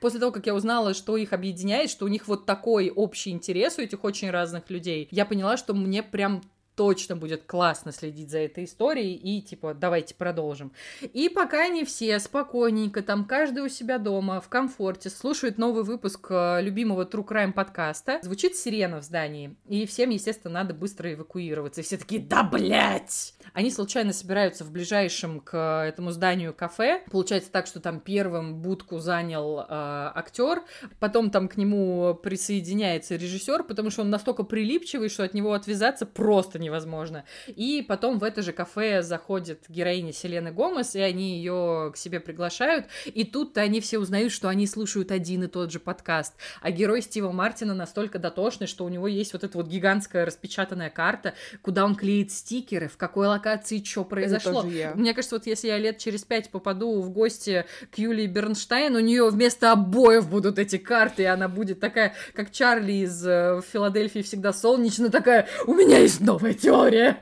После 0.00 0.20
того, 0.20 0.32
как 0.32 0.46
я 0.46 0.54
узнала, 0.54 0.94
что 0.94 1.16
их 1.16 1.32
объединяет, 1.32 1.90
что 1.90 2.04
у 2.04 2.08
них 2.08 2.28
вот 2.28 2.44
такой 2.44 2.90
общий 2.90 3.30
интерес 3.30 3.78
у 3.78 3.82
этих 3.82 4.04
очень 4.04 4.30
разных 4.30 4.68
людей, 4.70 5.08
я 5.10 5.24
поняла, 5.24 5.56
что 5.56 5.74
мне 5.74 6.02
прям 6.02 6.42
точно 6.74 7.16
будет 7.16 7.44
классно 7.44 7.92
следить 7.92 8.30
за 8.30 8.38
этой 8.38 8.64
историей 8.64 9.14
и 9.14 9.42
типа 9.42 9.74
давайте 9.74 10.14
продолжим. 10.14 10.72
И 11.00 11.28
пока 11.28 11.64
они 11.66 11.84
все 11.84 12.18
спокойненько, 12.18 13.02
там 13.02 13.24
каждый 13.24 13.64
у 13.64 13.68
себя 13.68 13.98
дома, 13.98 14.40
в 14.40 14.48
комфорте, 14.48 15.10
слушают 15.10 15.58
новый 15.58 15.84
выпуск 15.84 16.26
э, 16.30 16.62
любимого 16.62 17.04
True 17.04 17.26
Crime 17.26 17.52
подкаста, 17.52 18.20
звучит 18.22 18.56
сирена 18.56 19.00
в 19.00 19.04
здании, 19.04 19.56
и 19.68 19.86
всем, 19.86 20.10
естественно, 20.10 20.54
надо 20.54 20.74
быстро 20.74 21.12
эвакуироваться. 21.12 21.80
И 21.80 21.84
все 21.84 21.96
такие, 21.96 22.22
да 22.22 22.42
блять! 22.42 23.34
Они 23.52 23.70
случайно 23.70 24.12
собираются 24.12 24.64
в 24.64 24.70
ближайшем 24.70 25.40
к 25.40 25.84
этому 25.86 26.10
зданию 26.10 26.54
кафе. 26.54 27.02
Получается 27.10 27.50
так, 27.50 27.66
что 27.66 27.80
там 27.80 28.00
первым 28.00 28.62
будку 28.62 28.98
занял 28.98 29.60
э, 29.60 29.64
актер, 29.68 30.62
потом 31.00 31.30
там 31.30 31.48
к 31.48 31.56
нему 31.56 32.14
присоединяется 32.14 33.16
режиссер, 33.16 33.64
потому 33.64 33.90
что 33.90 34.02
он 34.02 34.10
настолько 34.10 34.42
прилипчивый, 34.42 35.08
что 35.08 35.24
от 35.24 35.34
него 35.34 35.52
отвязаться 35.52 36.06
просто 36.06 36.58
невозможно. 36.62 37.24
И 37.46 37.84
потом 37.86 38.18
в 38.18 38.24
это 38.24 38.42
же 38.42 38.52
кафе 38.52 39.02
заходит 39.02 39.64
героиня 39.68 40.12
Селены 40.12 40.52
Гомес, 40.52 40.94
и 40.94 41.00
они 41.00 41.36
ее 41.36 41.90
к 41.92 41.96
себе 41.96 42.20
приглашают. 42.20 42.86
И 43.06 43.24
тут-то 43.24 43.60
они 43.60 43.80
все 43.80 43.98
узнают, 43.98 44.32
что 44.32 44.48
они 44.48 44.66
слушают 44.66 45.10
один 45.10 45.44
и 45.44 45.48
тот 45.48 45.70
же 45.70 45.80
подкаст. 45.80 46.34
А 46.60 46.70
герой 46.70 47.02
Стива 47.02 47.32
Мартина 47.32 47.74
настолько 47.74 48.18
дотошный, 48.18 48.66
что 48.66 48.84
у 48.84 48.88
него 48.88 49.08
есть 49.08 49.32
вот 49.32 49.44
эта 49.44 49.58
вот 49.58 49.66
гигантская 49.66 50.24
распечатанная 50.24 50.90
карта, 50.90 51.34
куда 51.60 51.84
он 51.84 51.94
клеит 51.94 52.32
стикеры, 52.32 52.88
в 52.88 52.96
какой 52.96 53.26
локации 53.26 53.82
что 53.82 54.04
произошло. 54.04 54.62
Мне 54.94 55.14
кажется, 55.14 55.36
вот 55.36 55.46
если 55.46 55.68
я 55.68 55.78
лет 55.78 55.98
через 55.98 56.22
пять 56.24 56.50
попаду 56.50 57.00
в 57.00 57.10
гости 57.10 57.66
к 57.90 57.98
Юлии 57.98 58.26
Бернштейн, 58.26 58.94
у 58.94 59.00
нее 59.00 59.28
вместо 59.28 59.72
обоев 59.72 60.28
будут 60.28 60.58
эти 60.58 60.78
карты, 60.78 61.22
и 61.22 61.26
она 61.26 61.48
будет 61.48 61.80
такая, 61.80 62.14
как 62.34 62.50
Чарли 62.50 63.04
из 63.04 63.26
э, 63.26 63.60
Филадельфии 63.72 64.20
всегда 64.20 64.52
солнечно, 64.52 65.10
такая, 65.10 65.46
у 65.66 65.74
меня 65.74 65.98
есть 65.98 66.20
новая 66.20 66.51
теория, 66.54 67.18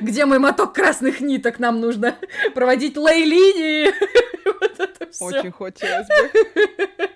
где 0.00 0.24
мой 0.26 0.38
моток 0.38 0.74
красных 0.74 1.20
ниток, 1.20 1.58
нам 1.58 1.80
нужно 1.80 2.16
проводить 2.54 2.96
лей-линии. 2.96 3.92
Очень 5.20 5.52
хотелось 5.52 6.06
бы. 6.06 7.06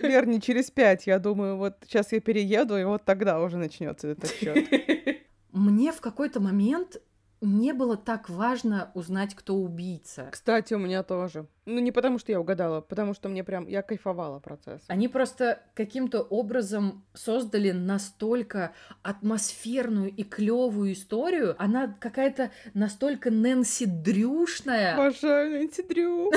Лер, 0.00 0.26
не 0.26 0.40
через 0.40 0.70
пять, 0.70 1.06
я 1.06 1.18
думаю, 1.18 1.56
вот 1.56 1.76
сейчас 1.84 2.12
я 2.12 2.20
перееду, 2.20 2.76
и 2.76 2.84
вот 2.84 3.04
тогда 3.04 3.40
уже 3.40 3.56
начнется 3.56 4.08
этот 4.08 4.30
счет. 4.34 4.68
Мне 5.52 5.92
в 5.92 6.00
какой-то 6.00 6.40
момент 6.40 7.00
не 7.40 7.72
было 7.72 7.96
так 7.96 8.28
важно 8.28 8.90
узнать, 8.94 9.34
кто 9.34 9.54
убийца. 9.54 10.28
Кстати, 10.30 10.74
у 10.74 10.78
меня 10.78 11.02
тоже. 11.02 11.46
Ну, 11.66 11.80
не 11.80 11.92
потому, 11.92 12.18
что 12.18 12.32
я 12.32 12.40
угадала, 12.40 12.80
потому 12.80 13.14
что 13.14 13.28
мне 13.28 13.44
прям... 13.44 13.66
Я 13.66 13.82
кайфовала 13.82 14.38
процесс. 14.38 14.82
Они 14.88 15.06
просто 15.06 15.60
каким-то 15.74 16.22
образом 16.22 17.04
создали 17.14 17.70
настолько 17.70 18.72
атмосферную 19.02 20.10
и 20.10 20.22
клевую 20.24 20.92
историю. 20.92 21.54
Она 21.58 21.94
какая-то 22.00 22.50
настолько 22.74 23.30
Нэнси 23.30 23.86
Дрюшная. 23.86 24.94
Обожаю 24.94 25.50
Нэнси 25.50 25.82
Дрю. 25.82 26.32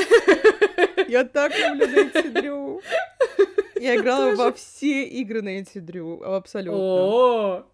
Я 1.07 1.23
так 1.23 1.53
люблю 1.57 1.87
Нэнси 1.87 2.29
Дрю. 2.29 2.81
Я 3.79 3.95
играла 3.95 4.35
во 4.35 4.51
все 4.51 5.05
игры 5.05 5.41
Нэнси 5.41 5.79
Дрю, 5.79 6.21
абсолютно. 6.21 7.65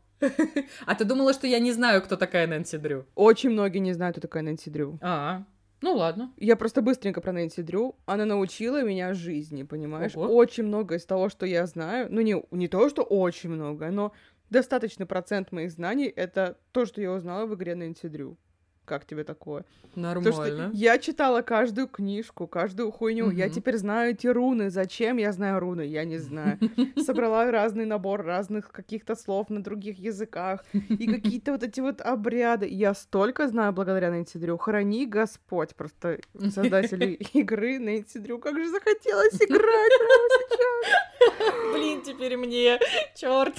А 0.85 0.95
ты 0.95 1.05
думала, 1.05 1.33
что 1.33 1.47
я 1.47 1.59
не 1.59 1.71
знаю, 1.71 2.01
кто 2.01 2.15
такая 2.15 2.47
Нэнси 2.47 2.77
Дрю? 2.77 3.05
Очень 3.15 3.51
многие 3.51 3.79
не 3.79 3.93
знают, 3.93 4.15
кто 4.17 4.27
такая 4.27 4.43
Нэнси 4.43 4.69
Дрю. 4.69 4.97
А, 5.01 5.43
ну 5.81 5.93
ладно. 5.93 6.33
Я 6.37 6.55
просто 6.55 6.81
быстренько 6.81 7.21
про 7.21 7.31
Нэнси 7.31 7.61
Дрю. 7.61 7.95
Она 8.05 8.25
научила 8.25 8.83
меня 8.83 9.13
жизни, 9.13 9.63
понимаешь? 9.63 10.15
Ого. 10.15 10.27
Очень 10.35 10.63
много 10.65 10.95
из 10.95 11.05
того, 11.05 11.29
что 11.29 11.45
я 11.45 11.65
знаю. 11.67 12.07
Ну, 12.09 12.21
не, 12.21 12.43
не 12.51 12.67
то, 12.67 12.89
что 12.89 13.03
очень 13.03 13.49
много, 13.49 13.91
но 13.91 14.11
достаточный 14.49 15.05
процент 15.05 15.51
моих 15.51 15.71
знаний— 15.71 16.07
это 16.15 16.57
то, 16.71 16.85
что 16.85 17.01
я 17.01 17.11
узнала 17.11 17.45
в 17.45 17.53
игре 17.55 17.75
Нэнси 17.75 18.07
Дрю. 18.07 18.37
Как 18.87 19.03
тебе 19.05 19.25
такое? 19.25 19.65
Потому 19.95 20.21
что 20.21 20.41
Нормально. 20.45 20.71
я 20.73 20.97
читала 20.97 21.41
каждую 21.41 21.87
книжку, 21.87 22.47
каждую 22.47 22.89
хуйню. 22.91 23.29
Я 23.31 23.45
Мгм. 23.47 23.53
теперь 23.55 23.75
знаю 23.77 24.11
эти 24.11 24.27
руны. 24.27 24.69
Зачем 24.69 25.17
я 25.17 25.33
знаю 25.33 25.59
руны? 25.59 25.81
Я 25.81 26.05
не 26.05 26.17
знаю. 26.19 26.57
Собрала 26.95 27.51
разный 27.51 27.85
набор 27.85 28.23
разных 28.23 28.71
каких-то 28.71 29.15
слов 29.15 29.49
на 29.49 29.61
других 29.61 29.99
языках. 29.99 30.63
И 30.71 31.05
какие-то 31.07 31.51
вот 31.51 31.63
эти 31.63 31.81
вот 31.81 31.99
обряды. 31.99 32.65
Я 32.69 32.93
столько 32.93 33.47
знаю 33.49 33.73
благодаря 33.73 34.09
Нэнси 34.09 34.37
Дрю. 34.37 34.57
Храни 34.57 35.05
Господь. 35.05 35.75
Просто 35.75 36.19
создатели 36.49 37.13
игры 37.33 37.79
Нэнси 37.79 38.19
Дрю. 38.19 38.39
Как 38.39 38.55
же 38.57 38.69
захотелось 38.69 39.35
играть 39.35 39.91
прямо 39.99 40.29
сейчас. 40.39 41.73
Блин, 41.73 42.01
теперь 42.03 42.37
мне. 42.37 42.79
Черт. 43.15 43.55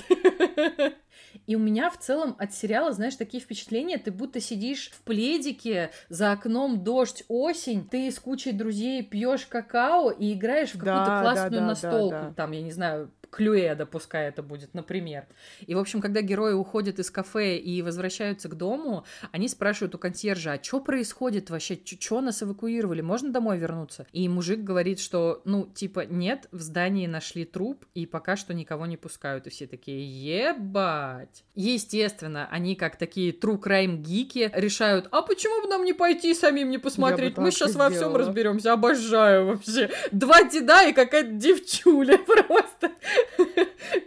И 1.49 1.57
у 1.57 1.59
меня 1.59 1.89
в 1.89 1.97
целом 1.97 2.37
от 2.39 2.53
сериала, 2.53 2.93
знаешь, 2.93 3.17
такие 3.17 3.43
впечатления, 3.43 3.97
ты 3.97 4.11
будто 4.11 4.39
сидишь 4.39 4.91
в 4.91 5.01
пледике, 5.01 5.91
за 6.11 6.33
окном 6.33 6.85
дождь, 6.85 7.25
осень, 7.29 7.89
ты 7.89 8.11
с 8.11 8.19
кучей 8.19 8.53
друзей 8.53 9.03
пьешь 9.03 9.47
какао 9.47 10.11
и 10.11 10.35
играешь 10.35 10.75
в 10.75 10.79
Да, 10.79 10.85
какую-то 10.85 11.11
да, 11.11 11.21
классную 11.23 11.51
да, 11.53 11.59
да, 11.61 11.67
настолку. 11.67 12.11
да. 12.11 12.33
Там, 12.37 12.53
я 12.53 12.61
не 12.61 12.71
знаю, 12.71 13.11
Клюэда, 13.31 13.87
пускай 13.87 14.29
это 14.29 14.43
будет, 14.43 14.75
например. 14.75 15.27
И, 15.67 15.75
в 15.75 15.79
общем, 15.79 16.01
когда 16.01 16.21
герои 16.23 16.53
уходят 16.53 16.99
из 16.99 17.11
кафе 17.11 17.59
и 17.59 17.83
возвращаются 17.83 18.49
к 18.49 18.57
дому, 18.57 19.05
они 19.33 19.49
спрашивают 19.49 19.95
у 19.95 19.99
консьержа, 19.99 20.53
а 20.53 20.63
что 20.63 20.81
происходит 20.81 21.51
вообще, 21.51 21.79
что 21.85 22.21
нас 22.21 22.43
эвакуировали, 22.43 23.01
можно 23.01 23.33
домой 23.33 23.59
вернуться? 23.59 24.07
И 24.13 24.29
мужик 24.29 24.61
говорит, 24.61 25.01
что, 25.01 25.43
ну, 25.45 25.67
типа, 25.67 26.07
нет, 26.07 26.49
в 26.53 26.61
здании 26.61 27.07
нашли 27.07 27.45
труп, 27.45 27.85
и 27.95 28.07
пока 28.07 28.37
что 28.37 28.55
никого 28.55 28.87
не 28.87 28.97
пускают. 28.97 29.47
И 29.47 29.51
все 29.51 29.67
такие, 29.67 30.05
ебать! 30.07 31.45
Естественно, 31.55 32.49
они, 32.51 32.77
как 32.77 32.97
такие 32.97 33.33
true 33.33 33.61
crime 33.61 33.97
гики, 33.97 34.51
решают, 34.55 35.09
а 35.11 35.23
почему 35.23 35.63
бы 35.63 35.69
нам 35.69 35.85
не 35.85 35.93
пойти 35.93 36.35
самим 36.35 36.71
не 36.71 36.79
посмотреть? 36.79 37.37
Мы 37.37 37.51
сейчас 37.51 37.75
во 37.75 37.91
всем 37.91 38.17
разберемся, 38.17 38.73
обожаю 38.73 39.47
вообще. 39.47 39.91
Два 40.13 40.45
деда 40.45 40.89
и 40.89 40.93
какая-то 40.93 41.33
девчуля 41.33 42.19
просто. 42.27 42.93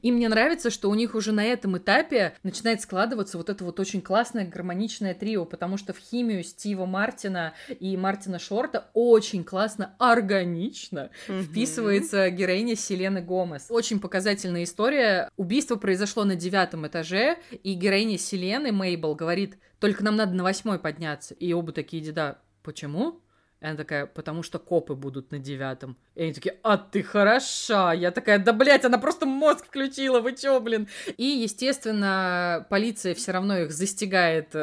И 0.01 0.11
мне 0.11 0.29
нравится, 0.29 0.69
что 0.69 0.89
у 0.89 0.95
них 0.95 1.15
уже 1.15 1.31
на 1.31 1.43
этом 1.43 1.77
этапе 1.77 2.33
начинает 2.43 2.81
складываться 2.81 3.38
вот 3.38 3.49
это 3.49 3.63
вот 3.63 3.79
очень 3.79 4.01
классное 4.01 4.47
гармоничное 4.47 5.13
трио, 5.13 5.45
потому 5.45 5.77
что 5.77 5.93
в 5.93 5.97
химию 5.97 6.43
Стива 6.43 6.85
Мартина 6.85 7.53
и 7.79 7.95
Мартина 7.97 8.39
Шорта 8.39 8.89
очень 8.93 9.43
классно, 9.43 9.95
органично 9.99 11.11
mm-hmm. 11.27 11.43
вписывается 11.43 12.29
героиня 12.29 12.75
Селены 12.75 13.21
Гомес. 13.21 13.67
Очень 13.69 13.99
показательная 13.99 14.63
история. 14.63 15.29
Убийство 15.38 15.75
произошло 15.75 16.23
на 16.23 16.35
девятом 16.35 16.88
этаже, 16.88 17.38
и 17.63 17.73
героиня 17.73 18.17
Селены, 18.17 18.71
Мейбл, 18.71 19.15
говорит, 19.15 19.57
только 19.79 20.03
нам 20.03 20.15
надо 20.15 20.33
на 20.33 20.43
восьмой 20.43 20.79
подняться. 20.79 21.33
И 21.35 21.53
оба 21.53 21.71
такие 21.71 22.03
деда, 22.03 22.39
почему? 22.63 23.21
И 23.61 23.65
она 23.65 23.75
такая, 23.75 24.07
потому 24.07 24.41
что 24.41 24.57
копы 24.59 24.95
будут 24.95 25.31
на 25.31 25.39
девятом. 25.39 25.95
И 26.13 26.23
они 26.23 26.33
такие, 26.33 26.57
а 26.61 26.75
ты 26.75 27.03
хороша. 27.03 27.93
Я 27.93 28.11
такая, 28.11 28.38
да, 28.38 28.51
блядь, 28.51 28.83
она 28.83 28.97
просто 28.97 29.25
мозг 29.25 29.65
включила, 29.65 30.19
вы 30.19 30.35
чё, 30.35 30.59
блин? 30.59 30.89
И, 31.15 31.23
естественно, 31.23 32.65
полиция 32.69 33.15
все 33.15 33.31
равно 33.31 33.59
их 33.59 33.71
застигает, 33.71 34.53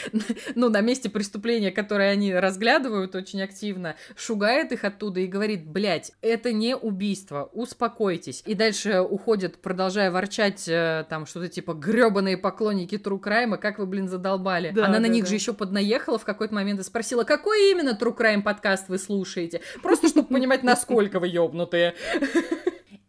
ну, 0.56 0.68
на 0.70 0.80
месте 0.80 1.08
преступления, 1.08 1.70
которое 1.70 2.10
они 2.10 2.34
разглядывают 2.34 3.14
очень 3.14 3.40
активно, 3.40 3.94
шугает 4.16 4.72
их 4.72 4.82
оттуда 4.82 5.20
и 5.20 5.28
говорит, 5.28 5.68
блядь, 5.68 6.10
это 6.20 6.52
не 6.52 6.74
убийство, 6.74 7.48
успокойтесь. 7.52 8.42
И 8.44 8.54
дальше 8.54 9.00
уходит, 9.00 9.62
продолжая 9.62 10.10
ворчать, 10.10 10.66
э, 10.66 11.04
там, 11.08 11.26
что-то 11.26 11.46
типа, 11.46 11.74
гребаные 11.74 12.36
поклонники 12.36 12.96
True 12.96 13.20
Crime, 13.20 13.56
как 13.56 13.78
вы, 13.78 13.86
блин, 13.86 14.08
задолбали. 14.08 14.72
Да, 14.74 14.86
Она 14.86 14.94
да, 14.94 15.00
на 15.00 15.06
них 15.06 15.24
да. 15.24 15.30
же 15.30 15.36
еще 15.36 15.52
поднаехала 15.52 16.18
в 16.18 16.24
какой-то 16.24 16.54
момент 16.54 16.80
и 16.80 16.82
спросила, 16.82 17.22
какой 17.22 17.70
именно 17.70 17.96
True 17.98 18.16
Crime 18.16 18.42
подкаст 18.42 18.88
вы 18.88 18.98
слушаете. 18.98 19.60
Просто 19.80 20.08
чтобы 20.08 20.28
понимать, 20.28 20.64
насколько 20.64 20.87
вы 21.20 21.28
ёбнутые. 21.28 21.94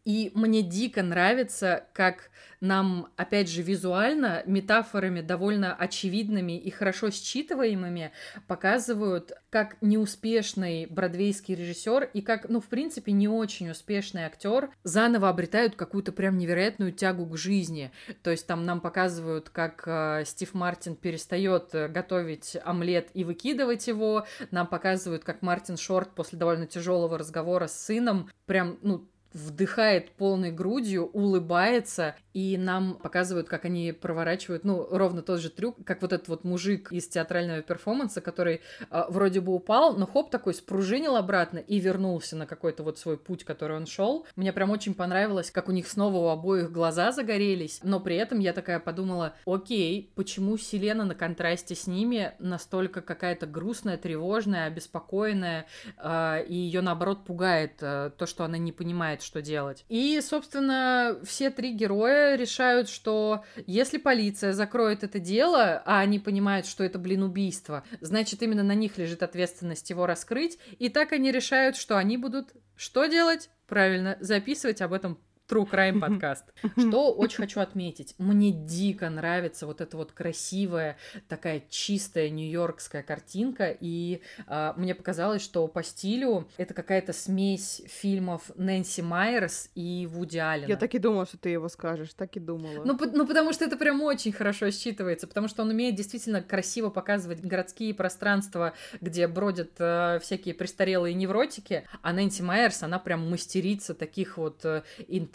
И 0.10 0.31
мне 0.34 0.64
дико 0.64 1.03
нравится, 1.03 1.84
как 1.94 2.31
нам, 2.61 3.10
опять 3.15 3.48
же, 3.48 3.61
визуально, 3.61 4.41
метафорами 4.48 5.22
довольно 5.22 5.76
очевидными 5.76 6.57
и 6.57 6.72
хорошо 6.72 7.11
считываемыми 7.11 8.10
показывают, 8.48 9.34
как 9.52 9.77
неуспешный 9.81 10.88
бродвейский 10.88 11.53
режиссер 11.53 12.10
и 12.11 12.23
как, 12.23 12.49
ну, 12.49 12.60
в 12.60 12.65
принципе, 12.65 13.11
не 13.11 13.27
очень 13.27 13.69
успешный 13.69 14.23
актер 14.23 14.72
заново 14.84 15.30
обретают 15.30 15.76
какую-то 15.76 16.11
прям 16.11 16.40
невероятную 16.40 16.91
тягу 16.91 17.27
к 17.27 17.38
жизни. 17.38 17.91
То 18.23 18.31
есть 18.31 18.48
там 18.48 18.65
нам 18.65 18.81
показывают, 18.81 19.52
как 19.52 19.84
э, 19.86 20.23
Стив 20.26 20.56
Мартин 20.56 20.95
перестает 20.95 21.76
э, 21.76 21.88
готовить 21.88 22.57
омлет 22.65 23.10
и 23.14 23.23
выкидывать 23.23 23.88
его. 23.88 24.26
Нам 24.49 24.65
показывают, 24.65 25.23
как 25.23 25.44
Мартин 25.44 25.77
Шорт 25.77 26.15
после 26.15 26.40
довольно 26.40 26.65
тяжелого 26.65 27.15
разговора 27.19 27.68
с 27.68 27.80
сыном 27.80 28.27
прям, 28.48 28.80
ну, 28.81 29.07
вдыхает 29.34 30.12
полной 30.12 30.52
грудью, 30.52 31.06
улыбается, 31.08 32.16
и 32.34 32.58
нам 32.58 32.96
показывают, 32.96 33.48
как 33.48 33.66
они 33.66 33.92
проворачивают, 33.92 34.64
ну, 34.64 34.88
ровно 34.90 35.22
тот 35.22 35.40
же 35.40 35.50
трюк, 35.50 35.78
как 35.84 36.02
вот 36.02 36.14
этот 36.14 36.28
вот 36.28 36.44
мужик 36.44 36.92
из 36.92 37.08
театрального 37.08 37.62
перформанса, 37.62 38.22
который 38.22 38.62
э, 38.90 39.04
вроде 39.10 39.42
бы 39.42 39.54
упал, 39.54 39.96
но 39.98 40.06
хоп, 40.06 40.30
такой 40.30 40.54
спружинил 40.54 41.16
обратно 41.16 41.60
и 41.60 41.80
вернулся 41.80 42.36
на 42.36 42.46
какой-то 42.46 42.84
вот 42.84 42.98
свой 42.98 43.18
путь, 43.18 43.44
который 43.44 43.78
он 43.78 43.86
шел. 43.86 44.26
Мне 44.36 44.54
прям 44.54 44.72
очень 44.72 44.94
понравилось, 44.94 45.52
как 45.52 45.70
у 45.70 45.72
них 45.72 45.88
снова 45.88 46.18
у 46.18 46.28
обоих 46.30 46.72
глаза 46.72 47.12
загорелись, 47.12 47.80
но 47.84 48.00
при 48.00 48.16
этом 48.16 48.40
я 48.40 48.54
такая 48.54 48.80
подумала, 48.80 49.34
окей, 49.46 50.12
почему 50.16 50.58
Селена 50.58 51.06
на 51.06 51.16
контрасте 51.16 51.76
с 51.76 51.88
ними 51.88 52.34
настолько 52.40 53.02
какая-то 53.02 53.48
грустная, 53.48 53.98
тревожная, 53.98 54.66
обеспокоенная, 54.66 55.66
э, 55.98 56.46
и 56.48 56.56
ее 56.56 56.82
наоборот 56.82 57.26
пугает 57.26 57.74
э, 57.82 58.12
то, 58.18 58.26
что 58.26 58.44
она 58.44 58.58
не 58.58 58.72
понимает, 58.72 59.19
знает, 59.20 59.22
что 59.22 59.41
делать. 59.41 59.86
И, 59.90 60.20
собственно, 60.22 61.20
все 61.24 61.50
три 61.50 61.74
героя 61.74 62.36
решают, 62.36 62.90
что 62.90 63.44
если 63.68 63.98
полиция 63.98 64.54
закроет 64.54 65.04
это 65.04 65.20
дело, 65.20 65.82
а 65.86 66.00
они 66.00 66.20
понимают, 66.20 66.66
что 66.66 66.84
это, 66.84 67.00
блин, 67.00 67.24
убийство, 67.24 67.84
значит, 68.02 68.41
именно 68.41 68.64
на 68.64 68.76
них 68.76 68.98
лежит 68.98 69.24
ответственность 69.24 69.90
его 69.90 70.06
раскрыть, 70.06 70.58
и 70.80 70.90
так 70.90 71.12
они 71.14 71.32
решают, 71.32 71.76
что 71.76 71.98
они 71.98 72.18
будут 72.18 72.54
что 72.76 73.06
делать? 73.06 73.50
Правильно, 73.68 74.18
записывать 74.22 74.82
об 74.82 74.94
этом 74.94 75.20
True 75.50 75.68
Crime 75.70 76.00
подкаст. 76.00 76.46
Что 76.78 77.12
очень 77.12 77.38
хочу 77.38 77.60
отметить. 77.60 78.14
Мне 78.20 78.52
дико 78.52 79.10
нравится 79.10 79.66
вот 79.66 79.82
эта 79.82 79.98
вот 79.98 80.12
красивая, 80.12 80.98
такая 81.28 81.64
чистая 81.70 82.30
нью-йоркская 82.30 83.02
картинка. 83.02 83.76
И 83.80 84.22
э, 84.48 84.74
мне 84.78 84.94
показалось, 84.94 85.42
что 85.42 85.68
по 85.68 85.82
стилю 85.82 86.48
это 86.58 86.74
какая-то 86.76 87.14
смесь 87.14 87.82
фильмов 87.88 88.52
Нэнси 88.56 89.02
Майерс 89.02 89.72
и 89.74 90.08
Вуди 90.10 90.38
Аллена. 90.38 90.68
Я 90.68 90.76
так 90.76 90.94
и 90.94 91.00
думала, 91.00 91.26
что 91.26 91.38
ты 91.38 91.50
его 91.50 91.68
скажешь. 91.68 92.14
Так 92.14 92.38
и 92.38 92.40
думала. 92.40 92.84
Ну, 92.86 92.96
по- 92.96 93.08
ну 93.08 93.26
потому 93.26 93.52
что 93.52 93.66
это 93.66 93.76
прям 93.76 94.02
очень 94.02 94.32
хорошо 94.32 94.68
считывается. 94.68 95.26
Потому 95.26 95.48
что 95.48 95.64
он 95.64 95.70
умеет 95.70 95.96
действительно 95.96 96.44
красиво 96.44 96.90
показывать 96.90 97.42
городские 97.42 97.96
пространства, 97.96 98.74
где 99.02 99.28
бродят 99.28 99.72
э, 99.80 100.20
всякие 100.22 100.54
престарелые 100.54 101.16
невротики. 101.16 101.88
А 102.04 102.14
Нэнси 102.14 102.44
Майерс, 102.44 102.84
она 102.84 103.00
прям 103.00 103.28
мастерица 103.30 103.96
таких 103.96 104.38
вот 104.38 104.64
э, 104.64 104.84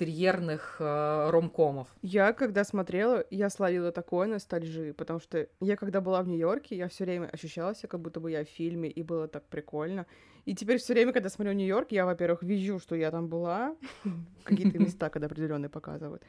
интерьерных 0.04 0.76
э, 0.80 1.30
ромкомов. 1.30 1.88
Я, 2.02 2.32
когда 2.32 2.64
смотрела, 2.64 3.24
я 3.30 3.48
словила 3.50 3.90
такой 3.90 4.26
ностальжи, 4.26 4.92
потому 4.92 5.20
что 5.20 5.48
я, 5.60 5.76
когда 5.76 6.00
была 6.00 6.22
в 6.22 6.28
Нью-Йорке, 6.28 6.76
я 6.76 6.88
все 6.88 7.04
время 7.04 7.28
ощущала 7.32 7.74
себя, 7.74 7.88
как 7.88 8.00
будто 8.00 8.20
бы 8.20 8.30
я 8.30 8.44
в 8.44 8.48
фильме, 8.48 8.90
и 8.90 9.02
было 9.02 9.28
так 9.28 9.44
прикольно. 9.44 10.06
И 10.44 10.54
теперь 10.54 10.78
все 10.78 10.92
время, 10.92 11.12
когда 11.12 11.30
смотрю 11.30 11.54
Нью-Йорк, 11.54 11.90
я, 11.92 12.04
во-первых, 12.04 12.42
вижу, 12.42 12.78
что 12.78 12.94
я 12.94 13.10
там 13.10 13.28
была, 13.28 13.74
какие-то 14.44 14.78
места, 14.82 15.08
когда 15.08 15.26
определенные 15.26 15.70
показывают. 15.70 16.22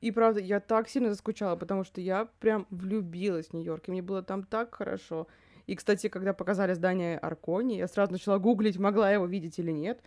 И 0.00 0.10
правда, 0.10 0.40
я 0.40 0.60
так 0.60 0.88
сильно 0.88 1.10
заскучала, 1.10 1.56
потому 1.56 1.84
что 1.84 2.00
я 2.00 2.28
прям 2.40 2.66
влюбилась 2.70 3.48
в 3.48 3.52
Нью-Йорк, 3.52 3.88
и 3.88 3.90
мне 3.92 4.02
было 4.02 4.22
там 4.22 4.42
так 4.42 4.74
хорошо. 4.74 5.26
И, 5.66 5.76
кстати, 5.76 6.08
когда 6.08 6.32
показали 6.32 6.72
здание 6.74 7.18
Аркони, 7.18 7.76
я 7.76 7.88
сразу 7.88 8.12
начала 8.12 8.38
гуглить, 8.38 8.78
могла 8.78 9.08
я 9.08 9.14
его 9.14 9.26
видеть 9.26 9.58
или 9.58 9.70
нет. 9.70 10.00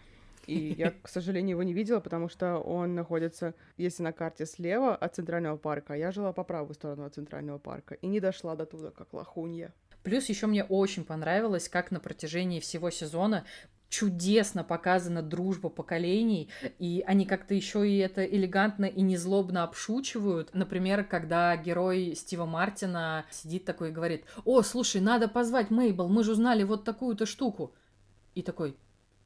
И 0.47 0.73
я, 0.77 0.91
к 0.91 1.07
сожалению, 1.07 1.51
его 1.51 1.63
не 1.63 1.73
видела, 1.73 1.99
потому 1.99 2.29
что 2.29 2.57
он 2.57 2.95
находится, 2.95 3.53
если 3.77 4.03
на 4.03 4.11
карте 4.11 4.45
слева 4.45 4.95
от 4.95 5.15
Центрального 5.15 5.57
парка, 5.57 5.93
а 5.93 5.97
я 5.97 6.11
жила 6.11 6.33
по 6.33 6.43
правую 6.43 6.73
сторону 6.73 7.05
от 7.05 7.15
Центрального 7.15 7.57
парка 7.57 7.95
и 7.95 8.07
не 8.07 8.19
дошла 8.19 8.55
до 8.55 8.65
туда, 8.65 8.91
как 8.91 9.13
лохунья. 9.13 9.73
Плюс 10.03 10.29
еще 10.29 10.47
мне 10.47 10.63
очень 10.63 11.05
понравилось, 11.05 11.69
как 11.69 11.91
на 11.91 11.99
протяжении 11.99 12.59
всего 12.59 12.89
сезона 12.89 13.45
чудесно 13.91 14.63
показана 14.63 15.21
дружба 15.21 15.69
поколений, 15.69 16.49
и 16.79 17.03
они 17.05 17.25
как-то 17.25 17.53
еще 17.53 17.87
и 17.87 17.97
это 17.97 18.23
элегантно 18.23 18.85
и 18.85 19.01
незлобно 19.01 19.63
обшучивают. 19.63 20.49
Например, 20.53 21.03
когда 21.03 21.55
герой 21.57 22.15
Стива 22.15 22.45
Мартина 22.45 23.25
сидит 23.29 23.65
такой 23.65 23.89
и 23.89 23.91
говорит, 23.91 24.23
«О, 24.45 24.61
слушай, 24.63 25.01
надо 25.01 25.27
позвать 25.27 25.69
Мейбл, 25.69 26.07
мы 26.07 26.23
же 26.23 26.31
узнали 26.31 26.63
вот 26.63 26.85
такую-то 26.85 27.25
штуку». 27.25 27.75
И 28.33 28.41
такой, 28.43 28.77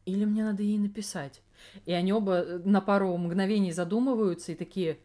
или 0.05 0.25
мне 0.25 0.43
надо 0.43 0.63
ей 0.63 0.77
написать? 0.77 1.41
И 1.85 1.93
они 1.93 2.13
оба 2.13 2.33
э, 2.37 2.57
на 2.63 2.81
пару 2.81 3.15
мгновений 3.17 3.71
задумываются 3.71 4.51
и 4.51 4.55
такие, 4.55 4.99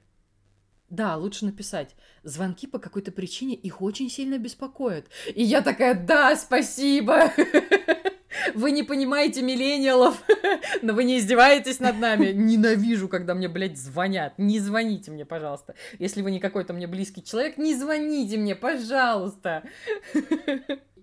да, 0.90 1.16
лучше 1.16 1.44
написать. 1.44 1.94
Звонки 2.24 2.66
по 2.66 2.78
какой-то 2.78 3.12
причине 3.12 3.54
их 3.54 3.80
очень 3.80 4.10
сильно 4.10 4.38
беспокоят. 4.38 5.06
И 5.34 5.42
я 5.42 5.62
такая, 5.62 5.94
да, 5.94 6.34
спасибо. 6.36 7.32
Вы 8.54 8.72
не 8.72 8.82
понимаете 8.82 9.42
миллениалов, 9.42 10.22
но 10.82 10.94
вы 10.94 11.04
не 11.04 11.18
издеваетесь 11.18 11.80
над 11.80 11.98
нами. 11.98 12.26
Ненавижу, 12.32 13.08
когда 13.08 13.34
мне, 13.34 13.48
блядь, 13.48 13.78
звонят. 13.78 14.34
Не 14.38 14.60
звоните 14.60 15.10
мне, 15.10 15.24
пожалуйста. 15.24 15.74
Если 15.98 16.22
вы 16.22 16.30
не 16.30 16.40
какой-то 16.40 16.72
мне 16.72 16.86
близкий 16.86 17.24
человек, 17.24 17.58
не 17.58 17.74
звоните 17.74 18.38
мне, 18.38 18.54
пожалуйста. 18.54 19.64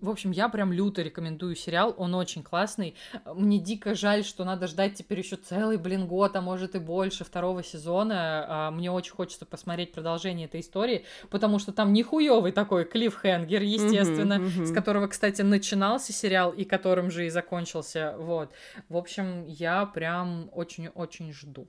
В 0.00 0.10
общем, 0.10 0.30
я 0.30 0.48
прям 0.48 0.72
люто 0.72 1.02
рекомендую 1.02 1.54
сериал, 1.54 1.94
он 1.96 2.14
очень 2.14 2.42
классный. 2.42 2.94
Мне 3.24 3.58
дико 3.58 3.94
жаль, 3.94 4.24
что 4.24 4.44
надо 4.44 4.66
ждать 4.66 4.94
теперь 4.94 5.18
еще 5.18 5.36
целый, 5.36 5.76
блин, 5.76 6.06
год, 6.06 6.36
а 6.36 6.40
может 6.40 6.74
и 6.74 6.78
больше 6.78 7.24
второго 7.24 7.62
сезона. 7.62 8.46
А, 8.48 8.70
мне 8.70 8.90
очень 8.90 9.12
хочется 9.12 9.46
посмотреть 9.46 9.92
продолжение 9.92 10.46
этой 10.46 10.60
истории, 10.60 11.04
потому 11.30 11.58
что 11.58 11.72
там 11.72 11.92
нихуевый 11.92 12.52
такой 12.52 12.84
клиффхенгер, 12.84 13.62
естественно, 13.62 14.34
mm-hmm, 14.34 14.58
mm-hmm. 14.58 14.66
с 14.66 14.72
которого, 14.72 15.06
кстати, 15.08 15.42
начинался 15.42 16.12
сериал 16.12 16.52
и 16.52 16.64
которым 16.64 17.10
же 17.10 17.26
и 17.26 17.30
закончился. 17.30 18.14
Вот. 18.18 18.52
В 18.88 18.96
общем, 18.96 19.44
я 19.46 19.86
прям 19.86 20.50
очень-очень 20.52 21.32
жду. 21.32 21.68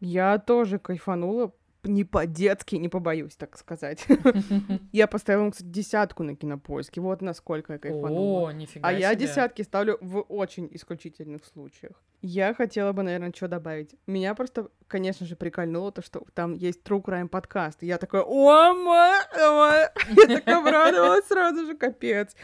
Я 0.00 0.38
тоже 0.38 0.78
кайфанула 0.78 1.52
не 1.84 2.04
по-детски, 2.04 2.76
не 2.76 2.88
побоюсь 2.88 3.36
так 3.36 3.56
сказать. 3.56 4.06
Я 4.92 5.06
поставила, 5.06 5.42
ему, 5.42 5.52
кстати, 5.52 5.68
десятку 5.68 6.22
на 6.22 6.34
кинопоиске. 6.34 7.00
Вот 7.00 7.22
насколько 7.22 7.74
я 7.74 7.78
кайфанула. 7.78 8.48
О, 8.48 8.52
нифига 8.52 8.88
А 8.88 8.92
я 8.92 9.14
десятки 9.14 9.62
ставлю 9.62 9.98
в 10.00 10.20
очень 10.22 10.68
исключительных 10.72 11.44
случаях. 11.44 11.92
Я 12.20 12.52
хотела 12.52 12.92
бы, 12.92 13.02
наверное, 13.02 13.32
что 13.34 13.46
добавить. 13.46 13.94
Меня 14.06 14.34
просто, 14.34 14.68
конечно 14.88 15.24
же, 15.24 15.36
прикольнуло 15.36 15.92
то, 15.92 16.02
что 16.02 16.24
там 16.34 16.54
есть 16.54 16.82
True 16.82 17.02
Crime 17.02 17.28
подкаст. 17.28 17.82
И 17.82 17.86
я 17.86 17.98
такая, 17.98 18.22
о, 18.22 18.74
ма, 18.74 19.12
ма». 19.36 19.90
я 20.16 20.38
такая 20.38 20.58
обрадовалась 20.58 21.26
сразу 21.26 21.64
же, 21.64 21.76
капец. 21.76 22.34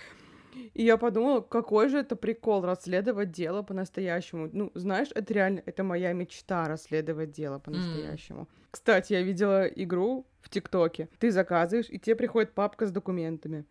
И 0.74 0.82
я 0.82 0.96
подумала, 0.96 1.40
какой 1.40 1.88
же 1.88 1.98
это 1.98 2.16
прикол 2.16 2.64
расследовать 2.64 3.30
дело 3.30 3.62
по-настоящему. 3.62 4.48
Ну, 4.52 4.70
знаешь, 4.74 5.08
это 5.14 5.34
реально, 5.34 5.62
это 5.66 5.84
моя 5.84 6.12
мечта 6.12 6.68
расследовать 6.68 7.32
дело 7.32 7.58
по-настоящему. 7.58 8.48
Кстати, 8.70 9.12
я 9.12 9.22
видела 9.22 9.66
игру 9.66 10.26
в 10.40 10.48
ТикТоке. 10.48 11.08
Ты 11.18 11.30
заказываешь, 11.30 11.86
и 11.90 11.98
тебе 11.98 12.16
приходит 12.16 12.52
папка 12.52 12.86
с 12.86 12.90
документами. 12.90 13.64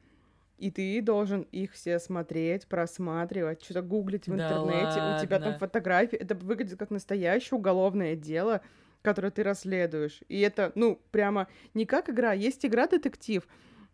И 0.58 0.72
ты 0.72 1.02
должен 1.02 1.42
их 1.52 1.74
все 1.74 2.00
смотреть, 2.00 2.68
просматривать, 2.68 3.64
что-то 3.64 3.82
гуглить 3.82 4.28
в 4.28 4.36
Да 4.36 4.46
интернете. 4.46 5.02
У 5.02 5.22
тебя 5.22 5.40
там 5.40 5.54
ладно? 5.54 5.60
фотографии. 5.60 6.18
Это 6.18 6.36
выглядит 6.36 6.80
как 6.80 6.90
настоящее 6.90 7.58
уголовное 7.58 8.16
дело, 8.16 8.62
которое 9.02 9.32
ты 9.32 9.44
расследуешь. 9.44 10.22
И 10.30 10.40
это, 10.40 10.72
ну, 10.76 11.02
прямо 11.12 11.48
не 11.74 11.86
как 11.86 12.10
игра. 12.10 12.32
Есть 12.34 12.66
игра 12.66 12.88
детектив, 12.88 13.46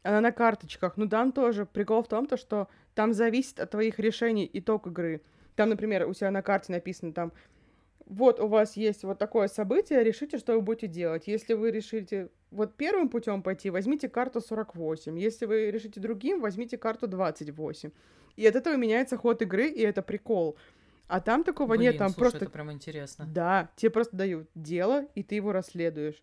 она 0.03 0.21
на 0.21 0.31
карточках. 0.31 0.97
Ну, 0.97 1.07
там 1.07 1.31
тоже 1.31 1.65
прикол 1.65 2.03
в 2.03 2.07
том, 2.07 2.26
то, 2.26 2.38
что 2.38 2.67
там 2.95 3.13
зависит 3.13 3.59
от 3.59 3.71
твоих 3.71 3.99
решений 3.99 4.49
итог 4.53 4.88
игры. 4.88 5.21
Там, 5.55 5.69
например, 5.69 6.07
у 6.07 6.13
тебя 6.13 6.31
на 6.31 6.41
карте 6.41 6.71
написано 6.71 7.13
там, 7.13 7.34
вот 8.05 8.39
у 8.39 8.47
вас 8.47 8.76
есть 8.76 9.03
вот 9.03 9.19
такое 9.19 9.47
событие, 9.47 10.03
решите, 10.03 10.38
что 10.38 10.55
вы 10.55 10.61
будете 10.61 10.88
делать. 10.88 11.27
Если 11.27 11.53
вы 11.53 11.71
решите 11.71 12.30
вот 12.49 12.76
первым 12.76 13.09
путем 13.09 13.43
пойти, 13.43 13.69
возьмите 13.69 14.09
карту 14.09 14.41
48. 14.41 15.19
Если 15.19 15.45
вы 15.45 15.69
решите 15.69 15.99
другим, 15.99 16.41
возьмите 16.41 16.77
карту 16.77 17.07
28. 17.07 17.91
И 18.35 18.47
от 18.47 18.55
этого 18.55 18.76
меняется 18.76 19.17
ход 19.17 19.41
игры, 19.41 19.67
и 19.67 19.81
это 19.81 20.01
прикол. 20.01 20.57
А 21.07 21.21
там 21.21 21.43
такого 21.43 21.71
Блин, 21.71 21.81
нет, 21.81 21.97
там 21.97 22.09
слушай, 22.09 22.19
просто... 22.19 22.45
это 22.45 22.49
прям 22.49 22.71
интересно. 22.71 23.27
Да, 23.31 23.69
тебе 23.76 23.91
просто 23.91 24.15
дают 24.15 24.47
дело, 24.55 25.05
и 25.15 25.23
ты 25.23 25.35
его 25.35 25.51
расследуешь. 25.51 26.21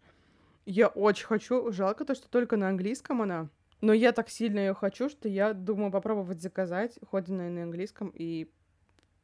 Я 0.64 0.88
очень 0.88 1.26
хочу, 1.26 1.70
жалко 1.72 2.04
то, 2.04 2.14
что 2.14 2.28
только 2.28 2.56
на 2.56 2.68
английском 2.68 3.22
она. 3.22 3.48
Но 3.80 3.92
я 3.92 4.12
так 4.12 4.30
сильно 4.30 4.58
ее 4.58 4.74
хочу, 4.74 5.08
что 5.08 5.28
я 5.28 5.52
думаю 5.52 5.90
попробовать 5.90 6.40
заказать, 6.40 6.98
хоть 7.06 7.28
она 7.28 7.48
и 7.48 7.50
на 7.50 7.64
английском, 7.64 8.10
и 8.14 8.50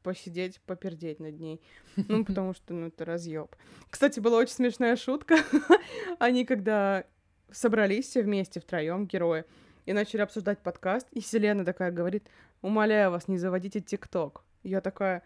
посидеть, 0.03 0.61
попердеть 0.63 1.21
над 1.21 1.39
ней. 1.41 1.61
Ну, 1.97 2.25
потому 2.27 2.55
что, 2.55 2.75
ну, 2.75 2.89
это 2.89 3.05
разъеб. 3.05 3.55
Кстати, 3.89 4.21
была 4.21 4.39
очень 4.39 4.55
смешная 4.55 4.97
шутка. 4.97 5.37
Они, 6.19 6.45
когда 6.45 7.05
собрались 7.51 8.09
все 8.09 8.23
вместе, 8.23 8.61
втроем 8.61 9.07
герои, 9.07 9.45
и 9.87 9.93
начали 9.93 10.21
обсуждать 10.21 10.61
подкаст, 10.61 11.09
и 11.13 11.21
Селена 11.21 11.65
такая 11.65 11.91
говорит, 11.91 12.29
умоляю 12.61 13.11
вас, 13.11 13.29
не 13.29 13.39
заводите 13.39 13.81
ТикТок. 13.81 14.45
Я 14.63 14.81
такая, 14.81 15.23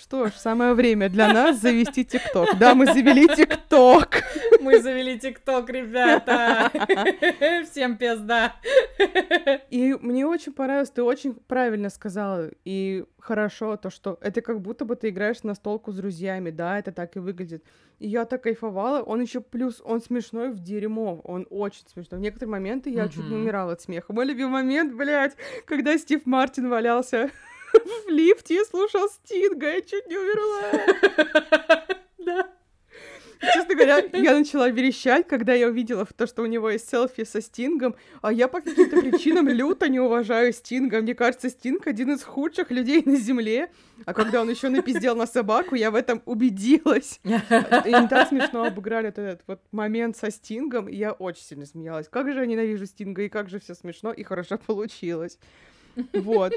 что 0.00 0.26
ж, 0.26 0.32
самое 0.32 0.74
время 0.74 1.08
для 1.08 1.32
нас 1.32 1.60
завести 1.60 2.04
ТикТок. 2.04 2.58
Да, 2.58 2.74
мы 2.74 2.86
завели 2.86 3.28
ТикТок. 3.28 4.22
Мы 4.60 4.80
завели 4.80 5.18
ТикТок, 5.18 5.70
ребята! 5.70 6.70
Всем 7.70 7.96
пизда! 7.96 8.56
И 9.70 9.94
мне 10.00 10.26
очень 10.26 10.52
понравилось, 10.52 10.90
ты 10.90 11.02
очень 11.02 11.34
правильно 11.34 11.90
сказала, 11.90 12.50
и 12.64 13.04
хорошо 13.18 13.76
то, 13.76 13.90
что 13.90 14.18
это 14.20 14.40
как 14.40 14.60
будто 14.60 14.84
бы 14.84 14.96
ты 14.96 15.10
играешь 15.10 15.42
на 15.42 15.54
столку 15.54 15.92
с 15.92 15.96
друзьями, 15.96 16.50
да, 16.50 16.78
это 16.78 16.92
так 16.92 17.16
и 17.16 17.18
выглядит. 17.20 17.64
И 17.98 18.08
я 18.08 18.24
так 18.24 18.42
кайфовала, 18.42 19.02
он 19.02 19.20
еще 19.20 19.40
плюс, 19.40 19.80
он 19.84 20.00
смешной 20.02 20.50
в 20.50 20.58
дерьмо, 20.58 21.20
он 21.24 21.46
очень 21.50 21.86
смешной. 21.86 22.20
В 22.20 22.22
некоторые 22.22 22.50
моменты 22.50 22.90
я 22.90 23.08
чуть 23.08 23.28
не 23.28 23.36
умирала 23.36 23.72
от 23.72 23.80
смеха. 23.80 24.12
Мой 24.12 24.26
любимый 24.26 24.62
момент, 24.62 24.94
блядь, 24.94 25.36
когда 25.66 25.96
Стив 25.96 26.26
Мартин 26.26 26.68
валялся 26.68 27.30
в 27.74 28.08
лифте 28.08 28.60
и 28.60 28.64
слушал 28.64 29.08
Стинга, 29.08 29.72
я 29.72 29.80
чуть 29.80 30.06
не 30.06 30.16
умерла. 30.16 31.86
Да. 32.18 32.48
Честно 33.52 33.74
говоря, 33.74 33.98
я 34.12 34.38
начала 34.38 34.68
верещать, 34.68 35.26
когда 35.28 35.52
я 35.52 35.68
увидела 35.68 36.06
то, 36.06 36.26
что 36.26 36.42
у 36.42 36.46
него 36.46 36.70
есть 36.70 36.88
селфи 36.88 37.24
со 37.24 37.40
Стингом, 37.40 37.94
а 38.22 38.32
я 38.32 38.48
по 38.48 38.60
каким-то 38.60 39.00
причинам 39.00 39.48
люто 39.48 39.88
не 39.88 40.00
уважаю 40.00 40.52
Стинга. 40.52 41.00
Мне 41.02 41.14
кажется, 41.14 41.50
Стинг 41.50 41.86
один 41.86 42.12
из 42.12 42.22
худших 42.22 42.70
людей 42.70 43.02
на 43.04 43.16
Земле. 43.16 43.70
А 44.06 44.14
когда 44.14 44.40
он 44.40 44.50
еще 44.50 44.68
напиздел 44.68 45.14
на 45.16 45.26
собаку, 45.26 45.74
я 45.74 45.90
в 45.90 45.94
этом 45.94 46.22
убедилась. 46.24 47.20
И 47.24 47.28
не 47.28 48.08
так 48.08 48.28
смешно 48.28 48.64
обыграли 48.64 49.06
вот 49.06 49.18
этот 49.18 49.42
вот 49.46 49.60
момент 49.72 50.16
со 50.16 50.30
Стингом, 50.30 50.88
и 50.88 50.96
я 50.96 51.12
очень 51.12 51.44
сильно 51.44 51.66
смеялась. 51.66 52.08
Как 52.08 52.32
же 52.32 52.40
я 52.40 52.46
ненавижу 52.46 52.86
Стинга, 52.86 53.22
и 53.22 53.28
как 53.28 53.48
же 53.48 53.60
все 53.60 53.74
смешно 53.74 54.12
и 54.12 54.22
хорошо 54.22 54.58
получилось. 54.58 55.38
Вот. 56.12 56.52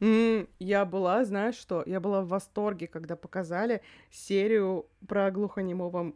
Я 0.00 0.84
была, 0.84 1.24
знаешь 1.24 1.56
что, 1.56 1.82
я 1.86 2.00
была 2.00 2.22
в 2.22 2.28
восторге, 2.28 2.86
когда 2.86 3.16
показали 3.16 3.82
серию 4.10 4.86
про 5.06 5.30
глухонемого 5.30 6.12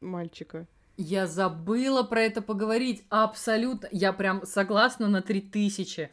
мальчика. 0.00 0.66
Я 0.96 1.26
забыла 1.26 2.02
про 2.02 2.22
это 2.22 2.42
поговорить. 2.42 3.04
Абсолютно. 3.08 3.88
Я 3.90 4.12
прям 4.12 4.44
согласна 4.44 5.08
на 5.08 5.22
3000. 5.22 6.10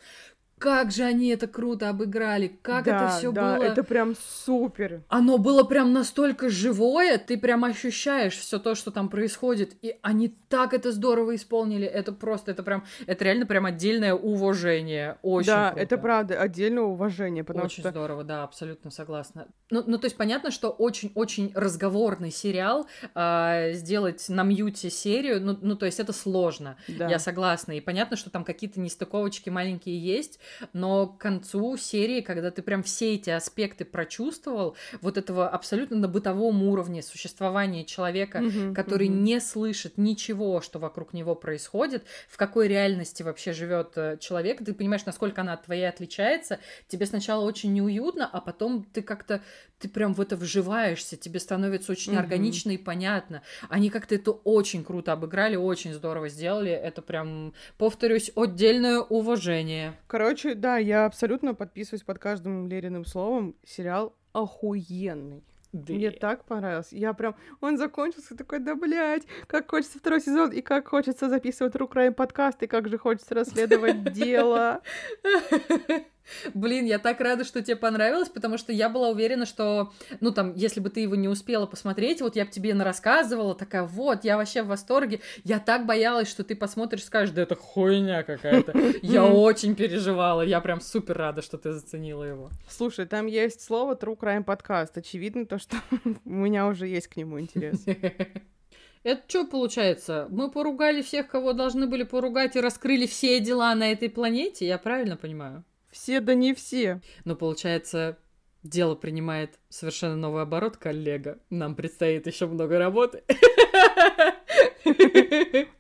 Как 0.60 0.92
же 0.92 1.04
они 1.04 1.30
это 1.30 1.48
круто 1.48 1.90
обыграли. 1.90 2.60
Как 2.62 2.86
да, 2.86 2.96
это 2.96 3.18
все 3.18 3.32
да, 3.32 3.56
было. 3.56 3.64
это 3.64 3.84
прям 3.84 4.16
супер. 4.46 5.04
Оно 5.08 5.38
было 5.38 5.64
прям 5.64 5.94
настолько 5.94 6.50
живое, 6.50 7.18
ты 7.18 7.38
прям 7.38 7.64
ощущаешь 7.64 8.38
все 8.38 8.60
то, 8.60 8.76
что 8.76 8.92
там 8.92 9.10
происходит. 9.10 9.78
И 9.82 9.98
они 10.02 10.36
так 10.50 10.74
это 10.74 10.92
здорово 10.92 11.36
исполнили. 11.36 11.86
Это 11.88 12.12
просто, 12.12 12.52
это 12.52 12.64
прям, 12.64 12.84
это 13.08 13.24
реально 13.24 13.46
прям 13.46 13.66
отдельное 13.66 14.14
уважение. 14.14 15.18
Очень 15.22 15.48
да, 15.48 15.70
круто. 15.70 15.84
это 15.84 15.98
правда, 15.98 16.42
отдельное 16.42 16.84
уважение, 16.84 17.44
потому 17.44 17.66
Очень 17.66 17.84
что... 17.84 17.92
здорово, 17.92 18.24
да, 18.24 18.44
абсолютно 18.44 18.92
согласна. 18.92 19.48
Ну, 19.70 19.84
ну, 19.86 19.98
то 19.98 20.06
есть 20.06 20.18
понятно, 20.18 20.52
что 20.52 20.70
очень-очень 20.70 21.52
разговорный 21.56 22.32
сериал 22.32 22.88
а, 23.16 23.72
сделать 23.74 24.26
на 24.28 24.44
мьюте 24.44 24.90
серию, 24.90 25.42
ну, 25.42 25.58
ну, 25.62 25.76
то 25.76 25.86
есть 25.86 26.00
это 26.00 26.12
сложно, 26.12 26.76
Да. 26.88 27.08
я 27.08 27.20
согласна. 27.20 27.74
И 27.74 27.82
понятно, 27.82 28.18
что 28.18 28.30
там 28.30 28.44
какие-то 28.44 28.80
нестыковочки 28.80 29.50
маленькие 29.50 29.98
есть, 29.98 30.40
но 30.74 31.08
к 31.08 31.18
концу 31.18 31.78
серии, 31.78 32.22
когда 32.22 32.52
ты 32.52 32.62
прям 32.62 32.84
все 32.84 33.16
эти 33.16 33.30
аспекты 33.30 33.86
прочувствовал, 33.86 34.76
вот 35.02 35.18
этого 35.18 35.50
абсолютно 35.50 35.98
на 35.98 36.08
бытовом 36.08 36.64
уровне 36.64 37.02
существования 37.02 37.86
человека, 37.86 38.40
Мгм, 38.40 38.74
который 38.74 39.08
мгм. 39.08 39.24
не 39.24 39.40
слышит 39.40 39.98
ничего, 39.98 40.62
что 40.62 40.80
вокруг 40.80 41.14
него 41.14 41.36
происходит, 41.36 42.06
в 42.30 42.38
какой 42.38 42.68
реальности 42.68 43.24
вообще 43.24 43.54
живет 43.54 43.94
э, 43.96 44.18
человек, 44.20 44.64
ты 44.64 44.74
понимаешь, 44.74 45.06
насколько 45.06 45.42
она 45.42 45.54
от 45.54 45.64
твоей 45.66 45.88
отличается, 45.88 46.60
тебе 46.88 47.06
сначала 47.06 47.44
очень 47.46 47.74
неуютно, 47.74 48.30
а 48.32 48.42
потом 48.42 48.84
ты 48.94 49.02
как-то, 49.02 49.42
ты 49.80 49.90
прям 49.90 50.14
в 50.14 50.22
это 50.22 50.36
вживаешься, 50.36 51.18
тебе 51.18 51.40
становится 51.40 51.92
очень 51.92 52.14
Мгм. 52.14 52.20
органично 52.20 52.72
и 52.72 52.78
понятно. 52.78 53.42
Они 53.70 53.90
как-то 53.90 54.16
это 54.16 54.32
очень 54.32 54.84
круто 54.84 55.12
обыграли, 55.14 55.56
очень 55.56 55.94
здорово 55.94 56.30
сделали, 56.30 56.72
это 56.72 57.02
прям, 57.02 57.54
повторюсь, 57.78 58.32
отдельное 58.36 59.00
уважение. 59.00 59.94
Короче, 60.08 60.39
да, 60.56 60.78
я 60.78 61.06
абсолютно 61.06 61.54
подписываюсь 61.54 62.04
под 62.04 62.20
каждым 62.20 62.68
Лериным 62.68 63.06
словом. 63.06 63.56
Сериал 63.66 64.16
охуенный. 64.34 65.44
Мне 65.72 66.12
так 66.12 66.46
понравился. 66.46 66.96
Я 66.96 67.14
прям... 67.14 67.36
Он 67.62 67.78
закончился, 67.78 68.36
такой, 68.36 68.60
да, 68.60 68.76
блядь, 68.76 69.24
как 69.46 69.70
хочется 69.70 70.00
второй 70.00 70.20
сезон, 70.20 70.52
и 70.52 70.62
как 70.62 70.88
хочется 70.88 71.30
записывать 71.30 71.76
True 71.76 71.90
Crime 71.90 72.12
подкаст, 72.12 72.64
и 72.64 72.68
как 72.68 72.88
же 72.88 72.98
хочется 72.98 73.36
расследовать 73.36 74.12
дело. 74.14 74.82
Блин, 76.54 76.86
я 76.86 77.00
так 77.00 77.20
рада, 77.22 77.44
что 77.44 77.62
тебе 77.62 77.76
понравилось, 77.76 78.30
потому 78.30 78.58
что 78.58 78.72
я 78.72 78.90
была 78.90 79.10
уверена, 79.10 79.46
что, 79.46 79.92
ну, 80.20 80.32
там, 80.32 80.54
если 80.56 80.80
бы 80.80 80.90
ты 80.90 81.02
его 81.02 81.16
не 81.16 81.28
успела 81.28 81.66
посмотреть, 81.66 82.22
вот 82.22 82.36
я 82.36 82.46
бы 82.46 82.52
тебе 82.52 82.74
рассказывала, 82.74 83.56
такая, 83.56 83.84
вот, 83.84 84.24
я 84.24 84.38
вообще 84.38 84.64
в 84.64 84.68
восторге. 84.68 85.22
Я 85.44 85.60
так 85.60 85.86
боялась, 85.86 86.30
что 86.30 86.44
ты 86.44 86.56
посмотришь 86.56 87.02
и 87.02 87.06
скажешь, 87.06 87.34
да 87.34 87.42
это 87.42 87.56
хуйня 87.56 88.24
какая-то. 88.24 88.74
Я 89.02 89.26
очень 89.26 89.76
переживала, 89.76 90.42
я 90.42 90.62
прям 90.62 90.82
супер 90.82 91.18
рада, 91.18 91.42
что 91.42 91.58
ты 91.58 91.74
заценила 91.74 92.24
его. 92.24 92.50
Слушай, 92.70 93.06
там 93.06 93.26
есть 93.26 93.62
слово 93.62 93.96
True 93.96 94.18
Crime 94.18 94.44
подкаст. 94.44 94.98
Очевидно 94.98 95.46
то, 95.46 95.58
что 95.60 95.78
у 96.26 96.30
меня 96.30 96.68
уже 96.68 96.88
есть 96.88 97.08
к 97.08 97.18
нему 97.18 97.40
интерес. 97.40 97.84
Это 99.04 99.22
что 99.28 99.46
получается? 99.46 100.28
Мы 100.30 100.52
поругали 100.52 101.02
всех, 101.02 101.28
кого 101.28 101.54
должны 101.54 101.88
были 101.88 102.04
поругать, 102.04 102.56
и 102.56 102.62
раскрыли 102.62 103.06
все 103.06 103.40
дела 103.40 103.74
на 103.74 103.92
этой 103.92 104.10
планете, 104.10 104.68
я 104.68 104.78
правильно 104.78 105.16
понимаю? 105.16 105.64
Все 106.02 106.22
да 106.22 106.34
не 106.34 106.54
все. 106.54 107.02
Но 107.26 107.36
получается, 107.36 108.18
дело 108.64 108.96
принимает 108.96 109.60
совершенно 109.68 110.16
новый 110.16 110.44
оборот, 110.44 110.78
коллега. 110.78 111.40
Нам 111.50 111.76
предстоит 111.76 112.26
еще 112.26 112.48
много 112.48 112.80
работы. 112.80 113.24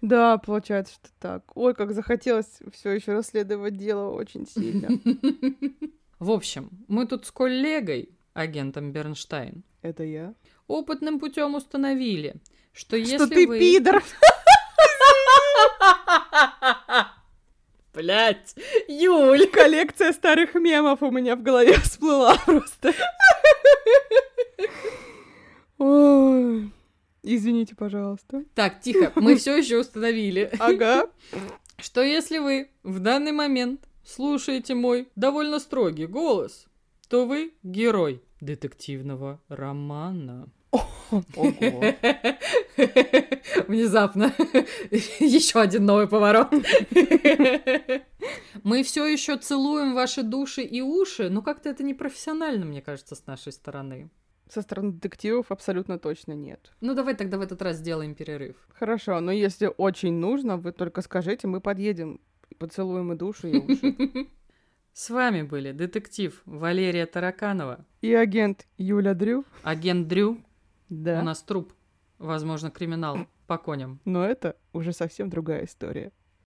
Да, 0.01 0.37
получается, 0.39 0.95
что 0.95 1.09
так. 1.19 1.55
Ой, 1.55 1.73
как 1.73 1.93
захотелось 1.93 2.59
все 2.73 2.91
еще 2.91 3.13
расследовать 3.13 3.77
дело 3.77 4.09
очень 4.09 4.47
сильно. 4.47 4.89
В 6.19 6.31
общем, 6.31 6.69
мы 6.87 7.05
тут 7.05 7.25
с 7.25 7.31
коллегой, 7.31 8.09
агентом 8.33 8.91
Бернштайн, 8.91 9.63
Это 9.81 10.03
я? 10.03 10.33
опытным 10.67 11.19
путем 11.19 11.55
установили, 11.55 12.35
что 12.73 12.97
если 12.97 13.17
Что 13.17 13.27
ты 13.27 13.47
вы... 13.47 13.59
пидор! 13.59 14.03
Блять, 17.99 18.55
Юль! 18.87 19.45
Коллекция 19.47 20.13
старых 20.13 20.55
мемов 20.55 21.03
у 21.03 21.11
меня 21.11 21.35
в 21.35 21.43
голове 21.43 21.73
всплыла 21.79 22.37
просто. 22.45 22.93
Ой. 25.77 26.71
Извините, 27.23 27.75
пожалуйста. 27.75 28.45
Так, 28.55 28.79
тихо, 28.79 29.11
мы 29.15 29.35
все 29.35 29.57
еще 29.57 29.79
установили, 29.79 30.49
Ага. 30.59 31.09
что 31.77 32.01
если 32.01 32.37
вы 32.37 32.69
в 32.83 32.99
данный 32.99 33.33
момент 33.33 33.81
слушаете 34.05 34.75
мой 34.75 35.09
довольно 35.17 35.59
строгий 35.59 36.05
голос, 36.07 36.67
то 37.09 37.25
вы 37.25 37.51
герой 37.63 38.21
детективного 38.39 39.41
романа. 39.49 40.47
Ого. 40.71 40.85
Внезапно. 43.67 44.33
Еще 45.19 45.59
один 45.59 45.85
новый 45.85 46.07
поворот. 46.07 46.51
Мы 48.63 48.83
все 48.83 49.07
еще 49.07 49.37
целуем 49.37 49.93
ваши 49.93 50.23
души 50.23 50.61
и 50.61 50.81
уши, 50.81 51.29
но 51.29 51.41
как-то 51.41 51.69
это 51.69 51.83
непрофессионально, 51.83 52.65
мне 52.65 52.81
кажется, 52.81 53.15
с 53.15 53.25
нашей 53.25 53.51
стороны. 53.51 54.09
Со 54.49 54.61
стороны 54.61 54.93
детективов 54.93 55.51
абсолютно 55.51 55.99
точно 55.99 56.33
нет. 56.33 56.71
Ну, 56.81 56.93
давай 56.93 57.15
тогда 57.15 57.37
в 57.37 57.41
этот 57.41 57.61
раз 57.61 57.77
сделаем 57.77 58.15
перерыв. 58.15 58.55
Хорошо, 58.73 59.19
но 59.19 59.31
если 59.31 59.71
очень 59.77 60.13
нужно, 60.13 60.57
вы 60.57 60.71
только 60.71 61.01
скажите, 61.01 61.47
мы 61.47 61.61
подъедем, 61.61 62.19
поцелуем 62.57 63.13
и 63.13 63.15
души, 63.15 63.51
и 63.51 63.57
уши. 63.57 64.27
С 64.93 65.09
вами 65.11 65.43
были 65.43 65.71
детектив 65.71 66.41
Валерия 66.45 67.05
Тараканова, 67.05 67.85
И 68.01 68.13
агент 68.13 68.65
Юля 68.77 69.13
Дрю. 69.13 69.45
агент 69.63 70.07
Дрю, 70.07 70.39
Да. 70.89 71.21
у 71.21 71.23
нас 71.23 71.41
труп, 71.43 71.73
возможно, 72.17 72.71
криминал 72.71 73.19
по 73.47 73.57
коням. 73.57 73.99
Но 74.05 74.25
это 74.25 74.55
уже 74.73 74.93
совсем 74.93 75.29
другая 75.29 75.65
история. 75.65 76.11